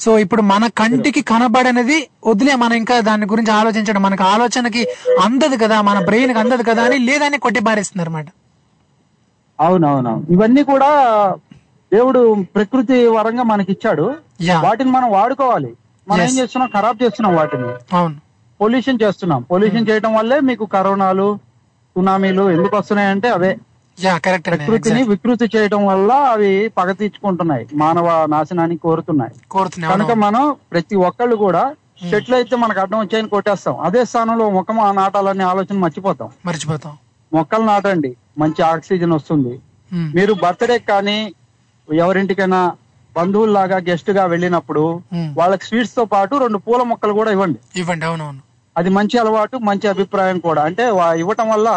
సో 0.00 0.18
ఇప్పుడు 0.18 0.42
మన 0.42 0.66
కంటికి 0.78 1.22
కనబడనిది 1.22 1.98
వదిలే 2.26 2.54
మనం 2.54 2.72
ఇంకా 2.72 3.00
దాని 3.00 3.26
గురించి 3.26 3.52
ఆలోచించడం 3.52 4.02
మనకు 4.02 4.24
ఆలోచనకి 4.24 4.82
అందదు 5.22 5.56
కదా 5.56 5.82
మన 5.82 6.04
బ్రెయిన్కి 6.04 6.38
అందదు 6.38 6.62
కదా 6.62 6.82
అని 6.82 6.98
లేదని 6.98 7.38
కొట్టి 7.38 7.60
పారేస్తున్నారు 7.64 8.10
అనమాట 8.10 8.28
అవునవునవును. 9.58 10.26
ఇవన్నీ 10.30 10.62
కూడా 10.62 10.90
దేవుడు 11.92 12.20
ప్రకృతి 12.54 13.06
వరంగా 13.08 13.42
మనకి 13.42 13.72
ఇచ్చాడు 13.72 14.04
వాటిని 14.60 14.90
మనం 14.90 15.10
వాడుకోవాలి. 15.12 15.70
మనం 16.06 16.22
ఏం. 16.22 16.38
చేస్తున్నాం? 16.38 16.70
ఖరాబ్ 16.76 17.02
చేస్తున్నాం 17.02 17.34
వాటిని. 17.36 17.68
అవును. 17.96 18.16
పొల్యూషన్ 18.60 18.98
చేస్తున్నాం. 19.02 19.42
పొల్యూషన్ 19.42 19.88
చేయడం 19.90 20.14
వల్లే 20.14 20.40
మీకు 20.40 20.64
కరోనాలు 20.66 21.26
సునామీలు 21.96 22.42
ఎందుకు 22.54 22.76
వస్తున్నాయంటే 22.76 23.28
అవే. 23.28 23.52
ప్రకృతిని 24.66 25.00
వికృతి 25.10 25.46
చేయడం 25.54 25.86
వల్ల 25.86 26.12
అవి 26.34 26.50
పగ 26.78 26.92
తీర్చుకుంటున్నాయి 26.92 27.64
మానవ 27.82 28.06
నాశనాన్ని 28.34 28.76
కోరుతున్నాయి. 28.76 29.34
కనుక 29.92 30.12
మనం 30.24 30.44
ప్రతి 30.72 30.96
ఒక్కళ్ళు 31.08 31.36
కూడా 31.36 31.62
చెట్లు 32.12 32.34
అయితే 32.34 32.56
మనకు 32.56 32.80
అడ్డం 32.80 32.98
వచ్చాయని 33.00 33.28
కొట్టేస్తాం. 33.28 33.76
అదే 33.80 34.04
స్థానంలో 34.04 34.50
మొక్క 34.50 34.72
మా 34.72 34.92
నాటాలనే 34.92 35.44
ఆలోచన 35.44 35.76
మర్చిపోతాం. 35.78 36.30
మర్చిపోతాం. 36.46 36.94
మొక్కలు 37.32 37.64
నాటండి 37.64 38.10
మంచి 38.38 38.62
ఆక్సిజన్ 38.62 39.12
వస్తుంది. 39.12 39.54
మీరు 40.16 40.32
బర్త్డే 40.44 40.78
కానీ 40.90 41.18
ఎవరింటికైనా 41.88 42.60
బంధువుల్లాగా 43.16 43.76
గెస్ట్గా 43.88 44.24
వెళ్ళినప్పుడు. 44.24 44.84
వాళ్ళకి 45.38 45.64
స్వీట్స్తో 45.64 46.04
పాటు 46.04 46.34
రెండు 46.36 46.58
పూల 46.58 46.82
మొక్కలు 46.82 47.12
కూడా 47.12 47.30
ఇవ్వండి. 47.30 47.58
ఇవ్వండి 47.80 48.04
అవునవును. 48.06 48.42
అది 48.76 48.90
మంచి 48.90 49.18
అలవాటు 49.18 49.56
మంచి 49.56 49.86
అభిప్రాయం 49.88 50.38
కూడా. 50.38 50.62
అంటే 50.62 50.84
ఇవ్వటం 51.18 51.48
వల్ల 51.48 51.68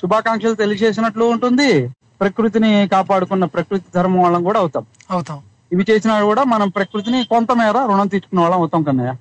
శుభాకాంక్షలు 0.00 0.54
తెలియజేసినట్లు 0.54 1.24
ఉంటుంది. 1.24 1.88
ప్రకృతిని 2.20 2.88
కాపాడుకున్న 2.92 3.44
ప్రకృతి 3.44 3.84
ధర్మం 3.94 4.22
వాళ్ళం 4.22 4.42
కూడా 4.44 4.60
అవుతాం. 4.60 4.84
అవుతాం. 5.10 5.38
ఇవి 5.72 5.84
చేసినా 5.90 6.22
కూడా 6.22 6.44
మనం 6.44 6.68
ప్రకృతిని 6.68 7.24
కొంతమేర 7.24 7.78
రుణం 7.90 8.06
తీసుకున్న 8.06 8.40
వాళ్ళం 8.40 8.58
అవుతాం 8.58 8.82
కన్నయ్య. 8.82 9.12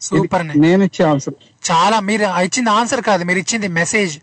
సూపర్ 0.00 0.46
నేను 0.58 0.84
ఇచ్చే 0.84 1.04
ఆన్సర్. 1.04 1.34
చాలా 1.70 2.00
మీరు 2.00 2.26
ఇచ్చింది 2.42 2.70
ఆన్సర్ 2.70 3.02
కాదు 3.02 3.24
మీరు 3.24 3.38
ఇచ్చింది 3.38 3.68
మెసేజ్. 3.68 4.14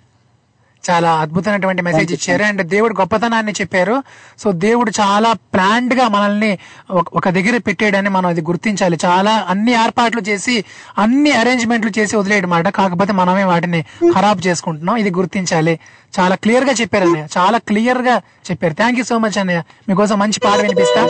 చాలా 0.90 1.20
అద్భుతమైనటువంటి 1.20 1.82
మెసేజ్ 1.82 2.14
ఇచ్చారు. 2.14 2.44
అండ్ 2.44 2.64
దేవుడు 2.64 2.96
గొప్పతనాన్ని 3.00 3.52
చెప్పారు. 3.52 4.04
సో 4.38 4.52
దేవుడు 4.52 4.92
చాలా 5.02 5.34
ప్లాండ్గా 5.34 6.08
మనల్ని 6.08 6.60
ఒక- 6.92 7.18
ఒక 7.18 7.30
దగ్గర 7.30 7.58
పెట్టాడని 7.58 8.10
మనం 8.10 8.26
అది 8.26 8.42
గుర్తించాలి. 8.42 8.98
చాలా 9.06 9.46
అన్ని 9.50 9.72
ఏర్పాట్లు 9.72 10.22
చేసి 10.22 10.66
అన్ని 10.98 11.32
అరేంజ్మెంట్లు 11.32 11.92
చేసి 12.00 12.18
వదిలేయడమాట. 12.18 12.68
కాకపోతే 12.68 13.14
మనమే 13.14 13.44
వాటిని 13.44 13.86
ఖరాబ్ 14.16 14.48
చేసుకుంటున్నాం. 14.48 14.98
ఇది 14.98 15.12
గుర్తించాలి. 15.12 15.80
చాలా 16.20 16.36
క్లియర్గా 16.36 16.72
చెప్పారు 16.72 17.06
అన్నయ్య. 17.06 17.28
చాలా 17.38 17.58
క్లియర్గా 17.58 18.22
చెప్పారు. 18.52 18.74
థ్యాంక్ 18.74 19.00
యూ 19.00 19.06
సో 19.06 19.18
మచ్ 19.18 19.38
అన్నయ్య. 19.38 19.64
మీకోసం 19.90 20.20
మంచి 20.20 20.40
పాట 20.40 20.60
వినిపిస్తా. 20.60 21.06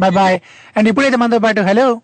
బాయ్ 0.00 0.12
బాయ్ 0.12 0.40
అండ్ 0.76 0.88
ఇప్పుడైతే 0.88 1.16
మనతో 1.16 1.38
పాటు 1.38 1.60
hello 1.60 2.00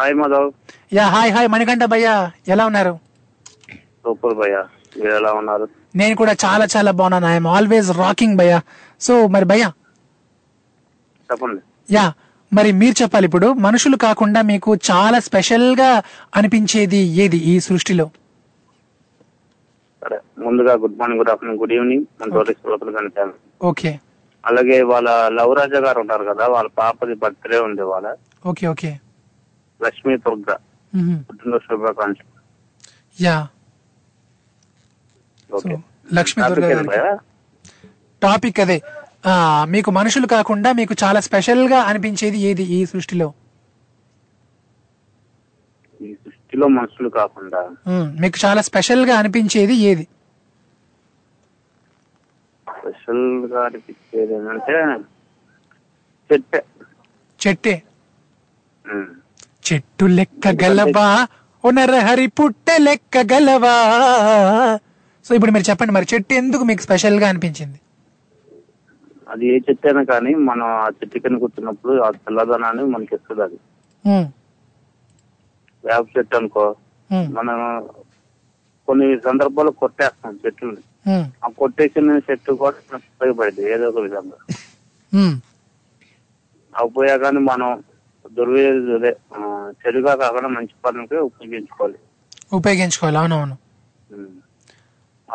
hi 0.00 0.14
Madhav 0.14 0.52
yeah 0.94 1.06
hi 1.06 1.32
hi 1.32 1.48
Manikanta 1.48 1.84
భయ్యా. 1.84 2.30
ఎలా 2.48 2.66
ఉన్నారు? 2.66 2.98
సూపర్ 4.04 4.34
భయ్య. 4.34 4.64
మీరు 4.98 5.14
ఎలా 5.14 5.32
ఉన్నారు? 5.32 5.68
నేను 5.96 6.16
కూడా 6.16 6.36
చాలా 6.44 6.66
చాలా 6.76 6.90
బాగున్నాను. 6.90 7.26
ఐఎమ్ 7.26 7.46
ఆల్వేస్ 7.46 7.90
రాకింగ్ 7.90 8.36
భయ్యా. 8.36 8.60
సో 9.00 9.26
మరి 9.26 9.44
భయ్యా? 9.44 9.72
చెప్పండి. 11.30 11.60
యా 11.94 12.12
మరి 12.52 12.72
మీరు 12.72 13.02
చెప్పాలి 13.02 13.24
ఇప్పుడు. 13.24 13.52
మనుషులు 13.52 13.96
కాకుండా 13.96 14.42
మీకు 14.42 14.76
చాలా 14.90 15.18
స్పెషల్గా 15.18 16.02
అనిపించేది 16.36 16.96
ఏది 16.96 17.36
ఈ 17.36 17.60
సృష్టిలో? 17.60 18.10
సరే 20.04 20.20
ముందుగా 20.38 20.72
good 20.72 20.98
morning 20.98 21.18
good 21.20 21.30
afternoon 21.30 21.60
good 21.60 21.72
evening. 21.72 22.04
మన 22.20 22.30
టూరిస్ట్ 22.30 22.68
లోపల 22.68 22.96
కనిపాను 22.98 23.32
ఓకే. 23.62 24.00
అలాగే 24.46 24.82
వాళ్ళ 24.82 25.28
లవ్ 25.28 25.56
రాజా 25.56 25.78
గారు 25.78 26.00
ఉంటారు 26.00 26.24
కదా 26.24 26.46
వాళ్ళ 26.46 26.70
పాపది 26.78 27.14
బర్త్డే 27.14 27.58
ఉంది 27.58 27.82
వాళ్ళ. 27.82 28.16
Okay 28.46 28.66
okay. 28.66 29.00
లక్ష్మీ 29.82 30.16
దుర్గ. 30.16 30.56
మ్మ్. 30.94 31.24
పుట్టినరోజు 31.30 31.64
శుభాకాంక్షలు. 31.64 32.40
యా. 33.22 33.48
లక్ష్మీ 36.14 36.40
దుర్గా 36.48 36.68
టాపిక్ 36.68 36.76
గారికి. 36.76 36.88
భయ్యా? 36.90 37.18
టాపిక్ 38.22 38.60
అదే. 38.60 38.78
మీకు 39.74 39.90
మనుషులు 39.90 40.26
కాకుండా 40.26 40.72
మీకు 40.72 40.94
చాలా 41.02 41.20
స్పెషల్గా 41.20 41.78
అనిపించేది 41.90 42.38
ఏది 42.50 42.64
ఈ 42.76 42.78
సృష్టిలో? 42.92 43.28
ఈ 46.00 46.14
సృష్టిలో 46.24 46.66
మనుషులు 46.78 47.08
కాకుండా. 47.18 47.60
మీకు 48.20 48.38
చాలా 48.44 48.62
స్పెషల్గా 48.68 49.14
అనిపించేది 49.18 49.74
ఏది? 49.90 50.06
స్పెషల్గా 52.80 53.60
అనిపించేది 53.64 54.34
ఏంటంటే 54.34 54.76
చెట్టే. 56.30 56.60
చెట్టే. 57.40 57.74
చెట్టు 59.66 60.04
లెక్క 60.18 60.48
గలవా? 60.62 61.08
ఓ 61.64 61.70
నరహరి 61.70 62.26
పుట్టె 62.26 62.76
లెక్క 62.78 63.18
గలవా? 63.32 63.74
సో 65.26 65.34
ఇప్పుడు 65.34 65.52
మీరు 65.52 65.66
చెప్పండి 65.70 65.92
మరి 65.92 66.06
చెట్టు 66.12 66.32
ఎందుకు 66.34 66.62
మీకు 66.64 66.82
స్పెషల్గా 66.82 67.26
అనిపించింది? 67.28 67.78
అది 69.26 69.46
ఏ 69.46 69.56
చెట్టు 69.66 69.86
అయినా 69.86 70.02
కానీ 70.04 70.30
మనం 70.46 70.66
ఆ 70.76 70.86
చెట్టు 70.96 71.18
కింద 71.18 71.36
కూర్చున్నప్పుడు 71.38 71.92
ఆ 72.00 72.10
తెల్లదనాన్ని 72.20 72.84
మనకి 72.94 73.12
ఇస్తుంది 73.14 73.42
అది. 73.42 73.58
వేప 75.84 76.04
చెట్టు 76.16 76.36
అనుకో. 76.36 76.64
మనం 77.38 77.58
కొన్ని 78.88 79.06
సందర్భాల్లో 79.20 79.72
కొట్టేస్తాం 79.80 80.34
చెట్లని 80.44 80.82
మ్మ్. 81.06 81.26
ఆ 81.44 81.48
కొట్టేసిన 81.58 82.16
చెట్టు 82.26 82.52
కూడా 82.62 82.78
ఉపయోగపడింది 82.98 83.62
ఏదో 83.74 83.86
ఒక 83.88 84.00
విధంగా. 84.00 84.38
అవి 86.72 86.90
పోయా 86.96 87.14
కానీ 87.16 87.40
మనం 87.44 87.70
దుర్వే 88.32 88.64
చెడుగా 89.80 90.12
కాకుండా 90.14 90.48
మంచి 90.48 90.74
పనులకి 90.84 91.16
ఉపయోగించుకోవాలి. 91.28 91.98
ఉపయోగించుకోవాలి. 92.52 93.18
అవునవును. 93.18 93.56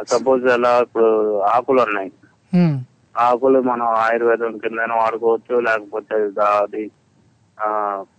సపోజ్ 0.03 0.45
ఎలా 0.45 0.79
ఇప్పుడు 0.79 1.39
ఆకులు 1.39 1.81
ఉన్నాయి. 1.81 2.11
ఆకులు 3.17 3.59
మనం 3.61 3.87
ఆయుర్వేదం 3.87 4.57
కింద 4.57 4.79
వాడుకోవచ్చు 4.79 5.59
లేకపోతే 5.59 6.15
అది 6.41 6.91
ఆ 7.63 7.69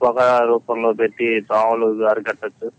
పొగ 0.03 0.45
రూపంలో 0.45 0.93
పెట్టి 0.93 1.41
దోమలు 1.41 2.05
అరికట్టచ్చు. 2.05 2.71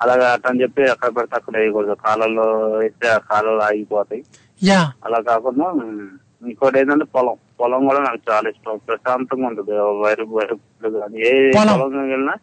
అలాగా 0.00 0.32
అట్టని 0.32 0.62
చెప్పి 0.62 0.82
ఎక్కడ 0.82 1.16
పెడితే 1.16 1.36
అక్కడ 1.36 1.58
వేయకూడదు. 1.58 1.92
కాలంలో 1.92 2.70
వేస్తే 2.70 3.08
ఆ 3.08 3.18
కాలంలో 3.18 3.62
ఆగిపోతాయి. 3.62 4.24
అలా 5.04 5.20
కాకుండా 5.20 5.72
ఇంకోటి 6.48 6.78
ఏంటంటే 6.78 7.04
పొలం. 7.04 7.36
పొలం 7.60 7.88
కూడా 7.88 8.00
నాకు 8.00 8.18
చాలా 8.30 8.48
ఇష్టం. 8.48 8.80
ప్రశాంతంగా 8.88 9.46
ఉంటుంది. 9.46 9.70
వైరు 9.78 10.24
వైరు 10.24 10.54
కానీ 10.98 11.20
ఏ 11.20 11.50
పొలం. 11.52 12.08
వెళ్ళినా 12.08 12.34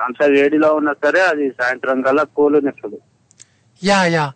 అంత 0.00 0.22
వేడిలో 0.30 0.74
ఉన్నా 0.74 0.92
సరే 0.92 1.20
అది 1.20 1.50
సాయంత్రం 1.50 2.02
కల్లా 2.02 2.22
కూలినిస్తుంది 2.36 2.98
యా 3.82 4.04
యా. 4.06 4.32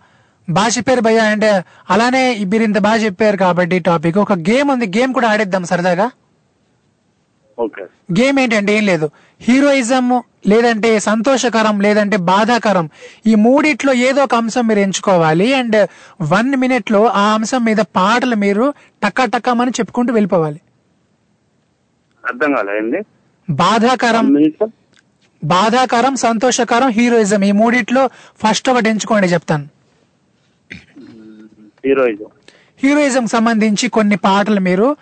బాగా 0.50 0.68
చెప్పారు 0.68 1.00
భయ్య. 1.00 1.18
అంటే 1.18 1.64
అలానే 1.90 2.44
మీరు 2.44 2.62
ఇంత 2.62 2.78
బాగా 2.78 2.96
చెప్పారు 2.96 3.36
కాబట్టి 3.36 3.78
టాపిక్. 3.78 4.18
ఒక 4.18 4.32
గేమ్ 4.32 4.70
ఉంది. 4.70 4.86
గేమ్ 4.98 5.14
కూడా 5.14 5.28
ఆడేద్దాం 5.28 5.64
సరదాగా. 5.64 6.06
ఓకే. 7.58 7.82
గేమ్ 8.20 8.40
ఏంటంటే 8.40 8.76
ఏం 8.76 8.86
లేదు. 8.86 9.10
హీరోయిజం 9.40 10.22
లేదంటే 10.46 10.98
సంతోషకరం 10.98 11.80
లేదంటే 11.80 12.16
బాధాకరం. 12.16 12.86
ఈ 13.26 13.34
మూడిట్లో 13.34 13.92
ఏదో 13.92 14.24
ఒక 14.24 14.34
అంశం 14.34 14.66
మీరు 14.66 14.78
ఎంచుకోవాలి. 14.78 15.54
అండ్ 15.54 15.88
వన్ 16.22 16.56
మినిట్లో 16.56 17.06
ఆ 17.06 17.34
అంశం 17.34 17.64
మీద 17.64 17.76
పాటలు 17.96 18.36
మీరు 18.36 18.66
టక్క 19.02 19.24
టక్కమని 19.24 19.70
చెప్పుకుంటూ 19.70 20.12
వెళ్ళిపోవాలి. 20.12 20.60
అర్థం 22.24 22.52
కాలేదండి 22.52 23.00
బాధాకరం. 23.50 24.52
బాధాకరం 25.44 26.16
సంతోషకరం 26.16 26.88
హీరోయిజం. 26.88 27.44
ఈ 27.44 27.52
మూడిట్లో 27.52 28.06
ఫస్ట్ 28.46 28.70
ఒకటి 28.70 28.88
ఎంచుకోండి 28.88 29.28
చెప్తాను. 29.28 29.68
హీరోయిజం. 31.86 32.26
హీరోయిజం 32.82 33.26
సంబంధించి 33.26 33.88
కొన్ని 33.88 34.16
పాటలు 34.16 34.60
మీరు 34.60 34.96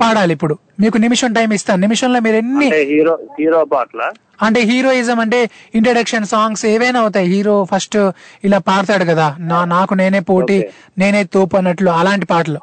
పాడాలి 0.00 0.32
ఇప్పుడు. 0.32 0.58
మీకు 0.80 0.98
నిమిషం 0.98 1.32
టైం 1.32 1.52
ఇస్తాను. 1.52 1.80
నిమిషంలో 1.80 2.20
మీరు 2.20 2.36
ఎన్ని 2.36 2.84
హీరో 2.84 3.18
హీరో 3.40 3.64
పాటల? 3.64 4.10
అంటే 4.42 4.60
హీరోయిజం 4.60 5.20
అంటే 5.20 5.50
ఇంట్రడక్షన్ 5.74 6.26
సాంగ్స్ 6.26 6.66
ఏవైనా 6.66 7.00
అవుతాయి. 7.00 7.26
హీరో 7.28 7.64
ఫస్ట్ 7.64 7.96
ఇలా 8.44 8.58
పాడతాడు 8.58 9.04
కదా. 9.04 9.36
నా 9.38 9.64
నాకు 9.64 9.94
నేనే 9.94 10.20
పోటీ 10.20 10.64
నేనే 10.98 11.24
తోపు 11.24 11.56
అన్నట్లు 11.56 11.90
అలాంటి 11.90 12.26
పాటలు. 12.26 12.60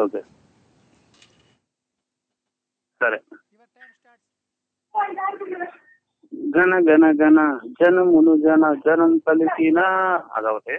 ఓకే. 0.00 0.20
సరే. 3.02 3.18
గణ 6.54 6.72
గణ 6.88 7.04
గణ 7.20 7.38
జనమును 7.78 8.32
జన 8.44 8.64
జనం 8.84 9.12
పలికిన 9.26 9.80
అదొకటి 10.36 10.76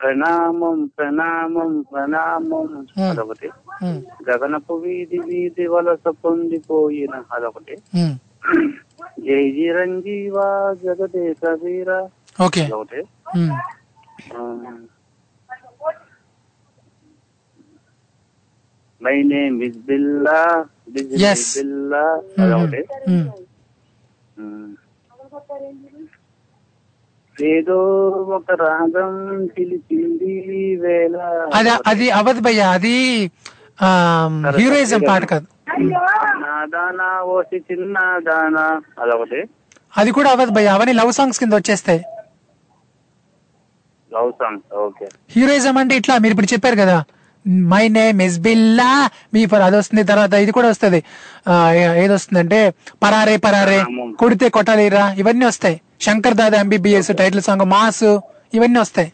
ప్రణామం 0.00 0.78
ప్రణామం 0.96 1.72
ప్రణామం 1.90 2.70
అదొకటి 3.10 3.48
గగనపు 4.28 4.74
వీధి 4.82 5.18
వీధి 5.28 5.66
వలస 5.72 6.04
పొందిపోయిన 6.22 7.14
అదొకటి 7.36 7.76
జై 9.26 9.44
చిరంజీవా 9.56 10.48
జగదేశ 10.82 11.42
వీర 11.62 11.90
ఓకే 12.38 12.62
అదొకటి 12.66 13.00
my 19.00 19.16
name 19.30 19.56
is 19.66 19.78
Billa. 19.86 20.40
Billa 20.94 22.04
అదొకటి. 22.42 22.80
ఏదో 27.36 27.78
ఒక 28.36 28.48
రాగం 28.62 29.12
పిలిచింది 29.54 30.32
వేళ. 30.82 31.14
అది 31.58 31.70
అది 31.90 32.06
అవధ్ 32.20 32.40
భయ్య 32.46 32.66
అది 32.76 32.96
హీరోయిజం 34.58 35.00
పాట 35.08 35.22
కాదు. 35.32 35.46
నాదానా 36.44 37.08
ఓసి 37.34 37.58
చిన్న 37.68 37.96
దానా 38.28 38.64
అదొకటి. 39.02 39.40
అది 40.00 40.10
కూడా 40.16 40.28
అవధ్ 40.34 40.52
భయ్య 40.56 40.74
అవన్నీ 40.76 40.94
లవ్ 41.00 41.12
సాంగ్స్ 41.18 41.40
కింద 41.42 41.54
వచ్చేస్తాయి. 41.60 42.00
Love 44.10 44.30
song 44.40 44.62
okay. 44.86 45.06
హీరోయిజం 45.34 45.76
అంటే 45.82 45.94
ఇట్లా 46.00 46.14
మీరు 46.22 46.34
ఇప్పుడు 46.34 46.52
చెప్పారు 46.54 46.78
కదా 46.82 46.96
my 47.46 47.88
name 47.88 48.22
is 48.22 48.38
Billa 48.38 49.10
me 49.34 49.46
for 49.46 49.62
అది 49.62 49.76
వస్తుంది 49.76 50.02
తర్వాత 50.02 50.32
ఇది 50.34 50.52
కూడా 50.52 50.68
వస్తుంది. 50.68 51.04
ఆ, 51.48 51.72
ఏ- 51.72 52.04
ఏది 52.04 52.14
వస్తుందంటే 52.14 52.70
పరారే 53.02 53.36
పరారే 53.36 53.84
కొడితే 54.18 54.48
కొట్టాలిరా 54.48 55.12
ఇవన్నీ 55.12 55.44
వస్తాయి. 55.44 55.80
Shankar 56.00 56.34
Dada 56.34 56.58
MBBS 56.58 57.08
title 57.18 57.42
song 57.42 57.64
mass 57.64 58.18
ఇవన్నీ 58.54 58.78
వస్తాయి. 58.78 59.12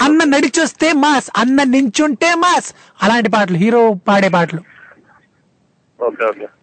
అన్న 0.00 0.24
నడిచొస్తే 0.24 0.92
మాస్ 0.92 1.30
అన్న 1.36 1.62
నించుంటే 1.62 2.34
మాస్. 2.34 2.74
అలాంటి 3.02 3.28
పాటలు 3.28 3.56
హీరో 3.56 3.94
పాడే 4.08 4.28
పాటలు. 4.28 4.60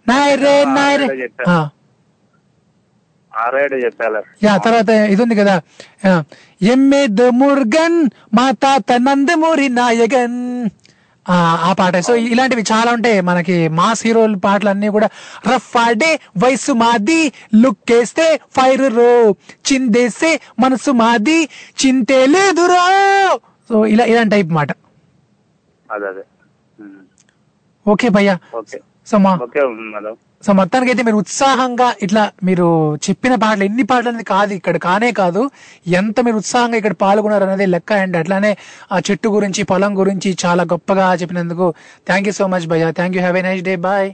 నాయరే 0.08 0.66
నాయరే 0.66 1.08
చెప్పాలి? 3.84 4.22
యా 4.44 4.58
తర్వాత 4.58 4.90
ఇది 5.10 5.22
ఉంది 5.24 5.36
కదా 5.36 5.56
ఎమ్మెద్ 6.68 7.22
ముర్గన్ 7.40 8.00
మా 8.34 8.52
తాత 8.64 8.92
నందమూరి 9.02 9.70
నాయగన్. 9.70 10.40
ఆ, 11.26 11.36
పాట. 11.74 11.96
సో 12.00 12.16
ఇలాంటివి 12.16 12.64
చాలా 12.72 12.94
ఉంటాయి 12.94 13.22
మనకి. 13.22 13.68
మాస్ 13.70 14.08
హీరోల 14.08 14.36
పాటలు 14.36 14.70
అన్ని 14.70 14.90
కూడా 14.90 15.08
రఫ్ 15.54 15.78
ఆడే 15.78 16.12
వయసు 16.38 16.72
మాది 16.74 17.20
లుక్ 17.56 17.92
వేస్తే 17.92 18.26
ఫైర్ 18.56 18.96
రో 18.96 19.12
చిందేస్తే 19.68 20.32
మనసు 20.60 20.92
మాది 20.92 21.38
చింతే 21.80 22.26
లేదురో 22.26 22.84
సో 23.70 23.86
ఇలా 23.86 24.06
ఇలాంటి 24.06 24.36
టైప్ 24.36 24.52
మాట. 24.52 24.72
అదే 25.90 26.24
ఓకే 27.86 28.10
భయ్యా. 28.10 28.38
ఓకే. 28.56 28.78
సో 29.10 29.18
మా 29.26 29.32
సో 30.46 30.52
మొత్తానికి 30.60 30.90
అయితే 30.92 31.04
మీరు 31.08 31.18
ఉత్సాహంగా 31.24 31.88
ఇట్లా 32.06 32.22
మీరు 32.48 32.68
చెప్పిన 33.06 33.34
పాటలు 33.44 33.64
ఎన్ని 33.70 33.84
పాటలు 33.90 34.10
అనేది 34.12 34.26
కాదు 34.34 34.52
ఇక్కడ 34.58 34.78
కానే 34.86 35.10
కాదు. 35.20 35.42
ఎంత 36.00 36.20
మీరు 36.28 36.38
ఉత్సాహంగా 36.42 36.78
ఇక్కడ 36.82 36.96
పాల్గొన్నారు 37.04 37.46
అనేది 37.48 37.66
లెక్క 37.74 37.98
అండ్ 38.04 38.16
అట్లానే 38.22 38.52
ఆ 38.96 39.00
చెట్టు 39.08 39.30
గురించి 39.36 39.64
పొలం 39.72 39.92
గురించి 40.02 40.30
చాలా 40.44 40.64
గొప్పగా 40.74 41.08
చెప్పినందుకు 41.22 41.68
థ్యాంక్ 42.10 42.30
యూ 42.30 42.34
సో 42.40 42.48
మచ్ 42.54 42.68
భయ్యా. 42.74 42.90
Thank 43.00 43.18
you 43.18 43.24
have 43.26 43.40
a 43.42 43.44
nice 43.50 43.64
day 43.70 43.76
bye 43.88 44.10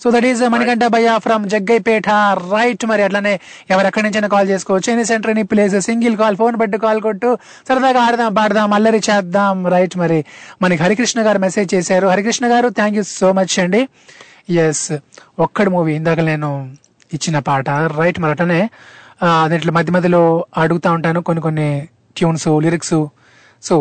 so 0.00 0.10
that 0.14 0.26
is 0.30 0.42
Manikanta 0.54 0.84
భయ్యా 0.94 1.14
ఫ్రమ్ 1.24 1.42
జగ్గైపేట. 1.52 2.10
రైట్ 2.54 2.84
మరి 2.90 3.02
అట్లానే 3.06 3.34
ఎవరు 3.72 3.86
ఎక్కడి 3.90 4.04
నుంచైనా 4.06 4.30
కాల్ 4.34 4.48
చేసుకోవచ్చు. 4.52 4.88
Any 4.94 5.04
centre 5.10 5.32
any 5.34 5.44
place 5.52 5.76
single 5.88 6.16
call 6.22 6.38
phone 6.42 6.56
పెట్టి 6.62 6.78
కాల్ 6.84 7.00
కొట్టు. 7.08 7.30
సరదాగా 7.68 8.02
ఆడదాం 8.06 8.32
పాడదాం 8.40 8.72
అల్లరి 8.78 9.00
చేద్దాం. 9.08 9.58
రైట్ 9.76 9.96
మరి 10.02 10.18
మనకి 10.64 10.82
హరికృష్ణ 10.84 11.22
గారు 11.28 11.40
మెసేజ్ 11.46 11.70
చేశారు. 11.76 12.08
హరికృష్ణ 12.14 12.46
గారు 12.54 12.70
థ్యాంక్ 12.80 12.98
యూ 13.00 13.04
సో 13.20 13.30
మచ్ 13.40 13.56
అండి. 13.64 13.82
ఎస్ 14.58 14.86
ఒక్కడి 15.38 15.70
మూవీ 15.70 15.92
ఇందాక 15.94 16.20
నేను 16.20 16.48
ఇచ్చిన 17.12 17.38
పాట 17.38 17.70
రైట్ 17.98 18.18
మరి 18.20 18.30
అటనే 18.30 18.60
దీంట్లో 19.46 19.72
మధ్య 19.72 19.92
మధ్యలో 19.92 20.22
అడుగుతా 20.56 20.92
ఉంటాను 20.92 21.20
కొన్ని 21.20 21.42
కొన్ని 21.42 21.68
ట్యూన్స్ 22.16 22.48
లిరిక్స్ 22.62 22.98
సో 23.62 23.74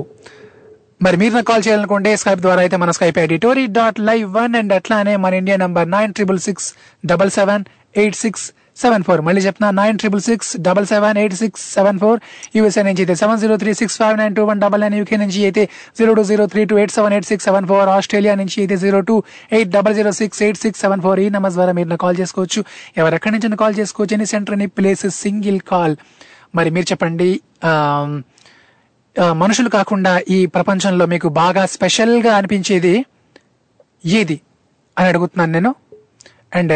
మరి 1.01 1.17
మీరు 1.17 1.33
నాకు 1.33 1.45
కాల్ 1.45 1.63
చేయాలనుకుంటే 1.67 2.11
స్కైప్ 2.15 2.41
ద్వారా 2.41 2.61
అయితే 2.61 2.77
మన 2.77 2.91
Skype 2.91 3.17
ID 3.19 3.37
tori 3.37 3.65
dot 3.65 3.99
live 3.99 4.25
one 4.33 4.55
and 4.55 4.73
అట్లానే 4.73 5.13
మన 5.15 5.33
India 5.33 5.57
number 5.57 5.87
nine 5.89 6.13
triple 6.13 6.39
six 6.39 6.67
double 7.05 7.31
seven 7.31 7.63
eight 7.95 8.15
six 8.15 8.45
seven 8.81 9.03
four 9.03 9.21
మళ్ళీ 9.21 9.41
చెప్తున్నా 9.41 9.69
nine 9.81 9.97
triple 9.97 10.21
six 10.21 10.49
double 10.57 10.85
seven 10.85 11.17
eight 11.17 11.33
six 11.33 11.63
seven 11.73 11.99
four 11.99 12.19
USA 12.55 12.83
నుంచి 12.83 13.01
అయితే 13.03 13.15
seven 13.15 13.39
zero 13.39 13.57
three 13.57 13.73
six 13.73 13.97
five 13.97 14.17
nine 14.17 14.35
two 14.35 14.45
one 14.45 14.61
double 14.61 14.81
nine 14.81 14.95
UK 14.99 15.17
నుంచి 15.17 15.43
అయితే 15.43 15.63
zero 15.97 16.13
two 16.13 16.23
zero 16.23 16.45
three 16.47 16.63
two 16.65 16.77
eight 16.77 16.91
seven 16.91 17.13
eight 17.13 17.27
six 17.27 17.45
seven 17.45 17.67
four 17.67 17.89
Australia 17.89 18.35
నుంచి 18.35 18.57
అయితే 18.61 18.77
zero 18.77 19.01
two 19.01 19.23
eight 19.51 19.69
double 19.69 19.95
zero 19.95 20.11
six 20.11 20.41
eight 20.43 20.57
six 20.57 20.81
seven 20.81 21.01
four 21.01 21.19
ఈ 21.19 21.29
number 21.29 21.53
ద్వారా 21.53 21.71
మీరు 21.71 21.97
call 22.05 22.17
చేసుకోవచ్చు. 22.19 22.63
ఎవరు 22.97 23.15
ఎక్కడి 23.15 23.33
నుంచి 23.35 23.57
కాల్ 23.57 23.75
చేసుకోవచ్చు? 23.79 24.13
Any 24.13 24.25
centre 24.25 24.55
any 24.55 24.67
place 24.79 25.05
single 25.23 25.59
call 25.71 25.95
మరి 26.55 26.69
మీరు 26.69 26.87
చెప్పండి 26.91 27.29
మనుషులు 29.43 29.69
కాకుండా 29.69 30.19
ఈ 30.29 30.45
ప్రపంచంలో 30.45 31.05
మీకు 31.05 31.27
బాగా 31.29 31.65
స్పెషల్గా 31.65 32.35
అనిపించేది 32.35 32.93
ఏది? 34.05 34.37
అని 34.97 35.07
అడుగుతున్నాను 35.07 35.51
నేను. 35.51 35.71
అండ్ 36.55 36.75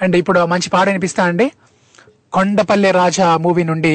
అండ్ 0.00 0.16
ఇప్పుడు 0.16 0.44
మంచి 0.44 0.70
పాట 0.70 0.86
వినిపిస్తా 0.88 1.24
అండి. 1.24 1.46
కొండపల్లె 2.32 2.90
రాజా 2.90 3.36
మూవీ 3.36 3.62
నుండి 3.62 3.94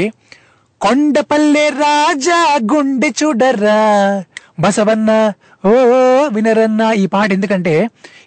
కొండపల్లె 0.82 1.70
రాజా 1.78 2.40
గుండె 2.74 3.10
చూడరా 3.20 3.80
బసవన్న 4.60 5.12
ఓ 5.70 5.72
వినరన్న 6.36 6.84
ఈ 7.02 7.06
పాట 7.06 7.32
ఎందుకంటే 7.32 7.74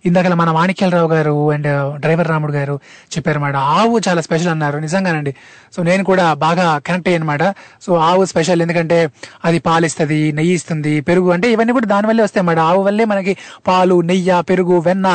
ఇందాక 0.09 0.27
మన 0.41 0.51
మాణిక్యాలరావు 0.57 1.09
గారు 1.13 1.51
అండ్ 1.53 1.69
డ్రైవర్ 2.01 2.29
రాముడు 2.29 2.53
గారు 2.53 2.75
చెప్పారు 3.15 3.39
మాట. 3.39 3.57
ఆవు 3.57 4.01
చాలా 4.09 4.21
స్పెషల్ 4.21 4.49
అన్నారు. 4.49 4.77
నిజంగానండి. 4.79 5.33
సో 5.75 5.83
నేను 5.83 6.05
కూడా 6.05 6.35
బాగా 6.45 6.67
కనెక్ట్ 6.79 7.09
అయ్యనమాట 7.09 7.43
సో 7.83 7.95
ఆవు 8.09 8.25
స్పెషల్ 8.25 8.63
ఎందుకంటే 8.63 8.99
అది 9.45 9.59
పాలిస్తుంది 9.59 10.33
నెయ్యి 10.33 10.55
ఇస్తుంది 10.55 11.01
పెరుగు 11.01 11.31
అంటే 11.31 11.53
ఇవన్నీ 11.53 11.73
కూడా 11.73 11.87
దానివల్లే 11.87 12.23
వస్తాయి 12.23 12.43
అన్నమాట 12.43 12.59
ఆవు 12.71 12.83
వల్లే 12.83 13.05
మనకి 13.05 13.37
పాలు 13.67 14.01
నెయ్యి 14.01 14.37
పెరుగు 14.43 14.79
వెన్న 14.79 15.07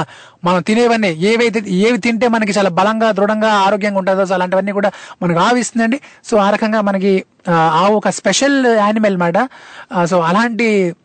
మనం 0.43 0.61
తినేవన్నీ 0.61 1.11
ఏవైతే 1.31 1.61
ఏవి 1.87 1.97
తింటే 1.97 2.27
మనకి 2.27 2.51
చాలా 2.51 2.69
బలంగా 2.69 3.11
దృఢంగా 3.11 3.51
ఆరోగ్యంగా 3.67 3.99
ఉంటుందో 3.99 4.25
సో 4.25 4.33
అలాంటివన్నీ 4.33 4.71
కూడా 4.71 4.91
మనకు 5.23 5.39
ఆవిస్తుందండి 5.39 5.99
సో 6.29 6.37
ఆ 6.37 6.49
రకంగా 6.49 6.81
మనకి 6.81 7.13
ఆవు 7.81 7.93
ఒక 7.95 8.09
స్పెషల్ 8.09 8.65
యానిమల్ 8.65 9.17
మాట. 9.17 9.37
సో 10.09 10.19
అలాంటి 10.19 10.95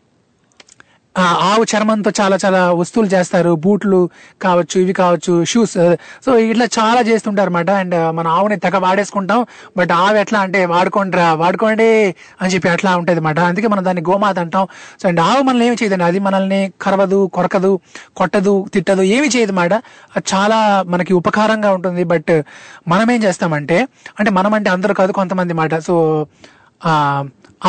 ఆవు 1.17 1.63
చర్మంతో 1.63 2.11
చాలా 2.21 2.37
చాలా 2.45 2.71
వస్తువులు 2.71 3.09
చేస్తారు. 3.15 3.51
బూట్లు 3.55 4.09
కావచ్చు 4.41 4.81
ఇవి 4.81 4.93
కావచ్చు 4.93 5.33
షూస్ 5.43 5.77
సో 6.25 6.31
ఇట్లా 6.37 6.65
చాలా 6.79 7.01
చేస్తుంటారు 7.01 7.49
అనమాట 7.49 7.69
అండ్ 7.81 7.95
మన 8.17 8.27
ఆవుని 8.27 8.57
తెగ 8.59 8.77
వాడేసుకుంటాం. 8.77 9.45
బట్ 9.77 9.91
ఆవు 9.91 10.17
ఎట్లా 10.17 10.39
అంటే 10.39 10.65
వాడుకోండిరా 10.65 11.33
వాడుకోండి 11.33 12.15
అని 12.41 12.51
చెప్పి 12.53 12.69
అట్లా 12.69 12.97
ఉంటుంది 12.97 13.19
అనమాట 13.19 13.39
అందుకే 13.39 13.67
మనం 13.67 13.85
దాన్ని 13.85 14.03
గోమాత 14.09 14.39
అంటాం. 14.39 14.67
సో 15.01 15.07
అండ్ 15.07 15.19
ఆవు 15.19 15.41
మనల్ని 15.41 15.67
ఏమి 15.67 15.77
చేయదండి. 15.83 16.03
అది 16.03 16.19
మనల్ని 16.19 16.61
కరవదు 16.81 17.29
కొరకదు 17.33 17.79
కొట్టదు 18.15 18.65
తిట్టదు 18.73 19.01
ఏమి 19.01 19.27
చేయదు 19.27 19.51
అన్నమాట 19.51 19.73
అది 20.15 20.35
చాలా 20.35 20.83
మనకి 20.87 21.13
ఉపకారంగా 21.13 21.71
ఉంటుంది. 21.73 22.03
బట్ 22.03 22.43
మనం 22.87 23.11
ఏం 23.11 23.23
చేస్తామంటే 23.23 23.87
అంటే 24.19 24.31
మనం 24.31 24.53
అంటే 24.53 24.69
అందరూ 24.69 24.93
కాదు 24.93 25.11
కొంతమంది 25.11 25.53
మాట 25.53 25.75
సో 25.79 26.27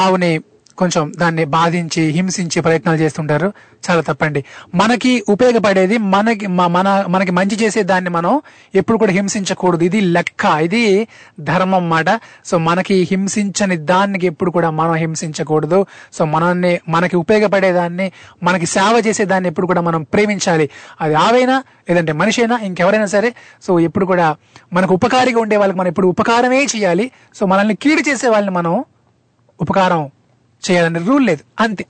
ఆవుని 0.03 0.41
కొంచెం 0.79 1.13
దాన్ని 1.17 1.45
బాధించి 1.45 2.09
హింసించి 2.11 2.63
ప్రయత్నాలు 2.63 2.99
చేస్తుంటారు. 2.99 3.53
చాలా 3.91 4.01
తప్పండి. 4.01 4.45
మనకి 4.75 5.25
ఉపయోగపడేది 5.29 5.99
మనకి 5.99 6.47
మన 6.47 7.05
మనకి 7.09 7.31
మంచి 7.31 7.57
చేసే 7.57 7.83
దాన్ని 7.83 8.11
మనం 8.11 8.41
ఎప్పుడు 8.75 8.99
కూడా 8.99 9.13
హింసించకూడదు. 9.13 9.85
ఇది 9.85 10.01
లెక్క 10.01 10.45
ఇది 10.45 11.09
ధర్మం 11.41 11.75
అన్నమాట. 11.75 12.21
సో 12.45 12.59
మనకి 12.59 13.09
హింసించని 13.11 13.77
దానికి 13.77 14.27
ఎప్పుడు 14.27 14.51
కూడా 14.51 14.71
మనం 14.71 14.95
హింసించకూడదు. 14.95 15.87
సో 16.13 16.25
మనల్ని 16.25 16.81
మనకి 16.89 17.17
ఉపయోగపడేదాన్ని 17.17 18.13
మనకి 18.43 18.67
సేవ 18.67 19.03
చేసే 19.07 19.25
దాన్ని 19.25 19.49
ఎప్పుడు 19.49 19.67
కూడా 19.67 19.81
మనం 19.81 20.03
ప్రేమించాలి. 20.03 20.71
అది 21.01 21.15
ఆవైనా 21.15 21.63
లేదంటే 21.91 22.13
మనిషి 22.13 22.41
అయినా 22.43 22.59
ఇంకెవరైనా 22.59 23.07
సరే 23.07 23.35
సో 23.67 23.81
ఎప్పుడు 23.81 24.07
కూడా 24.07 24.37
మనకు 24.73 24.95
ఉపకారిగా 24.95 25.41
ఉండే 25.41 25.57
వాళ్ళకి 25.57 25.79
మనం 25.79 25.89
ఎప్పుడు 25.89 26.09
ఉపకారమే 26.09 26.65
చేయాలి. 26.65 27.11
సో 27.35 27.47
మనల్ని 27.47 27.75
కీడు 27.75 28.11
చేసే 28.11 28.29
వాళ్ళని 28.29 28.57
మనం 28.57 28.85
ఉపకారం 29.61 30.11
చేయాలని 30.71 30.99
రూల్ 30.99 31.27
లేదు. 31.27 31.45
అంతే. 31.61 31.87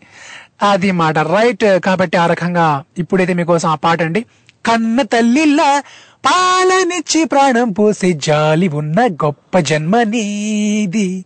అది 0.71 0.91
మాట. 0.91 1.19
రైట్ 1.19 1.81
కాబట్టి 1.81 2.17
ఆ 2.17 2.27
రకంగా 2.27 2.85
ఇప్పుడైతే 2.99 3.33
మీకోసం 3.33 3.69
ఆ 3.69 3.75
పాట 3.75 4.03
అండి. 4.03 4.27
కన్న 4.67 5.03
తల్లిలా 5.03 5.83
పాలనిచ్చి 6.27 7.25
ప్రాణం 7.25 7.73
పోసే 7.73 8.13
జాలి 8.13 8.69
ఉన్న 8.69 9.07
గొప్ప 9.07 9.59
జన్మ 9.59 10.03
నీది. 10.03 11.25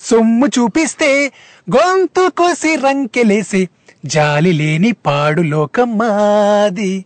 సొమ్ము 0.00 0.46
చూపిస్తే 0.46 1.32
గొంతు 1.76 2.28
కోసి 2.28 2.76
రంకెలేసి 2.76 3.68
జాలి 4.04 4.52
లేని 4.52 4.92
పాడు 4.92 5.42
లోకమాది 5.42 7.04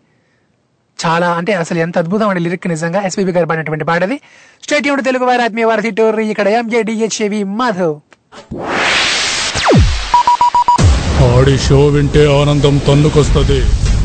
చాలా 1.06 1.32
అంటే 1.32 1.52
అసలు 1.52 1.78
ఎంత 1.78 1.98
అద్భుతం 1.98 2.28
అండి 2.28 2.40
లిరిక్ 2.40 2.68
నిజంగా. 2.68 3.02
ఎస్పీబీ 3.02 3.32
గారు 3.32 3.46
పాడినటువంటి 3.46 3.84
పాటది. 3.84 4.20
స్టేట్ 4.62 5.04
తెలుగు 5.04 5.24
వారి 5.24 5.42
ఆత్మీయ 5.42 5.64
వారి 5.64 5.90
టోర్రీ 5.90 6.26
ఇక్కడ 6.26 6.48
ఎంజేడిహెచ్ఏవి 6.48 7.44
మాధవ్. 7.44 8.00
ఆడి 11.32 11.58
షో 11.58 11.86
వింటే 11.86 12.40
ఆనందం 12.40 12.76
తన్నుకొస్తుంది. 12.88 13.60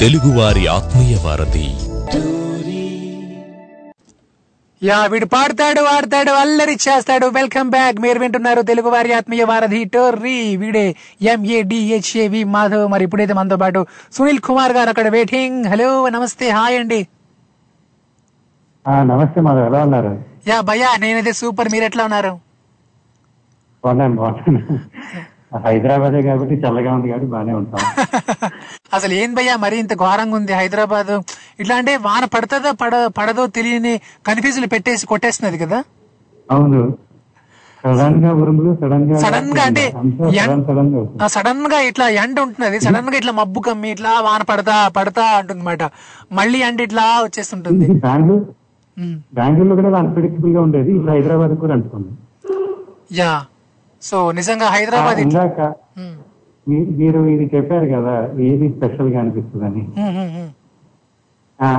తెలుగువారి 0.00 0.66
ఆత్మీయ 0.66 1.16
వారధి. 1.24 1.68
యా 4.82 5.06
వీడు 5.06 5.24
పాడతాడు 5.24 5.80
ఆడతాడు 5.80 6.30
అల్లరి 6.30 6.72
చేస్తాడు. 6.72 7.26
వెల్కమ్ 7.26 7.70
బ్యాక్ 7.70 8.00
మీరు 8.00 8.18
వింటున్నారు 8.18 8.62
తెలుగు 8.62 8.88
వారి 8.88 9.12
ఆత్మీయ 9.12 9.44
వారధి 9.44 9.84
టోర్రీ. 9.84 10.56
వీడే 10.56 10.94
ఎంఏడిహెచ్ఏవి 11.22 12.44
మాధవ్. 12.44 12.90
మరి 12.90 13.04
ఇప్పుడైతే 13.04 13.32
మనతో 13.32 13.56
పాటు 13.56 13.86
సునీల్ 14.12 14.38
కుమార్ 14.38 14.72
గారు 14.72 14.88
అక్కడ 14.88 15.08
వెయిటింగ్ 15.08 15.66
హలో 15.66 16.08
నమస్తే 16.08 16.50
హాయ్ 16.50 16.78
అండి. 16.78 17.06
ఆ, 18.88 19.02
నమస్తే 19.02 19.40
మాధవ్. 19.40 19.66
ఎలా 19.66 19.82
ఉన్నారు? 19.82 20.24
యా 20.48 20.60
భయ్యా 20.60 20.96
నేనైతే 21.00 21.32
సూపర్. 21.32 21.68
మీరు 21.72 21.84
ఎట్లా 21.84 22.04
ఉన్నారు? 22.04 22.38
బాగున్నాను 23.84 24.16
బాగున్నాను. 24.16 24.78
హైదరాబాదే 25.58 26.22
కాబట్టి 26.22 26.54
చల్లగా 26.54 26.94
ఉంది 26.94 27.08
కాబట్టి 27.08 27.28
బాగానే 27.28 27.52
ఉంటాం. 27.52 27.80
అసలు 28.90 29.12
ఏం 29.14 29.30
భయ్యా 29.34 29.54
మరి 29.56 29.76
ఇంత 29.78 29.94
ఘోరంగా 30.02 30.36
ఉంది 30.36 30.52
హైదరాబాద్? 30.52 31.12
ఇట్లా 31.60 31.74
అంటే 31.80 31.92
వాన 32.06 32.24
పడుతుందో 32.34 32.70
పడ 32.82 32.94
పడదో 33.18 33.44
తెలియని 33.56 33.92
కన్ఫ్యూజన్ 34.26 34.66
పెట్టేసి 34.74 35.04
కొట్టేస్తున్నది 35.06 35.58
కదా? 35.64 35.78
అవును. 36.48 36.80
సడన్గా 37.84 39.62
అంటే 39.66 39.82
సడన్గా 41.34 41.78
ఇట్లా 41.88 42.06
ఎండ 42.22 42.36
ఉంటున్నది. 42.40 42.78
సడన్గా 42.86 43.16
ఇట్లా 43.20 43.32
మబ్బు 43.32 43.60
కమ్మి 43.66 43.90
ఇట్లా 43.94 44.12
వాన 44.20 44.42
పడతా 44.50 44.76
పడతా 44.96 45.24
అంటుంది 45.38 45.60
అనమాట 45.60 45.82
మళ్ళీ 46.38 46.58
ఎండ 46.68 46.80
ఇట్లా 46.80 47.04
వచ్చేస్తుంటుంది. 47.26 47.86
బెంగళూరులో 49.36 49.74
కూడా 49.80 49.98
అన్ప్రెడిక్టబుల్గా 50.00 50.60
ఉండేది. 50.66 50.94
హైదరాబాద్ 51.10 51.54
కూడా 51.62 51.74
అంటుకుంది 51.74 52.10
యా. 53.20 53.32
సో 54.02 54.16
నిజంగా 54.32 54.66
హైదరాబాద్ 54.74 55.20
మీరు 57.00 57.20
ఇది 57.34 57.46
చెప్పారు 57.54 57.86
కదా 57.94 58.14
ఏది 58.48 58.66
స్పెషల్గా 58.76 59.18
అనిపిస్తుందని. 59.22 59.82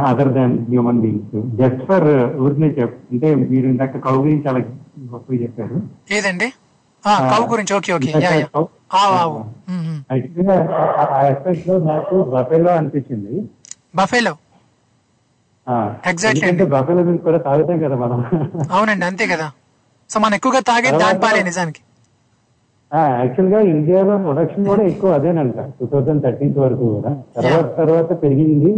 Other 0.10 0.32
than 0.38 0.56
human 0.70 1.02
beings 1.03 1.36
just 1.60 1.82
for 1.90 2.07
ఊరికే 2.45 2.70
చెప్ 2.80 2.95
అంటే 3.14 3.28
మీరు 3.52 3.68
ఇందాక 3.74 3.99
కౌ 4.07 4.16
గురించి 4.24 4.44
చాలా 4.48 4.60
గొప్పగా 5.11 5.38
చెప్పారు. 5.44 5.78
ఏదండి? 6.18 6.48
కౌ 7.34 7.41
గురించి. 7.53 7.74
Okay 7.78 7.91
okay. 7.98 8.11
లో 11.68 11.76
నాకు 11.91 12.16
బఫేలో 12.36 12.72
అనిపించింది. 12.80 13.34
బఫేలో 14.02 14.36
Exactly. 16.11 16.30
ఎందుకంటే 16.30 16.64
బఫేలో 16.74 17.02
కూడా 17.26 17.40
తాగుతాం 17.48 17.78
కదా 17.84 17.95
మనం. 18.03 18.20
అవునండి 18.76 19.06
అంతే 19.10 19.26
కదా. 19.34 19.48
సో 20.10 20.18
మనం 20.24 20.36
ఎక్కువగా 20.38 20.61
తాగే 20.70 20.91
దాని 21.02 21.20
పాలే 21.24 21.41
నిజానికి. 21.49 21.82
యాక్చువల్గా 22.91 23.60
ఇండియాలో 23.74 24.14
ప్రొడక్షన్ 24.26 24.68
కూడా 24.70 24.84
ఎక్కువ 24.91 25.10
అదేనంట. 25.18 25.60
టూ 25.80 25.86
థౌజండ్ 25.91 26.22
థర్టీన్ 26.26 26.56
వరకు 26.64 26.86
కూడా. 26.95 27.11
తర్వాత 27.36 27.68
తర్వాత 27.80 28.10
పెరిగింది. 28.24 28.72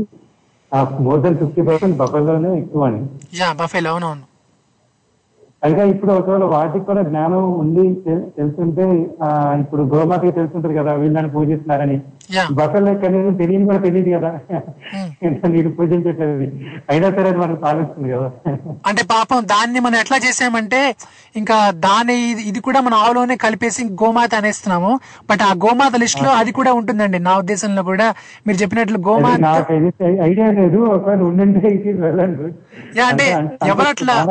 మోర్ 1.06 1.22
దెన్ 1.24 1.38
ఫిఫ్టీ 1.40 1.62
పర్సెంట్ 1.70 1.96
బఫేలోనే 2.02 2.52
ఎక్కువ 2.62 2.84
అని. 2.90 3.02
యా 3.40 3.48
బఫేలో 3.62 3.90
అవునవును 3.94 4.26
పైగా 5.64 5.84
ఇప్పుడు 5.94 6.12
ఒకవేళ 6.20 6.46
వాటికి 6.54 6.86
కూడా 6.90 7.02
జ్ఞానం 7.10 7.42
ఉంది 7.64 7.84
తెలుసుంటే 8.38 8.86
ఇప్పుడు 9.64 9.84
గోమాతకి 9.92 10.34
తెలుసుంటది 10.38 10.74
కదా 10.78 10.94
వీళ్ళని 11.02 11.30
పూజిస్తున్నారని. 11.36 11.98
యా. 12.34 12.48
బఫెల్లో 12.52 12.94
కనీసం 12.94 13.34
తెలియని 13.36 13.66
కూడా 13.66 13.78
తెలియదు 13.78 14.20
కదా. 14.20 14.40
మీరు 15.48 15.70
పూజించట్లేదు 15.70 16.52
అయినా 16.90 17.12
సరే 17.12 17.32
మనకు 17.32 17.60
పాలిస్తుంది 17.60 18.12
కదా. 18.12 18.32
అంటే 18.88 19.04
పాపం 19.04 19.44
దాన్ని 19.44 19.80
మనం 19.80 19.96
ఎట్లా 19.96 20.18
చేసామంటే 20.18 20.96
ఇంకా 21.36 21.72
దాని 21.72 22.32
ఇది- 22.48 22.62
కూడా 22.62 22.82
మన 22.82 22.94
ఆవులోనే 22.94 23.36
కలిపేసి 23.36 23.86
గోమాత 23.86 24.36
అనేస్తున్నాము. 24.36 25.00
బట్ 25.30 25.42
ఆ 25.42 25.54
గోమాత 25.54 25.96
లిస్ట్లో 25.96 26.30
అది 26.30 26.52
కూడా 26.52 26.74
ఉంటుందండి 26.74 27.20
నా 27.20 27.38
ఉద్దేశంలో 27.38 27.84
కూడా. 27.84 28.14
మీరు 28.48 28.58
చెప్పినట్లు 28.58 28.98
గోమాత 29.08 29.72
ఐడియా 30.22 30.48
లేదు. 30.48 30.78
ఒకవేళ 30.78 31.20
యా, 32.98 33.06
అంటే 33.06 33.50
ఎవరట్లా- 33.68 34.28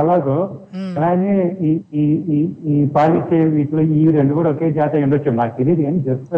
ఎలాగో. 0.00 0.58
కానీ 0.96 1.56
ఈ 1.60 1.80
ఈ 1.94 2.02
ఈ 2.34 2.48
ఈ 2.66 2.86
పాలిచ్చే 2.86 3.44
వీటిలో 3.44 3.80
ఈ 3.80 4.10
రెండు 4.10 4.34
కూడా 4.34 4.50
ఒకే 4.50 4.72
జాతి 4.72 5.02
ఉండొచ్చు. 5.02 5.30
నాకు 5.30 5.58
తెలియదు 5.58 5.82
కానీ 5.82 5.98
జస్ట్ 5.98 6.34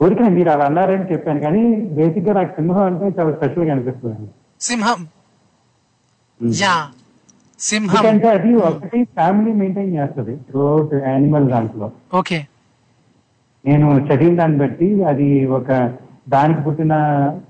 ఊరికే 0.00 0.28
మీరు 0.30 0.50
అలా 0.50 0.64
అన్నారని 0.70 1.06
చెప్పాను 1.10 1.40
కానీ 1.40 1.62
బేసిక్గా 1.96 2.32
నాకు 2.38 2.52
సింహం 2.56 2.82
అంటే 2.88 3.06
చాలా 3.16 3.30
స్పెషల్గా 3.36 3.72
అనిపిస్తుంది 3.74 4.26
సింహం 4.60 5.00
యా 6.58 6.74
సింహం. 7.60 7.92
ఎందుకంటే 7.92 8.28
అది 8.30 8.50
ఒకటి 8.62 8.98
ఫ్యామిలీ 9.14 9.52
మెయింటైన్ 9.60 9.94
చేస్తుంది 9.96 10.32
త్రూఅవుట్ 10.48 10.92
యానిమల్ 11.06 11.46
దాంట్లో. 11.52 11.86
ఓకే. 12.12 12.38
నేను 13.64 13.86
చదివిన 14.08 14.36
దాన్ని 14.36 14.58
బట్టి 14.58 14.88
అది 15.04 15.28
ఒక 15.50 15.68
దానికి 16.28 16.60
పుట్టిన 16.62 16.94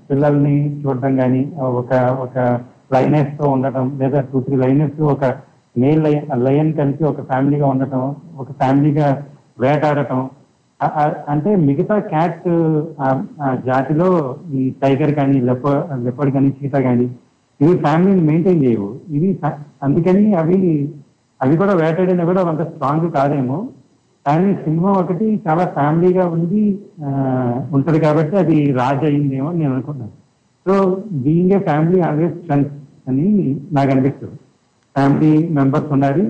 పిల్లల్ని 0.09 0.55
చూడటం 0.81 1.13
కానీ 1.17 1.41
ఒక 1.73 1.91
ఒక 2.23 2.35
లైనెస్తో 2.91 3.45
ఉండటం 3.55 3.85
లేదా 3.99 4.19
టూ 4.29 4.39
త్రీ 4.41 4.55
లైనెస్ 4.57 4.99
ఒక 5.13 5.23
మేల్ 5.75 6.01
లయన్ 6.03 6.25
లయన్ 6.45 6.71
కలిసి 6.73 7.03
ఒక 7.03 7.21
ఫ్యామిలీగా 7.29 7.67
ఉండటం 7.73 8.03
ఒక 8.37 8.49
ఫ్యామిలీగా 8.59 9.07
వేటాడటం 9.59 10.21
అంటే 11.29 11.51
మిగతా 11.67 11.95
క్యాట్ 12.09 12.43
జాతిలో 13.67 14.09
ఈ 14.53 14.63
టైగర్ 14.81 15.13
కానీ 15.15 15.37
లెప 15.47 15.65
లెపర్డ్ 16.05 16.33
కానీ 16.35 16.49
చీత 16.57 16.75
కానీ 16.83 17.07
ఇవి 17.59 17.73
ఫ్యామిలీని 17.83 18.23
మెయింటైన్ 18.27 18.61
చేయవు. 18.65 18.89
ఇవి 19.09 19.29
అందుకని 19.85 20.25
అవి 20.41 20.57
అవి 21.41 21.55
కూడా 21.57 21.73
వేటాడిన 21.73 22.23
కూడా 22.25 22.41
అంత 22.51 22.63
స్ట్రాంగ్ 22.69 23.07
కాదేమో. 23.15 23.57
కానీ 24.25 24.49
సింహం 24.63 24.93
ఒకటి 25.01 25.25
చాలా 25.45 25.63
ఫ్యామిలీగా 25.75 26.23
ఉండి 26.35 26.61
ఆ, 27.05 27.09
ఉంటది 27.75 27.99
కాబట్టి 27.99 28.35
అది 28.37 28.57
రాజ్ 28.79 29.03
అయిందేమో 29.09 29.47
అని 29.49 29.59
నేను 29.59 29.73
అనుకున్నాను 29.73 30.13
so 30.65 30.73
being 31.23 31.53
a 31.53 31.61
family 31.67 31.99
always 32.07 32.35
strength 32.39 32.71
అని 33.07 33.27
నాకు 33.71 33.89
అనిపిస్తుంది. 33.91 34.37
ఫ్యామిలీ 34.95 35.29
మెంబర్స్ 35.57 35.91
ఉండాలి. 35.95 36.25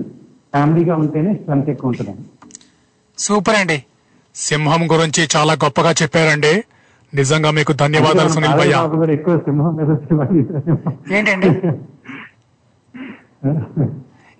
ఫ్యామిలీగా 0.52 0.96
ఉంటేనే 0.96 1.32
స్ట్రెంత్ 1.34 1.70
ఎక్కువ 1.70 1.90
ఉంటుంది 1.90 2.14
సూపర్ 3.18 3.58
అండి. 3.60 3.78
సింహం 4.38 4.92
గురించి 4.92 5.28
చాలా 5.36 5.52
గొప్పగా 5.52 5.92
చెప్పారండి. 5.92 6.64
నిజంగా 7.12 7.50
మీకు 7.50 7.72
ధన్యవాదాలు 7.72 8.28
సునీల్ 8.28 8.52
భయ్య. 8.52 8.74
ఎక్కువ 9.12 9.38
సింహం. 9.38 9.72
ఏంటండి? 11.12 11.50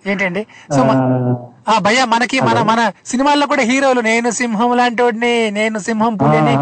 ఏంటండి? 0.05 0.41
సో 0.75 0.81
ఆ 1.69 1.79
భయ్య 1.79 2.05
మనకి 2.05 2.39
మన 2.39 2.61
మన 2.61 2.91
సినిమాల్లో 3.05 3.47
కూడా 3.47 3.61
హీరోలు 3.61 4.01
నేను 4.01 4.29
సింహం 4.31 4.77
లాంటి 4.77 5.01
వాడిని 5.01 5.51
నేను 5.51 5.79
సింహం 5.79 6.15
పులిని 6.15 6.53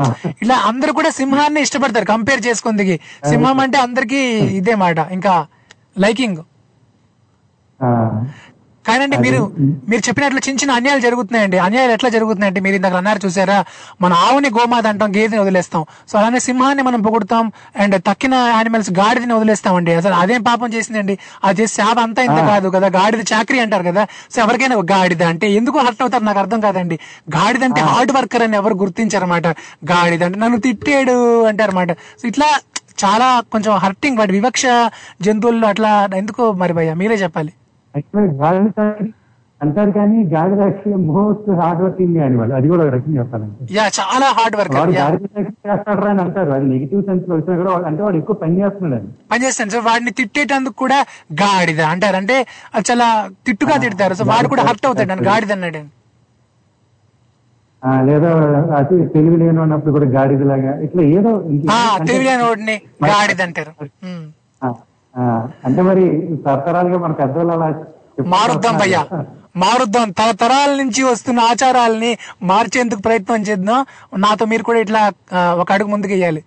ఇలా 0.42 0.56
అందరూ 0.56 0.94
కూడా 0.94 1.10
సింహాన్ని 1.10 1.62
ఇష్టపడతారు 1.62 2.06
కంపేర్ 2.06 2.48
చేసుకుందికి. 2.48 3.00
సింహం 3.30 3.60
అంటే 3.60 3.78
అందరికి 3.78 4.18
ఇదే 4.60 4.76
మాట 4.76 4.98
ఇంకా 5.12 5.48
లైకింగ్. 6.00 6.38
ఆ, 7.80 7.88
కానండి 8.88 9.18
మీరు 9.18 9.40
మీరు 9.90 10.02
చెప్పినట్లు 10.08 10.42
చిన్న 10.48 10.60
చిన్న 10.60 10.72
అన్యాయాలు 10.72 11.02
జరుగుతున్నాయండి. 11.02 11.58
అన్యాయాలు 11.58 11.92
ఎట్లా 11.92 12.10
జరుగుతున్నాయంటే 12.10 12.62
మీరు 12.62 12.76
ఇందాక 12.76 12.94
అన్నారు 12.94 13.20
చూసారా 13.26 13.66
మన 14.02 14.14
ఆవుని 14.14 14.50
గోమాత 14.50 14.88
అంటాం 14.88 15.16
గేదెని 15.16 15.42
వదిలేస్తాం. 15.42 15.86
సో 16.12 16.18
అలానే 16.18 16.40
సింహాన్ని 16.40 16.84
మనం 16.84 17.02
పొగుడుతాం 17.02 17.52
అండ్ 17.76 17.96
తక్కిన 18.08 18.34
యానిమల్స్ 18.34 18.92
గాడిదని 18.92 19.34
వదిలేస్తామండి. 19.34 19.94
అసలు 19.94 20.14
అదేం 20.14 20.44
పాపం 20.44 20.74
చేసిందండి? 20.74 21.18
అది 21.44 21.62
చేసి 21.62 21.76
శాప 21.76 22.00
అంతా 22.00 22.24
ఇంత 22.24 22.40
కాదు 22.48 22.70
కదా 22.70 22.88
గాడిద 22.88 23.20
చాకరీ 23.34 23.60
అంటారు 23.60 23.84
కదా. 23.84 24.08
సో 24.36 24.42
ఎవరికైనా 24.42 24.76
గాడిద 24.76 25.24
అంటే 25.24 25.52
ఎందుకు 25.52 25.80
హర్ట్ 25.80 26.02
అవుతారు? 26.02 26.24
నాకు 26.24 26.40
అర్థం 26.40 26.60
కాదండి. 26.60 27.00
గాడిద 27.36 27.64
అంటే 27.64 27.82
హార్డ్ 27.82 28.12
వర్కర్ 28.12 28.44
అని 28.44 28.56
ఎవరు 28.56 28.74
గుర్తించారన్నమాట. 28.74 29.48
గాడిద 29.94 30.24
అంటే 30.24 30.40
నన్ను 30.40 30.58
తిట్టాడు 30.58 31.46
అంటారన్నమాట. 31.46 31.92
సో 31.92 32.28
ఇట్లా 32.28 32.50
చాలా 33.06 33.40
కొంచెం 33.52 33.74
హర్టింగ్ 33.76 34.18
వాటి 34.18 34.32
వివక్ష 34.32 34.66
జంతువుల్లో 35.22 35.68
అట్లా 35.68 36.10
ఎందుకో 36.16 36.52
మరి 36.52 36.74
భయ్య? 36.74 36.94
మీరే 36.94 37.16
చెప్పాలి. 37.16 37.54
యాక్చువల్లీ 37.98 38.36
గాడిద 38.36 38.70
సారి 38.78 39.14
అంటారు 39.62 39.92
కానీ 39.92 40.24
గాడిద 40.24 40.60
actually 40.60 41.08
most 41.08 41.52
hard 41.52 41.82
working 41.82 42.18
animal 42.18 42.52
అది 42.52 42.68
కూడా 42.68 42.88
ఒక 42.88 42.94
రకంగా 42.94 43.20
చెప్పాలంటే. 43.20 43.68
యా 43.72 43.84
చాలా 43.84 44.26
హార్డ్ 44.26 44.56
వర్క్ 44.56 44.76
వాడు 44.76 44.92
చేస్తాడు 44.92 46.06
అని 46.06 46.22
అంటారు. 46.22 46.50
అది 46.52 46.66
నెగిటివ్ 46.66 47.04
సెన్స్లో 47.04 47.36
వచ్చినా 47.36 47.58
కూడా 47.58 47.88
అంటే 47.88 48.04
వాడు 48.04 48.18
ఎక్కువ 48.18 48.36
పని 48.36 48.60
చేస్తున్నాడు 48.62 49.04
అని. 49.04 49.12
పనిచేస్తాను 49.32 49.70
సో 49.70 49.80
వాడిని 49.80 50.12
తిట్టేటందుకు 50.12 50.74
కూడా 50.74 51.06
గాడిద 51.34 51.82
అంటారు. 51.82 52.16
అంటే 52.16 52.46
అది 52.76 52.92
చాలా 52.92 53.30
తిట్టుగా 53.46 53.78
తిడతారు. 53.78 54.14
సో 54.14 54.26
వాడు 54.26 54.48
కూడా 54.48 54.64
హర్ట్ 54.64 54.86
అవుతాడు 54.86 55.12
అని 55.12 55.24
గాడిద 55.24 55.52
అన్నాడు. 55.52 55.98
లేదా 58.06 58.30
అతి 58.76 59.06
తెలివి 59.06 59.38
లేని 59.38 59.60
ఉన్నప్పుడు 59.60 59.92
కూడా 59.92 60.06
గాడిదలాగా 60.06 60.80
ఇట్లా 60.80 61.04
ఏదో 61.04 61.30
అంటే- 61.30 62.06
తెలివిలేని 62.08 62.44
వాడిని 62.44 62.82
గాడిద 63.06 63.42
అంటారు. 63.42 63.86
అంటే 65.66 65.82
మరి 65.82 66.04
తరతరాలుగా 66.46 66.98
మన 66.98 67.12
పెద్దవాళ్ళు 67.12 67.54
అలా 67.54 67.68
మారుద్దాం 68.28 68.78
భయ్యా. 68.78 69.02
మారుద్దాం. 69.56 70.10
తరతరాల 70.12 70.76
నుంచి 70.76 71.04
వస్తున్న 71.04 71.40
ఆచారాల్ని 71.52 72.12
మార్చేందుకు 72.44 73.02
ప్రయత్నం 73.02 73.42
చేద్దాం. 73.42 73.80
నాతో 74.18 74.46
మీరు 74.46 74.64
కూడా 74.64 74.80
ఇట్లా 74.80 75.02
ఒక 75.62 75.72
అడుగు 75.72 75.90
ముందుకు 75.90 76.14
వేయాలి. 76.14 76.42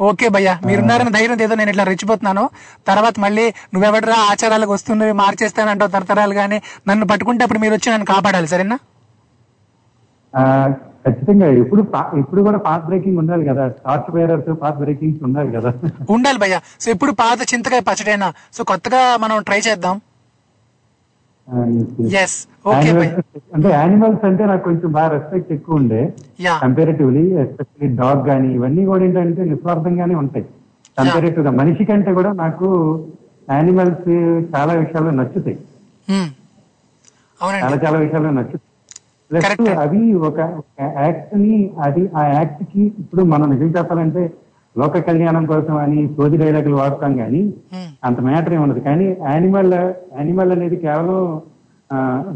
ఓకే 0.00 0.28
భయ్యా. 0.28 0.58
మీరున్నారని 0.66 1.10
ధైర్యం 1.10 1.42
ఏదో 1.42 1.54
నేను 1.54 1.70
ఇట్లా 1.70 1.84
రెచ్చిపోతున్నాను. 1.84 2.44
తర్వాత 2.86 3.14
మళ్ళీ 3.18 3.44
నువ్వెవడరా 3.74 4.16
ఆచారాలకు 4.32 4.72
వస్తున్నవి 4.72 5.12
మార్చేస్తానంటావు 5.12 5.90
తరతరాలు 5.90 6.34
గానీ 6.34 6.58
నన్ను 6.88 7.06
పట్టుకుంటే 7.06 7.44
అప్పుడు 7.44 7.58
మీరు 7.58 7.74
వచ్చి 7.74 7.92
నన్ను 7.92 8.06
కాపాడాలి 8.06 8.46
సరేనా? 8.46 8.78
ఖచ్చితంగా. 11.04 11.46
ఇప్పుడు 11.62 11.82
ఇప్పుడు 12.22 12.40
కూడా 12.42 12.58
పాత్ 12.66 12.84
బ్రేకింగ్ 12.86 13.18
ఉండాలి 13.22 13.44
కదా. 13.50 13.64
టార్చ్ 13.86 14.10
బేరర్స్ 14.14 14.50
పాత్ 14.62 14.78
బ్రేకింగ్స్ 14.78 15.22
ఉండాలి 15.26 15.50
కదా. 15.56 15.70
ఉండాలి 16.14 16.38
భయ్యా. 16.38 16.58
సో 16.80 16.88
ఇప్పుడు 16.94 17.12
పాత 17.22 17.38
చింతకాయ 17.52 17.82
పచ్చడైనా 17.88 18.28
సో 18.52 18.64
కొత్తగా 18.72 19.02
మనం 19.24 19.42
ట్రై 19.42 19.60
చేద్దాం. 19.68 19.96
ఎస్ 22.22 22.36
ఓకే 22.66 22.90
అంటే 23.54 23.68
యానిమల్స్ 23.70 24.22
అంటే 24.24 24.42
నాకు 24.50 24.62
కొంచెం 24.64 24.90
బాగా 24.92 25.08
రెస్పెక్ట్ 25.14 25.50
ఎక్కువ 25.52 25.80
ఉండే. 25.80 26.00
కంపారిటివ్లీ 26.62 27.24
ఎస్పెషల్లీ 27.42 27.88
డాగ్ 27.96 28.22
గానీ 28.28 28.48
ఇవన్నీ 28.58 28.84
కూడా 28.90 29.04
ఏంటంటే 29.04 29.44
నిస్వార్థంగానే 29.50 30.14
ఉంటాయి. 30.22 30.46
కంపారిటివ్గా 30.98 31.52
మనిషి 31.60 31.84
కంటే 31.84 32.12
కూడా 32.14 32.30
నాకు 32.42 32.68
యానిమల్స్ 33.50 34.08
చాలా 34.54 34.72
విషయాల్లో 34.82 35.12
నచ్చుతాయి. 35.20 35.58
చాలా 37.40 37.76
చాలా 37.84 37.98
విషయాల్లో 38.04 38.30
నచ్చుతాయి. 38.38 38.62
ప్లస్ 39.30 39.46
అవి 39.78 40.14
ఒక 40.28 40.38
యాక్ట్ని 40.80 41.70
అది 41.78 42.10
ఆ 42.16 42.26
యాక్ట్కి 42.26 42.82
ఇప్పుడు 42.98 43.22
మనం 43.24 43.50
నిజం 43.50 43.70
చెప్పాలంటే 43.78 44.22
లోక 44.76 44.98
కళ్యాణం 44.98 45.46
కోసం 45.46 45.76
అని 45.76 46.08
సోది 46.16 46.36
డైలాగులు 46.36 46.76
వాడతాం 46.76 47.16
కానీ 47.16 47.42
అంత 48.04 48.20
మ్యాటర్ 48.20 48.54
ఏముండదు. 48.54 48.80
కానీ 48.80 49.16
యానిమల్ 49.22 49.74
యానిమల్ 50.18 50.52
అనేది 50.52 50.76
కేవలం 50.76 51.42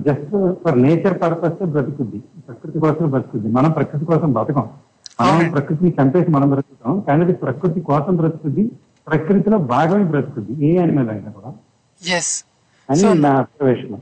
జస్ట్ 0.03 0.33
ఫర్ 0.65 0.83
నేచర్ 0.83 1.23
పర్పస్ 1.23 1.67
బ్రతుకుద్ది. 1.67 2.19
ప్రకృతి 2.49 2.79
కోసం 2.79 3.11
బ్రతుకుద్ది. 3.11 3.53
మనం 3.53 3.71
ప్రకృతి 3.71 4.05
కోసం 4.05 4.33
బ్రతకం 4.33 4.67
మనం 5.21 5.51
ప్రకృతిని 5.51 5.93
చంపేసి 6.03 6.31
మనం 6.31 6.51
బ్రతుకుతాం. 6.51 7.01
కానీ 7.01 7.25
అది 7.25 7.33
ప్రకృతి 7.33 7.81
కోసం 7.81 8.17
బ్రతుకుద్ది. 8.17 8.65
ప్రకృతిలో 9.07 9.59
భాగమే 9.73 10.05
బ్రతుకుద్ది. 10.05 10.67
ఏ 10.67 10.77
యానిమల్ 10.77 11.11
అయినా 11.11 11.31
కూడా. 11.31 11.51
అని 12.89 13.21
నా 13.21 13.31
అబ్జర్వేషన్ 13.35 13.97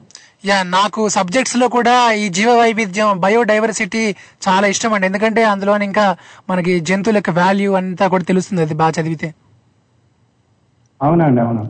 యా 0.46 0.62
నాకు 0.62 1.08
సబ్జెక్ట్స్లో 1.08 1.68
కూడా 1.68 2.12
ఈ 2.12 2.28
జీవ 2.28 2.58
వైవిధ్యం 2.58 3.20
బయోడైవర్సిటీ 3.20 4.16
చాలా 4.48 4.66
ఇష్టం 4.66 4.92
అండి. 4.92 5.06
ఎందుకంటే 5.06 5.44
అందులో 5.44 5.76
ఇంకా 5.82 6.16
మనకి 6.50 6.80
జంతువుల 6.80 7.16
యొక్క 7.16 7.30
వాల్యూ 7.30 7.72
అంతా 7.72 8.08
కూడా 8.08 8.24
తెలుస్తుంది 8.24 8.62
అది 8.62 8.74
బాగా 8.74 8.92
చదివితే. 9.00 9.34
అవునండి 11.02 11.40
అవును. 11.40 11.68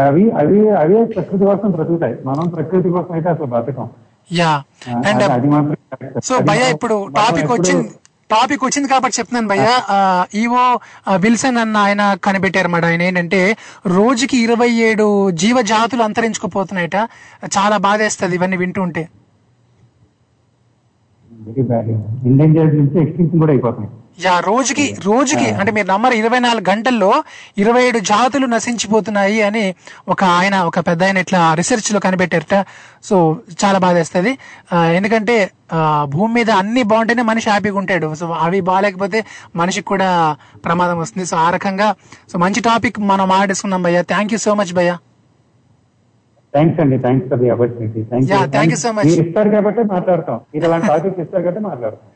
అవి 0.00 0.30
అవి 0.30 0.70
అవే 0.70 1.04
ప్రకృతి 1.04 1.44
కోసం 1.44 1.70
బ్రతుకుతాయి. 1.70 2.16
మనం 2.24 2.48
ప్రకృతి 2.48 2.88
కోసం 2.88 3.14
అయితే 3.14 3.28
అసలు 3.28 3.44
బ్రతకం 3.44 3.88
యా 4.32 4.62
అండ్. 5.08 5.22
సో 6.24 6.38
మనం- 6.38 6.74
ఇప్పుడు 6.74 7.08
టాపిక్ 7.16 7.52
వచ్చింది 7.52 7.90
టాపిక్ 8.34 8.64
వచ్చింది 8.66 8.88
కాబట్టి 8.92 9.18
చెప్తున్నాను 9.18 9.48
భయ్య. 9.52 9.68
ఈవో 10.42 10.64
విల్సన్ 11.24 11.60
అన్న 11.64 11.76
ఆయన 11.86 12.02
కనిపెట్టారు 12.26 12.70
మాట 12.74 12.84
ఆయన 12.90 13.02
ఏంటంటే 13.08 13.40
రోజుకి 13.96 14.36
ఇరవై 14.46 14.70
ఏడు 14.88 15.06
జీవజాతులు 15.42 16.04
అంతరించుకుపోతున్నాయట. 16.08 16.98
చాలా 17.56 17.78
బాధేస్తుంది 17.88 18.36
ఇవన్నీ 18.40 18.58
వింటూ 18.64 18.82
ఉంటే 18.88 19.04
వెరీ 21.30 21.62
బ్యాడ్ 21.70 21.90
ఇండేంజర్డ్ 22.30 22.74
నుంచి 22.80 22.96
ఎక్స్టింక్షన్ 23.04 23.40
కూడా 23.42 23.52
అయిపోతున్నాయి. 23.54 23.92
యా 24.20 24.40
రోజుకి 24.40 24.96
రోజుకి 25.04 25.50
అంటే 25.50 25.72
మీరు 25.72 25.86
నమ్మరు 25.86 26.14
ఇరవై 26.14 26.38
నాలుగు 26.38 26.70
గంటల్లో 26.70 27.24
ఇరవై 27.58 27.82
ఏడు 27.84 27.98
జాతులు 27.98 28.46
నశించిపోతున్నాయి 28.46 29.42
అని 29.42 29.74
ఒక 30.08 30.24
ఆయన 30.24 30.56
ఒక 30.60 30.78
పెద్ద 30.78 31.02
ఆయన 31.02 31.16
ఇట్లా 31.16 31.54
రీసెర్చ్లో 31.54 32.00
కనిపెట్టారట. 32.00 32.64
సో 33.04 33.36
చాలా 33.64 33.78
బాధేస్తుంది 33.78 34.38
ఎందుకంటే 34.72 35.50
భూమి 36.04 36.34
మీద 36.34 36.50
అన్ని 36.50 36.82
బాగుంటేనే 36.82 37.22
మనిషి 37.22 37.50
హ్యాపీగా 37.50 37.78
ఉంటాడు. 37.78 38.14
సో 38.14 38.26
అవి 38.26 38.60
బాగాలేకపోతే 38.60 39.24
మనిషికి 39.56 39.86
కూడా 39.86 40.36
ప్రమాదం 40.64 40.98
వస్తుంది. 40.98 41.26
సో 41.26 41.36
ఆ 41.36 41.50
రకంగా 41.50 41.94
సో 42.32 42.38
మంచి 42.38 42.60
టాపిక్ 42.60 43.00
మనం 43.00 43.28
మాట్లాడుకున్నాం 43.28 43.82
భయ్య. 43.82 44.02
థ్యాంక్ 44.02 44.32
యూ 44.32 44.38
సో 44.38 44.54
మచ్ 44.54 44.74
భయ్య. 44.74 44.92
థ్యాంక్స్ 46.54 46.80
అండి. 46.80 46.98
Thanks 46.98 47.28
for 47.28 47.38
the 47.38 47.50
opportunity 47.50 48.00
you. 48.72 48.78
so 48.84 48.90
much. 48.96 49.06
మీరు 49.06 49.22
ఇస్తారు 49.26 49.48
కాబట్టి 49.48 49.82
మాట్లాడతాం. 49.94 50.40
మీరు 50.54 50.64
అలాంటి 50.64 50.86
టాపిక్ 50.86 51.20
ఇస్తారు 51.20 51.42
కాబట్టి 51.42 51.62
మాట్లాడతాం. 51.68 52.08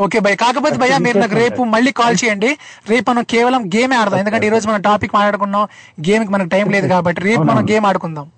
ఓకే 0.00 0.18
భయ్ 0.26 0.36
కాకపోతే 0.36 0.76
భయ్య 0.82 0.98
మీరు 1.06 1.18
నాకు 1.18 1.36
రేపు 1.42 1.62
మళ్ళీ 1.72 1.90
కాల్ 1.98 2.16
చేయండి. 2.24 2.50
రేపు 2.92 3.04
మనం 3.10 3.24
కేవలం 3.32 3.62
గేమే 3.74 3.96
ఆడదాం. 3.96 4.20
ఎందుకంటే 4.22 4.46
ఈ 4.46 4.50
రోజు 4.50 4.68
మనం 4.68 4.80
టాపిక్ 4.80 5.12
మాట్లాడుకున్నాం. 5.16 5.64
గేమ్కి 6.08 6.32
మనకు 6.32 6.50
టైం 6.54 6.70
లేదు 6.70 6.86
కాబట్టి 6.88 7.20
రేపు 7.28 7.42
మనం 7.50 7.64
గేమ్ 7.70 7.86
ఆడుకుందాం. 7.90 8.28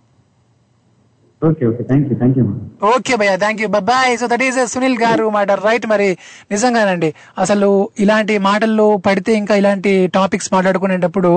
ఓకే 1.43 3.15
భయ్య. 3.21 3.33
Thank 3.43 3.61
you 3.63 3.69
bye 3.69 4.13
so 4.21 4.27
that 4.33 4.45
is 4.49 4.59
Sunil 4.75 4.99
గారు 5.05 5.25
మాట. 5.37 5.51
రైట్ 5.67 5.87
మరి. 5.87 6.11
నిజంగానండి. 6.51 7.11
అసలు 7.39 7.69
ఇలాంటి 8.05 8.35
మాటల్లో 8.49 8.97
పడితే 9.07 9.33
ఇంకా 9.43 9.57
ఇలాంటి 9.63 9.93
టాపిక్స్ 10.15 10.51
మాట్లాడుకునేటప్పుడు 10.55 11.33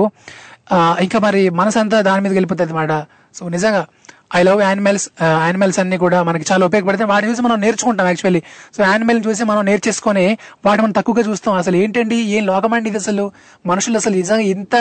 ఇంకా 1.06 1.18
మరి 1.26 1.42
మనసంతా 1.60 2.00
దాని 2.00 2.22
మీద 2.22 2.32
వెళ్ళిపోతుంది 2.32 2.72
మాట. 2.72 2.92
సో 3.34 3.48
నిజంగా 3.48 3.86
ఐ 4.36 4.42
లవ్ 4.42 4.62
యానిమల్స్ 4.62 5.08
యానిమల్స్ 5.22 5.78
అన్ని 5.78 5.98
కూడా 5.98 6.22
మనకి 6.22 6.44
చాలా 6.52 6.66
ఉపయోగపడతాయి. 6.66 7.08
వాటిని 7.10 7.32
చూసి 7.32 7.42
మనం 7.42 7.60
నేర్చుకుంటాం 7.60 8.06
యాక్చువల్లీ 8.06 8.42
సో 8.76 8.82
యానిమల్ 8.82 9.20
చూసి 9.26 9.44
మనం 9.44 9.64
నేర్చేసుకొని 9.64 10.38
వాటిని 10.66 10.82
మనం 10.82 10.92
తక్కువగా 10.92 11.30
చూస్తాం. 11.30 11.54
అసలు 11.54 11.76
ఏంటండి? 11.76 12.16
ఏం 12.16 12.46
లోకమండి 12.46 12.88
ఇది 12.88 12.98
అసలు? 12.98 13.32
మనుషులు 13.66 13.96
అసలు 13.96 14.14
నిజంగా 14.14 14.40
ఇంత 14.40 14.76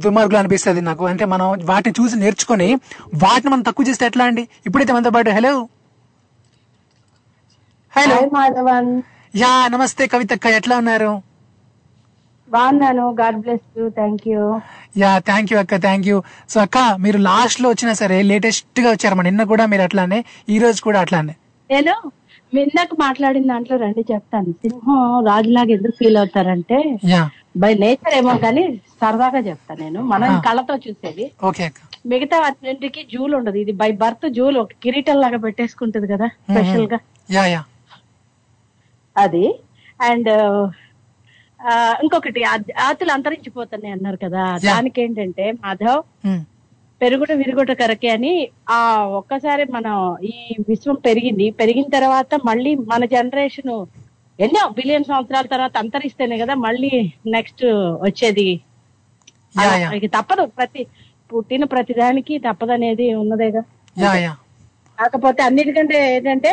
దుర్మార్గులు 0.00 0.38
అనిపిస్తుంది 0.38 0.80
నాకు. 0.80 1.06
అంటే 1.06 1.24
మనం 1.24 1.58
వాటిని 1.62 2.02
చూసి 2.02 2.16
నేర్చుకొని 2.16 2.74
వాటిని 3.14 3.50
మనం 3.50 3.62
తక్కువ 3.62 3.86
చేస్తే 3.88 4.06
ఎట్లా 4.06 4.24
అండి? 4.24 4.48
ఇప్పుడైతే 4.66 4.92
మనతో 4.92 5.10
పాటు 5.10 5.30
హలో 5.30 5.68
హలో 7.96 8.16
యా 9.36 9.68
నమస్తే 9.68 10.06
కవితక్క. 10.06 10.46
ఎట్లా 10.46 10.78
ఉన్నారు? 10.78 11.29
బాగున్నాను. 12.52 13.04
God 13.20 13.38
bless 13.40 13.66
you. 13.78 13.88
Thank 13.88 14.24
you. 14.28 14.60
Yeah 14.96 15.18
thank 15.18 15.52
you 15.52 15.58
అక్క 15.58 15.76
థ్యాంక్ 15.86 16.06
యూ. 16.06 16.22
సో 16.48 16.60
అక్క 16.60 16.78
మీరు 17.00 17.18
లాస్ట్లో 17.18 17.68
వచ్చినా 17.68 17.92
సరే 18.02 18.22
లేటెస్ట్గా 18.30 18.90
వచ్చారమ్మా. 18.90 19.24
నిన్న 19.28 19.42
కూడా 19.52 19.66
మీరు 19.66 19.82
అట్లానే 19.82 20.24
ఈ 20.48 20.58
రోజు 20.58 20.80
కూడా 20.82 21.00
అట్లానే. 21.00 21.34
నేను 21.70 21.94
ఇందాక 22.58 22.88
మాట్లాడిన 23.00 23.46
దాంట్లో 23.52 23.76
రండి 23.76 24.02
చెప్తాను. 24.12 24.50
సింహం 24.62 25.24
రాజులాగా 25.26 25.72
ఎందుకు 25.74 25.96
ఫీల్ 25.98 26.16
అవుతారంటే 26.16 26.78
బై 27.56 27.74
నేచర్ 27.74 28.14
ఏమో 28.16 28.32
కానీ 28.44 28.64
సరదాగా 29.00 29.38
చెప్తాను 29.38 29.80
నేను. 29.80 30.00
మనం 30.12 30.30
కళ్ళతో 30.48 30.74
చూసేది. 30.88 31.30
మిగతా 32.06 32.36
వాటికి 32.40 33.02
జూలు 33.12 33.36
ఉండదు. 33.36 33.56
ఇది 33.56 33.72
బై 33.72 33.90
బర్త్ 34.02 34.28
జూలు 34.32 34.58
ఒక 34.60 34.74
కిరీటం 34.82 35.16
లాగా 35.20 35.38
పెట్టేసుకుంటది 35.38 36.08
కదా 36.12 36.26
స్పెషల్గా 36.26 36.98
అది. 39.16 39.46
అండ్ 40.00 40.30
ఇంకొకటి 42.02 42.40
ఆతులు 42.84 43.10
అంతరించిపోతున్నాయి 43.14 43.94
అన్నారు 43.96 44.18
కదా. 44.22 44.44
దానికి 44.66 44.98
ఏంటంటే 45.02 45.46
మాధవ్ 45.62 46.00
పెరుగుట 47.00 47.32
విరుగుట 47.40 47.72
కరకే 47.80 48.08
అని 48.08 48.32
ఆ 48.70 48.78
ఒక్కసారి 49.18 49.64
మనం 49.70 49.94
ఈ 50.24 50.34
విశ్వం 50.68 50.96
పెరిగింది. 51.06 51.46
పెరిగిన 51.60 51.88
తర్వాత 51.96 52.40
మళ్ళీ 52.48 52.72
మన 52.92 53.04
జనరేషన్ 53.14 53.72
ఎన్నో 54.38 54.62
బిలియన్ 54.76 55.08
సంవత్సరాల 55.08 55.46
తర్వాత 55.46 55.74
అంతరిస్తేనే 55.76 56.36
కదా 56.38 56.54
మళ్ళీ 56.66 56.90
నెక్స్ట్ 57.34 57.64
వచ్చేది. 58.02 58.48
తప్పదు. 60.16 60.44
ప్రతి 60.58 60.82
పుట్టిన 61.30 61.64
ప్రతి 61.72 61.94
దానికి 61.94 62.34
తప్పదనేది 62.46 63.06
ఉన్నదేగా 63.14 63.62
యా 63.96 64.12
యా. 64.22 64.32
కాకపోతే 64.98 65.40
అన్నిటికంటే 65.42 65.98
ఏంటంటే 66.14 66.50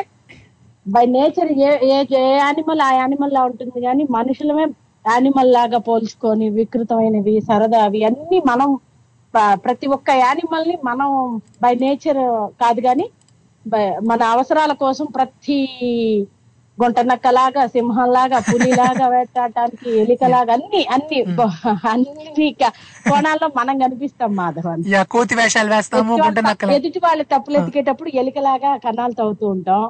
by 0.86 1.04
nature 1.14 1.50
a 1.62 1.72
a 1.88 1.98
a 2.20 2.26
animal 2.38 2.82
ఆ 2.82 2.92
యానిమల్ 2.94 3.34
లా 3.34 3.42
ఉంటుంది. 3.50 3.78
కానీ 3.82 4.04
మనుషులమే 4.10 4.66
యానిమల్ 5.08 5.52
లాగా 5.52 5.78
పోల్చుకొని 5.80 6.50
వికృతమైనవి 6.50 7.36
సరదావి 7.42 8.02
అన్ని 8.04 8.40
మనం 8.48 8.70
ప్రతి 9.64 9.88
ఒక్క 9.88 10.10
యానిమల్ని 10.20 10.78
మనం 10.84 11.10
బై 11.62 11.74
నేచర్ 11.76 12.22
కాదు 12.62 12.82
కానీ 12.82 13.06
బై- 13.66 13.98
మన 14.06 14.22
అవసరాల 14.30 14.74
కోసం 14.82 15.06
ప్రతి 15.16 15.58
గుంటనక్కలాగా 16.78 17.68
సింహంలాగా 17.68 18.40
పులిలాగా 18.48 19.06
వేటాడటానికి 19.14 19.90
ఎలికలాగా 20.00 20.54
అన్ని 20.54 20.82
అన్ని 20.92 21.20
అన్ని 21.92 22.48
క- 22.62 22.72
కోణాల్లో 23.10 23.48
మనం 23.56 23.76
కనిపిస్తాం 23.80 24.36
మాధవ్ 24.36 24.68
కోతి 25.08 25.36
వేషాలు 25.36 25.70
వేస్తాము 25.74 26.14
ఎదుటి 26.78 27.00
వాళ్ళ- 27.00 27.28
తప్పులు 27.34 27.58
ఎతికేటప్పుడు 27.58 28.12
ఎలికలాగా 28.16 28.78
కన్నాలు 28.78 29.14
తవ్వుతూ 29.14 29.48
ఉంటాం. 29.48 29.82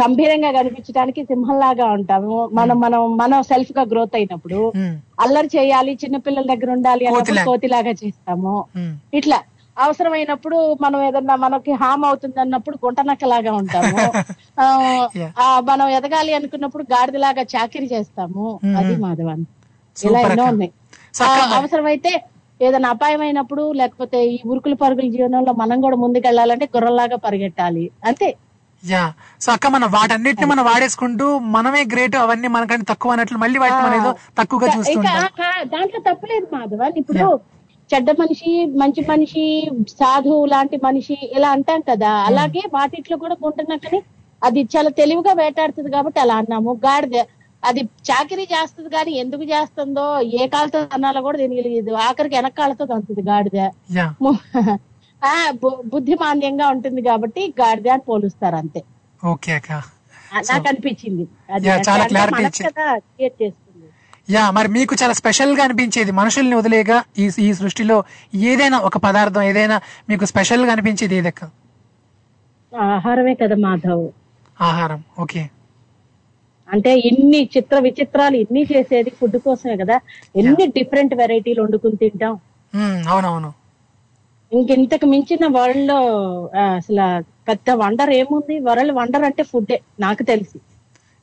గంభీరంగా 0.00 0.52
కనిపించడానికి 0.52 1.24
సింహంలాగా 1.24 1.86
ఉంటాము. 1.90 2.36
మనం 2.52 2.76
మనం 2.80 3.16
మనం 3.16 3.42
సెల్ఫ్గా 3.42 3.82
గ్రోత్ 3.84 4.16
అయినప్పుడు 4.16 4.60
అల్లరి 5.20 5.50
చేయాలి 5.56 5.98
చిన్నపిల్లల 6.04 6.46
దగ్గర 6.46 6.70
ఉండాలి 6.70 7.04
అన్నప్పుడు 7.06 7.26
కోతిలా- 7.30 7.46
కోతిలాగా 7.46 7.94
చేస్తాము. 8.02 8.54
ఇట్లా. 9.14 9.38
అవసరమైనప్పుడు 9.76 10.56
మనం 10.80 10.98
ఏదన్నా 11.02 11.34
మనకి 11.42 11.72
హామ్ 11.80 12.04
అవుతుంది 12.06 12.38
అన్నప్పుడు 12.42 12.76
గుంటనక్కలాగా 12.82 13.52
ఉంటాము. 13.58 14.04
మనం 15.68 15.86
ఎదగాలి 15.96 16.32
అనుకున్నప్పుడు 16.36 16.84
గాడిదలాగా 16.92 17.42
చాకిరి 17.52 17.88
చేస్తాము. 17.92 18.44
మ్మ్. 18.62 18.76
అది 18.78 18.94
మాధవన్ 19.02 19.42
ఇలా 19.96 20.20
ఎన్నో. 20.26 20.46
ఉన్నాయి. 20.52 20.72
అవసరమైతే 21.56 22.12
ఏదైనా 22.60 22.90
అపాయమైనప్పుడు 22.94 23.62
లేకపోతే 23.78 24.18
ఈ 24.28 24.38
ఉరుకులు 24.50 24.76
పరుగుల 24.80 25.08
జీవనంలో 25.14 25.52
మనం 25.58 25.78
కూడా 25.82 25.96
ముందుకెళ్ళాలంటే 26.02 26.66
గుర్రంలాగా 26.74 27.16
పరిగెట్టాలి. 27.24 27.84
అంతే. 28.04 28.28
యా. 28.82 29.02
సో 29.40 29.48
అక్క 29.52 29.66
మనం 29.74 29.88
వాటన్నిటిని 29.94 30.46
మనం 30.50 30.64
వాడేసుకుంటూ 30.68 31.26
మనమే 31.54 31.82
గ్రేట్ 31.92 32.16
అవన్నీ 32.20 32.48
మనకంటే 32.54 32.84
తక్కువ 32.90 33.14
అన్నట్లు 33.14 33.38
మళ్ళీ 33.42 33.58
వాటిని 33.62 33.82
మనం 33.82 33.96
ఏదో 34.00 34.10
తక్కువగా 34.38 34.66
చూస్తుంటాం 34.74 35.16
ఆ, 35.42 35.50
దాంట్లో 35.72 36.00
తప్పలేదు 36.08 36.46
మాధవన్ 36.52 36.96
ఇప్పుడు 37.02 37.24
చెడ్డ 37.90 38.10
మనిషి 38.10 38.50
మంచి 38.76 39.06
మనిషి 39.06 39.42
సాధువు 39.88 40.46
లాంటి 40.46 40.80
మనిషి 40.84 41.18
ఇలా 41.32 41.50
అంటాం 41.50 41.80
కదా. 41.90 42.10
అలాగే 42.26 42.62
వాటిట్లో 42.74 43.16
కూడా 43.16 43.36
గుంటనక్కని 43.44 44.00
అది 44.44 44.68
చాలా 44.76 44.90
తెలివిగా 44.90 45.32
వేటాడుతుంది 45.32 45.90
కాబట్టి 45.90 46.20
అలా 46.20 46.34
అన్నాము. 46.34 46.80
గాడిద 46.86 47.16
అది 47.64 47.80
చాకరీ 47.80 48.42
చేస్తుంది 48.42 48.90
కానీ 48.90 49.12
ఎందుకు 49.12 49.42
చేస్తుందో 49.44 50.20
ఏ 50.20 50.46
కాళ్ళతో 50.46 50.86
అన్నాలో 50.92 51.22
కూడా 51.22 51.38
దీనికి 51.38 51.62
తెలియదు 51.62 51.92
ఆఖరికి 52.00 52.34
వెనకాలతో 52.34 52.84
తంతుంది 52.84 53.22
గాడిద 53.22 53.56
యా. 53.96 54.14
ము- 54.22 54.40
ఆ 55.22 55.50
బు- 55.62 55.88
బుద్ధిమాన్యంగా 55.88 56.68
ఉంటుంది 56.68 57.02
కాబట్టి 57.02 57.54
గాడిద 57.60 57.88
అని 57.88 58.02
పోలుస్తారు 58.08 58.56
అంతే. 58.56 58.82
ఓకే 59.24 59.52
అక్క. 59.52 59.72
ఆ, 59.72 60.40
నాకు 60.50 60.68
అనిపించింది. 60.68 61.24
అది 61.52 61.68
కదా 62.66 62.98
క్రియేట్ 62.98 63.42
చేస్తుంది. 63.42 63.65
యా 64.28 64.50
మరి 64.50 64.68
మీకు 64.68 64.96
చాలా 65.02 65.12
స్పెషల్గా 65.12 65.64
అనిపించేది 65.64 66.10
మనుషుల్ని 66.10 66.56
వదిలేగా 66.56 67.04
ఈ 67.18 67.30
ఈ 67.38 67.52
సృష్టిలో 67.54 67.96
ఏదైనా 68.34 68.78
ఒక 68.78 68.96
పదార్థం 68.98 69.42
ఏదైనా 69.42 69.80
మీకు 70.08 70.24
స్పెషల్గా 70.24 70.72
అనిపించేది 70.72 71.16
ఏదక్క? 71.16 71.42
ఆహారమే 72.72 73.34
కదా 73.34 73.54
మాధవ్. 73.56 74.06
ఆహారం 74.60 75.04
ఓకే. 75.18 75.42
అంటే 76.68 76.98
ఇన్ని 77.00 77.50
చిత్ర 77.56 77.78
విచిత్రాలు 77.78 78.36
ఇన్ని 78.36 78.62
చేసేది 78.62 79.10
ఫుడ్ 79.10 79.36
కోసమే 79.36 79.76
కదా. 79.76 79.96
ఎన్ని 80.36 80.66
డిఫరెంట్ 80.66 81.14
వెరైటీలు 81.14 81.62
వండుకుని 81.62 81.96
తింటాం. 81.96 82.34
అవునవును. 83.08 83.50
ఇంక 84.52 84.70
ఇంతకు 84.70 85.06
మించిన 85.06 85.46
వరల్డ్లో 85.46 85.98
అసలు 86.76 87.06
పెద్ద 87.48 87.70
వండర్ 87.70 88.10
ఏముంది 88.10 88.58
వరల్డ్ 88.58 88.94
వండర్ 88.94 89.24
అంటే 89.24 89.42
ఫుడ్డే 89.42 89.80
నాకు 90.00 90.22
తెలిసి. 90.22 90.58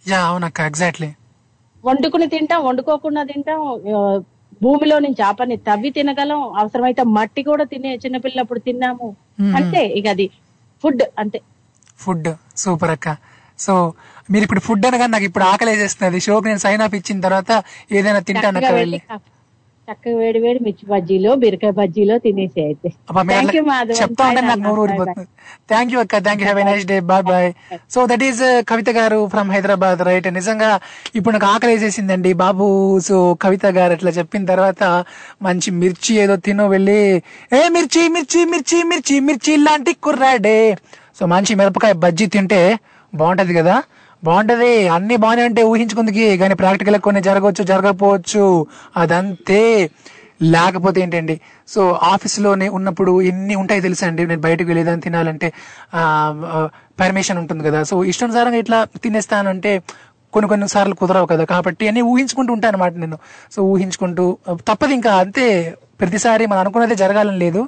యా 0.05 0.21
అవునక్క 0.21 0.59
ఎగ్జాక్ట్లీ. 0.61 1.09
వండుకుని 1.83 2.27
తింటాం 2.33 2.61
వండుకోకుండా 2.67 3.23
తింటాం 3.31 3.59
భూమిలో 4.63 4.97
నుంచి 5.03 5.19
చేపని 5.21 5.55
తవ్వి 5.67 5.89
తినగలం 5.97 6.41
అవసరమైతే 6.61 7.03
మట్టి 7.15 7.41
కూడా 7.49 7.63
తినే 7.71 7.91
చిన్నపిల్లప్పుడు 8.03 8.59
తిన్నాము. 8.67 9.07
అంతే 9.59 9.81
ఇక 9.99 10.07
అది 10.15 10.27
ఫుడ్ 10.83 11.03
అంతే. 11.21 11.39
ఫుడ్ 11.99 12.29
సూపర్ 12.63 12.93
అక్క. 12.95 13.09
సో 13.59 13.73
మీరు 14.31 14.43
ఇప్పుడు 14.47 14.61
ఫుడ్ 14.67 14.85
అనగా 14.89 15.05
నాకు 15.13 15.25
ఇప్పుడు 15.29 15.45
ఆకలి 15.51 15.71
వేసేస్తున్నది 15.71 16.19
షోకి 16.25 16.47
నేను 16.49 16.61
సైన్ 16.65 16.83
ఆఫ్ 16.85 16.95
ఇచ్చిన 16.99 17.19
తర్వాత 17.27 17.51
ఏదైనా 17.97 18.21
తింటాను 18.29 18.59
అక్క 18.61 18.71
వెళ్ళి 18.81 18.99
చక్కగా 19.87 20.17
వేడి 20.19 20.39
వేడి 20.43 20.59
మిర్చి 20.65 20.85
బజ్జీలో 20.91 21.31
బీరకాయ 21.41 21.71
బజ్జీలో 21.79 22.15
తినేసి 22.17 22.59
అయితే. 22.65 22.89
అట్లా 23.19 23.95
చెప్తా 24.01 24.23
ఉంటే 24.29 24.41
నాకు 24.41 24.61
నోరు 24.65 24.81
ఊరిపోతుంది. 24.83 25.25
థ్యాంక్ 25.71 25.91
యూ 25.93 25.99
అక్క. 26.03 26.19
Thank 26.25 26.41
you 26.43 26.47
have 26.47 26.61
nice 26.69 26.85
day 26.91 26.99
bye 27.09 27.23
bye 27.23 27.49
so 27.93 28.05
that 28.05 28.23
is 28.23 28.41
Kavitha 28.69 28.89
గారు 28.89 29.27
ఫ్రమ్ 29.27 29.49
హైదరాబాద్ 29.51 30.01
రైట్ 30.09 30.27
నిజంగా 30.33 30.69
ఇప్పుడు 31.15 31.33
నాకు 31.35 31.47
ఆకలి 31.53 31.73
వేసేసిందండి. 31.73 32.33
బాబు 32.43 32.67
సో 32.99 33.17
కవిత 33.41 33.65
గారు 33.77 33.93
ఇట్లా 33.93 34.11
చెప్పిన 34.11 34.45
తర్వాత 34.45 34.83
మంచి 35.41 35.71
మిర్చి 35.81 36.15
ఏదో 36.15 36.35
తినో 36.47 36.67
వెళ్ళి 36.67 36.99
ఏ 37.53 37.61
మిర్చి 37.69 38.03
మిర్చి 38.07 38.45
మిర్చి 38.45 38.83
మిర్చి 38.83 39.19
మిర్చి 39.19 39.55
లాంటి 39.57 39.93
కుర్రాడే. 40.07 40.59
సో 41.19 41.25
మంచి 41.25 41.55
మిరపకాయ 41.55 41.93
బజ్జీ 42.05 42.27
తింటే 42.27 42.61
బాగుంటది 43.13 43.53
కదా? 43.53 43.75
బాగుంటది. 44.23 44.87
అన్ని 44.87 45.15
బాగానే 45.15 45.43
ఉంటే 45.49 45.63
ఊహించుకుందికి 45.63 46.25
కానీ 46.37 46.55
ప్రాక్టికల్ 46.55 46.97
కొన్ని 47.07 47.21
జరగవచ్చు 47.21 47.63
జరగకపోవచ్చు 47.71 48.43
అదంతే. 48.97 49.89
లేకపోతే 50.41 51.01
ఏంటండి? 51.01 51.35
సో 51.67 51.81
ఆఫీస్లోనే 52.03 52.67
ఉన్నప్పుడు 52.77 53.11
ఎన్ని 53.21 53.55
ఉంటాయి 53.55 53.81
తెలుసా 53.81 54.07
అండి? 54.07 54.23
నేను 54.27 54.41
బయటకు 54.41 54.67
వెళ్ళేదాన్ని 54.67 55.03
తినాలంటే 55.03 55.47
పర్మిషన్ 56.99 57.37
ఉంటుంది 57.37 57.63
కదా. 57.63 57.83
సో 57.83 58.03
ఇష్టానుసారంగా 58.03 58.59
ఇట్లా 58.63 58.79
తినేస్తానంటే 59.03 59.71
కొన్ని 60.33 60.47
కొన్ని 60.49 60.67
సార్లు 60.69 60.95
కుదరవు 60.95 61.25
కదా. 61.25 61.43
కాబట్టి 61.45 61.87
అన్ని 61.87 62.01
ఊహించుకుంటూ 62.01 62.51
ఉంటాను 62.53 62.75
అనమాట 62.75 62.93
నేను. 63.03 63.17
సో 63.55 63.59
ఊహించుకుంటూ 63.63 64.25
తప్పదు 64.69 64.93
ఇంకా 64.99 65.11
అంతే. 65.15 65.47
ప్రతిసారి 65.99 66.43
మనం 66.45 66.59
అనుకున్నదే 66.59 66.95
జరగాలని 66.95 67.39
లేదు. 67.39 67.61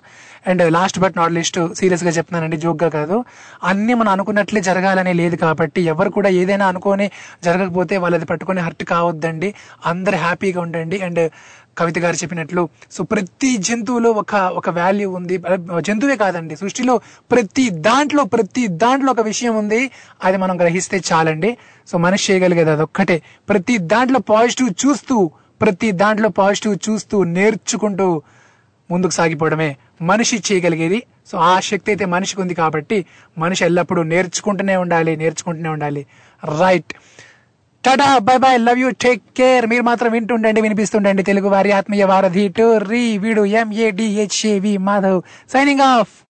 And 0.47 0.73
last 0.73 0.99
but 0.99 1.13
not 1.17 1.33
least 1.33 1.59
సీరియస్గా 1.73 2.11
చెప్తున్నానండి 2.11 2.57
జోక్గా 2.57 2.89
కాదు. 2.89 3.23
అన్ని 3.63 3.93
మనం 3.93 4.09
అనుకున్నట్లే 4.09 4.61
జరగాలనే 4.61 5.13
లేదు 5.13 5.35
కాబట్టి 5.35 5.81
ఎవరు 5.81 6.09
కూడా 6.09 6.29
ఏదైనా 6.29 6.67
అనుకోని 6.67 7.11
జరగకపోతే 7.43 7.97
వాళ్ళది 7.97 8.25
పట్టుకొని 8.25 8.61
హర్ట్ 8.61 8.83
కావద్దండి. 8.83 9.53
అందరు 9.85 10.15
హ్యాపీగా 10.15 10.61
ఉండండి. 10.61 10.99
అండ్ 11.01 11.31
కవిత 11.77 11.99
గారు 11.99 12.15
చెప్పినట్లు 12.15 12.69
సో 12.91 13.03
ప్రతి 13.03 13.57
జంతువులో 13.57 14.11
ఒక 14.11 14.35
ఒక 14.35 14.69
వాల్యూ 14.69 15.11
ఉంది. 15.11 15.37
జంతువే 15.81 16.15
కాదండి 16.15 16.55
సృష్టిలో 16.55 16.97
ప్రతి 17.31 17.69
దాంట్లో 17.69 18.23
ప్రతి 18.23 18.67
దాంట్లో 18.67 19.11
ఒక 19.11 19.19
విషయం 19.19 19.55
ఉంది. 19.55 19.91
అది 20.23 20.37
మనం 20.37 20.59
గ్రహిస్తే 20.61 21.01
చాలండి. 21.13 21.57
సో 21.87 21.97
మనిషి 21.97 22.33
చేయగలిగేది 22.33 22.69
అదొక్కటే. 22.69 23.21
ప్రతి 23.49 23.77
దాంట్లో 23.77 24.19
పాజిటివ్ 24.19 24.69
చూస్తూ 24.85 25.31
ప్రతి 25.61 25.91
దాంట్లో 25.91 26.29
పాజిటివ్ 26.29 26.77
చూస్తూ 26.89 27.23
నేర్చుకుంటూ 27.23 28.21
ముందుకు 28.91 29.11
సాగిపోవడమే 29.11 29.75
మనిషి 30.01 30.43
చేయగలిగేది. 30.51 31.03
సో 31.31 31.37
ఆ 31.37 31.59
శక్తి 31.59 31.91
అయితే 31.91 32.05
మనిషికి 32.05 32.41
ఉంది 32.41 32.53
కాబట్టి 32.53 33.05
మనిషి 33.37 33.65
ఎల్లప్పుడూ 33.65 34.03
నేర్చుకుంటూనే 34.03 34.75
ఉండాలి 34.75 35.15
నేర్చుకుంటూనే 35.15 35.69
ఉండాలి. 35.69 36.05
Right 36.59 36.93
tata 37.85 38.17
bye 38.17 38.37
bye 38.37 38.57
love 38.57 38.79
you 38.79 38.89
take 38.89 39.23
care 39.37 39.67
మీరు 39.67 39.83
మాత్రం 39.83 40.11
వింటుండండి 40.11 40.61
వినిపిస్తుండండి. 40.61 41.23
తెలుగు 41.23 41.49
వారి 41.49 41.71
ఆత్మీయ 41.71 42.03
వారధి 42.03 42.47
టు 42.47 42.77
రీ 42.77 43.17
వీడు 43.17 43.45
ఎంఏడిహెచ్ఏవి 43.45 44.77
మాధవ్ 44.77 45.21
సైనింగ్ 45.53 45.81
ఆఫ్ 45.81 46.09